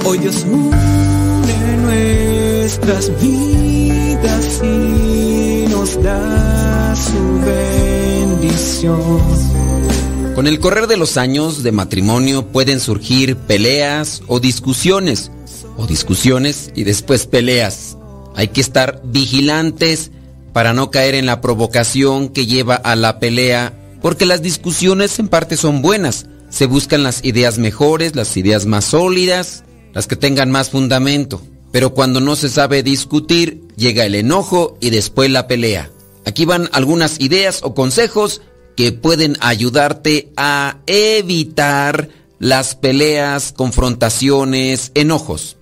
Hoy 0.05 0.19
Dios 0.19 0.45
une 0.49 1.77
nuestras 1.83 3.11
vidas 3.21 4.61
y 4.63 5.67
nos 5.69 6.03
da 6.03 6.97
su 6.97 7.41
bendición. 7.45 9.01
Con 10.35 10.47
el 10.47 10.61
correr 10.61 10.87
de 10.87 10.99
los 10.99 11.17
años 11.17 11.63
de 11.63 11.73
matrimonio 11.73 12.47
pueden 12.49 12.79
surgir 12.79 13.37
peleas 13.37 14.23
o 14.27 14.39
discusiones, 14.39 15.31
o 15.77 15.86
discusiones 15.86 16.70
y 16.74 16.85
después 16.85 17.27
peleas. 17.27 17.97
Hay 18.35 18.48
que 18.48 18.61
estar 18.61 19.01
vigilantes 19.05 20.11
para 20.53 20.73
no 20.73 20.90
caer 20.90 21.15
en 21.15 21.27
la 21.27 21.40
provocación 21.40 22.28
que 22.28 22.47
lleva 22.47 22.77
a 22.77 22.97
la 22.97 23.19
pelea, 23.19 23.73
porque 24.01 24.27
las 24.27 24.43
discusiones 24.43 25.19
en 25.19 25.28
parte 25.28 25.57
son 25.57 25.82
buenas. 25.82 26.27
Se 26.48 26.66
buscan 26.66 27.03
las 27.03 27.24
ideas 27.24 27.59
mejores, 27.59 28.16
las 28.16 28.36
ideas 28.36 28.66
más 28.66 28.86
sólidas, 28.86 29.65
las 29.93 30.07
que 30.07 30.16
tengan 30.16 30.51
más 30.51 30.70
fundamento. 30.70 31.43
Pero 31.73 31.93
cuando 31.93 32.20
no 32.20 32.36
se 32.36 32.48
sabe 32.48 32.82
discutir, 32.82 33.62
llega 33.77 34.07
el 34.07 34.15
enojo 34.15 34.78
y 34.81 34.90
después 34.90 35.31
la 35.31 35.47
pelea. 35.47 35.90
Aquí 36.24 36.44
van 36.44 36.69
algunas 36.73 37.20
ideas 37.20 37.61
o 37.62 37.74
consejos 37.74 38.40
que 38.77 38.93
pueden 38.93 39.36
ayudarte 39.40 40.32
a 40.36 40.78
evitar 40.86 42.09
las 42.39 42.74
peleas, 42.74 43.53
confrontaciones, 43.53 44.90
enojos. 44.94 45.57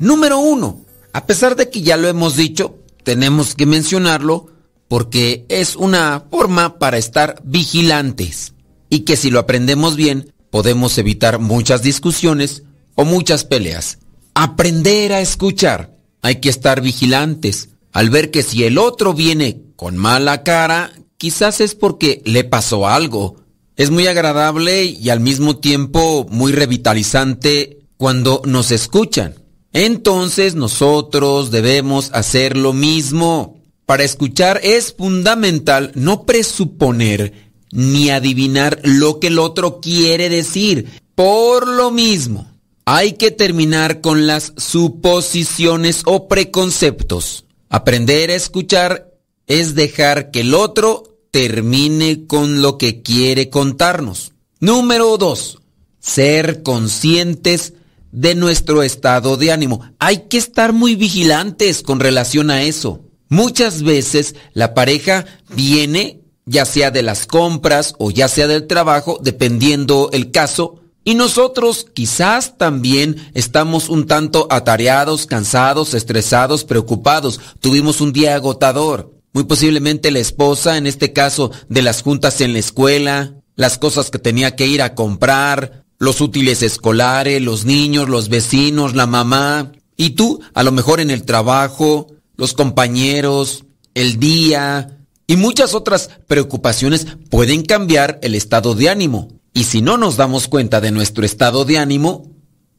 Número 0.00 0.38
uno, 0.38 0.80
a 1.12 1.26
pesar 1.26 1.56
de 1.56 1.68
que 1.68 1.82
ya 1.82 1.98
lo 1.98 2.08
hemos 2.08 2.34
dicho, 2.34 2.78
tenemos 3.04 3.54
que 3.54 3.66
mencionarlo 3.66 4.46
porque 4.88 5.44
es 5.50 5.76
una 5.76 6.24
forma 6.30 6.78
para 6.78 6.96
estar 6.96 7.40
vigilantes 7.44 8.54
y 8.88 9.00
que 9.00 9.16
si 9.16 9.30
lo 9.30 9.38
aprendemos 9.38 9.96
bien 9.96 10.32
podemos 10.50 10.96
evitar 10.96 11.38
muchas 11.38 11.82
discusiones 11.82 12.62
o 12.94 13.04
muchas 13.04 13.44
peleas. 13.44 13.98
Aprender 14.34 15.12
a 15.12 15.20
escuchar. 15.20 15.94
Hay 16.22 16.36
que 16.36 16.48
estar 16.48 16.80
vigilantes 16.80 17.68
al 17.92 18.08
ver 18.08 18.30
que 18.30 18.42
si 18.42 18.64
el 18.64 18.78
otro 18.78 19.12
viene 19.12 19.60
con 19.76 19.98
mala 19.98 20.42
cara, 20.42 20.92
quizás 21.18 21.60
es 21.60 21.74
porque 21.74 22.22
le 22.24 22.44
pasó 22.44 22.88
algo. 22.88 23.36
Es 23.76 23.90
muy 23.90 24.06
agradable 24.06 24.84
y 24.84 25.10
al 25.10 25.20
mismo 25.20 25.58
tiempo 25.58 26.26
muy 26.30 26.52
revitalizante 26.52 27.80
cuando 27.98 28.40
nos 28.46 28.70
escuchan. 28.70 29.39
Entonces 29.72 30.54
nosotros 30.54 31.50
debemos 31.50 32.10
hacer 32.12 32.56
lo 32.56 32.72
mismo. 32.72 33.60
Para 33.86 34.04
escuchar 34.04 34.60
es 34.62 34.92
fundamental 34.92 35.92
no 35.94 36.24
presuponer 36.24 37.50
ni 37.72 38.10
adivinar 38.10 38.80
lo 38.82 39.20
que 39.20 39.28
el 39.28 39.38
otro 39.38 39.80
quiere 39.80 40.28
decir. 40.28 41.00
Por 41.14 41.68
lo 41.68 41.90
mismo, 41.90 42.50
hay 42.84 43.12
que 43.12 43.30
terminar 43.30 44.00
con 44.00 44.26
las 44.26 44.52
suposiciones 44.56 46.02
o 46.06 46.28
preconceptos. 46.28 47.44
Aprender 47.68 48.30
a 48.30 48.34
escuchar 48.34 49.12
es 49.46 49.74
dejar 49.74 50.30
que 50.30 50.40
el 50.40 50.54
otro 50.54 51.18
termine 51.30 52.26
con 52.26 52.62
lo 52.62 52.78
que 52.78 53.02
quiere 53.02 53.50
contarnos. 53.50 54.32
Número 54.58 55.16
dos, 55.18 55.60
ser 56.00 56.62
conscientes 56.62 57.74
de 58.12 58.34
nuestro 58.34 58.82
estado 58.82 59.36
de 59.36 59.52
ánimo. 59.52 59.82
Hay 59.98 60.28
que 60.28 60.38
estar 60.38 60.72
muy 60.72 60.96
vigilantes 60.96 61.82
con 61.82 62.00
relación 62.00 62.50
a 62.50 62.62
eso. 62.62 63.04
Muchas 63.28 63.82
veces 63.82 64.34
la 64.54 64.74
pareja 64.74 65.24
viene, 65.54 66.22
ya 66.46 66.64
sea 66.64 66.90
de 66.90 67.02
las 67.02 67.26
compras 67.26 67.94
o 67.98 68.10
ya 68.10 68.28
sea 68.28 68.48
del 68.48 68.66
trabajo, 68.66 69.20
dependiendo 69.22 70.10
el 70.12 70.30
caso, 70.30 70.76
Y 71.02 71.14
nosotros 71.14 71.86
quizás 71.94 72.58
también 72.58 73.30
estamos 73.32 73.88
un 73.88 74.06
tanto 74.06 74.46
atareados, 74.50 75.24
cansados, 75.24 75.94
estresados, 75.94 76.64
preocupados. 76.64 77.40
Tuvimos 77.58 78.02
un 78.02 78.12
día 78.12 78.34
agotador. 78.34 79.14
Muy 79.32 79.44
posiblemente 79.44 80.10
la 80.10 80.18
esposa, 80.18 80.76
en 80.76 80.86
este 80.86 81.14
caso 81.14 81.52
de 81.68 81.82
las 81.82 82.02
juntas 82.02 82.42
en 82.42 82.52
la 82.52 82.58
escuela, 82.58 83.34
las 83.56 83.78
cosas 83.78 84.10
que 84.10 84.18
tenía 84.18 84.56
que 84.56 84.66
ir 84.66 84.82
a 84.82 84.94
comprar, 84.94 85.79
los 86.00 86.20
útiles 86.20 86.62
escolares, 86.62 87.40
los 87.40 87.64
niños, 87.64 88.08
los 88.08 88.28
vecinos, 88.28 88.96
la 88.96 89.06
mamá. 89.06 89.70
Y 89.96 90.10
tú, 90.10 90.40
a 90.54 90.64
lo 90.64 90.72
mejor 90.72 90.98
en 90.98 91.10
el 91.10 91.22
trabajo, 91.22 92.08
los 92.36 92.54
compañeros, 92.54 93.64
el 93.94 94.18
día 94.18 94.96
y 95.26 95.36
muchas 95.36 95.74
otras 95.74 96.10
preocupaciones 96.26 97.06
pueden 97.28 97.62
cambiar 97.62 98.18
el 98.22 98.34
estado 98.34 98.74
de 98.74 98.88
ánimo. 98.88 99.28
Y 99.52 99.64
si 99.64 99.82
no 99.82 99.96
nos 99.96 100.16
damos 100.16 100.48
cuenta 100.48 100.80
de 100.80 100.90
nuestro 100.90 101.24
estado 101.24 101.64
de 101.64 101.78
ánimo, 101.78 102.30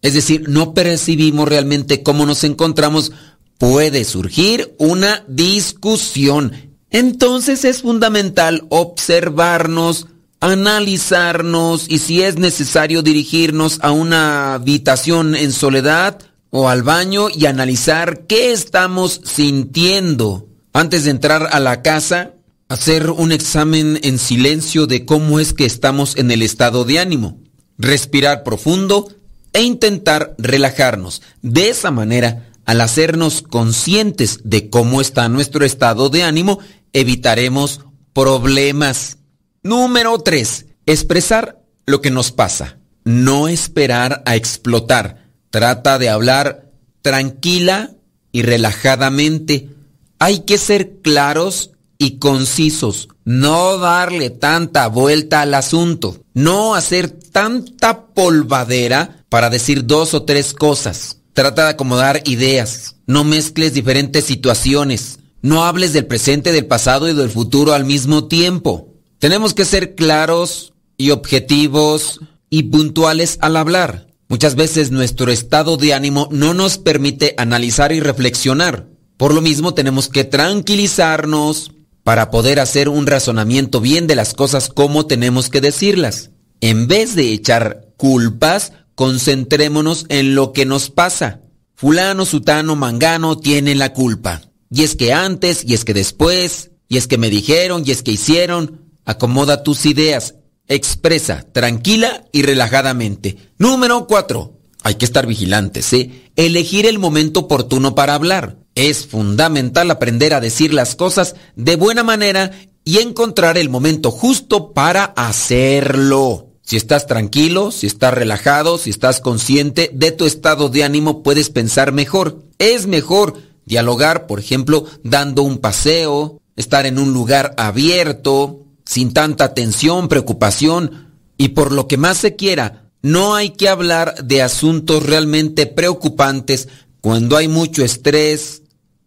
es 0.02 0.16
decir, 0.16 0.50
no 0.50 0.74
percibimos 0.74 1.48
realmente 1.48 2.02
cómo 2.04 2.26
nos 2.26 2.44
encontramos, 2.44 3.12
puede 3.58 4.04
surgir 4.04 4.76
una 4.80 5.24
discusión. 5.28 6.54
Entonces 6.90 7.64
es 7.66 7.84
fundamental 7.84 8.66
observarnos, 8.70 10.08
analizarnos 10.42 11.86
y 11.88 12.00
si 12.00 12.24
es 12.24 12.38
necesario 12.38 13.04
dirigirnos 13.04 13.80
a 13.82 13.92
una 13.92 14.56
habitación 14.56 15.36
en 15.36 15.54
soledad 15.54 16.20
o 16.50 16.68
al 16.68 16.84
baño 16.84 17.28
y 17.34 17.46
analizar 17.46 18.26
qué 18.28 18.52
estamos 18.52 19.22
sintiendo. 19.24 20.48
Antes 20.74 21.06
de 21.06 21.12
entrar 21.12 21.50
a 21.52 21.60
la 21.60 21.82
casa, 21.82 22.34
hacer 22.70 23.12
un 23.12 23.32
examen 23.32 24.00
en 24.04 24.18
silencio 24.18 24.88
de 24.88 25.06
cómo 25.06 25.40
es 25.40 25.54
que 25.54 25.66
estamos 25.66 26.18
en 26.18 26.32
el 26.32 26.42
estado 26.42 26.86
de 26.86 27.00
ánimo. 27.00 27.40
Respirar 27.78 28.44
profundo 28.44 29.14
e 29.54 29.62
intentar 29.62 30.34
relajarnos. 30.38 31.22
De 31.42 31.70
esa 31.70 31.92
manera, 31.92 32.50
al 32.66 32.82
hacernos 32.82 33.44
conscientes 33.44 34.40
de 34.44 34.70
cómo 34.70 35.02
está 35.02 35.30
nuestro 35.30 35.66
estado 35.66 36.10
de 36.10 36.24
ánimo, 36.24 36.60
evitaremos 36.94 37.82
problemas. 38.14 39.18
Número 39.64 40.18
3. 40.18 40.66
Expresar 40.88 41.62
lo 41.86 42.02
que 42.02 42.10
nos 42.10 42.32
pasa. 42.32 42.80
No 43.04 43.48
esperar 43.48 44.24
a 44.26 44.36
explotar. 44.36 45.30
Trata 45.52 46.00
de 46.00 46.10
hablar 46.10 46.72
tranquila 47.04 47.92
y 48.32 48.42
relajadamente. 48.42 49.70
Hay 50.18 50.40
que 50.42 50.58
ser 50.58 51.02
claros 51.04 51.72
y 52.00 52.18
concisos. 52.18 53.10
No 53.24 53.78
darle 53.78 54.32
tanta 54.32 54.88
vuelta 54.88 55.42
al 55.42 55.54
asunto. 55.54 56.24
No 56.34 56.74
hacer 56.74 57.12
tanta 57.12 58.08
polvadera 58.08 59.26
para 59.30 59.52
decir 59.52 59.86
dos 59.86 60.16
o 60.16 60.24
tres 60.24 60.54
cosas. 60.54 61.18
Trata 61.34 61.66
de 61.66 61.70
acomodar 61.70 62.24
ideas. 62.26 62.96
No 63.06 63.24
mezcles 63.24 63.76
diferentes 63.76 64.26
situaciones. 64.26 65.20
No 65.44 65.66
hables 65.66 65.94
del 65.94 66.08
presente, 66.08 66.52
del 66.52 66.66
pasado 66.66 67.08
y 67.08 67.14
del 67.14 67.30
futuro 67.30 67.74
al 67.74 67.86
mismo 67.86 68.28
tiempo. 68.28 68.91
Tenemos 69.22 69.54
que 69.54 69.66
ser 69.66 69.94
claros 69.94 70.74
y 70.98 71.12
objetivos 71.12 72.22
y 72.50 72.64
puntuales 72.64 73.38
al 73.42 73.56
hablar. 73.56 74.08
Muchas 74.28 74.56
veces 74.56 74.90
nuestro 74.90 75.32
estado 75.32 75.78
de 75.78 75.94
ánimo 75.94 76.28
no 76.32 76.56
nos 76.56 76.80
permite 76.80 77.36
analizar 77.38 77.92
y 77.92 78.00
reflexionar. 78.00 78.88
Por 79.18 79.36
lo 79.36 79.42
mismo 79.42 79.76
tenemos 79.76 80.10
que 80.10 80.24
tranquilizarnos 80.24 81.72
para 82.04 82.32
poder 82.32 82.60
hacer 82.60 82.90
un 82.90 83.06
razonamiento 83.06 83.80
bien 83.80 84.08
de 84.08 84.16
las 84.16 84.34
cosas 84.34 84.70
como 84.70 85.06
tenemos 85.06 85.50
que 85.50 85.62
decirlas. 85.62 86.32
En 86.60 86.88
vez 86.88 87.14
de 87.14 87.32
echar 87.32 87.90
culpas, 87.98 88.74
concentrémonos 88.96 90.08
en 90.10 90.34
lo 90.34 90.52
que 90.52 90.66
nos 90.66 90.90
pasa. 90.90 91.42
Fulano, 91.76 92.26
sutano, 92.26 92.76
mangano 92.76 93.38
tienen 93.38 93.78
la 93.78 93.94
culpa. 93.94 94.42
Y 94.72 94.82
es 94.82 94.96
que 94.96 95.14
antes, 95.14 95.64
y 95.64 95.76
es 95.76 95.86
que 95.86 95.94
después, 95.94 96.72
y 96.88 96.98
es 96.98 97.06
que 97.06 97.20
me 97.20 97.30
dijeron, 97.30 97.84
y 97.86 97.92
es 97.92 98.02
que 98.02 98.14
hicieron. 98.14 98.81
Acomoda 99.06 99.64
tus 99.64 99.86
ideas, 99.86 100.36
expresa 100.68 101.46
tranquila 101.52 102.26
y 102.32 102.44
relajadamente. 102.44 103.38
Número 103.58 104.08
4. 104.08 104.54
Hay 104.84 104.96
que 104.96 105.06
estar 105.06 105.28
vigilantes, 105.28 105.92
¿eh? 105.94 106.32
Elegir 106.36 106.86
el 106.86 106.98
momento 106.98 107.42
oportuno 107.42 107.94
para 107.94 108.16
hablar. 108.16 108.58
Es 108.74 109.06
fundamental 109.06 109.92
aprender 109.92 110.34
a 110.34 110.40
decir 110.40 110.74
las 110.74 110.96
cosas 110.96 111.36
de 111.56 111.76
buena 111.76 112.04
manera 112.04 112.52
y 112.84 113.00
encontrar 113.00 113.58
el 113.58 113.70
momento 113.70 114.12
justo 114.12 114.74
para 114.74 115.06
hacerlo. 115.06 116.48
Si 116.64 116.78
estás 116.78 117.06
tranquilo, 117.06 117.72
si 117.72 117.88
estás 117.88 118.14
relajado, 118.14 118.78
si 118.78 118.92
estás 118.92 119.20
consciente 119.20 119.92
de 119.94 120.12
tu 120.12 120.26
estado 120.26 120.70
de 120.70 120.84
ánimo, 120.84 121.22
puedes 121.22 121.50
pensar 121.50 121.92
mejor. 121.92 122.44
Es 122.60 122.88
mejor 122.88 123.38
dialogar, 123.66 124.26
por 124.26 124.40
ejemplo, 124.40 124.86
dando 125.04 125.44
un 125.44 125.58
paseo, 125.58 126.40
estar 126.56 126.86
en 126.86 126.98
un 126.98 127.14
lugar 127.14 127.54
abierto, 127.58 128.66
sin 128.92 129.14
tanta 129.14 129.54
tensión, 129.54 130.10
preocupación, 130.10 131.14
y 131.38 131.50
por 131.50 131.72
lo 131.72 131.88
que 131.88 131.96
más 131.96 132.18
se 132.18 132.36
quiera, 132.36 132.92
no 133.02 133.36
hay 133.36 133.52
que 133.52 133.70
hablar 133.70 134.26
de 134.26 134.42
asuntos 134.42 135.06
realmente 135.06 135.66
preocupantes 135.66 136.68
cuando 137.00 137.38
hay 137.38 137.48
mucho 137.48 137.86
estrés, 137.86 138.64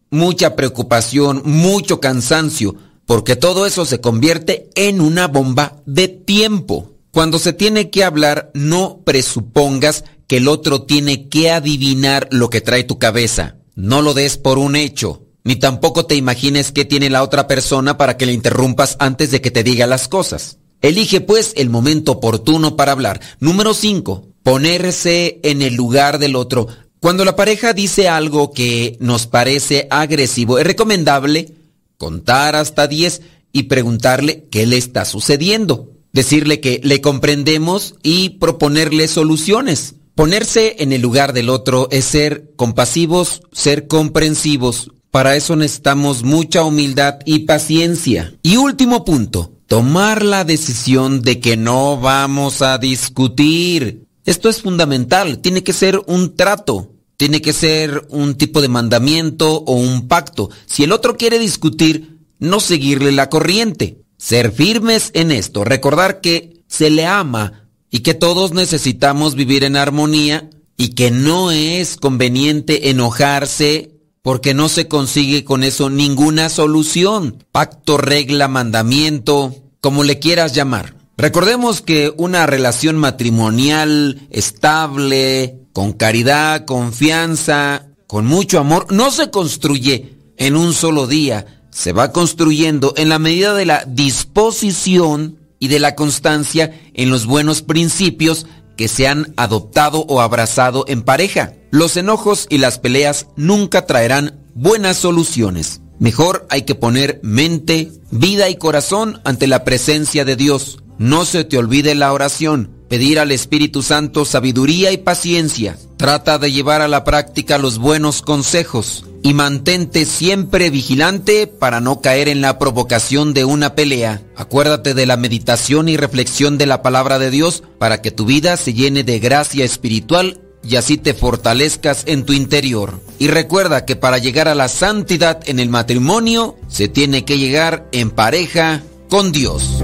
mucha 0.08 0.56
preocupación, 0.56 1.42
mucho 1.44 2.00
cansancio, 2.00 2.76
porque 3.04 3.36
todo 3.36 3.66
eso 3.66 3.84
se 3.84 4.00
convierte 4.00 4.70
en 4.74 5.02
una 5.02 5.28
bomba 5.28 5.82
de 5.84 6.08
tiempo. 6.08 6.94
Cuando 7.10 7.38
se 7.38 7.52
tiene 7.52 7.90
que 7.90 8.04
hablar, 8.04 8.52
no 8.54 9.02
presupongas 9.04 10.04
que 10.26 10.38
el 10.38 10.48
otro 10.48 10.84
tiene 10.84 11.28
que 11.28 11.50
adivinar 11.50 12.26
lo 12.30 12.48
que 12.48 12.62
trae 12.62 12.84
tu 12.84 12.98
cabeza. 12.98 13.56
No 13.74 14.00
lo 14.00 14.14
des 14.14 14.38
por 14.38 14.56
un 14.56 14.76
hecho, 14.76 15.23
ni 15.44 15.56
tampoco 15.56 16.06
te 16.06 16.16
imagines 16.16 16.72
qué 16.72 16.84
tiene 16.84 17.10
la 17.10 17.22
otra 17.22 17.46
persona 17.46 17.96
para 17.96 18.16
que 18.16 18.26
le 18.26 18.32
interrumpas 18.32 18.96
antes 18.98 19.30
de 19.30 19.40
que 19.40 19.50
te 19.50 19.62
diga 19.62 19.86
las 19.86 20.08
cosas. 20.08 20.58
Elige 20.80 21.20
pues 21.20 21.52
el 21.56 21.70
momento 21.70 22.12
oportuno 22.12 22.76
para 22.76 22.92
hablar. 22.92 23.20
Número 23.40 23.72
5. 23.72 24.26
Ponerse 24.42 25.40
en 25.42 25.62
el 25.62 25.74
lugar 25.74 26.18
del 26.18 26.36
otro. 26.36 26.66
Cuando 27.00 27.24
la 27.24 27.36
pareja 27.36 27.72
dice 27.72 28.08
algo 28.08 28.52
que 28.52 28.96
nos 28.98 29.26
parece 29.26 29.86
agresivo, 29.90 30.58
es 30.58 30.66
recomendable 30.66 31.54
contar 31.96 32.56
hasta 32.56 32.86
10 32.86 33.22
y 33.52 33.64
preguntarle 33.64 34.48
qué 34.50 34.66
le 34.66 34.78
está 34.78 35.04
sucediendo 35.04 35.94
decirle 36.14 36.60
que 36.60 36.80
le 36.82 37.02
comprendemos 37.02 37.96
y 38.02 38.30
proponerle 38.38 39.08
soluciones. 39.08 39.96
Ponerse 40.14 40.76
en 40.78 40.92
el 40.92 41.02
lugar 41.02 41.32
del 41.34 41.50
otro 41.50 41.88
es 41.90 42.04
ser 42.04 42.52
compasivos, 42.56 43.42
ser 43.52 43.88
comprensivos. 43.88 44.92
Para 45.14 45.36
eso 45.36 45.54
necesitamos 45.54 46.24
mucha 46.24 46.64
humildad 46.64 47.20
y 47.24 47.46
paciencia. 47.46 48.34
Y 48.42 48.56
último 48.56 49.04
punto, 49.04 49.52
tomar 49.68 50.24
la 50.24 50.42
decisión 50.42 51.22
de 51.22 51.38
que 51.38 51.56
no 51.56 52.00
vamos 52.00 52.62
a 52.62 52.78
discutir. 52.78 54.08
Esto 54.24 54.48
es 54.48 54.60
fundamental, 54.60 55.38
tiene 55.38 55.62
que 55.62 55.72
ser 55.72 56.02
un 56.08 56.34
trato, 56.34 56.90
tiene 57.16 57.40
que 57.40 57.52
ser 57.52 58.08
un 58.08 58.34
tipo 58.34 58.60
de 58.60 58.66
mandamiento 58.66 59.58
o 59.58 59.74
un 59.74 60.08
pacto. 60.08 60.50
Si 60.66 60.82
el 60.82 60.90
otro 60.90 61.16
quiere 61.16 61.38
discutir, 61.38 62.18
no 62.40 62.58
seguirle 62.58 63.12
la 63.12 63.30
corriente. 63.30 64.02
Ser 64.18 64.50
firmes 64.50 65.12
en 65.14 65.30
esto, 65.30 65.62
recordar 65.62 66.20
que 66.22 66.64
se 66.66 66.90
le 66.90 67.06
ama 67.06 67.68
y 67.88 68.00
que 68.00 68.14
todos 68.14 68.52
necesitamos 68.52 69.36
vivir 69.36 69.62
en 69.62 69.76
armonía 69.76 70.50
y 70.76 70.88
que 70.88 71.12
no 71.12 71.52
es 71.52 71.98
conveniente 71.98 72.90
enojarse 72.90 73.93
porque 74.24 74.54
no 74.54 74.70
se 74.70 74.88
consigue 74.88 75.44
con 75.44 75.62
eso 75.62 75.90
ninguna 75.90 76.48
solución. 76.48 77.44
Pacto, 77.52 77.98
regla, 77.98 78.48
mandamiento, 78.48 79.54
como 79.82 80.02
le 80.02 80.18
quieras 80.18 80.54
llamar. 80.54 80.96
Recordemos 81.18 81.82
que 81.82 82.10
una 82.16 82.46
relación 82.46 82.96
matrimonial 82.96 84.26
estable, 84.30 85.58
con 85.74 85.92
caridad, 85.92 86.64
confianza, 86.64 87.88
con 88.06 88.24
mucho 88.24 88.58
amor, 88.58 88.86
no 88.90 89.10
se 89.10 89.30
construye 89.30 90.16
en 90.38 90.56
un 90.56 90.72
solo 90.72 91.06
día, 91.06 91.62
se 91.70 91.92
va 91.92 92.10
construyendo 92.10 92.94
en 92.96 93.10
la 93.10 93.18
medida 93.18 93.52
de 93.52 93.66
la 93.66 93.84
disposición 93.86 95.38
y 95.58 95.68
de 95.68 95.80
la 95.80 95.94
constancia 95.94 96.72
en 96.94 97.10
los 97.10 97.26
buenos 97.26 97.60
principios 97.60 98.46
que 98.78 98.88
se 98.88 99.06
han 99.06 99.34
adoptado 99.36 100.06
o 100.08 100.22
abrazado 100.22 100.86
en 100.88 101.02
pareja. 101.02 101.52
Los 101.74 101.96
enojos 101.96 102.46
y 102.50 102.58
las 102.58 102.78
peleas 102.78 103.26
nunca 103.34 103.84
traerán 103.84 104.38
buenas 104.54 104.96
soluciones. 104.96 105.80
Mejor 105.98 106.46
hay 106.48 106.62
que 106.62 106.76
poner 106.76 107.18
mente, 107.24 107.90
vida 108.12 108.48
y 108.48 108.54
corazón 108.54 109.20
ante 109.24 109.48
la 109.48 109.64
presencia 109.64 110.24
de 110.24 110.36
Dios. 110.36 110.78
No 110.98 111.24
se 111.24 111.42
te 111.42 111.58
olvide 111.58 111.96
la 111.96 112.12
oración, 112.12 112.70
pedir 112.88 113.18
al 113.18 113.32
Espíritu 113.32 113.82
Santo 113.82 114.24
sabiduría 114.24 114.92
y 114.92 114.98
paciencia. 114.98 115.76
Trata 115.96 116.38
de 116.38 116.52
llevar 116.52 116.80
a 116.80 116.86
la 116.86 117.02
práctica 117.02 117.58
los 117.58 117.78
buenos 117.78 118.22
consejos 118.22 119.04
y 119.24 119.34
mantente 119.34 120.04
siempre 120.04 120.70
vigilante 120.70 121.48
para 121.48 121.80
no 121.80 122.00
caer 122.00 122.28
en 122.28 122.40
la 122.40 122.56
provocación 122.56 123.34
de 123.34 123.44
una 123.44 123.74
pelea. 123.74 124.22
Acuérdate 124.36 124.94
de 124.94 125.06
la 125.06 125.16
meditación 125.16 125.88
y 125.88 125.96
reflexión 125.96 126.56
de 126.56 126.66
la 126.66 126.82
palabra 126.82 127.18
de 127.18 127.32
Dios 127.32 127.64
para 127.80 128.00
que 128.00 128.12
tu 128.12 128.26
vida 128.26 128.56
se 128.56 128.74
llene 128.74 129.02
de 129.02 129.18
gracia 129.18 129.64
espiritual 129.64 130.40
y 130.66 130.76
así 130.76 130.96
te 130.96 131.14
fortalezcas 131.14 132.04
en 132.06 132.24
tu 132.24 132.32
interior. 132.32 133.00
Y 133.18 133.28
recuerda 133.28 133.84
que 133.84 133.96
para 133.96 134.18
llegar 134.18 134.48
a 134.48 134.54
la 134.54 134.68
santidad 134.68 135.40
en 135.46 135.58
el 135.58 135.68
matrimonio 135.68 136.56
se 136.68 136.88
tiene 136.88 137.24
que 137.24 137.38
llegar 137.38 137.86
en 137.92 138.10
pareja 138.10 138.82
con 139.08 139.32
Dios. 139.32 139.82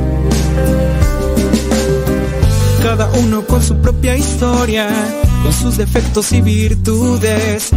Cada 2.83 3.11
uno 3.11 3.47
con 3.47 3.63
su 3.63 3.77
propia 3.77 4.17
historia, 4.17 4.89
con 5.43 5.53
sus 5.53 5.77
defectos 5.77 6.33
y 6.33 6.41
virtudes 6.41 7.71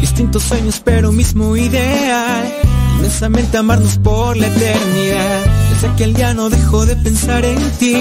Distintos 0.00 0.42
sueños 0.42 0.80
pero 0.84 1.12
mismo 1.12 1.56
ideal 1.56 2.52
Inmensamente 2.98 3.58
amarnos 3.58 3.98
por 3.98 4.36
la 4.36 4.46
eternidad 4.46 5.44
Desde 5.72 5.88
aquel 5.88 6.14
día 6.14 6.34
no 6.34 6.50
dejo 6.50 6.86
de 6.86 6.96
pensar 6.96 7.44
en 7.44 7.58
ti 7.78 7.96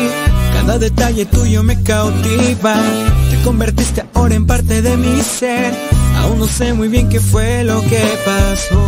Cada 0.66 0.80
detalle 0.80 1.26
tuyo 1.26 1.62
me 1.62 1.76
cautiva. 1.84 2.76
Te 3.30 3.38
convertiste 3.44 4.06
ahora 4.14 4.36
en 4.36 4.46
parte 4.46 4.82
de 4.82 4.96
mi 4.96 5.22
ser. 5.22 5.74
Aún 6.20 6.40
no 6.40 6.48
sé 6.48 6.72
muy 6.74 6.88
bien 6.88 7.10
qué 7.10 7.20
fue 7.20 7.66
lo 7.66 7.82
que 7.82 8.02
pasó. 8.24 8.82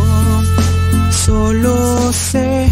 Solo 1.26 2.10
sé 2.14 2.66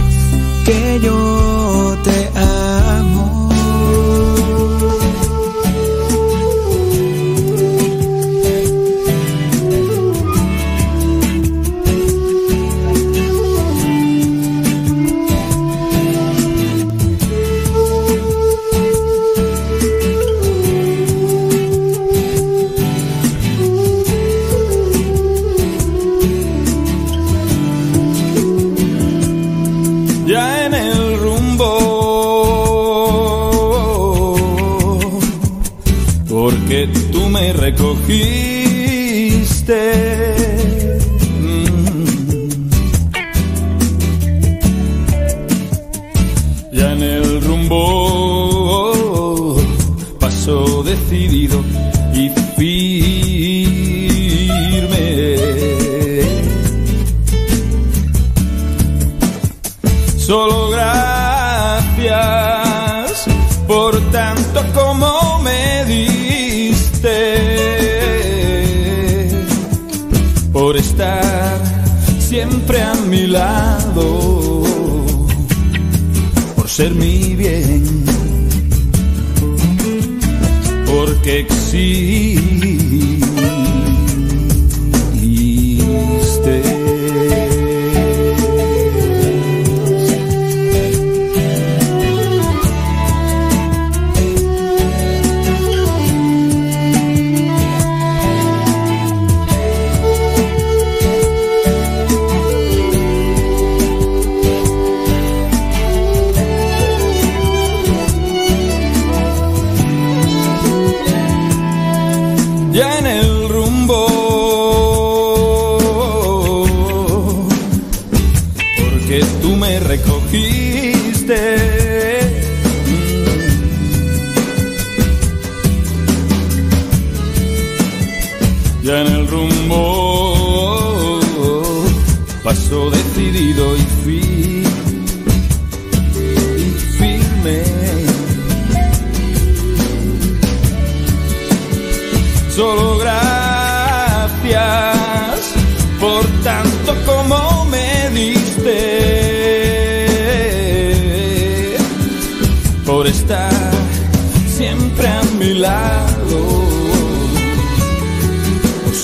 que 0.65 1.01
yo 1.03 1.99
te 2.03 2.31
amo 2.35 3.14
recogiste. 37.65 38.75
Mm. 41.41 42.69
Ya 46.73 46.93
en 46.93 47.03
el 47.03 47.41
rumbo 47.41 47.81
paso 50.21 50.83
decidido 50.83 51.65
y 52.13 52.29
firme. 52.57 53.55
Solo 60.19 60.71
gracias 60.71 62.05
por 63.67 63.99
tanto 64.11 64.61
como 64.75 65.14
siempre 72.35 72.83
a 72.83 72.95
mi 72.95 73.29
lado, 73.29 74.65
por 76.57 76.69
ser 76.69 76.93
mi 76.93 77.37
bien, 77.37 77.85
porque 80.85 81.41
existe. 81.41 82.84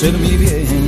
Ser 0.01 0.15
mi 0.15 0.35
bien. 0.35 0.87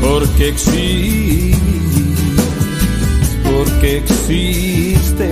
Porque 0.00 0.48
existe. 0.48 1.58
Porque 3.44 3.98
existe. 3.98 5.28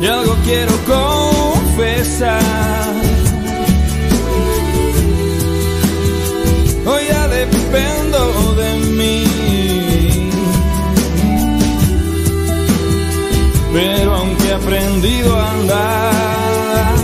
y 0.00 0.06
algo 0.06 0.36
quiero 0.44 0.72
confesar. 0.86 1.01
Aprendido 15.02 15.36
a 15.36 15.50
andar, 15.50 16.94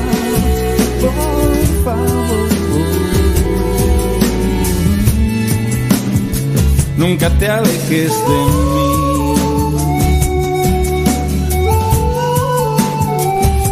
nunca 6.97 7.29
te 7.39 7.49
alejes 7.49 8.13
de 8.29 8.39
mí. 8.55 8.89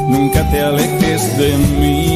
nunca 0.09 0.51
te 0.51 0.61
alejes 0.61 1.39
de 1.39 1.57
mí. 1.81 2.16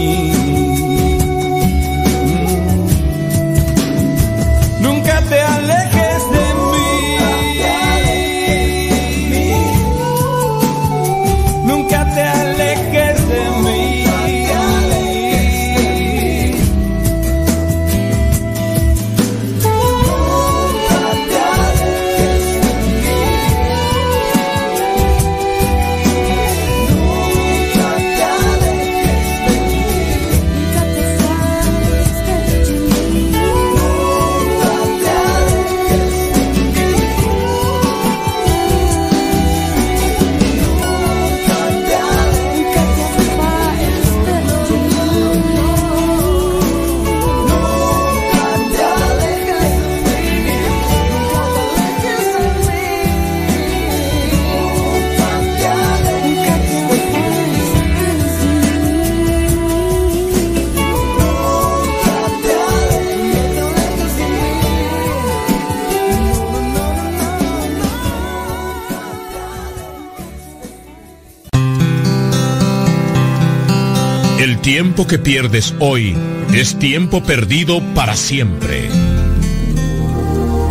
Tiempo 74.80 75.06
que 75.06 75.18
pierdes 75.18 75.74
hoy 75.78 76.16
es 76.54 76.78
tiempo 76.78 77.22
perdido 77.22 77.82
para 77.94 78.16
siempre. 78.16 78.88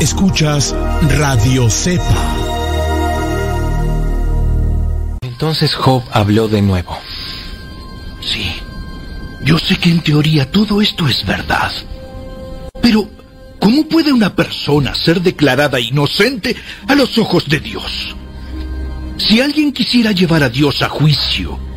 Escuchas 0.01 0.75
Radio 1.19 1.69
Cepa. 1.69 2.35
Entonces 5.21 5.75
Job 5.75 6.01
habló 6.11 6.47
de 6.47 6.59
nuevo. 6.63 6.97
Sí, 8.19 8.51
yo 9.43 9.59
sé 9.59 9.75
que 9.75 9.91
en 9.91 10.01
teoría 10.01 10.49
todo 10.49 10.81
esto 10.81 11.07
es 11.07 11.23
verdad. 11.23 11.71
Pero, 12.81 13.07
¿cómo 13.59 13.87
puede 13.87 14.11
una 14.11 14.35
persona 14.35 14.95
ser 14.95 15.21
declarada 15.21 15.79
inocente 15.79 16.55
a 16.87 16.95
los 16.95 17.15
ojos 17.19 17.47
de 17.47 17.59
Dios? 17.59 18.15
Si 19.17 19.39
alguien 19.39 19.71
quisiera 19.71 20.13
llevar 20.13 20.41
a 20.41 20.49
Dios 20.49 20.81
a 20.81 20.89
juicio, 20.89 21.68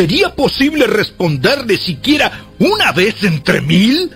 ¿sería 0.00 0.34
posible 0.34 0.86
responderle 0.86 1.76
siquiera 1.76 2.46
una 2.58 2.90
vez 2.90 3.22
entre 3.22 3.60
mil? 3.60 4.10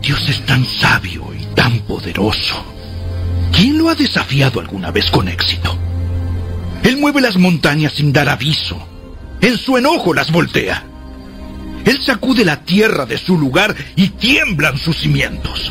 Dios 0.00 0.26
es 0.30 0.40
tan 0.46 0.64
sabio 0.64 1.28
y 1.38 1.44
tan 1.54 1.80
poderoso. 1.80 2.64
¿Quién 3.52 3.76
lo 3.76 3.90
ha 3.90 3.94
desafiado 3.94 4.60
alguna 4.60 4.90
vez 4.90 5.10
con 5.10 5.28
éxito? 5.28 5.76
Él 6.84 6.96
mueve 6.96 7.20
las 7.20 7.36
montañas 7.36 7.92
sin 7.92 8.14
dar 8.14 8.30
aviso. 8.30 8.82
En 9.42 9.58
su 9.58 9.76
enojo 9.76 10.14
las 10.14 10.32
voltea. 10.32 10.82
Él 11.84 12.02
sacude 12.02 12.42
la 12.42 12.64
tierra 12.64 13.04
de 13.04 13.18
su 13.18 13.36
lugar 13.36 13.76
y 13.94 14.08
tiemblan 14.08 14.78
sus 14.78 14.96
cimientos. 15.00 15.70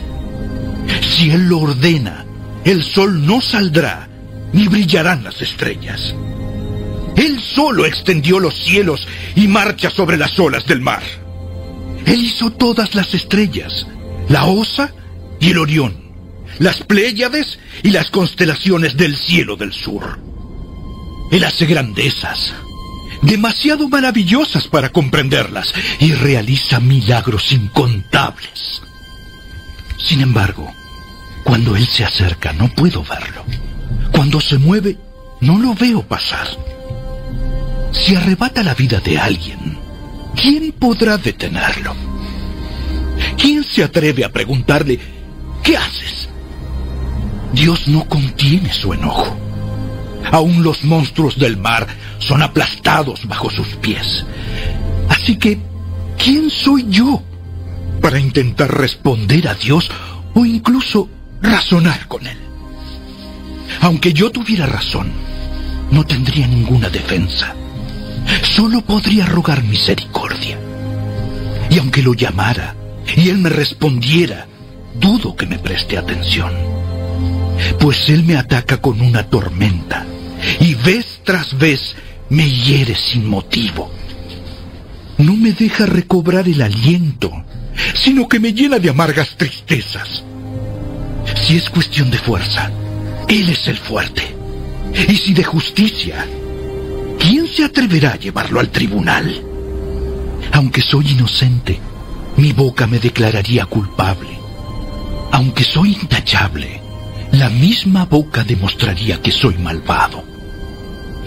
Si 1.01 1.31
Él 1.31 1.47
lo 1.47 1.57
ordena, 1.57 2.23
el 2.65 2.83
sol 2.83 3.25
no 3.25 3.41
saldrá, 3.41 4.07
ni 4.53 4.67
brillarán 4.67 5.23
las 5.23 5.41
estrellas. 5.41 6.13
Él 7.21 7.39
solo 7.39 7.85
extendió 7.85 8.39
los 8.39 8.55
cielos 8.55 9.07
y 9.35 9.47
marcha 9.47 9.91
sobre 9.91 10.17
las 10.17 10.39
olas 10.39 10.65
del 10.65 10.81
mar. 10.81 11.03
Él 12.07 12.19
hizo 12.19 12.49
todas 12.51 12.95
las 12.95 13.13
estrellas, 13.13 13.85
la 14.27 14.45
Osa 14.45 14.91
y 15.39 15.51
el 15.51 15.59
Orión, 15.59 15.95
las 16.57 16.81
Pléyades 16.81 17.59
y 17.83 17.91
las 17.91 18.09
constelaciones 18.09 18.97
del 18.97 19.15
cielo 19.15 19.55
del 19.55 19.71
sur. 19.71 20.19
Él 21.31 21.43
hace 21.43 21.67
grandezas, 21.67 22.55
demasiado 23.21 23.87
maravillosas 23.87 24.67
para 24.67 24.89
comprenderlas, 24.89 25.75
y 25.99 26.13
realiza 26.13 26.79
milagros 26.79 27.51
incontables. 27.51 28.81
Sin 30.03 30.21
embargo, 30.21 30.73
cuando 31.43 31.75
Él 31.75 31.85
se 31.85 32.03
acerca 32.03 32.51
no 32.51 32.67
puedo 32.69 33.03
verlo. 33.03 33.45
Cuando 34.11 34.41
se 34.41 34.57
mueve, 34.57 34.97
no 35.39 35.59
lo 35.59 35.75
veo 35.75 36.01
pasar. 36.01 36.47
Si 37.91 38.15
arrebata 38.15 38.63
la 38.63 38.73
vida 38.73 38.99
de 38.99 39.19
alguien, 39.19 39.77
¿quién 40.35 40.71
podrá 40.71 41.17
detenerlo? 41.17 41.93
¿Quién 43.37 43.63
se 43.63 43.83
atreve 43.83 44.23
a 44.23 44.31
preguntarle, 44.31 44.99
¿qué 45.63 45.77
haces? 45.77 46.29
Dios 47.53 47.87
no 47.87 48.05
contiene 48.05 48.71
su 48.71 48.93
enojo. 48.93 49.37
Aún 50.31 50.63
los 50.63 50.83
monstruos 50.83 51.37
del 51.37 51.57
mar 51.57 51.87
son 52.19 52.41
aplastados 52.41 53.27
bajo 53.27 53.49
sus 53.49 53.67
pies. 53.75 54.25
Así 55.09 55.35
que, 55.35 55.59
¿quién 56.17 56.49
soy 56.49 56.85
yo 56.89 57.21
para 58.01 58.19
intentar 58.19 58.71
responder 58.71 59.47
a 59.47 59.55
Dios 59.55 59.91
o 60.33 60.45
incluso 60.45 61.09
razonar 61.41 62.07
con 62.07 62.25
Él? 62.25 62.37
Aunque 63.81 64.13
yo 64.13 64.31
tuviera 64.31 64.65
razón, 64.65 65.11
no 65.91 66.05
tendría 66.05 66.47
ninguna 66.47 66.89
defensa. 66.89 67.55
Solo 68.43 68.81
podría 68.81 69.25
rogar 69.25 69.63
misericordia. 69.63 70.57
Y 71.69 71.79
aunque 71.79 72.01
lo 72.01 72.13
llamara 72.13 72.75
y 73.15 73.29
Él 73.29 73.37
me 73.37 73.49
respondiera, 73.49 74.47
dudo 74.99 75.35
que 75.35 75.45
me 75.45 75.59
preste 75.59 75.97
atención. 75.97 76.51
Pues 77.79 78.09
Él 78.09 78.23
me 78.23 78.35
ataca 78.35 78.77
con 78.77 79.01
una 79.01 79.23
tormenta 79.23 80.05
y 80.59 80.73
vez 80.75 81.21
tras 81.23 81.57
vez 81.57 81.95
me 82.29 82.49
hiere 82.49 82.95
sin 82.95 83.27
motivo. 83.27 83.91
No 85.17 85.35
me 85.35 85.51
deja 85.51 85.85
recobrar 85.85 86.47
el 86.47 86.61
aliento, 86.61 87.31
sino 87.93 88.27
que 88.27 88.39
me 88.39 88.53
llena 88.53 88.79
de 88.79 88.89
amargas 88.89 89.35
tristezas. 89.37 90.23
Si 91.35 91.57
es 91.57 91.69
cuestión 91.69 92.09
de 92.09 92.17
fuerza, 92.17 92.71
Él 93.27 93.49
es 93.49 93.67
el 93.67 93.77
fuerte. 93.77 94.23
Y 95.07 95.15
si 95.15 95.33
de 95.33 95.43
justicia, 95.43 96.25
¿quién 96.25 96.40
atreverá 97.63 98.11
a 98.13 98.19
llevarlo 98.19 98.59
al 98.59 98.69
tribunal? 98.69 99.43
Aunque 100.53 100.81
soy 100.81 101.11
inocente, 101.11 101.79
mi 102.37 102.53
boca 102.53 102.87
me 102.87 102.99
declararía 102.99 103.65
culpable. 103.65 104.37
Aunque 105.31 105.63
soy 105.63 105.93
intachable, 105.93 106.81
la 107.31 107.49
misma 107.49 108.05
boca 108.05 108.43
demostraría 108.43 109.21
que 109.21 109.31
soy 109.31 109.57
malvado. 109.57 110.23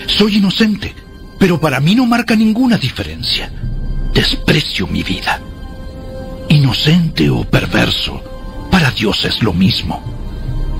Soy 0.07 0.37
inocente, 0.37 0.95
pero 1.39 1.61
para 1.61 1.81
mí 1.81 1.95
no 1.95 2.07
marca 2.07 2.37
ninguna 2.37 2.77
diferencia. 2.77 3.51
Desprecio 4.13 4.87
mi 4.87 5.03
vida. 5.03 5.41
Inocente 6.49 7.31
o 7.31 7.45
perverso, 7.45 8.23
para 8.71 8.91
Dios 8.91 9.25
es 9.25 9.43
lo 9.43 9.53
mismo. 9.53 10.03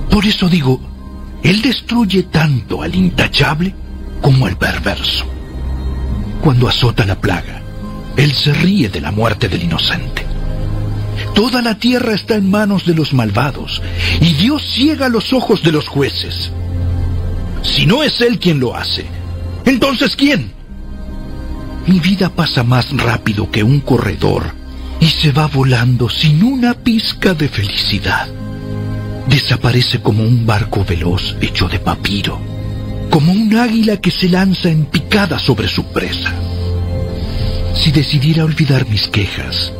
Por 0.09 0.25
eso 0.25 0.47
digo, 0.47 0.79
Él 1.43 1.61
destruye 1.61 2.23
tanto 2.23 2.81
al 2.81 2.95
intachable 2.95 3.73
como 4.21 4.45
al 4.45 4.57
perverso. 4.57 5.34
Cuando 6.45 6.67
azota 6.67 7.07
la 7.07 7.19
plaga, 7.19 7.63
Él 8.15 8.31
se 8.31 8.53
ríe 8.53 8.87
de 8.87 9.01
la 9.01 9.11
muerte 9.11 9.49
del 9.49 9.63
inocente. 9.63 10.23
Toda 11.33 11.63
la 11.63 11.79
tierra 11.79 12.13
está 12.13 12.35
en 12.35 12.51
manos 12.51 12.85
de 12.85 12.93
los 12.93 13.15
malvados 13.15 13.81
y 14.21 14.31
Dios 14.33 14.61
ciega 14.61 15.09
los 15.09 15.33
ojos 15.33 15.63
de 15.63 15.71
los 15.71 15.87
jueces. 15.87 16.51
Si 17.63 17.87
no 17.87 18.03
es 18.03 18.21
Él 18.21 18.37
quien 18.37 18.59
lo 18.59 18.75
hace, 18.75 19.07
entonces 19.65 20.15
¿quién? 20.15 20.51
Mi 21.87 21.99
vida 21.99 22.29
pasa 22.29 22.61
más 22.61 22.95
rápido 22.95 23.49
que 23.49 23.63
un 23.63 23.79
corredor 23.79 24.53
y 24.99 25.07
se 25.07 25.31
va 25.31 25.47
volando 25.47 26.09
sin 26.09 26.43
una 26.43 26.75
pizca 26.75 27.33
de 27.33 27.49
felicidad. 27.49 28.27
Desaparece 29.27 29.99
como 29.99 30.21
un 30.21 30.45
barco 30.45 30.85
veloz 30.87 31.37
hecho 31.41 31.67
de 31.67 31.79
papiro, 31.79 32.39
como 33.15 33.31
un 33.31 33.55
águila 33.55 34.01
que 34.01 34.11
se 34.11 34.27
lanza 34.27 34.67
en 34.67 34.87
picada 34.87 35.39
sobre 35.39 35.69
su 35.69 35.85
presa. 35.85 36.33
Si 37.73 37.89
decidiera 37.93 38.43
olvidar 38.43 38.89
mis 38.89 39.07
quejas, 39.07 39.71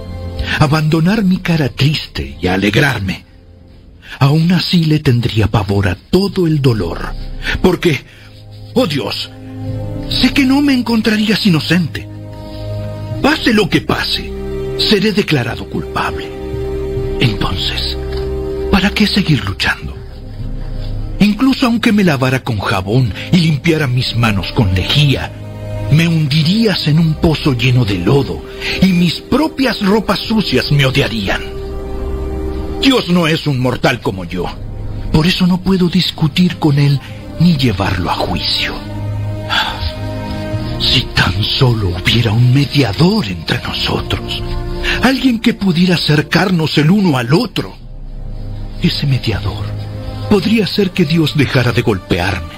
abandonar 0.57 1.22
mi 1.25 1.39
cara 1.39 1.67
triste 1.67 2.38
y 2.41 2.47
alegrarme, 2.47 3.25
aún 4.19 4.53
así 4.53 4.85
le 4.85 4.99
tendría 4.99 5.47
pavor 5.47 5.89
a 5.89 5.95
todo 5.95 6.47
el 6.47 6.61
dolor, 6.61 7.14
porque, 7.61 8.05
oh 8.73 8.88
Dios, 8.88 9.30
sé 10.07 10.31
que 10.31 10.45
no 10.45 10.61
me 10.61 10.73
encontrarías 10.73 11.45
inocente. 11.45 12.07
Pase 13.22 13.53
lo 13.53 13.67
que 13.67 13.81
pase, 13.81 14.31
seré 14.77 15.11
declarado 15.11 15.69
culpable. 15.69 16.25
Entonces, 17.19 17.97
¿para 18.72 18.91
qué 18.91 19.05
seguir 19.05 19.43
luchando? 19.43 20.05
Incluso 21.45 21.67
aunque 21.67 21.91
me 21.91 22.03
lavara 22.03 22.43
con 22.43 22.57
jabón 22.57 23.14
y 23.32 23.38
limpiara 23.38 23.85
mis 23.85 24.15
manos 24.15 24.51
con 24.53 24.74
lejía, 24.74 25.32
me 25.91 26.07
hundirías 26.07 26.88
en 26.88 26.98
un 26.98 27.14
pozo 27.14 27.53
lleno 27.53 27.85
de 27.85 27.99
lodo 27.99 28.43
y 28.82 28.88
mis 28.88 29.22
propias 29.22 29.80
ropas 29.85 30.17
sucias 30.17 30.72
me 30.72 30.88
odiarían. 30.88 31.43
Dios 32.82 33.09
no 33.09 33.27
es 33.27 33.45
un 33.45 33.59
mortal 33.59 34.01
como 34.01 34.25
yo. 34.25 34.48
Por 35.11 35.27
eso 35.27 35.45
no 35.45 35.61
puedo 35.61 35.88
discutir 35.88 36.57
con 36.57 36.80
Él 36.80 36.99
ni 37.40 37.56
llevarlo 37.57 38.09
a 38.09 38.15
juicio. 38.15 38.74
Si 40.80 41.03
tan 41.14 41.43
solo 41.43 41.90
hubiera 41.90 42.32
un 42.32 42.56
mediador 42.56 43.24
entre 43.27 43.61
nosotros, 43.61 44.41
alguien 45.03 45.40
que 45.40 45.53
pudiera 45.53 45.93
acercarnos 45.93 46.75
el 46.80 46.90
uno 46.90 47.19
al 47.19 47.32
otro, 47.35 47.75
ese 48.82 49.06
mediador 49.06 49.84
podría 50.29 50.65
hacer 50.65 50.91
que 50.91 51.05
Dios 51.05 51.35
dejara 51.35 51.71
de 51.71 51.81
golpearme 51.81 52.55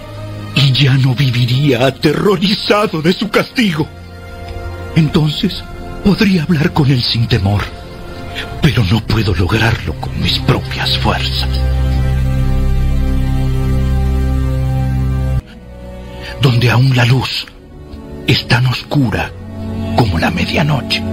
y 0.55 0.71
ya 0.71 0.93
no 0.97 1.13
viviría 1.13 1.85
aterrorizado 1.85 3.01
de 3.01 3.13
su 3.13 3.29
castigo. 3.29 3.87
Entonces 4.95 5.63
podría 6.03 6.43
hablar 6.43 6.73
con 6.73 6.89
él 6.89 7.01
sin 7.01 7.27
temor, 7.27 7.61
pero 8.61 8.83
no 8.85 8.99
puedo 9.01 9.35
lograrlo 9.35 9.93
con 10.01 10.19
mis 10.19 10.39
propias 10.39 10.97
fuerzas. 10.97 11.49
Donde 16.41 16.69
aún 16.71 16.95
la 16.95 17.05
luz 17.05 17.45
es 18.25 18.47
tan 18.47 18.65
oscura 18.67 19.31
como 19.95 20.19
la 20.19 20.31
medianoche. 20.31 21.03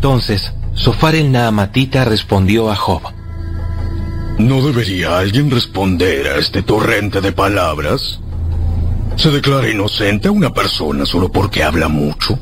Entonces, 0.00 0.50
Sofar 0.72 1.14
el 1.14 1.30
Naamatita 1.30 2.06
respondió 2.06 2.70
a 2.70 2.74
Job. 2.74 3.02
¿No 4.38 4.64
debería 4.64 5.18
alguien 5.18 5.50
responder 5.50 6.26
a 6.26 6.36
este 6.36 6.62
torrente 6.62 7.20
de 7.20 7.32
palabras? 7.32 8.18
¿Se 9.16 9.30
declara 9.30 9.68
inocente 9.68 10.28
a 10.28 10.30
una 10.30 10.54
persona 10.54 11.04
solo 11.04 11.30
porque 11.30 11.62
habla 11.62 11.88
mucho? 11.88 12.38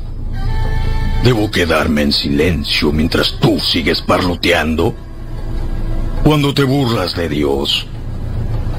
¿Debo 1.25 1.51
quedarme 1.51 2.03
en 2.03 2.13
silencio 2.13 2.93
mientras 2.93 3.37
tú 3.41 3.59
sigues 3.59 4.01
parloteando? 4.01 4.95
Cuando 6.23 6.53
te 6.53 6.63
burlas 6.63 7.13
de 7.13 7.27
Dios, 7.27 7.85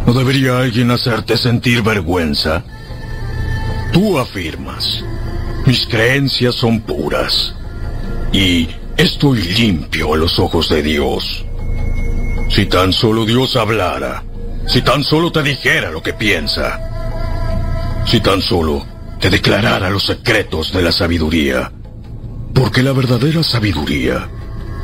¿no 0.06 0.14
debería 0.14 0.58
alguien 0.58 0.90
hacerte 0.90 1.36
sentir 1.36 1.82
vergüenza? 1.82 2.64
Tú 3.92 4.18
afirmas, 4.18 5.04
mis 5.66 5.86
creencias 5.86 6.54
son 6.54 6.80
puras 6.80 7.56
y 8.32 8.68
estoy 8.96 9.42
limpio 9.42 10.14
a 10.14 10.16
los 10.16 10.38
ojos 10.38 10.68
de 10.68 10.82
Dios. 10.82 11.44
Si 12.48 12.66
tan 12.66 12.92
solo 12.92 13.24
Dios 13.24 13.56
hablara, 13.56 14.22
si 14.66 14.82
tan 14.82 15.04
solo 15.04 15.32
te 15.32 15.42
dijera 15.42 15.90
lo 15.90 16.02
que 16.02 16.12
piensa, 16.12 18.02
si 18.06 18.20
tan 18.20 18.40
solo 18.40 18.84
te 19.20 19.30
declarara 19.30 19.90
los 19.90 20.04
secretos 20.04 20.72
de 20.72 20.82
la 20.82 20.92
sabiduría, 20.92 21.72
porque 22.54 22.82
la 22.82 22.92
verdadera 22.92 23.42
sabiduría 23.42 24.28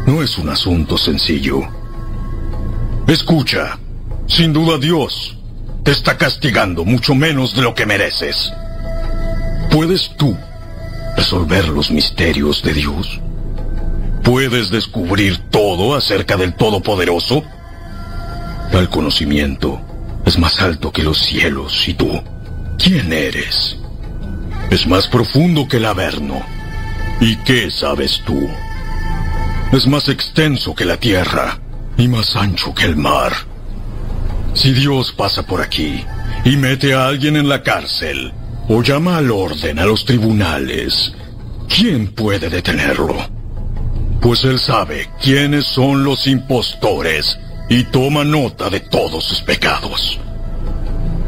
no 0.07 0.23
es 0.23 0.39
un 0.39 0.49
asunto 0.49 0.97
sencillo. 0.97 1.61
Escucha, 3.07 3.79
sin 4.27 4.53
duda 4.53 4.79
Dios 4.79 5.37
te 5.85 5.93
está 5.93 6.17
castigando 6.17 6.85
mucho 6.85 7.15
menos 7.15 7.55
de 7.55 7.63
lo 7.63 7.75
que 7.75 7.87
mereces. 7.87 8.53
¿Puedes 9.71 10.17
tú 10.17 10.37
resolver 11.17 11.69
los 11.69 11.91
misterios 11.91 12.63
de 12.63 12.73
Dios? 12.73 13.21
¿Puedes 14.27 14.71
descubrir 14.71 15.39
todo 15.51 15.95
acerca 15.95 16.37
del 16.37 16.55
Todopoderoso? 16.55 17.45
Tal 18.73 18.91
conocimiento 18.91 19.81
es 20.25 20.37
más 20.37 20.61
alto 20.61 20.91
que 20.91 21.05
los 21.05 21.17
cielos 21.17 21.87
y 21.87 21.95
tú. 21.95 22.11
¿Quién 22.77 23.13
eres? 23.13 23.77
Es 24.69 24.85
más 24.89 25.07
profundo 25.07 25.69
que 25.69 25.77
el 25.77 25.85
Averno. 25.85 26.45
¿Y 27.21 27.37
qué 27.37 27.71
sabes 27.71 28.21
tú? 28.27 28.49
Es 29.71 29.87
más 29.87 30.09
extenso 30.09 30.75
que 30.75 30.85
la 30.85 30.97
tierra 30.97 31.61
y 31.97 32.09
más 32.09 32.35
ancho 32.35 32.75
que 32.75 32.87
el 32.87 32.97
mar. 32.97 33.33
Si 34.55 34.73
Dios 34.73 35.13
pasa 35.13 35.47
por 35.47 35.61
aquí 35.63 36.05
y 36.45 36.57
mete 36.57 36.95
a 36.95 37.07
alguien 37.07 37.37
en 37.37 37.49
la 37.49 37.63
cárcel 37.63 38.33
o 38.69 38.83
llama 38.83 39.19
al 39.19 39.31
orden 39.31 39.79
a 39.79 39.87
los 39.87 40.05
tribunales, 40.05 41.15
¿quién 41.69 42.09
puede 42.09 42.51
detenerlo? 42.51 43.36
Pues 44.27 44.43
él 44.43 44.59
sabe 44.59 45.09
quiénes 45.23 45.67
son 45.67 46.03
los 46.03 46.27
impostores 46.27 47.39
y 47.69 47.85
toma 47.85 48.25
nota 48.25 48.69
de 48.69 48.81
todos 48.81 49.23
sus 49.23 49.41
pecados. 49.41 50.19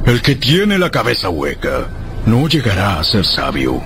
El 0.04 0.20
que 0.20 0.34
tiene 0.34 0.80
la 0.80 0.90
cabeza 0.90 1.28
hueca 1.28 1.86
no 2.26 2.48
llegará 2.48 2.98
a 2.98 3.04
ser 3.04 3.24
sabio, 3.24 3.80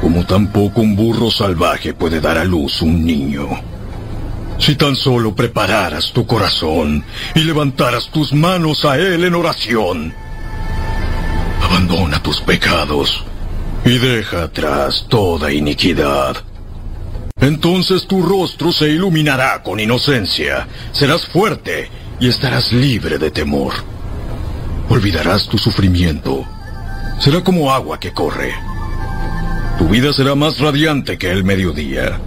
como 0.00 0.24
tampoco 0.24 0.80
un 0.80 0.96
burro 0.96 1.30
salvaje 1.30 1.92
puede 1.92 2.22
dar 2.22 2.38
a 2.38 2.44
luz 2.46 2.80
un 2.80 3.04
niño. 3.04 3.50
Si 4.58 4.76
tan 4.76 4.96
solo 4.96 5.34
prepararas 5.36 6.10
tu 6.14 6.26
corazón 6.26 7.04
y 7.34 7.40
levantaras 7.40 8.08
tus 8.08 8.32
manos 8.32 8.86
a 8.86 8.96
Él 8.96 9.24
en 9.24 9.34
oración, 9.34 10.14
abandona 11.62 12.22
tus 12.22 12.40
pecados 12.40 13.24
y 13.84 13.98
deja 13.98 14.44
atrás 14.44 15.04
toda 15.10 15.52
iniquidad. 15.52 16.53
Entonces 17.44 18.06
tu 18.06 18.22
rostro 18.22 18.72
se 18.72 18.88
iluminará 18.88 19.62
con 19.62 19.78
inocencia, 19.78 20.66
serás 20.92 21.26
fuerte 21.26 21.90
y 22.18 22.28
estarás 22.28 22.72
libre 22.72 23.18
de 23.18 23.30
temor. 23.30 23.74
Olvidarás 24.88 25.46
tu 25.46 25.58
sufrimiento. 25.58 26.42
Será 27.20 27.44
como 27.44 27.70
agua 27.70 28.00
que 28.00 28.12
corre. 28.12 28.54
Tu 29.76 29.86
vida 29.88 30.14
será 30.14 30.34
más 30.34 30.58
radiante 30.58 31.18
que 31.18 31.30
el 31.30 31.44
mediodía 31.44 32.18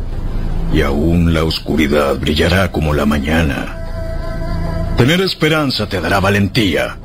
y 0.71 0.81
aún 0.81 1.33
la 1.33 1.45
oscuridad 1.45 2.19
brillará 2.19 2.71
como 2.71 2.93
la 2.93 3.07
mañana. 3.07 4.93
Tener 4.97 5.21
esperanza 5.21 5.89
te 5.89 5.99
dará 5.99 6.19
valentía. 6.19 6.97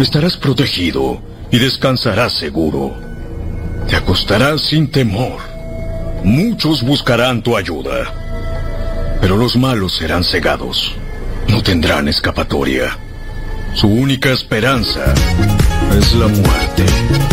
Estarás 0.00 0.36
protegido 0.36 1.22
y 1.52 1.58
descansarás 1.60 2.32
seguro. 2.32 2.96
Te 3.88 3.94
acostarás 3.94 4.62
sin 4.62 4.90
temor. 4.90 5.51
Muchos 6.24 6.82
buscarán 6.84 7.42
tu 7.42 7.56
ayuda, 7.56 8.12
pero 9.20 9.36
los 9.36 9.56
malos 9.56 9.96
serán 9.96 10.22
cegados. 10.22 10.94
No 11.48 11.62
tendrán 11.62 12.06
escapatoria. 12.06 12.96
Su 13.74 13.88
única 13.88 14.30
esperanza 14.30 15.12
es 15.98 16.14
la 16.14 16.28
muerte. 16.28 17.31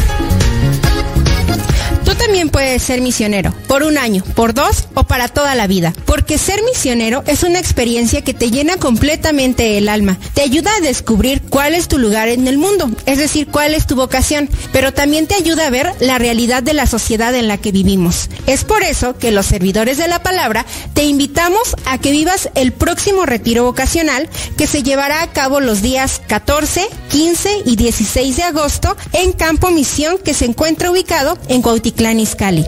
También 2.19 2.49
puedes 2.49 2.83
ser 2.83 2.99
misionero, 2.99 3.53
por 3.67 3.81
un 3.81 3.97
año, 3.97 4.23
por 4.35 4.53
dos 4.53 4.89
o 4.93 5.05
para 5.05 5.29
toda 5.29 5.55
la 5.55 5.67
vida. 5.67 5.93
Porque 6.05 6.37
ser 6.37 6.61
misionero 6.63 7.23
es 7.27 7.43
una 7.43 7.59
experiencia 7.59 8.21
que 8.21 8.33
te 8.33 8.51
llena 8.51 8.75
completamente 8.75 9.77
el 9.77 9.87
alma. 9.87 10.19
Te 10.33 10.41
ayuda 10.41 10.69
a 10.75 10.81
descubrir 10.81 11.41
cuál 11.49 11.73
es 11.73 11.87
tu 11.87 11.97
lugar 11.97 12.27
en 12.27 12.45
el 12.49 12.57
mundo, 12.57 12.91
es 13.05 13.17
decir, 13.19 13.47
cuál 13.47 13.73
es 13.73 13.87
tu 13.87 13.95
vocación, 13.95 14.49
pero 14.73 14.93
también 14.93 15.27
te 15.27 15.35
ayuda 15.35 15.67
a 15.67 15.69
ver 15.69 15.93
la 16.01 16.17
realidad 16.17 16.61
de 16.61 16.73
la 16.73 16.87
sociedad 16.87 17.33
en 17.33 17.47
la 17.47 17.57
que 17.57 17.71
vivimos. 17.71 18.29
Es 18.47 18.65
por 18.65 18.83
eso 18.83 19.17
que 19.17 19.31
los 19.31 19.45
servidores 19.45 19.97
de 19.97 20.09
la 20.09 20.21
palabra 20.21 20.65
te 20.93 21.05
invitamos 21.05 21.75
a 21.85 21.99
que 21.99 22.11
vivas 22.11 22.49
el 22.55 22.73
próximo 22.73 23.25
retiro 23.25 23.63
vocacional 23.63 24.29
que 24.57 24.67
se 24.67 24.83
llevará 24.83 25.21
a 25.21 25.31
cabo 25.31 25.61
los 25.61 25.81
días 25.81 26.21
14, 26.27 26.85
15 27.11 27.61
y 27.65 27.77
16 27.77 28.35
de 28.35 28.43
agosto 28.43 28.97
en 29.13 29.31
Campo 29.31 29.71
Misión 29.71 30.17
que 30.17 30.33
se 30.33 30.43
encuentra 30.43 30.91
ubicado 30.91 31.37
en 31.47 31.61
Cuautitlán 31.61 32.08
Izcalli. 32.17 32.65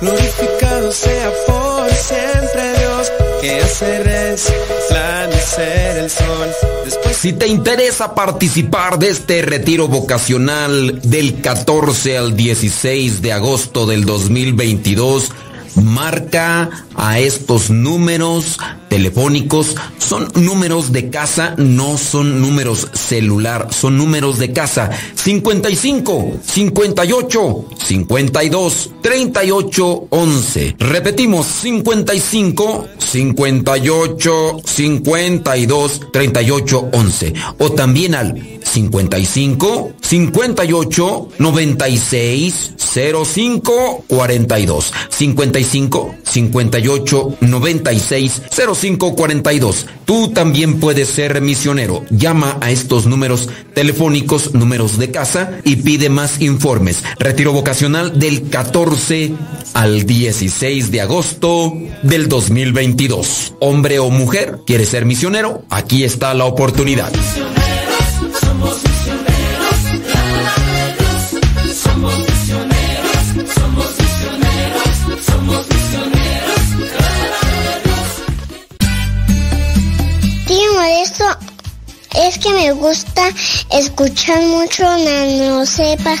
Glorificado 0.00 0.92
sea 0.92 1.32
por 1.46 1.90
siempre 1.90 2.78
Dios, 2.78 3.12
que 3.40 3.60
hace 3.60 4.02
resplandecer 4.02 5.98
el 5.98 6.10
sol. 6.10 6.48
Después 6.84 7.16
Si 7.16 7.32
te 7.32 7.46
interesa 7.46 8.14
participar 8.14 8.98
de 8.98 9.10
este 9.10 9.42
retiro 9.42 9.88
vocacional 9.88 11.00
del 11.02 11.40
14 11.40 12.18
al 12.18 12.36
16 12.36 13.22
de 13.22 13.32
agosto 13.32 13.86
del 13.86 14.04
2022, 14.04 15.30
marca 15.76 16.70
a 16.94 17.18
estos 17.18 17.70
números 17.70 18.58
telefónicos. 18.90 19.76
Son 19.96 20.28
números 20.34 20.92
de 20.92 21.08
casa, 21.08 21.54
no 21.56 21.96
son 21.96 22.42
números 22.42 22.88
celular, 22.92 23.68
son 23.72 23.96
números 23.96 24.38
de 24.38 24.52
casa. 24.52 24.90
55 25.14 26.40
58 26.44 27.64
52 27.82 28.90
38 29.00 30.06
11. 30.10 30.76
Repetimos, 30.78 31.46
55 31.46 32.88
58 32.98 34.56
52 34.64 36.00
38 36.12 36.90
11. 36.92 37.34
O 37.58 37.72
también 37.72 38.14
al 38.14 38.34
55 38.64 39.92
58 40.00 41.28
96 41.38 42.74
05 42.78 44.04
42. 44.08 44.92
55 45.08 46.14
58 46.24 47.36
96 47.40 48.42
05 48.50 48.79
42. 48.88 49.86
Tú 50.04 50.30
también 50.32 50.80
puedes 50.80 51.08
ser 51.08 51.40
misionero. 51.40 52.02
Llama 52.10 52.56
a 52.60 52.70
estos 52.70 53.06
números 53.06 53.48
telefónicos, 53.74 54.54
números 54.54 54.98
de 54.98 55.10
casa 55.10 55.58
y 55.64 55.76
pide 55.76 56.08
más 56.08 56.40
informes. 56.40 57.02
Retiro 57.18 57.52
vocacional 57.52 58.18
del 58.18 58.48
14 58.48 59.32
al 59.74 60.06
16 60.06 60.90
de 60.90 61.00
agosto 61.02 61.74
del 62.02 62.28
2022. 62.28 63.54
Hombre 63.60 63.98
o 63.98 64.10
mujer, 64.10 64.60
¿quieres 64.66 64.88
ser 64.88 65.04
misionero? 65.04 65.62
Aquí 65.70 66.04
está 66.04 66.32
la 66.34 66.46
oportunidad. 66.46 67.12
Es 82.14 82.38
que 82.38 82.52
me 82.52 82.70
gusta 82.72 83.22
escuchar 83.72 84.42
mucho 84.42 84.84
Nano 84.84 85.66
Sepa. 85.66 86.14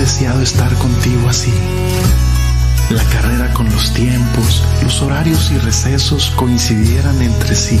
Deseado 0.00 0.40
estar 0.40 0.72
contigo 0.76 1.28
así. 1.28 1.52
La 2.88 3.04
carrera 3.04 3.52
con 3.52 3.70
los 3.70 3.92
tiempos, 3.92 4.62
los 4.82 5.02
horarios 5.02 5.50
y 5.52 5.58
recesos 5.58 6.30
coincidieran 6.36 7.20
entre 7.20 7.54
sí. 7.54 7.78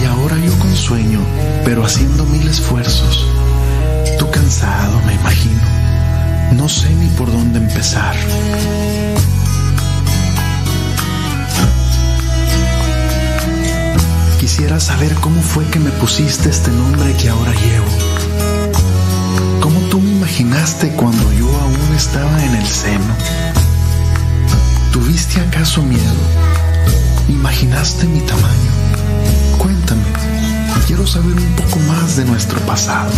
Y 0.00 0.04
ahora 0.04 0.36
yo 0.38 0.58
con 0.58 0.74
sueño, 0.74 1.20
pero 1.64 1.84
haciendo 1.84 2.24
mil 2.24 2.48
esfuerzos. 2.48 3.26
Tú 4.18 4.30
cansado, 4.30 5.00
me 5.06 5.14
imagino. 5.14 5.60
No 6.56 6.68
sé 6.68 6.88
ni 6.94 7.08
por 7.08 7.30
dónde 7.30 7.58
empezar. 7.58 8.16
Quisiera 14.40 14.80
saber 14.80 15.14
cómo 15.16 15.40
fue 15.42 15.64
que 15.66 15.78
me 15.78 15.90
pusiste 15.90 16.48
este 16.48 16.70
nombre 16.70 17.12
que 17.14 17.28
ahora 17.28 17.52
llevo. 17.52 18.01
¿Cómo 20.22 20.30
tú 20.30 20.36
me 20.36 20.40
imaginaste 20.40 20.88
cuando 20.90 21.32
yo 21.32 21.48
aún 21.48 21.96
estaba 21.96 22.44
en 22.44 22.54
el 22.54 22.66
seno? 22.66 23.16
¿Tuviste 24.92 25.40
acaso 25.40 25.82
miedo? 25.82 26.22
¿Imaginaste 27.28 28.06
mi 28.06 28.20
tamaño? 28.20 28.70
Cuéntame, 29.58 30.04
quiero 30.86 31.04
saber 31.08 31.34
un 31.34 31.56
poco 31.56 31.80
más 31.88 32.16
de 32.16 32.24
nuestro 32.24 32.60
pasado. 32.60 33.10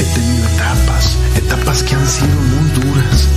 He 0.00 0.04
tenido 0.14 0.48
etapas, 0.48 1.16
etapas 1.36 1.82
que 1.84 1.94
han 1.94 2.08
sido 2.08 2.34
muy 2.34 2.70
duras. 2.70 3.28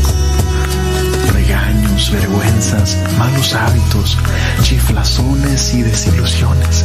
Regaños, 1.32 2.11
vergüenzas, 2.11 2.98
malos 3.19 3.53
hábitos, 3.53 4.17
chiflazones 4.64 5.75
y 5.75 5.83
desilusiones. 5.83 6.83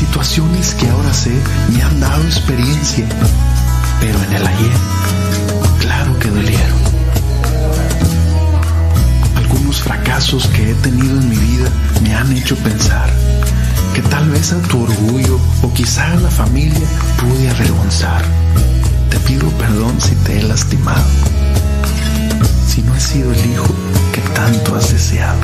Situaciones 0.00 0.74
que 0.76 0.88
ahora 0.88 1.12
sé 1.12 1.30
me 1.74 1.82
han 1.82 2.00
dado 2.00 2.22
experiencia, 2.24 3.06
pero 4.00 4.18
en 4.24 4.32
el 4.32 4.46
ayer, 4.46 4.72
claro 5.78 6.18
que 6.18 6.30
dolieron. 6.30 6.78
Algunos 9.36 9.82
fracasos 9.82 10.46
que 10.46 10.70
he 10.70 10.74
tenido 10.76 11.20
en 11.20 11.28
mi 11.28 11.36
vida 11.36 11.68
me 12.02 12.14
han 12.14 12.32
hecho 12.32 12.56
pensar 12.56 13.10
que 13.94 14.00
tal 14.00 14.30
vez 14.30 14.54
a 14.54 14.62
tu 14.62 14.84
orgullo 14.84 15.38
o 15.60 15.72
quizá 15.74 16.10
a 16.12 16.16
la 16.16 16.30
familia 16.30 16.88
pude 17.18 17.50
avergonzar. 17.50 18.24
Te 19.10 19.18
pido 19.20 19.50
perdón 19.58 20.00
si 20.00 20.14
te 20.24 20.38
he 20.38 20.42
lastimado, 20.44 21.04
si 22.66 22.80
no 22.80 22.96
he 22.96 23.00
sido 23.00 23.34
el 23.34 23.52
hijo 23.52 23.74
que 24.14 24.22
tanto 24.34 24.76
has 24.76 24.90
deseado. 24.94 25.40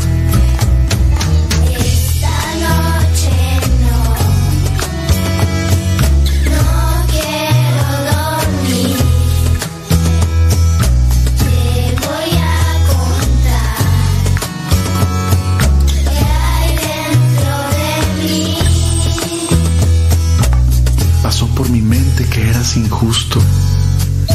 Injusto, 22.77 23.41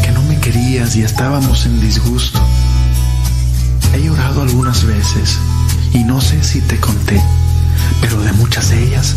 que 0.04 0.12
no 0.12 0.22
me 0.24 0.40
querías 0.40 0.96
y 0.96 1.04
estábamos 1.04 1.66
en 1.66 1.80
disgusto. 1.80 2.40
He 3.94 4.04
llorado 4.04 4.42
algunas 4.42 4.84
veces 4.84 5.38
y 5.94 6.04
no 6.04 6.20
sé 6.22 6.44
si 6.44 6.62
te 6.62 6.80
conté, 6.80 7.22
pero 8.02 8.22
de 8.22 8.32
muchas 8.34 8.70
de 8.70 8.84
ellas 8.84 9.16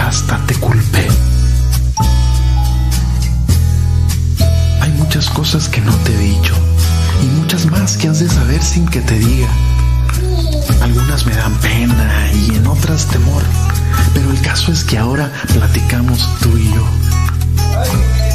hasta 0.00 0.38
te 0.46 0.54
culpé. 0.54 1.08
Hay 4.80 4.92
muchas 4.92 5.28
cosas 5.30 5.68
que 5.68 5.80
no 5.80 5.92
te 5.96 6.14
he 6.14 6.18
dicho 6.18 6.54
y 7.22 7.26
muchas 7.40 7.66
más 7.66 7.96
que 7.96 8.08
has 8.08 8.20
de 8.20 8.28
saber 8.28 8.62
sin 8.62 8.86
que 8.86 9.00
te 9.00 9.18
diga. 9.18 9.48
Algunas 10.82 11.26
me 11.26 11.34
dan 11.34 11.54
pena 11.54 12.30
y 12.32 12.54
en 12.54 12.66
otras 12.66 13.06
temor, 13.06 13.42
pero 14.14 14.30
el 14.30 14.40
caso 14.40 14.72
es 14.72 14.84
que 14.84 14.98
ahora 14.98 15.32
platicamos 15.52 16.28
tú 16.40 16.56
y 16.56 16.72
yo. 16.72 18.25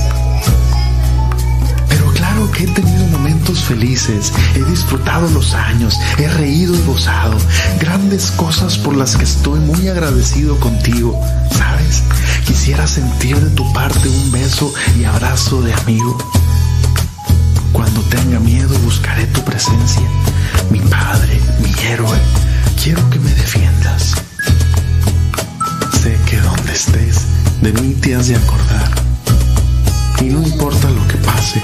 He 2.58 2.68
tenido 2.68 3.08
momentos 3.08 3.64
felices, 3.64 4.32
he 4.54 4.64
disfrutado 4.70 5.28
los 5.30 5.56
años, 5.56 6.00
he 6.20 6.28
reído 6.28 6.76
y 6.76 6.82
gozado, 6.84 7.36
grandes 7.80 8.30
cosas 8.32 8.78
por 8.78 8.96
las 8.96 9.16
que 9.16 9.24
estoy 9.24 9.60
muy 9.60 9.88
agradecido 9.88 10.60
contigo, 10.60 11.20
¿sabes? 11.52 12.04
Quisiera 12.46 12.86
sentir 12.86 13.40
de 13.40 13.50
tu 13.56 13.74
parte 13.74 14.08
un 14.08 14.32
beso 14.32 14.72
y 15.00 15.06
abrazo 15.06 15.62
de 15.64 15.74
amigo. 15.74 16.18
Cuando 17.72 18.02
tenga 18.02 18.40
miedo 18.40 18.78
buscaré 18.80 19.26
tu 19.28 19.44
presencia, 19.44 20.04
mi 20.70 20.80
padre, 20.82 21.40
mi 21.64 21.74
héroe. 21.88 22.18
Quiero 22.82 23.10
que 23.10 23.20
me 23.20 23.34
defiendas. 23.34 24.14
Sé 26.02 26.18
que 26.26 26.38
donde 26.42 26.74
estés, 26.74 27.26
de 27.62 27.74
mí 27.74 27.94
te 27.96 28.16
has 28.16 28.28
de 28.28 28.36
acordar. 28.36 28.92
Y 30.20 30.26
no 30.26 30.42
importa 30.44 30.90
lo 30.90 31.08
que 31.08 31.16
pase, 31.18 31.62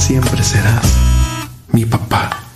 siempre 0.00 0.42
serás 0.42 0.96
mi 1.72 1.84
papá. 1.84 2.49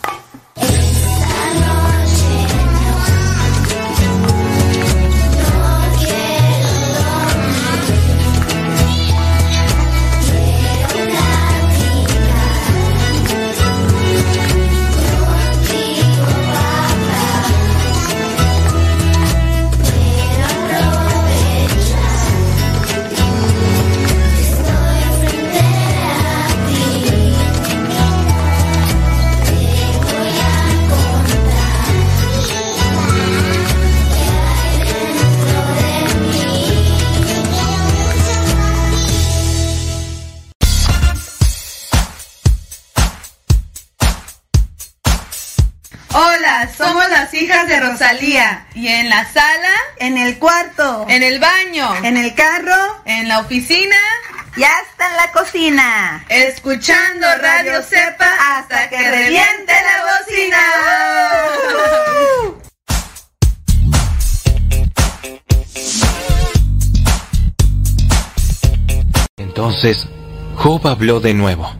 La 49.14 49.32
sala? 49.32 49.74
En 49.98 50.18
el 50.18 50.38
cuarto. 50.40 51.06
¿En 51.08 51.22
el 51.22 51.38
baño? 51.38 51.94
¿En 52.02 52.16
el 52.16 52.34
carro? 52.34 53.00
¿En 53.04 53.28
la 53.28 53.38
oficina? 53.38 53.94
Y 54.56 54.64
hasta 54.64 55.08
en 55.08 55.16
la 55.16 55.30
cocina. 55.30 56.24
Escuchando 56.28 57.24
Radio 57.40 57.80
Cepa 57.82 58.28
hasta 58.56 58.88
que 58.88 58.98
reviente 58.98 59.72
la 59.88 59.96
bocina. 60.10 60.62
Entonces, 69.36 70.08
Job 70.56 70.88
habló 70.88 71.20
de 71.20 71.34
nuevo. 71.34 71.72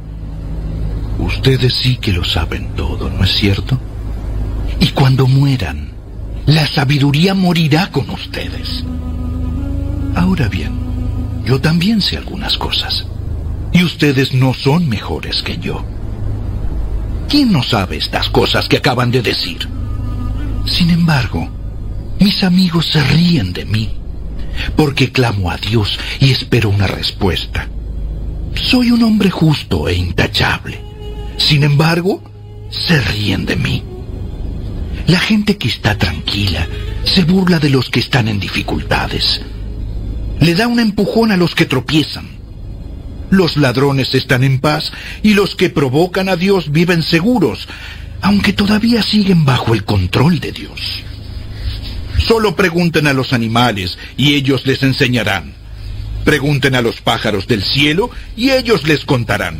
Ustedes 1.19 1.75
sí 1.75 1.97
que 1.97 2.13
lo 2.13 2.25
saben 2.25 2.77
todo, 2.77 3.11
¿no 3.11 3.25
es 3.25 3.33
cierto? 3.33 3.81
Y 4.79 4.91
cuando 4.91 5.27
mueran, 5.27 5.94
la 6.47 6.67
sabiduría 6.67 7.35
morirá 7.35 7.91
con 7.91 8.11
ustedes. 8.11 8.85
Ahora 10.15 10.49
bien, 10.49 10.73
yo 11.45 11.61
también 11.61 12.01
sé 12.01 12.17
algunas 12.17 12.59
cosas. 12.59 13.07
Y 13.73 13.83
ustedes 13.83 14.35
no 14.35 14.55
son 14.55 14.89
mejores 14.89 15.43
que 15.43 15.59
yo. 15.59 15.85
¿Quién 17.29 17.51
no 17.51 17.63
sabe 17.63 17.97
estas 17.97 18.29
cosas 18.29 18.69
que 18.69 18.77
acaban 18.77 19.11
de 19.11 19.23
decir? 19.23 19.69
Sin 20.67 20.91
embargo, 20.91 21.49
mis 22.21 22.45
amigos 22.45 22.87
se 22.87 23.03
ríen 23.03 23.53
de 23.53 23.65
mí, 23.65 23.91
porque 24.77 25.11
clamo 25.11 25.51
a 25.51 25.57
Dios 25.57 25.99
y 26.21 26.31
espero 26.31 26.69
una 26.69 26.87
respuesta. 26.87 27.69
Soy 28.55 28.91
un 28.91 29.03
hombre 29.03 29.31
justo 29.31 29.89
e 29.89 29.95
intachable. 29.95 30.81
Sin 31.37 31.65
embargo, 31.65 32.23
se 32.71 33.01
ríen 33.01 33.47
de 33.47 33.57
mí. 33.57 33.83
La 35.07 35.19
gente 35.19 35.59
que 35.59 35.69
está 35.69 35.99
tranquila 35.99 36.67
se 37.05 37.25
burla 37.25 37.59
de 37.59 37.69
los 37.69 37.91
que 37.91 38.01
están 38.01 38.27
en 38.27 38.41
dificultades. 38.41 39.43
Le 40.41 40.55
da 40.55 40.67
un 40.67 40.81
empujón 40.81 41.31
a 41.31 41.37
los 41.37 41.55
que 41.55 41.67
tropiezan. 41.67 42.29
Los 43.31 43.57
ladrones 43.57 44.15
están 44.15 44.45
en 44.45 44.61
paz 44.61 44.93
y 45.23 45.35
los 45.35 45.57
que 45.57 45.69
provocan 45.69 46.29
a 46.29 46.37
Dios 46.37 46.73
viven 46.73 47.03
seguros, 47.03 47.69
aunque 48.23 48.55
todavía 48.55 49.03
siguen 49.03 49.45
bajo 49.45 49.75
el 49.75 49.85
control 49.85 50.41
de 50.41 50.53
Dios. 50.53 50.81
Solo 52.19 52.57
pregunten 52.57 53.07
a 53.07 53.13
los 53.13 53.35
animales 53.35 53.99
y 54.17 54.35
ellos 54.35 54.67
les 54.67 54.83
enseñarán. 54.83 55.53
Pregunten 56.25 56.75
a 56.75 56.81
los 56.81 57.03
pájaros 57.03 57.47
del 57.47 57.63
cielo 57.63 58.11
y 58.37 58.51
ellos 58.51 58.87
les 58.87 59.05
contarán. 59.05 59.59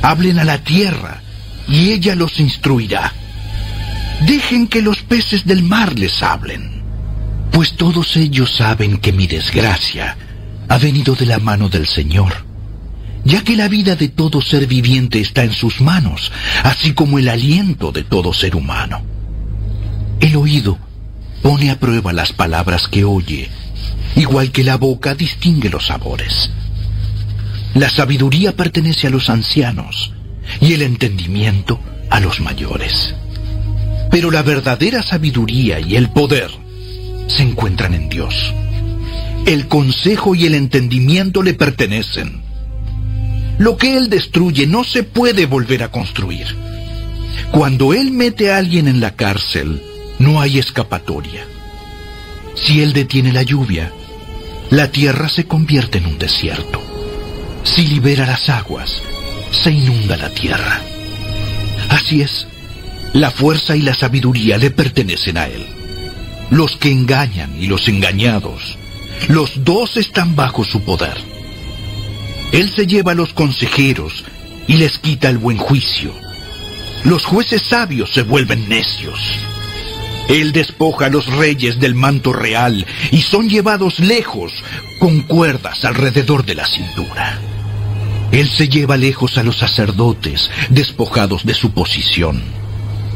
Hablen 0.00 0.38
a 0.38 0.44
la 0.44 0.64
tierra 0.64 1.20
y 1.68 1.90
ella 1.90 2.14
los 2.14 2.40
instruirá. 2.40 3.12
Dejen 4.24 4.66
que 4.66 4.82
los 4.82 5.02
peces 5.02 5.44
del 5.44 5.62
mar 5.62 5.98
les 5.98 6.22
hablen, 6.22 6.82
pues 7.52 7.74
todos 7.74 8.16
ellos 8.16 8.54
saben 8.54 8.98
que 8.98 9.12
mi 9.12 9.26
desgracia 9.26 10.16
ha 10.68 10.78
venido 10.78 11.14
de 11.14 11.26
la 11.26 11.38
mano 11.38 11.68
del 11.68 11.86
Señor, 11.86 12.32
ya 13.24 13.44
que 13.44 13.56
la 13.56 13.68
vida 13.68 13.94
de 13.94 14.08
todo 14.08 14.40
ser 14.40 14.66
viviente 14.66 15.20
está 15.20 15.44
en 15.44 15.52
sus 15.52 15.80
manos, 15.80 16.32
así 16.64 16.92
como 16.92 17.18
el 17.18 17.28
aliento 17.28 17.92
de 17.92 18.04
todo 18.04 18.32
ser 18.32 18.56
humano. 18.56 19.02
El 20.20 20.36
oído 20.36 20.78
pone 21.42 21.70
a 21.70 21.78
prueba 21.78 22.12
las 22.12 22.32
palabras 22.32 22.88
que 22.88 23.04
oye, 23.04 23.50
igual 24.16 24.50
que 24.50 24.64
la 24.64 24.76
boca 24.76 25.14
distingue 25.14 25.68
los 25.68 25.86
sabores. 25.86 26.50
La 27.74 27.90
sabiduría 27.90 28.56
pertenece 28.56 29.06
a 29.06 29.10
los 29.10 29.28
ancianos 29.28 30.12
y 30.60 30.72
el 30.72 30.82
entendimiento 30.82 31.78
a 32.10 32.20
los 32.20 32.40
mayores. 32.40 33.14
Pero 34.16 34.30
la 34.30 34.42
verdadera 34.42 35.02
sabiduría 35.02 35.78
y 35.78 35.94
el 35.94 36.08
poder 36.08 36.50
se 37.26 37.42
encuentran 37.42 37.92
en 37.92 38.08
Dios. 38.08 38.54
El 39.44 39.68
consejo 39.68 40.34
y 40.34 40.46
el 40.46 40.54
entendimiento 40.54 41.42
le 41.42 41.52
pertenecen. 41.52 42.40
Lo 43.58 43.76
que 43.76 43.94
Él 43.94 44.08
destruye 44.08 44.66
no 44.66 44.84
se 44.84 45.02
puede 45.02 45.44
volver 45.44 45.82
a 45.82 45.90
construir. 45.90 46.46
Cuando 47.50 47.92
Él 47.92 48.10
mete 48.10 48.50
a 48.50 48.56
alguien 48.56 48.88
en 48.88 49.00
la 49.00 49.10
cárcel, 49.10 49.82
no 50.18 50.40
hay 50.40 50.60
escapatoria. 50.60 51.46
Si 52.54 52.80
Él 52.80 52.94
detiene 52.94 53.34
la 53.34 53.42
lluvia, 53.42 53.92
la 54.70 54.90
tierra 54.90 55.28
se 55.28 55.44
convierte 55.44 55.98
en 55.98 56.06
un 56.06 56.18
desierto. 56.18 56.80
Si 57.64 57.86
libera 57.86 58.24
las 58.24 58.48
aguas, 58.48 59.02
se 59.50 59.72
inunda 59.72 60.16
la 60.16 60.30
tierra. 60.30 60.80
Así 61.90 62.22
es, 62.22 62.46
la 63.16 63.30
fuerza 63.30 63.74
y 63.74 63.80
la 63.80 63.94
sabiduría 63.94 64.58
le 64.58 64.70
pertenecen 64.70 65.38
a 65.38 65.46
Él. 65.46 65.66
Los 66.50 66.76
que 66.76 66.90
engañan 66.90 67.56
y 67.58 67.66
los 67.66 67.88
engañados, 67.88 68.76
los 69.28 69.64
dos 69.64 69.96
están 69.96 70.36
bajo 70.36 70.64
su 70.64 70.82
poder. 70.82 71.16
Él 72.52 72.70
se 72.70 72.86
lleva 72.86 73.12
a 73.12 73.14
los 73.14 73.32
consejeros 73.32 74.24
y 74.66 74.74
les 74.74 74.98
quita 74.98 75.30
el 75.30 75.38
buen 75.38 75.56
juicio. 75.56 76.12
Los 77.04 77.24
jueces 77.24 77.62
sabios 77.62 78.12
se 78.12 78.22
vuelven 78.22 78.68
necios. 78.68 79.18
Él 80.28 80.52
despoja 80.52 81.06
a 81.06 81.10
los 81.10 81.26
reyes 81.26 81.80
del 81.80 81.94
manto 81.94 82.34
real 82.34 82.84
y 83.12 83.22
son 83.22 83.48
llevados 83.48 83.98
lejos 83.98 84.52
con 84.98 85.22
cuerdas 85.22 85.86
alrededor 85.86 86.44
de 86.44 86.54
la 86.54 86.66
cintura. 86.66 87.38
Él 88.30 88.50
se 88.50 88.68
lleva 88.68 88.98
lejos 88.98 89.38
a 89.38 89.42
los 89.42 89.56
sacerdotes 89.56 90.50
despojados 90.68 91.46
de 91.46 91.54
su 91.54 91.70
posición. 91.70 92.65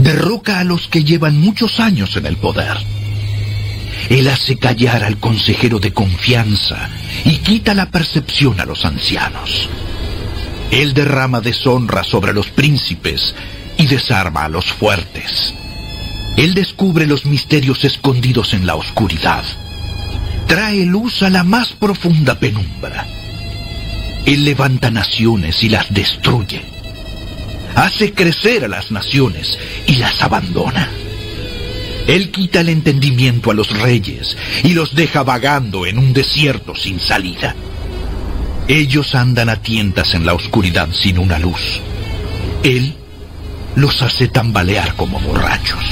Derroca 0.00 0.60
a 0.60 0.64
los 0.64 0.88
que 0.88 1.04
llevan 1.04 1.38
muchos 1.38 1.78
años 1.78 2.16
en 2.16 2.24
el 2.24 2.36
poder. 2.36 2.78
Él 4.08 4.28
hace 4.28 4.56
callar 4.56 5.04
al 5.04 5.18
consejero 5.18 5.78
de 5.78 5.92
confianza 5.92 6.88
y 7.26 7.36
quita 7.36 7.74
la 7.74 7.90
percepción 7.90 8.58
a 8.60 8.64
los 8.64 8.86
ancianos. 8.86 9.68
Él 10.70 10.94
derrama 10.94 11.42
deshonra 11.42 12.02
sobre 12.02 12.32
los 12.32 12.48
príncipes 12.48 13.34
y 13.76 13.86
desarma 13.86 14.44
a 14.44 14.48
los 14.48 14.64
fuertes. 14.72 15.52
Él 16.38 16.54
descubre 16.54 17.06
los 17.06 17.26
misterios 17.26 17.84
escondidos 17.84 18.54
en 18.54 18.66
la 18.66 18.76
oscuridad. 18.76 19.44
Trae 20.46 20.86
luz 20.86 21.22
a 21.22 21.28
la 21.28 21.44
más 21.44 21.72
profunda 21.72 22.38
penumbra. 22.38 23.06
Él 24.24 24.46
levanta 24.46 24.90
naciones 24.90 25.62
y 25.62 25.68
las 25.68 25.92
destruye. 25.92 26.80
Hace 27.74 28.12
crecer 28.12 28.65
a 28.65 28.68
las 28.68 28.90
naciones 28.90 29.58
y 29.86 29.97
las 29.97 30.23
abandona. 30.23 30.89
Él 32.07 32.31
quita 32.31 32.60
el 32.60 32.68
entendimiento 32.68 33.50
a 33.50 33.55
los 33.55 33.70
reyes 33.78 34.36
y 34.65 34.73
los 34.73 34.94
deja 34.94 35.23
vagando 35.23 35.86
en 35.86 35.99
un 35.99 36.12
desierto 36.12 36.74
sin 36.74 36.99
salida. 36.99 37.55
Ellos 38.68 39.15
andan 39.15 39.49
a 39.49 39.57
tientas 39.62 40.15
en 40.15 40.26
la 40.26 40.34
oscuridad 40.34 40.89
sin 40.92 41.18
una 41.18 41.39
luz. 41.39 41.81
Él 42.62 42.94
los 43.76 44.02
hace 44.02 44.28
tambalear 44.28 44.94
como 44.94 45.20
borrachos. 45.20 45.84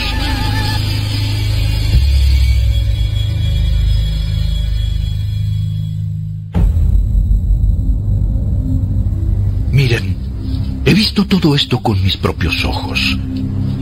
He 10.89 10.95
visto 10.95 11.27
todo 11.27 11.55
esto 11.55 11.81
con 11.81 12.03
mis 12.03 12.17
propios 12.17 12.65
ojos 12.65 13.19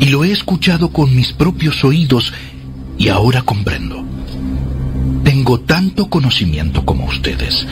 y 0.00 0.06
lo 0.06 0.24
he 0.24 0.32
escuchado 0.32 0.90
con 0.90 1.14
mis 1.14 1.32
propios 1.32 1.84
oídos 1.84 2.32
y 2.98 3.10
ahora 3.10 3.42
comprendo. 3.42 4.04
Tengo 5.22 5.60
tanto 5.60 6.10
conocimiento 6.10 6.84
como 6.84 7.06
ustedes. 7.06 7.64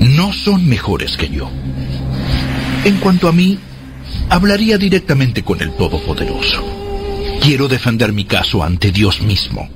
No 0.00 0.32
son 0.32 0.68
mejores 0.68 1.16
que 1.16 1.28
yo. 1.28 1.48
En 2.84 2.96
cuanto 2.96 3.28
a 3.28 3.32
mí, 3.32 3.60
hablaría 4.28 4.76
directamente 4.76 5.44
con 5.44 5.60
el 5.60 5.70
Todopoderoso. 5.70 6.64
Quiero 7.40 7.68
defender 7.68 8.12
mi 8.12 8.24
caso 8.24 8.64
ante 8.64 8.90
Dios 8.90 9.22
mismo. 9.22 9.68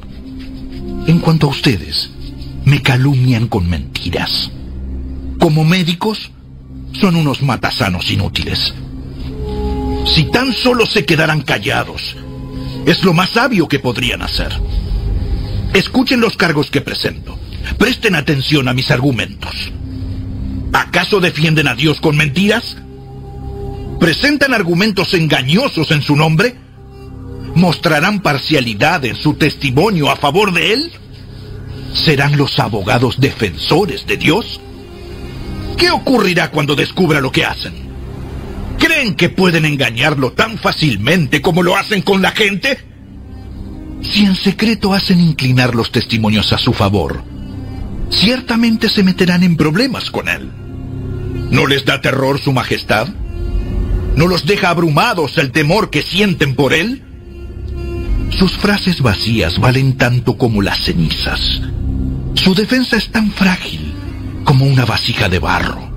En 1.07 1.21
cuanto 1.21 1.47
a 1.47 1.51
ustedes, 1.51 2.11
me 2.65 2.83
calumnian 2.83 3.47
con 3.47 3.71
mentiras. 3.71 4.51
Como 5.39 5.63
médicos, 5.63 6.33
son 7.01 7.15
unos 7.15 7.43
matasanos 7.43 8.11
inútiles. 8.11 8.75
Si 10.07 10.25
tan 10.25 10.53
solo 10.53 10.87
se 10.87 11.05
quedaran 11.05 11.43
callados, 11.43 12.17
es 12.87 13.03
lo 13.05 13.15
más 13.15 13.31
sabio 13.31 13.69
que 13.69 13.79
podrían 13.79 14.23
hacer. 14.23 14.53
Escuchen 15.73 16.21
los 16.21 16.37
cargos 16.37 16.71
que 16.71 16.81
presento. 16.81 17.39
Presten 17.79 18.15
atención 18.15 18.69
a 18.69 18.75
mis 18.75 18.91
argumentos. 18.91 19.73
¿Acaso 20.73 21.21
defienden 21.21 21.69
a 21.69 21.75
Dios 21.75 22.01
con 22.01 22.17
mentiras? 22.17 22.77
¿Presentan 23.99 24.53
argumentos 24.53 25.15
engañosos 25.15 25.91
en 25.91 26.03
su 26.03 26.17
nombre? 26.17 26.57
¿Mostrarán 27.55 28.21
parcialidad 28.21 29.05
en 29.05 29.17
su 29.17 29.35
testimonio 29.35 30.11
a 30.11 30.17
favor 30.17 30.53
de 30.53 30.75
Él? 30.75 30.93
¿Serán 31.95 32.37
los 32.37 32.59
abogados 32.59 33.21
defensores 33.21 34.07
de 34.07 34.17
Dios? 34.17 34.61
¿Qué 35.79 35.91
ocurrirá 35.91 36.51
cuando 36.51 36.75
descubra 36.75 37.21
lo 37.21 37.33
que 37.33 37.45
hacen? 37.45 37.94
¿Creen 38.85 39.15
que 39.15 39.31
pueden 39.31 39.65
engañarlo 39.65 40.33
tan 40.33 40.59
fácilmente 40.59 41.41
como 41.41 41.63
lo 41.63 41.75
hacen 41.75 42.03
con 42.03 42.21
la 42.21 42.33
gente? 42.33 42.79
Si 44.03 44.27
en 44.27 44.37
secreto 44.37 44.93
hacen 44.93 45.21
inclinar 45.21 45.75
los 45.75 45.91
testimonios 45.91 46.53
a 46.53 46.59
su 46.59 46.75
favor, 46.75 47.25
ciertamente 48.11 48.91
se 48.91 49.03
meterán 49.03 49.43
en 49.43 49.57
problemas 49.57 50.11
con 50.11 50.29
él. 50.29 50.51
¿No 51.51 51.67
les 51.67 51.87
da 51.87 52.03
terror 52.03 52.39
su 52.39 52.53
majestad? 52.53 53.09
¿No 54.17 54.27
los 54.27 54.45
deja 54.45 54.69
abrumados 54.69 55.39
el 55.39 55.51
temor 55.51 55.89
que 55.89 56.03
sienten 56.03 56.55
por 56.55 56.75
él? 56.75 57.03
Sus 58.39 58.53
frases 58.53 59.01
vacías 59.01 59.59
valen 59.59 59.97
tanto 59.97 60.37
como 60.37 60.61
las 60.61 60.85
cenizas. 60.85 61.63
Su 62.35 62.55
defensa 62.55 62.99
es 62.99 63.11
tan 63.11 63.33
frágil 63.33 63.95
como 64.45 64.67
una 64.67 64.85
vasija 64.85 65.31
de 65.31 65.39
barro. 65.39 65.94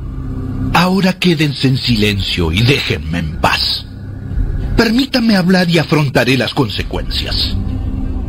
Ahora 0.77 1.17
quédense 1.17 1.67
en 1.67 1.77
silencio 1.79 2.51
y 2.51 2.61
déjenme 2.61 3.17
en 3.17 3.41
paz. 3.41 3.83
Permítanme 4.75 5.35
hablar 5.35 5.67
y 5.71 5.79
afrontaré 5.79 6.37
las 6.37 6.53
consecuencias. 6.53 7.57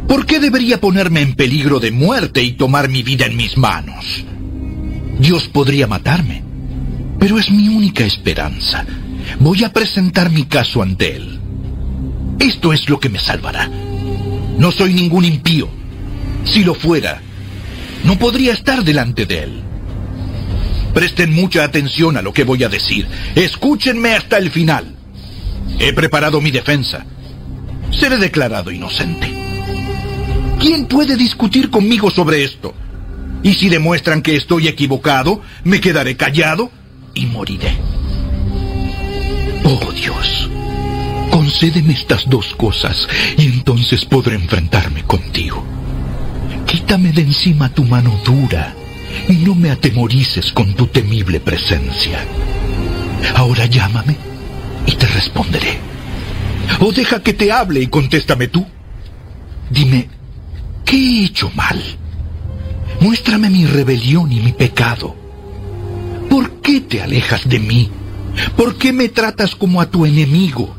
¿Por 0.09 0.25
qué 0.25 0.41
debería 0.41 0.81
ponerme 0.81 1.21
en 1.21 1.35
peligro 1.35 1.79
de 1.79 1.91
muerte 1.91 2.43
y 2.43 2.53
tomar 2.53 2.89
mi 2.89 3.03
vida 3.03 3.27
en 3.27 3.37
mis 3.37 3.59
manos? 3.59 4.25
Dios 5.19 5.47
podría 5.49 5.87
matarme, 5.87 6.43
pero 7.19 7.39
es 7.39 7.51
mi 7.51 7.69
única 7.69 8.07
esperanza. 8.07 8.87
Voy 9.41 9.63
a 9.63 9.71
presentar 9.71 10.31
mi 10.31 10.45
caso 10.45 10.81
ante 10.81 11.17
Él. 11.17 11.39
Esto 12.41 12.73
es 12.73 12.89
lo 12.89 12.99
que 12.99 13.11
me 13.11 13.19
salvará. 13.19 13.69
No 14.57 14.73
soy 14.73 14.95
ningún 14.95 15.27
impío. 15.27 15.69
Si 16.45 16.65
lo 16.65 16.75
fuera, 16.75 17.21
no 18.05 18.19
podría 18.19 18.55
estar 18.55 18.85
delante 18.85 19.27
de 19.27 19.43
Él. 19.43 19.63
Presten 20.95 21.33
mucha 21.33 21.65
atención 21.65 22.17
a 22.17 22.23
lo 22.23 22.33
que 22.33 22.45
voy 22.45 22.65
a 22.65 22.69
decir. 22.69 23.07
Escúchenme 23.35 24.15
hasta 24.15 24.39
el 24.39 24.51
final. 24.51 24.95
He 25.79 25.93
preparado 25.93 26.41
mi 26.41 26.51
defensa. 26.51 27.05
Seré 27.91 28.17
declarado 28.19 28.71
inocente. 28.71 29.33
¿Quién 30.59 30.87
puede 30.87 31.17
discutir 31.17 31.71
conmigo 31.71 32.11
sobre 32.11 32.43
esto? 32.43 32.75
Y 33.43 33.55
si 33.55 33.69
demuestran 33.69 34.23
que 34.23 34.37
estoy 34.37 34.67
equivocado, 34.67 35.41
me 35.63 35.81
quedaré 35.81 36.17
callado 36.17 36.71
y 37.15 37.27
moriré. 37.27 37.77
Oh 39.65 39.93
Dios, 39.93 40.51
concédeme 41.31 41.93
estas 41.93 42.29
dos 42.29 42.55
cosas 42.57 43.09
y 43.37 43.47
entonces 43.47 44.05
podré 44.05 44.35
enfrentarme 44.35 45.05
contigo. 45.05 45.65
Quítame 46.67 47.13
de 47.13 47.23
encima 47.23 47.73
tu 47.73 47.85
mano 47.85 48.19
dura 48.25 48.75
y 49.29 49.35
no 49.35 49.55
me 49.55 49.71
atemorices 49.71 50.53
con 50.53 50.75
tu 50.75 50.87
temible 50.87 51.41
presencia. 51.41 52.19
Ahora 53.35 53.67
llámame 53.67 54.17
y 54.87 54.93
te 54.93 55.07
responderé. 55.07 55.79
O 56.81 56.93
deja 56.93 57.23
que 57.23 57.33
te 57.33 57.51
hable 57.51 57.81
y 57.81 57.87
contéstame 57.89 58.49
tú. 58.49 58.67
Dime, 59.71 60.09
¿qué 60.85 60.97
he 60.97 61.25
hecho 61.25 61.51
mal? 61.55 61.83
Muéstrame 63.01 63.51
mi 63.51 63.67
rebelión 63.67 64.33
y 64.33 64.41
mi 64.41 64.53
pecado. 64.53 65.15
¿Por 66.31 66.61
qué 66.61 66.81
te 66.81 67.03
alejas 67.03 67.49
de 67.49 67.59
mí? 67.59 67.91
¿Por 68.57 68.77
qué 68.77 68.93
me 68.93 69.09
tratas 69.09 69.55
como 69.55 69.81
a 69.81 69.91
tu 69.91 70.07
enemigo? 70.07 70.75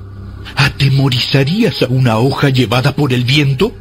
¿Atemorizarías 0.56 1.82
a 1.84 1.88
una 1.88 2.18
hoja 2.18 2.50
llevada 2.50 2.95
por 2.95 3.14
el 3.14 3.24
viento? 3.24 3.74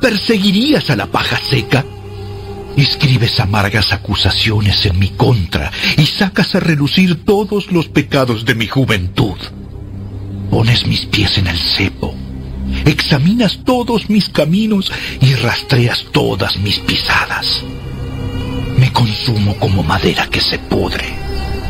¿Perseguirías 0.00 0.90
a 0.90 0.96
la 0.96 1.06
paja 1.06 1.38
seca? 1.38 1.84
Escribes 2.76 3.40
amargas 3.40 3.92
acusaciones 3.92 4.84
en 4.84 4.98
mi 4.98 5.08
contra 5.08 5.72
y 5.96 6.04
sacas 6.04 6.54
a 6.54 6.60
relucir 6.60 7.24
todos 7.24 7.72
los 7.72 7.88
pecados 7.88 8.44
de 8.44 8.54
mi 8.54 8.66
juventud. 8.66 9.36
Pones 10.50 10.86
mis 10.86 11.06
pies 11.06 11.38
en 11.38 11.46
el 11.46 11.58
cepo, 11.58 12.14
examinas 12.84 13.60
todos 13.64 14.10
mis 14.10 14.28
caminos 14.28 14.92
y 15.20 15.34
rastreas 15.34 16.04
todas 16.12 16.58
mis 16.58 16.78
pisadas. 16.80 17.64
Me 18.78 18.92
consumo 18.92 19.56
como 19.56 19.82
madera 19.82 20.26
que 20.26 20.42
se 20.42 20.58
pudre, 20.58 21.14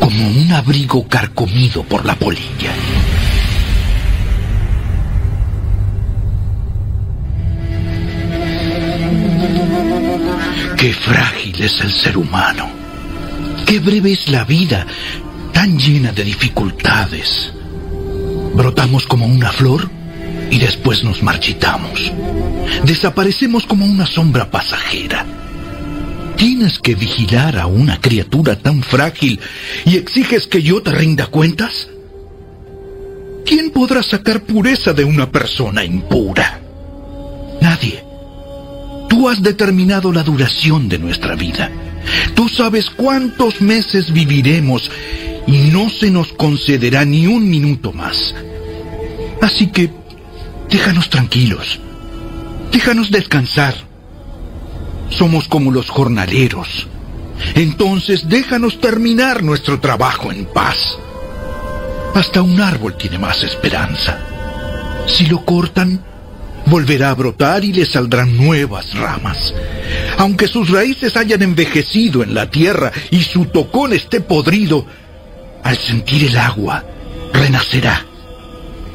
como 0.01 0.29
un 0.29 0.53
abrigo 0.53 1.07
carcomido 1.07 1.85
por 1.85 2.05
la 2.05 2.17
polilla. 2.17 2.73
Qué 10.77 10.93
frágil 10.93 11.63
es 11.63 11.81
el 11.81 11.91
ser 11.91 12.19
humano. 12.19 12.69
Qué 13.65 13.81
breve 13.81 14.13
es 14.13 14.29
la 14.29 14.45
vida, 14.45 14.87
tan 15.53 15.79
llena 15.79 16.13
de 16.13 16.23
dificultades. 16.23 17.53
Brotamos 18.55 19.07
como 19.07 19.27
una 19.27 19.51
flor 19.53 19.91
y 20.51 20.59
después 20.59 21.03
nos 21.03 21.23
marchitamos. 21.23 22.13
Desaparecemos 22.85 23.67
como 23.67 23.87
una 23.87 24.07
sombra 24.07 24.51
pasajera. 24.51 25.25
¿Tienes 26.37 26.79
que 26.79 26.95
vigilar 26.95 27.59
a 27.59 27.67
una 27.67 27.99
criatura 27.99 28.57
tan 28.57 28.83
frágil 28.83 29.41
y 29.87 29.97
exiges 29.97 30.47
que 30.47 30.63
yo 30.63 30.83
te 30.83 30.91
rinda 30.91 31.27
cuentas? 31.27 31.89
¿Quién 33.47 33.71
podrá 33.71 34.03
sacar 34.03 34.43
pureza 34.43 34.93
de 34.93 35.05
una 35.05 35.31
persona 35.31 35.85
impura? 35.85 36.61
Nadie. 37.63 38.06
Tú 39.09 39.29
has 39.29 39.43
determinado 39.43 40.13
la 40.13 40.23
duración 40.23 40.89
de 40.89 40.99
nuestra 40.99 41.35
vida. 41.35 41.71
Tú 42.35 42.49
sabes 42.49 42.91
cuántos 42.91 43.61
meses 43.61 44.13
viviremos 44.13 44.91
y 45.47 45.71
no 45.71 45.89
se 45.91 46.11
nos 46.11 46.33
concederá 46.33 47.05
ni 47.05 47.27
un 47.27 47.49
minuto 47.49 47.93
más. 47.93 48.35
Así 49.41 49.69
que 49.69 49.91
déjanos 50.69 51.09
tranquilos. 51.09 51.79
Déjanos 52.73 53.11
descansar. 53.11 53.75
Somos 55.11 55.49
como 55.49 55.71
los 55.71 55.89
jornaleros. 55.89 56.89
Entonces 57.55 58.29
déjanos 58.29 58.81
terminar 58.81 59.43
nuestro 59.43 59.79
trabajo 59.79 60.33
en 60.33 60.47
paz. 60.47 60.99
Hasta 62.15 62.43
un 62.43 62.61
árbol 62.61 62.97
tiene 62.97 63.19
más 63.19 63.43
esperanza. 63.45 64.19
Si 65.07 65.27
lo 65.27 65.45
cortan, 65.45 66.03
volverá 66.67 67.11
a 67.11 67.15
brotar 67.15 67.65
y 67.65 67.73
le 67.73 67.87
saldrán 67.87 68.37
nuevas 68.37 68.95
ramas. 68.95 69.55
Aunque 70.19 70.49
sus 70.49 70.71
raíces 70.71 71.17
hayan 71.17 71.43
envejecido 71.43 72.23
en 72.23 72.35
la 72.35 72.51
tierra 72.51 72.93
y 73.11 73.23
su 73.23 73.47
tocón 73.47 73.93
esté 73.93 74.21
podrido, 74.21 74.87
al 75.63 75.77
sentir 75.77 76.25
el 76.25 76.37
agua, 76.37 76.85
renacerá 77.33 78.05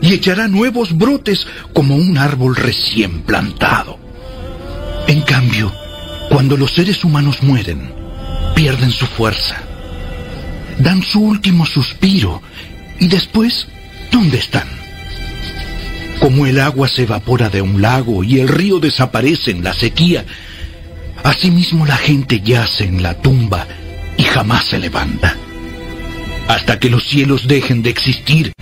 y 0.01 0.13
echará 0.13 0.47
nuevos 0.47 0.97
brotes 0.97 1.45
como 1.73 1.95
un 1.95 2.17
árbol 2.17 2.55
recién 2.55 3.21
plantado. 3.21 3.99
En 5.07 5.21
cambio, 5.21 5.71
cuando 6.29 6.57
los 6.57 6.71
seres 6.71 7.03
humanos 7.03 7.43
mueren, 7.43 7.93
pierden 8.55 8.91
su 8.91 9.05
fuerza, 9.05 9.57
dan 10.79 11.03
su 11.03 11.21
último 11.21 11.65
suspiro 11.65 12.41
y 12.99 13.07
después, 13.07 13.67
¿dónde 14.11 14.37
están? 14.37 14.80
Como 16.21 16.45
el 16.45 16.59
agua 16.59 16.87
se 16.87 17.01
evapora 17.01 17.49
de 17.49 17.63
un 17.63 17.81
lago 17.81 18.23
y 18.23 18.39
el 18.39 18.47
río 18.47 18.79
desaparece 18.79 19.49
en 19.49 19.63
la 19.63 19.73
sequía, 19.73 20.23
asimismo 21.23 21.83
la 21.83 21.97
gente 21.97 22.41
yace 22.41 22.83
en 22.83 23.01
la 23.01 23.15
tumba 23.15 23.67
y 24.17 24.23
jamás 24.23 24.65
se 24.65 24.77
levanta. 24.77 25.35
Hasta 26.47 26.77
que 26.77 26.91
los 26.91 27.07
cielos 27.07 27.47
dejen 27.47 27.81
de 27.81 27.89
existir, 27.89 28.53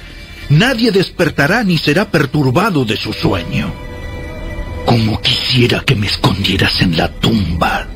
nadie 0.47 0.91
despertará 0.91 1.65
ni 1.65 1.77
será 1.77 2.09
perturbado 2.09 2.85
de 2.85 2.95
su 2.95 3.11
sueño. 3.11 3.73
Como 4.85 5.19
quisiera 5.21 5.81
que 5.81 5.95
me 5.95 6.07
escondieras 6.07 6.79
en 6.79 6.95
la 6.95 7.09
tumba 7.09 7.87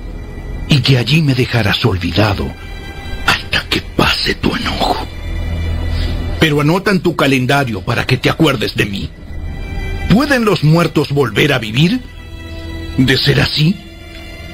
y 0.68 0.82
que 0.82 0.98
allí 0.98 1.22
me 1.22 1.36
dejaras 1.36 1.86
olvidado 1.86 2.52
hasta 3.26 3.64
que 3.70 3.80
pase 3.80 4.36
tu 4.36 4.54
enojo. 4.54 5.08
Pero 6.42 6.60
anota 6.60 6.92
en 6.92 7.00
tu 7.00 7.16
calendario 7.16 7.80
para 7.80 8.06
que 8.06 8.18
te 8.18 8.30
acuerdes 8.30 8.76
de 8.76 8.86
mí. 8.86 9.10
¿Pueden 10.14 10.46
los 10.46 10.64
muertos 10.64 11.10
volver 11.10 11.54
a 11.54 11.58
vivir? 11.58 12.00
De 13.00 13.18
ser 13.18 13.42
así, 13.42 13.76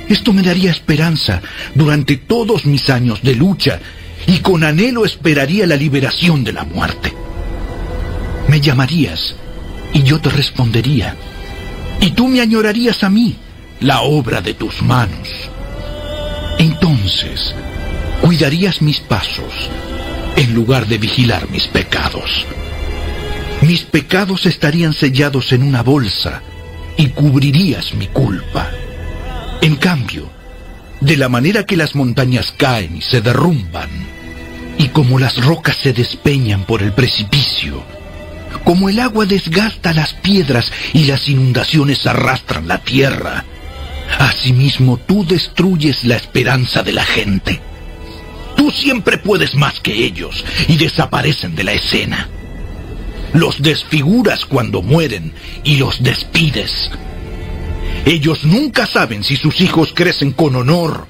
esto 0.08 0.32
me 0.32 0.42
daría 0.42 0.72
esperanza 0.72 1.42
durante 1.76 2.16
todos 2.16 2.66
mis 2.66 2.90
años 2.90 3.22
de 3.24 3.36
lucha 3.36 3.78
y 4.26 4.38
con 4.38 4.64
anhelo 4.64 5.04
esperaría 5.04 5.68
la 5.68 5.76
liberación 5.76 6.46
de 6.46 6.54
la 6.54 6.64
muerte. 6.64 7.14
Me 8.48 8.62
llamarías 8.62 9.36
y 9.92 10.04
yo 10.04 10.22
te 10.22 10.30
respondería. 10.30 11.18
Y 12.00 12.12
tú 12.12 12.30
me 12.30 12.40
añorarías 12.40 13.04
a 13.04 13.10
mí, 13.10 13.36
la 13.82 14.00
obra 14.04 14.40
de 14.40 14.54
tus 14.54 14.82
manos. 14.82 15.28
Entonces, 16.58 17.54
cuidarías 18.22 18.82
mis 18.82 19.02
pasos 19.02 19.70
en 20.38 20.54
lugar 20.54 20.88
de 20.88 20.98
vigilar 21.00 21.50
mis 21.50 21.68
pecados 21.68 22.46
mis 23.62 23.84
pecados 23.84 24.46
estarían 24.46 24.94
sellados 24.94 25.52
en 25.52 25.64
una 25.64 25.84
bolsa 25.84 26.42
y 26.98 27.08
cubrirías 27.08 27.94
mi 27.94 28.08
culpa. 28.08 28.70
En 29.62 29.76
cambio, 29.76 30.30
de 31.02 31.18
la 31.18 31.28
manera 31.28 31.66
que 31.66 31.76
las 31.76 31.94
montañas 31.94 32.54
caen 32.56 32.98
y 32.98 33.02
se 33.02 33.22
derrumban, 33.22 33.90
y 34.78 34.88
como 34.90 35.20
las 35.20 35.44
rocas 35.44 35.76
se 35.76 35.92
despeñan 35.92 36.64
por 36.64 36.82
el 36.82 36.94
precipicio, 36.94 37.84
como 38.64 38.88
el 38.90 39.00
agua 39.00 39.26
desgasta 39.26 39.94
las 39.94 40.14
piedras 40.14 40.72
y 40.94 41.06
las 41.06 41.28
inundaciones 41.28 42.08
arrastran 42.08 42.68
la 42.68 42.78
tierra, 42.78 43.44
asimismo 44.20 44.98
tú 44.98 45.26
destruyes 45.26 46.06
la 46.06 46.16
esperanza 46.16 46.82
de 46.82 46.94
la 46.94 47.04
gente. 47.04 47.60
Tú 48.56 48.72
siempre 48.72 49.18
puedes 49.18 49.54
más 49.54 49.82
que 49.82 49.94
ellos 49.94 50.46
y 50.68 50.78
desaparecen 50.78 51.56
de 51.56 51.64
la 51.66 51.74
escena 51.74 52.30
los 53.34 53.62
desfiguras 53.62 54.46
cuando 54.46 54.82
mueren 54.82 55.34
y 55.64 55.78
los 55.78 56.02
despides. 56.04 56.90
Ellos 58.06 58.44
nunca 58.44 58.86
saben 58.86 59.24
si 59.24 59.36
sus 59.36 59.62
hijos 59.62 59.94
crecen 59.94 60.32
con 60.32 60.56
honor 60.56 61.06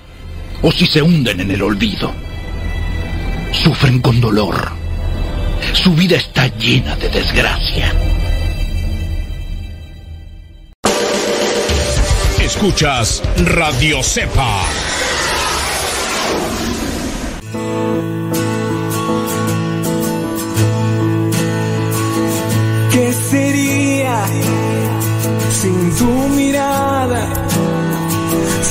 o 0.62 0.72
si 0.72 0.86
se 0.86 1.02
hunden 1.02 1.40
en 1.40 1.52
el 1.52 1.62
olvido. 1.62 2.12
Sufren 3.52 4.00
con 4.02 4.20
dolor. 4.20 4.72
Su 5.74 5.94
vida 5.94 6.18
está 6.18 6.48
llena 6.58 6.96
de 6.96 7.10
desgracia. 7.10 7.94
Escuchas 12.42 13.22
Radio 13.38 14.02
Cepa. 14.04 14.64
Sin 25.62 25.96
tu 25.98 26.12
mirada, 26.38 27.22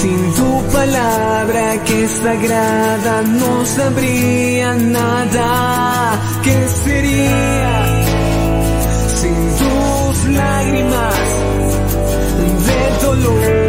sin 0.01 0.35
tu 0.35 0.63
palabra 0.73 1.85
que 1.85 2.05
es 2.05 2.11
sagrada, 2.11 3.23
no 3.23 3.67
sabría 3.67 4.75
nada. 4.75 6.19
¿Qué 6.45 6.57
sería 6.85 7.75
sin 9.21 9.39
tus 9.61 10.17
lágrimas 10.37 11.25
de 12.69 13.07
dolor 13.07 13.68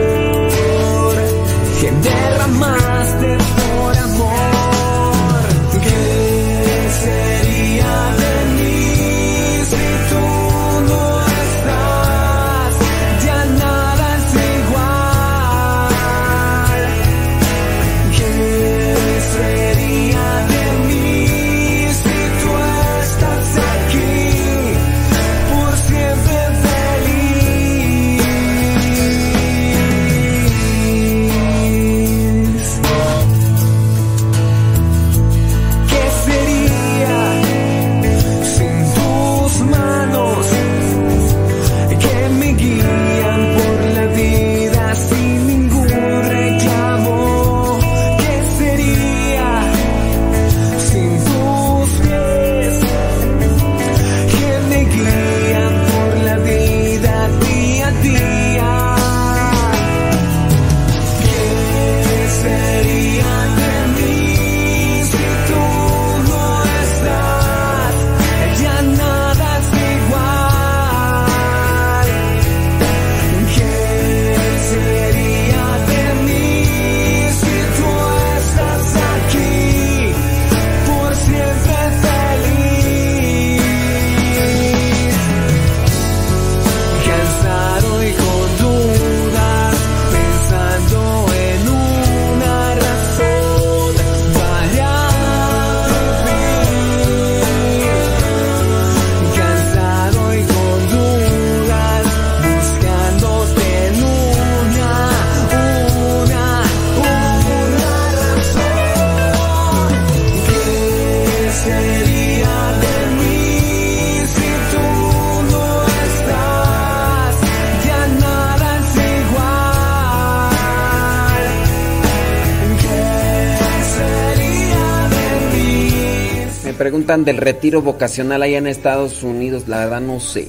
del 127.17 127.37
retiro 127.37 127.81
vocacional 127.81 128.43
allá 128.43 128.59
en 128.59 128.67
Estados 128.67 129.23
Unidos. 129.23 129.67
La 129.67 129.79
verdad 129.79 130.01
no 130.01 130.19
sé. 130.19 130.47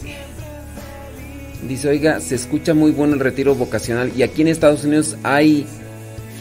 Dice, 1.66 1.88
oiga, 1.88 2.20
se 2.20 2.34
escucha 2.34 2.74
muy 2.74 2.90
bueno 2.90 3.14
el 3.14 3.20
retiro 3.20 3.54
vocacional. 3.54 4.12
Y 4.16 4.22
aquí 4.22 4.42
en 4.42 4.48
Estados 4.48 4.84
Unidos 4.84 5.16
hay 5.22 5.66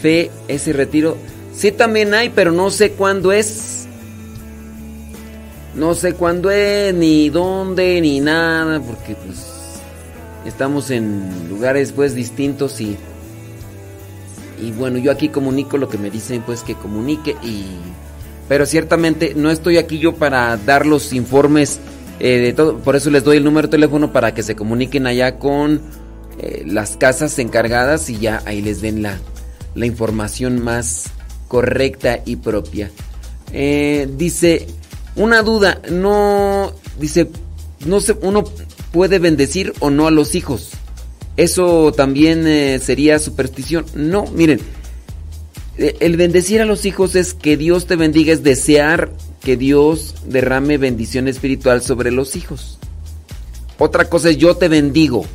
fe 0.02 0.30
ese 0.48 0.74
retiro. 0.74 1.18
Sí, 1.54 1.72
también 1.72 2.14
hay, 2.14 2.30
pero 2.30 2.52
no 2.52 2.70
sé 2.70 2.92
cuándo 2.92 3.32
es. 3.32 3.88
No 5.76 5.94
sé 5.96 6.14
cuándo 6.14 6.52
es, 6.52 6.94
ni 6.94 7.30
dónde, 7.30 8.02
ni 8.02 8.20
nada, 8.20 8.82
porque 8.82 9.16
pues 9.16 9.46
estamos 10.46 10.92
en 10.92 11.48
lugares 11.50 11.92
pues 11.94 12.16
distintos 12.16 12.82
y 12.82 12.98
y 14.62 14.72
bueno, 14.72 14.98
yo 14.98 15.12
aquí 15.12 15.30
comunico 15.30 15.78
lo 15.78 15.88
que 15.88 15.98
me 15.98 16.10
dicen 16.10 16.42
pues 16.42 16.64
que 16.64 16.76
comunique 16.76 17.32
y 17.42 17.66
pero 18.50 18.66
ciertamente 18.66 19.34
no 19.36 19.52
estoy 19.52 19.78
aquí 19.78 20.00
yo 20.00 20.16
para 20.16 20.58
dar 20.58 20.86
los 20.86 21.14
informes 21.14 21.80
eh, 22.20 22.40
de 22.40 22.52
todo, 22.52 22.80
por 22.80 22.96
eso 22.98 23.12
les 23.12 23.24
doy 23.24 23.38
el 23.38 23.44
número 23.46 23.68
de 23.68 23.72
teléfono 23.72 24.12
para 24.12 24.34
que 24.34 24.44
se 24.44 24.56
comuniquen 24.56 25.06
allá 25.08 25.38
con 25.38 25.80
eh, 26.40 26.64
las 26.66 26.98
casas 26.98 27.38
encargadas 27.38 28.10
y 28.10 28.18
ya 28.18 28.42
ahí 28.46 28.62
les 28.62 28.82
den 28.82 29.04
la, 29.04 29.20
información 29.76 30.62
más 30.62 31.06
correcta 31.48 32.20
y 32.26 32.36
propia. 32.36 32.92
Eh, 33.54 34.10
dice, 34.18 34.68
una 35.16 35.42
duda, 35.42 35.80
no, 35.90 36.74
dice, 37.00 37.30
no 37.86 38.02
sé, 38.02 38.18
uno 38.22 38.44
puede 38.92 39.20
bendecir 39.20 39.74
o 39.80 39.90
no 39.90 40.08
a 40.08 40.12
los 40.12 40.36
hijos. 40.36 40.72
Eso 41.38 41.94
también 41.94 42.44
sería 42.82 43.20
superstición. 43.20 43.86
No, 43.96 44.26
miren, 44.26 44.60
el 45.80 46.18
bendecir 46.18 46.62
a 46.62 46.66
los 46.66 46.86
hijos 46.86 47.16
es 47.16 47.34
que 47.34 47.56
Dios 47.56 47.88
te 47.88 47.96
bendiga, 47.96 48.34
es 48.34 48.44
desear 48.44 49.12
que 49.42 49.56
Dios 49.56 50.16
derrame 50.26 50.78
bendición 50.78 51.28
espiritual 51.28 51.82
sobre 51.82 52.12
los 52.12 52.36
hijos. 52.36 52.78
Otra 53.78 54.10
cosa 54.10 54.30
es 54.30 54.38
yo 54.38 54.58
te 54.58 54.68
bendigo. 54.68 55.26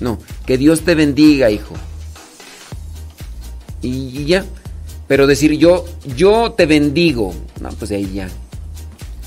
No, 0.00 0.18
que 0.46 0.58
Dios 0.58 0.82
te 0.82 0.94
bendiga, 0.94 1.50
hijo. 1.50 1.74
Y 3.80 4.26
ya. 4.26 4.44
Pero 5.06 5.26
decir 5.26 5.52
yo, 5.52 5.86
yo 6.16 6.52
te 6.52 6.66
bendigo. 6.66 7.34
No, 7.60 7.70
pues 7.70 7.90
ahí 7.90 8.10
ya. 8.12 8.28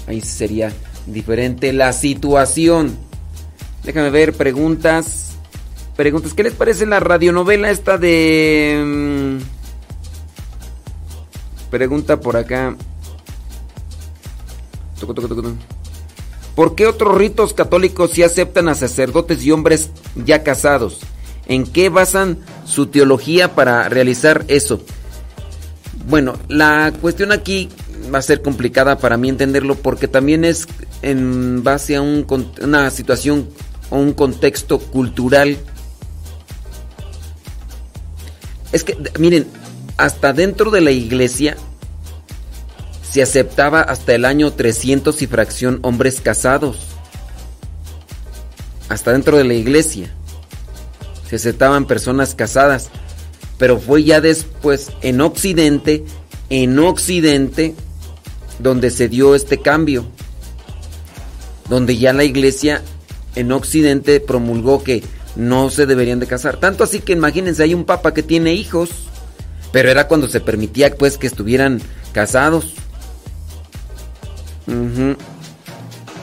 Ahí 0.08 0.22
sería 0.22 0.72
diferente 1.08 1.74
la 1.74 1.92
situación. 1.92 2.96
Déjame 3.84 4.12
ver, 4.12 4.34
preguntas. 4.34 5.32
Preguntas. 5.96 6.36
¿Qué 6.36 6.44
les 6.44 6.54
parece 6.54 6.86
la 6.86 7.00
radionovela 7.00 7.72
esta 7.72 7.98
de... 7.98 9.40
Pregunta 11.72 12.20
por 12.20 12.36
acá. 12.36 12.76
¿Por 16.54 16.76
qué 16.76 16.86
otros 16.86 17.18
ritos 17.18 17.54
católicos 17.54 18.12
sí 18.12 18.24
aceptan 18.24 18.68
a 18.68 18.76
sacerdotes 18.76 19.42
y 19.44 19.52
hombres 19.52 19.90
ya 20.16 20.44
casados? 20.44 21.00
¿En 21.48 21.66
qué 21.66 21.90
basan 21.90 22.40
su 22.66 22.88
teología 22.88 23.56
para 23.56 23.88
realizar 23.88 24.44
eso? 24.50 24.82
Bueno, 26.08 26.38
la 26.50 26.94
cuestión 27.00 27.32
aquí 27.32 27.70
va 28.14 28.20
a 28.20 28.22
ser 28.22 28.42
complicada 28.42 28.98
para 28.98 29.16
mí 29.18 29.30
entenderlo 29.30 29.76
porque 29.76 30.10
también 30.10 30.44
es 30.44 30.68
en 31.02 31.64
base 31.64 31.96
a 31.96 32.02
una 32.02 32.90
situación 32.92 33.48
o 33.90 33.98
un 33.98 34.12
contexto 34.12 34.78
cultural. 34.78 35.58
Es 38.74 38.84
que, 38.84 38.98
miren, 39.20 39.48
hasta 40.02 40.34
dentro 40.34 40.72
de 40.72 40.82
la 40.82 40.90
iglesia 40.90 41.56
se 43.04 43.22
aceptaba 43.22 43.82
hasta 43.82 44.16
el 44.16 44.26
año 44.26 44.52
300 44.52 45.22
y 45.22 45.28
fracción 45.28 45.78
hombres 45.84 46.22
casados. 46.22 46.80
Hasta 48.90 49.12
dentro 49.12 49.38
de 49.38 49.44
la 49.44 49.54
iglesia 49.54 50.12
se 51.30 51.36
aceptaban 51.36 51.86
personas 51.86 52.34
casadas. 52.34 52.90
Pero 53.60 53.80
fue 53.80 54.04
ya 54.04 54.22
después 54.22 54.92
en 55.04 55.22
Occidente, 55.22 56.04
en 56.50 56.80
Occidente, 56.80 57.76
donde 58.58 58.90
se 58.90 59.08
dio 59.08 59.36
este 59.36 59.62
cambio. 59.62 60.06
Donde 61.70 61.98
ya 61.98 62.12
la 62.12 62.24
iglesia 62.24 62.82
en 63.36 63.52
Occidente 63.52 64.20
promulgó 64.20 64.84
que 64.84 65.04
no 65.36 65.70
se 65.70 65.86
deberían 65.86 66.20
de 66.20 66.26
casar. 66.26 66.58
Tanto 66.58 66.84
así 66.84 67.02
que 67.02 67.14
imagínense, 67.14 67.62
hay 67.62 67.76
un 67.76 67.86
papa 67.86 68.16
que 68.16 68.24
tiene 68.24 68.56
hijos 68.56 69.11
pero 69.72 69.90
era 69.90 70.08
cuando 70.08 70.28
se 70.28 70.40
permitía 70.40 70.96
pues 70.96 71.18
que 71.18 71.28
estuvieran 71.28 71.82
casados. 72.14 72.74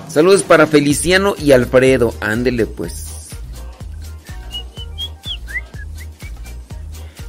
Saludos 0.09 0.43
para 0.43 0.67
Feliciano 0.67 1.35
y 1.39 1.53
Alfredo. 1.53 2.15
Ándele 2.21 2.67
pues. 2.67 3.07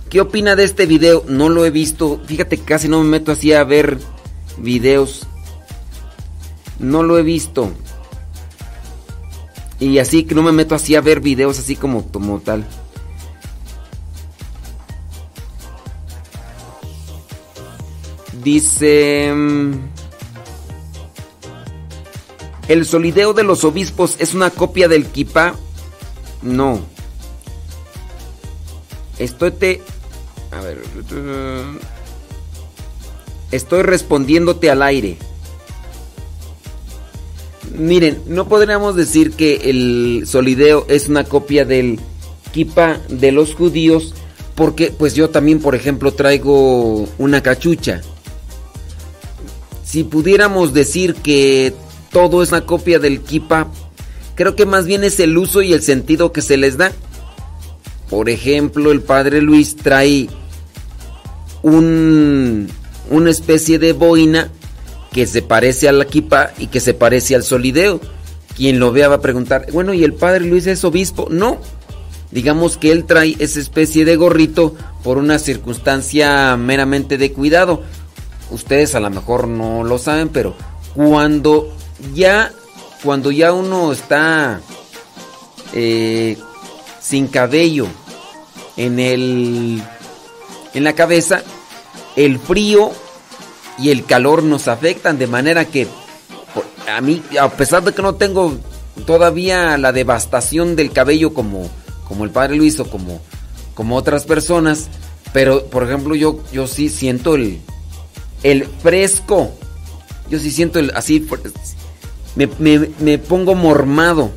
¿Qué 0.09 0.21
opina 0.21 0.55
de 0.55 0.63
este 0.63 0.85
video? 0.85 1.23
No 1.27 1.49
lo 1.49 1.65
he 1.65 1.71
visto. 1.71 2.19
Fíjate 2.25 2.57
que 2.57 2.63
casi 2.63 2.87
no 2.87 3.03
me 3.03 3.09
meto 3.09 3.31
así 3.31 3.53
a 3.53 3.63
ver 3.63 3.99
videos. 4.57 5.27
No 6.79 7.03
lo 7.03 7.19
he 7.19 7.23
visto. 7.23 7.71
Y 9.79 9.99
así 9.99 10.23
que 10.23 10.35
no 10.35 10.41
me 10.41 10.51
meto 10.51 10.73
así 10.73 10.95
a 10.95 11.01
ver 11.01 11.19
videos 11.19 11.59
así 11.59 11.75
como, 11.75 12.11
como 12.11 12.39
tal. 12.39 12.65
Dice... 18.49 19.31
Mm, 19.31 19.73
¿El 22.67 22.83
solideo 22.83 23.33
de 23.33 23.43
los 23.43 23.63
obispos 23.63 24.15
es 24.17 24.33
una 24.33 24.49
copia 24.49 24.87
del 24.87 25.05
kipá? 25.05 25.53
No. 26.41 26.79
Estoy 29.19 29.51
te... 29.51 29.81
A 30.49 30.61
ver... 30.61 30.81
Estoy 33.51 33.83
respondiéndote 33.83 34.71
al 34.71 34.81
aire. 34.81 35.17
Miren, 37.75 38.19
no 38.25 38.47
podríamos 38.47 38.95
decir 38.95 39.33
que 39.33 39.69
el 39.69 40.23
solideo 40.25 40.87
es 40.89 41.07
una 41.07 41.23
copia 41.23 41.65
del 41.65 41.99
kipá 42.51 42.99
de 43.09 43.31
los 43.31 43.53
judíos 43.53 44.15
porque 44.55 44.91
pues 44.91 45.13
yo 45.13 45.29
también, 45.29 45.61
por 45.61 45.75
ejemplo, 45.75 46.15
traigo 46.15 47.07
una 47.19 47.43
cachucha. 47.43 48.01
Si 49.89 50.03
pudiéramos 50.03 50.71
decir 50.71 51.15
que 51.15 51.73
todo 52.11 52.43
es 52.43 52.49
una 52.49 52.63
copia 52.63 52.99
del 52.99 53.21
kipa, 53.21 53.71
creo 54.35 54.55
que 54.55 54.67
más 54.67 54.85
bien 54.85 55.03
es 55.03 55.19
el 55.19 55.35
uso 55.35 55.63
y 55.63 55.73
el 55.73 55.81
sentido 55.81 56.31
que 56.31 56.43
se 56.43 56.57
les 56.57 56.77
da. 56.77 56.91
Por 58.07 58.29
ejemplo, 58.29 58.91
el 58.91 59.01
padre 59.01 59.41
Luis 59.41 59.75
trae 59.75 60.29
un, 61.63 62.67
una 63.09 63.31
especie 63.31 63.79
de 63.79 63.93
boina 63.93 64.51
que 65.11 65.25
se 65.25 65.41
parece 65.41 65.89
a 65.89 65.91
la 65.91 66.05
kipa 66.05 66.51
y 66.59 66.67
que 66.67 66.81
se 66.81 66.93
parece 66.93 67.33
al 67.33 67.41
solideo. 67.41 67.99
Quien 68.55 68.79
lo 68.79 68.91
vea 68.91 69.07
va 69.07 69.15
a 69.15 69.21
preguntar, 69.21 69.71
bueno, 69.71 69.95
¿y 69.95 70.03
el 70.03 70.13
padre 70.13 70.45
Luis 70.45 70.67
es 70.67 70.83
obispo? 70.83 71.29
No. 71.31 71.57
Digamos 72.29 72.77
que 72.77 72.91
él 72.91 73.05
trae 73.05 73.35
esa 73.39 73.59
especie 73.59 74.05
de 74.05 74.17
gorrito 74.17 74.75
por 75.03 75.17
una 75.17 75.39
circunstancia 75.39 76.55
meramente 76.57 77.17
de 77.17 77.31
cuidado 77.31 77.81
ustedes 78.51 78.95
a 78.95 78.99
lo 78.99 79.09
mejor 79.09 79.47
no 79.47 79.83
lo 79.83 79.97
saben, 79.97 80.29
pero 80.29 80.55
cuando 80.95 81.73
ya, 82.13 82.51
cuando 83.03 83.31
ya 83.31 83.53
uno 83.53 83.91
está 83.91 84.61
eh, 85.73 86.37
sin 87.01 87.27
cabello 87.27 87.87
en 88.77 88.99
el, 88.99 89.81
en 90.73 90.83
la 90.83 90.93
cabeza, 90.93 91.43
el 92.15 92.39
frío 92.39 92.91
y 93.77 93.91
el 93.91 94.05
calor 94.05 94.43
nos 94.43 94.67
afectan 94.67 95.17
de 95.17 95.27
manera 95.27 95.65
que 95.65 95.87
a 96.87 97.01
mí, 97.01 97.21
a 97.39 97.49
pesar 97.49 97.83
de 97.83 97.93
que 97.93 98.01
no 98.01 98.15
tengo 98.15 98.57
todavía 99.05 99.77
la 99.77 99.91
devastación 99.91 100.75
del 100.75 100.91
cabello 100.91 101.33
como, 101.33 101.69
como 102.07 102.25
el 102.25 102.31
padre 102.31 102.55
Luis 102.55 102.79
o 102.79 102.89
como, 102.89 103.21
como 103.75 103.95
otras 103.95 104.25
personas, 104.25 104.87
pero 105.31 105.65
por 105.65 105.83
ejemplo 105.83 106.15
yo, 106.15 106.39
yo 106.51 106.67
sí 106.67 106.89
siento 106.89 107.35
el, 107.35 107.61
el 108.43 108.65
fresco. 108.65 109.51
Yo 110.29 110.39
sí 110.39 110.51
siento 110.51 110.79
el, 110.79 110.91
así, 110.95 111.25
me, 112.35 113.17
pongo 113.17 113.55
mormado. 113.55 114.31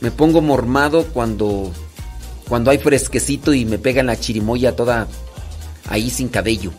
Me 0.00 0.10
pongo 0.10 0.40
mormado 0.40 1.04
cuando, 1.04 1.70
cuando 2.48 2.70
hay 2.70 2.78
fresquecito 2.78 3.52
y 3.52 3.64
me 3.64 3.78
pegan 3.78 4.06
la 4.06 4.18
chirimoya 4.18 4.74
toda 4.74 5.08
ahí 5.88 6.10
sin 6.10 6.28
cabello. 6.28 6.72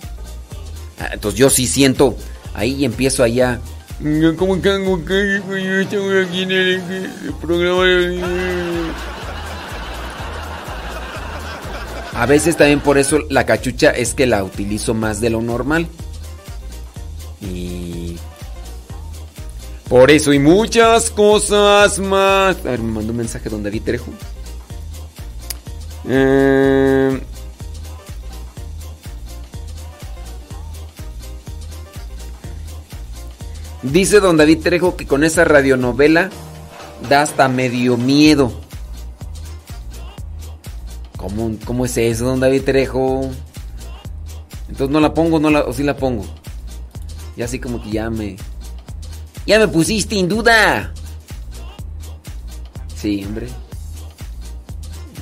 Ah, 0.99 1.09
entonces 1.13 1.39
yo 1.39 1.49
sí 1.49 1.67
siento 1.67 2.15
ahí 2.53 2.75
y 2.75 2.85
empiezo 2.85 3.23
allá. 3.23 3.59
¿Cómo 4.37 4.59
que 4.59 4.69
Yo 5.91 6.21
aquí 6.21 6.41
en 6.41 6.51
el 6.51 7.33
programa. 7.39 8.27
A 12.13 12.25
veces 12.25 12.57
también 12.57 12.79
por 12.79 12.97
eso 12.97 13.19
la 13.29 13.45
cachucha 13.45 13.91
es 13.91 14.13
que 14.13 14.25
la 14.25 14.43
utilizo 14.43 14.93
más 14.93 15.21
de 15.21 15.29
lo 15.29 15.41
normal. 15.41 15.87
Y, 17.41 18.17
Por 19.89 20.11
eso 20.11 20.31
y 20.31 20.39
muchas 20.39 21.09
cosas 21.09 21.99
más. 21.99 22.57
A 22.57 22.71
ver, 22.71 22.79
me 22.79 22.93
mandó 22.93 23.11
un 23.11 23.17
mensaje 23.17 23.49
don 23.49 23.63
David 23.63 23.81
Trejo. 23.83 24.11
Eh, 26.07 27.21
dice 33.83 34.19
don 34.19 34.37
David 34.37 34.59
Trejo 34.63 34.95
que 34.95 35.05
con 35.05 35.23
esa 35.23 35.43
radionovela 35.43 36.29
da 37.09 37.21
hasta 37.21 37.47
medio 37.47 37.97
miedo. 37.97 38.51
¿Cómo, 41.17 41.51
cómo 41.65 41.85
es 41.85 41.97
eso, 41.97 42.25
don 42.25 42.39
David 42.39 42.63
Trejo? 42.63 43.29
Entonces 44.69 44.89
no 44.89 44.99
la 44.99 45.13
pongo, 45.13 45.39
no 45.39 45.49
la, 45.49 45.61
o 45.61 45.73
sí 45.73 45.83
la 45.83 45.97
pongo. 45.97 46.25
Y 47.35 47.41
así 47.41 47.59
como 47.59 47.81
que 47.81 47.91
ya 47.91 48.09
me. 48.09 48.35
Ya 49.45 49.59
me 49.59 49.67
pusiste 49.67 50.19
en 50.19 50.27
duda. 50.27 50.93
Sí, 52.95 53.23
hombre. 53.25 53.47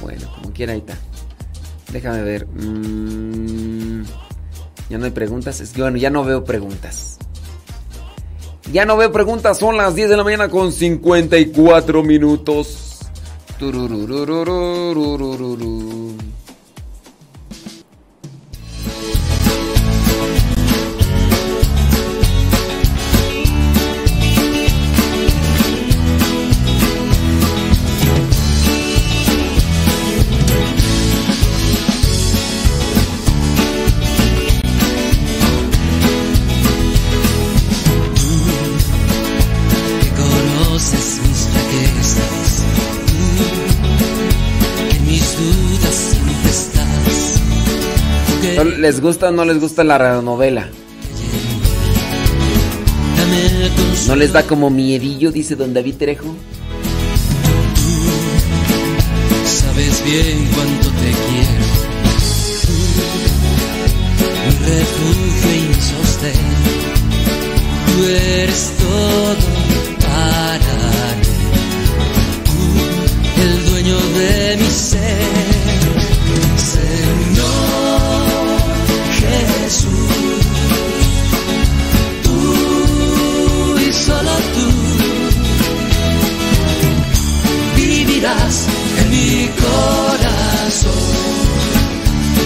Bueno, 0.01 0.29
como 0.35 0.51
quiera, 0.51 0.73
ahí 0.73 0.79
está. 0.79 0.97
Déjame 1.91 2.21
ver. 2.23 2.47
Mm, 2.47 4.03
ya 4.89 4.97
no 4.97 5.05
hay 5.05 5.11
preguntas. 5.11 5.61
Es 5.61 5.71
que 5.71 5.81
bueno, 5.81 5.97
ya 5.97 6.09
no 6.09 6.23
veo 6.23 6.43
preguntas. 6.43 7.17
Ya 8.71 8.85
no 8.85 8.97
veo 8.97 9.11
preguntas. 9.11 9.57
Son 9.57 9.77
las 9.77 9.95
10 9.95 10.09
de 10.09 10.17
la 10.17 10.23
mañana 10.23 10.49
con 10.49 10.71
54 10.71 12.03
minutos. 12.03 12.89
¿Les 48.89 49.01
gusta 49.01 49.29
o 49.29 49.31
no 49.31 49.45
les 49.45 49.59
gusta 49.59 49.83
la 49.83 49.99
radionovela? 49.99 50.67
¿No 54.07 54.15
les 54.15 54.33
da 54.33 54.41
como 54.41 54.71
miedillo, 54.71 55.31
dice 55.31 55.55
don 55.55 55.75
David 55.75 55.97
Trejo? 55.97 56.33
Sabes 59.45 60.03
bien 60.03 60.49
cuánto 60.55 60.87
te 60.87 61.11
quiero. 61.27 61.65
Tú, 62.65 62.73
mi 64.45 64.53
refugio 64.65 65.49
y 65.53 65.67
mi 65.67 65.75
sostén. 65.75 66.47
Tú 67.85 68.05
eres 68.07 68.73
todo 68.79 69.58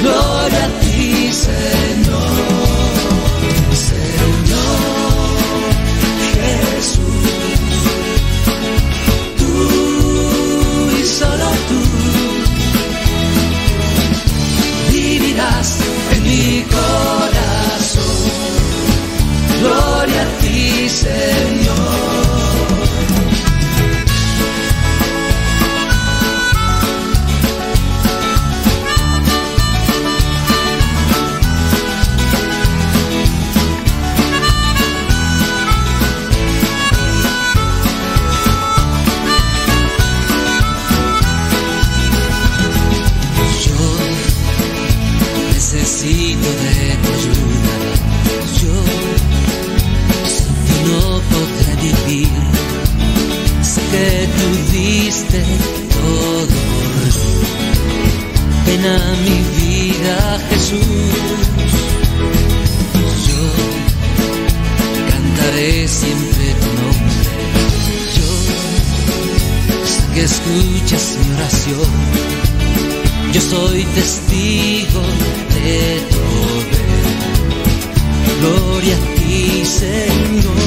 Gloria 0.01 0.65
a 0.65 0.79
ti, 0.79 1.31
Señor. 1.31 2.63
Señor 3.89 4.83
Jesús. 6.33 7.03
Tú 9.37 9.53
y 10.99 11.03
solo 11.05 11.49
tú 11.69 11.81
vivirás 14.91 15.69
en 16.11 16.23
mi 16.23 16.63
corazón. 16.63 18.23
Gloria 19.61 20.21
a 20.21 20.25
ti, 20.41 20.89
Señor. 20.89 21.52
Ven 58.83 58.91
a 58.91 59.15
mi 59.25 59.39
vida, 59.57 60.15
Jesús. 60.49 60.81
Yo 63.27 63.43
cantaré 65.09 65.87
siempre 65.87 66.45
tu 66.61 66.69
nombre. 66.81 67.31
Yo 68.17 68.27
sé 69.85 70.01
que 70.13 70.23
escuchas 70.23 71.17
mi 71.19 71.27
oración. 71.35 71.91
Yo 73.33 73.41
soy 73.41 73.83
testigo 73.85 75.01
de 75.55 75.77
poder. 76.11 77.05
Gloria 78.41 78.95
a 78.95 79.15
ti. 79.15 79.65
Señor 79.65 80.62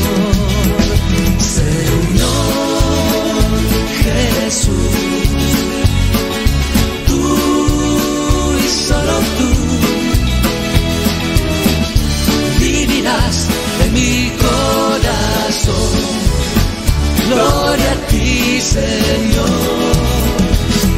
Gloria 17.28 17.92
a 17.92 18.06
ti, 18.06 18.60
Señor. 18.60 19.96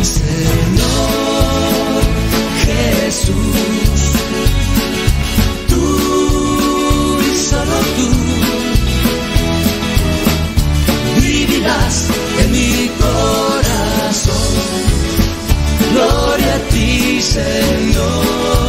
Señor 0.03 1.29
Jesús, 2.65 3.35
tú 5.69 7.19
y 7.21 7.37
solo 7.37 7.79
tú 7.97 8.09
vivirás 11.21 11.97
en 12.43 12.49
mi 12.53 12.91
corazón. 13.01 14.55
Gloria 15.93 16.55
a 16.55 16.59
ti, 16.69 17.23
Señor 17.23 18.68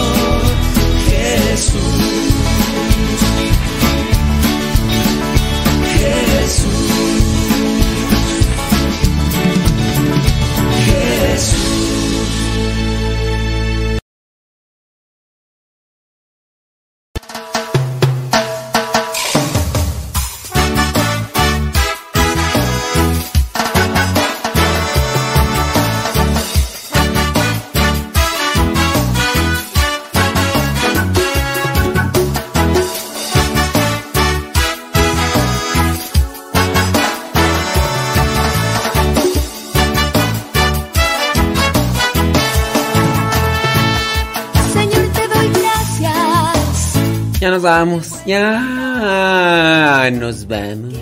Nos 47.50 47.64
vamos. 47.64 48.24
Ya 48.28 50.10
nos 50.14 50.48
vamos. 50.48 50.94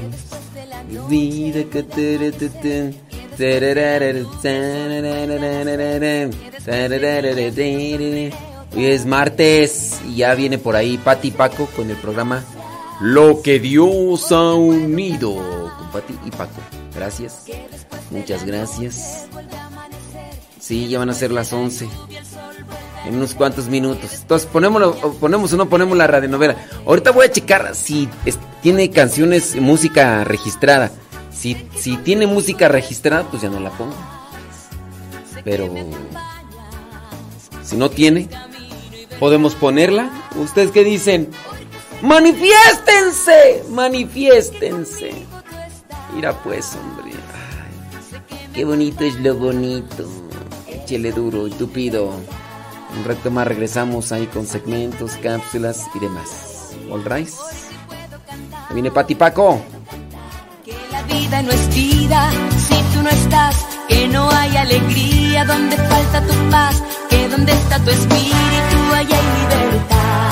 vida 1.09 1.59
Hoy 8.73 8.85
es 8.85 9.05
martes 9.05 9.99
y 10.07 10.15
ya 10.15 10.35
viene 10.35 10.57
por 10.57 10.77
ahí 10.77 10.97
Pati 10.97 11.31
Paco 11.31 11.67
con 11.75 11.89
el 11.89 11.97
programa 11.97 12.45
Lo 13.01 13.41
que 13.41 13.59
Dios 13.59 14.31
ha 14.31 14.53
unido 14.53 15.35
con 15.77 15.91
Pati 15.91 16.13
y 16.25 16.31
Paco. 16.31 16.61
Gracias. 16.95 17.45
Muchas 18.09 18.45
gracias. 18.45 19.25
Sí, 20.61 20.87
ya 20.87 20.99
van 20.99 21.09
a 21.09 21.13
ser 21.13 21.31
las 21.31 21.51
11. 21.51 21.89
En 23.07 23.15
unos 23.15 23.33
cuantos 23.33 23.67
minutos. 23.67 24.13
Entonces, 24.13 24.47
ponemos, 24.51 24.95
ponemos 25.19 25.53
o 25.53 25.57
no 25.57 25.69
ponemos 25.69 25.97
la 25.97 26.07
radionovela. 26.07 26.57
Ahorita 26.85 27.11
voy 27.11 27.27
a 27.27 27.31
checar 27.31 27.73
si 27.73 28.09
tiene 28.61 28.89
canciones, 28.91 29.55
música 29.55 30.23
registrada. 30.25 30.91
Si, 31.31 31.55
si 31.77 31.95
tiene 31.97 32.27
música 32.27 32.67
registrada, 32.67 33.23
pues 33.29 33.43
ya 33.43 33.49
no 33.49 33.59
la 33.59 33.69
pongo. 33.69 33.95
Pero 35.45 35.73
si 37.63 37.77
no 37.77 37.89
tiene, 37.89 38.27
podemos 39.19 39.55
ponerla. 39.55 40.09
¿Ustedes 40.35 40.71
qué 40.71 40.83
dicen? 40.83 41.29
¡Manifiéstense! 42.01 43.63
¡Manifiéstense! 43.69 45.11
Mira 46.13 46.33
pues, 46.43 46.75
hombre. 46.75 47.15
qué 48.53 48.65
bonito 48.65 49.03
es 49.03 49.15
lo 49.21 49.35
bonito. 49.35 50.07
Échele 50.67 51.11
duro 51.11 51.47
y 51.47 51.51
tupido. 51.51 52.13
Un 52.97 53.03
rato 53.03 53.29
más 53.29 53.47
regresamos 53.47 54.11
ahí 54.11 54.25
con 54.25 54.47
segmentos, 54.47 55.11
cápsulas 55.21 55.85
y 55.93 55.99
demás. 55.99 56.73
All 56.91 57.03
right. 57.05 57.29
Viene 58.73 58.89
Pati 58.89 59.13
Paco. 59.13 59.61
Que 60.65 60.75
la 60.91 61.03
vida 61.03 61.43
no 61.43 61.51
es 61.51 61.75
vida 61.75 62.31
si 62.57 62.75
tú 62.93 63.03
no 63.03 63.09
estás. 63.09 63.65
Que 63.87 64.07
no 64.07 64.29
hay 64.31 64.57
alegría 64.57 65.45
donde 65.45 65.77
falta 65.77 66.21
tu 66.25 66.49
paz. 66.49 66.83
Que 67.09 67.29
donde 67.29 67.51
está 67.51 67.77
tu 67.79 67.91
espíritu 67.91 68.77
hay 68.95 69.05
libertad. 69.05 70.31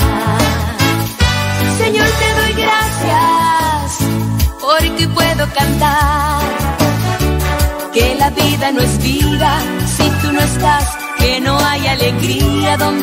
Señor, 1.78 2.06
te 2.06 2.40
doy 2.40 2.64
gracias 2.64 3.98
porque 4.60 5.08
puedo 5.08 5.46
cantar. 5.54 6.42
Que 7.94 8.16
la 8.16 8.30
vida 8.30 8.72
no 8.72 8.80
es 8.80 8.98
vida 8.98 9.60
si 9.96 10.02
tú 10.20 10.32
no 10.32 10.40
estás 10.40 11.05
que 11.26 11.40
no 11.40 11.58
hay 11.58 11.84
alegría 11.88 12.76
donde 12.76 12.96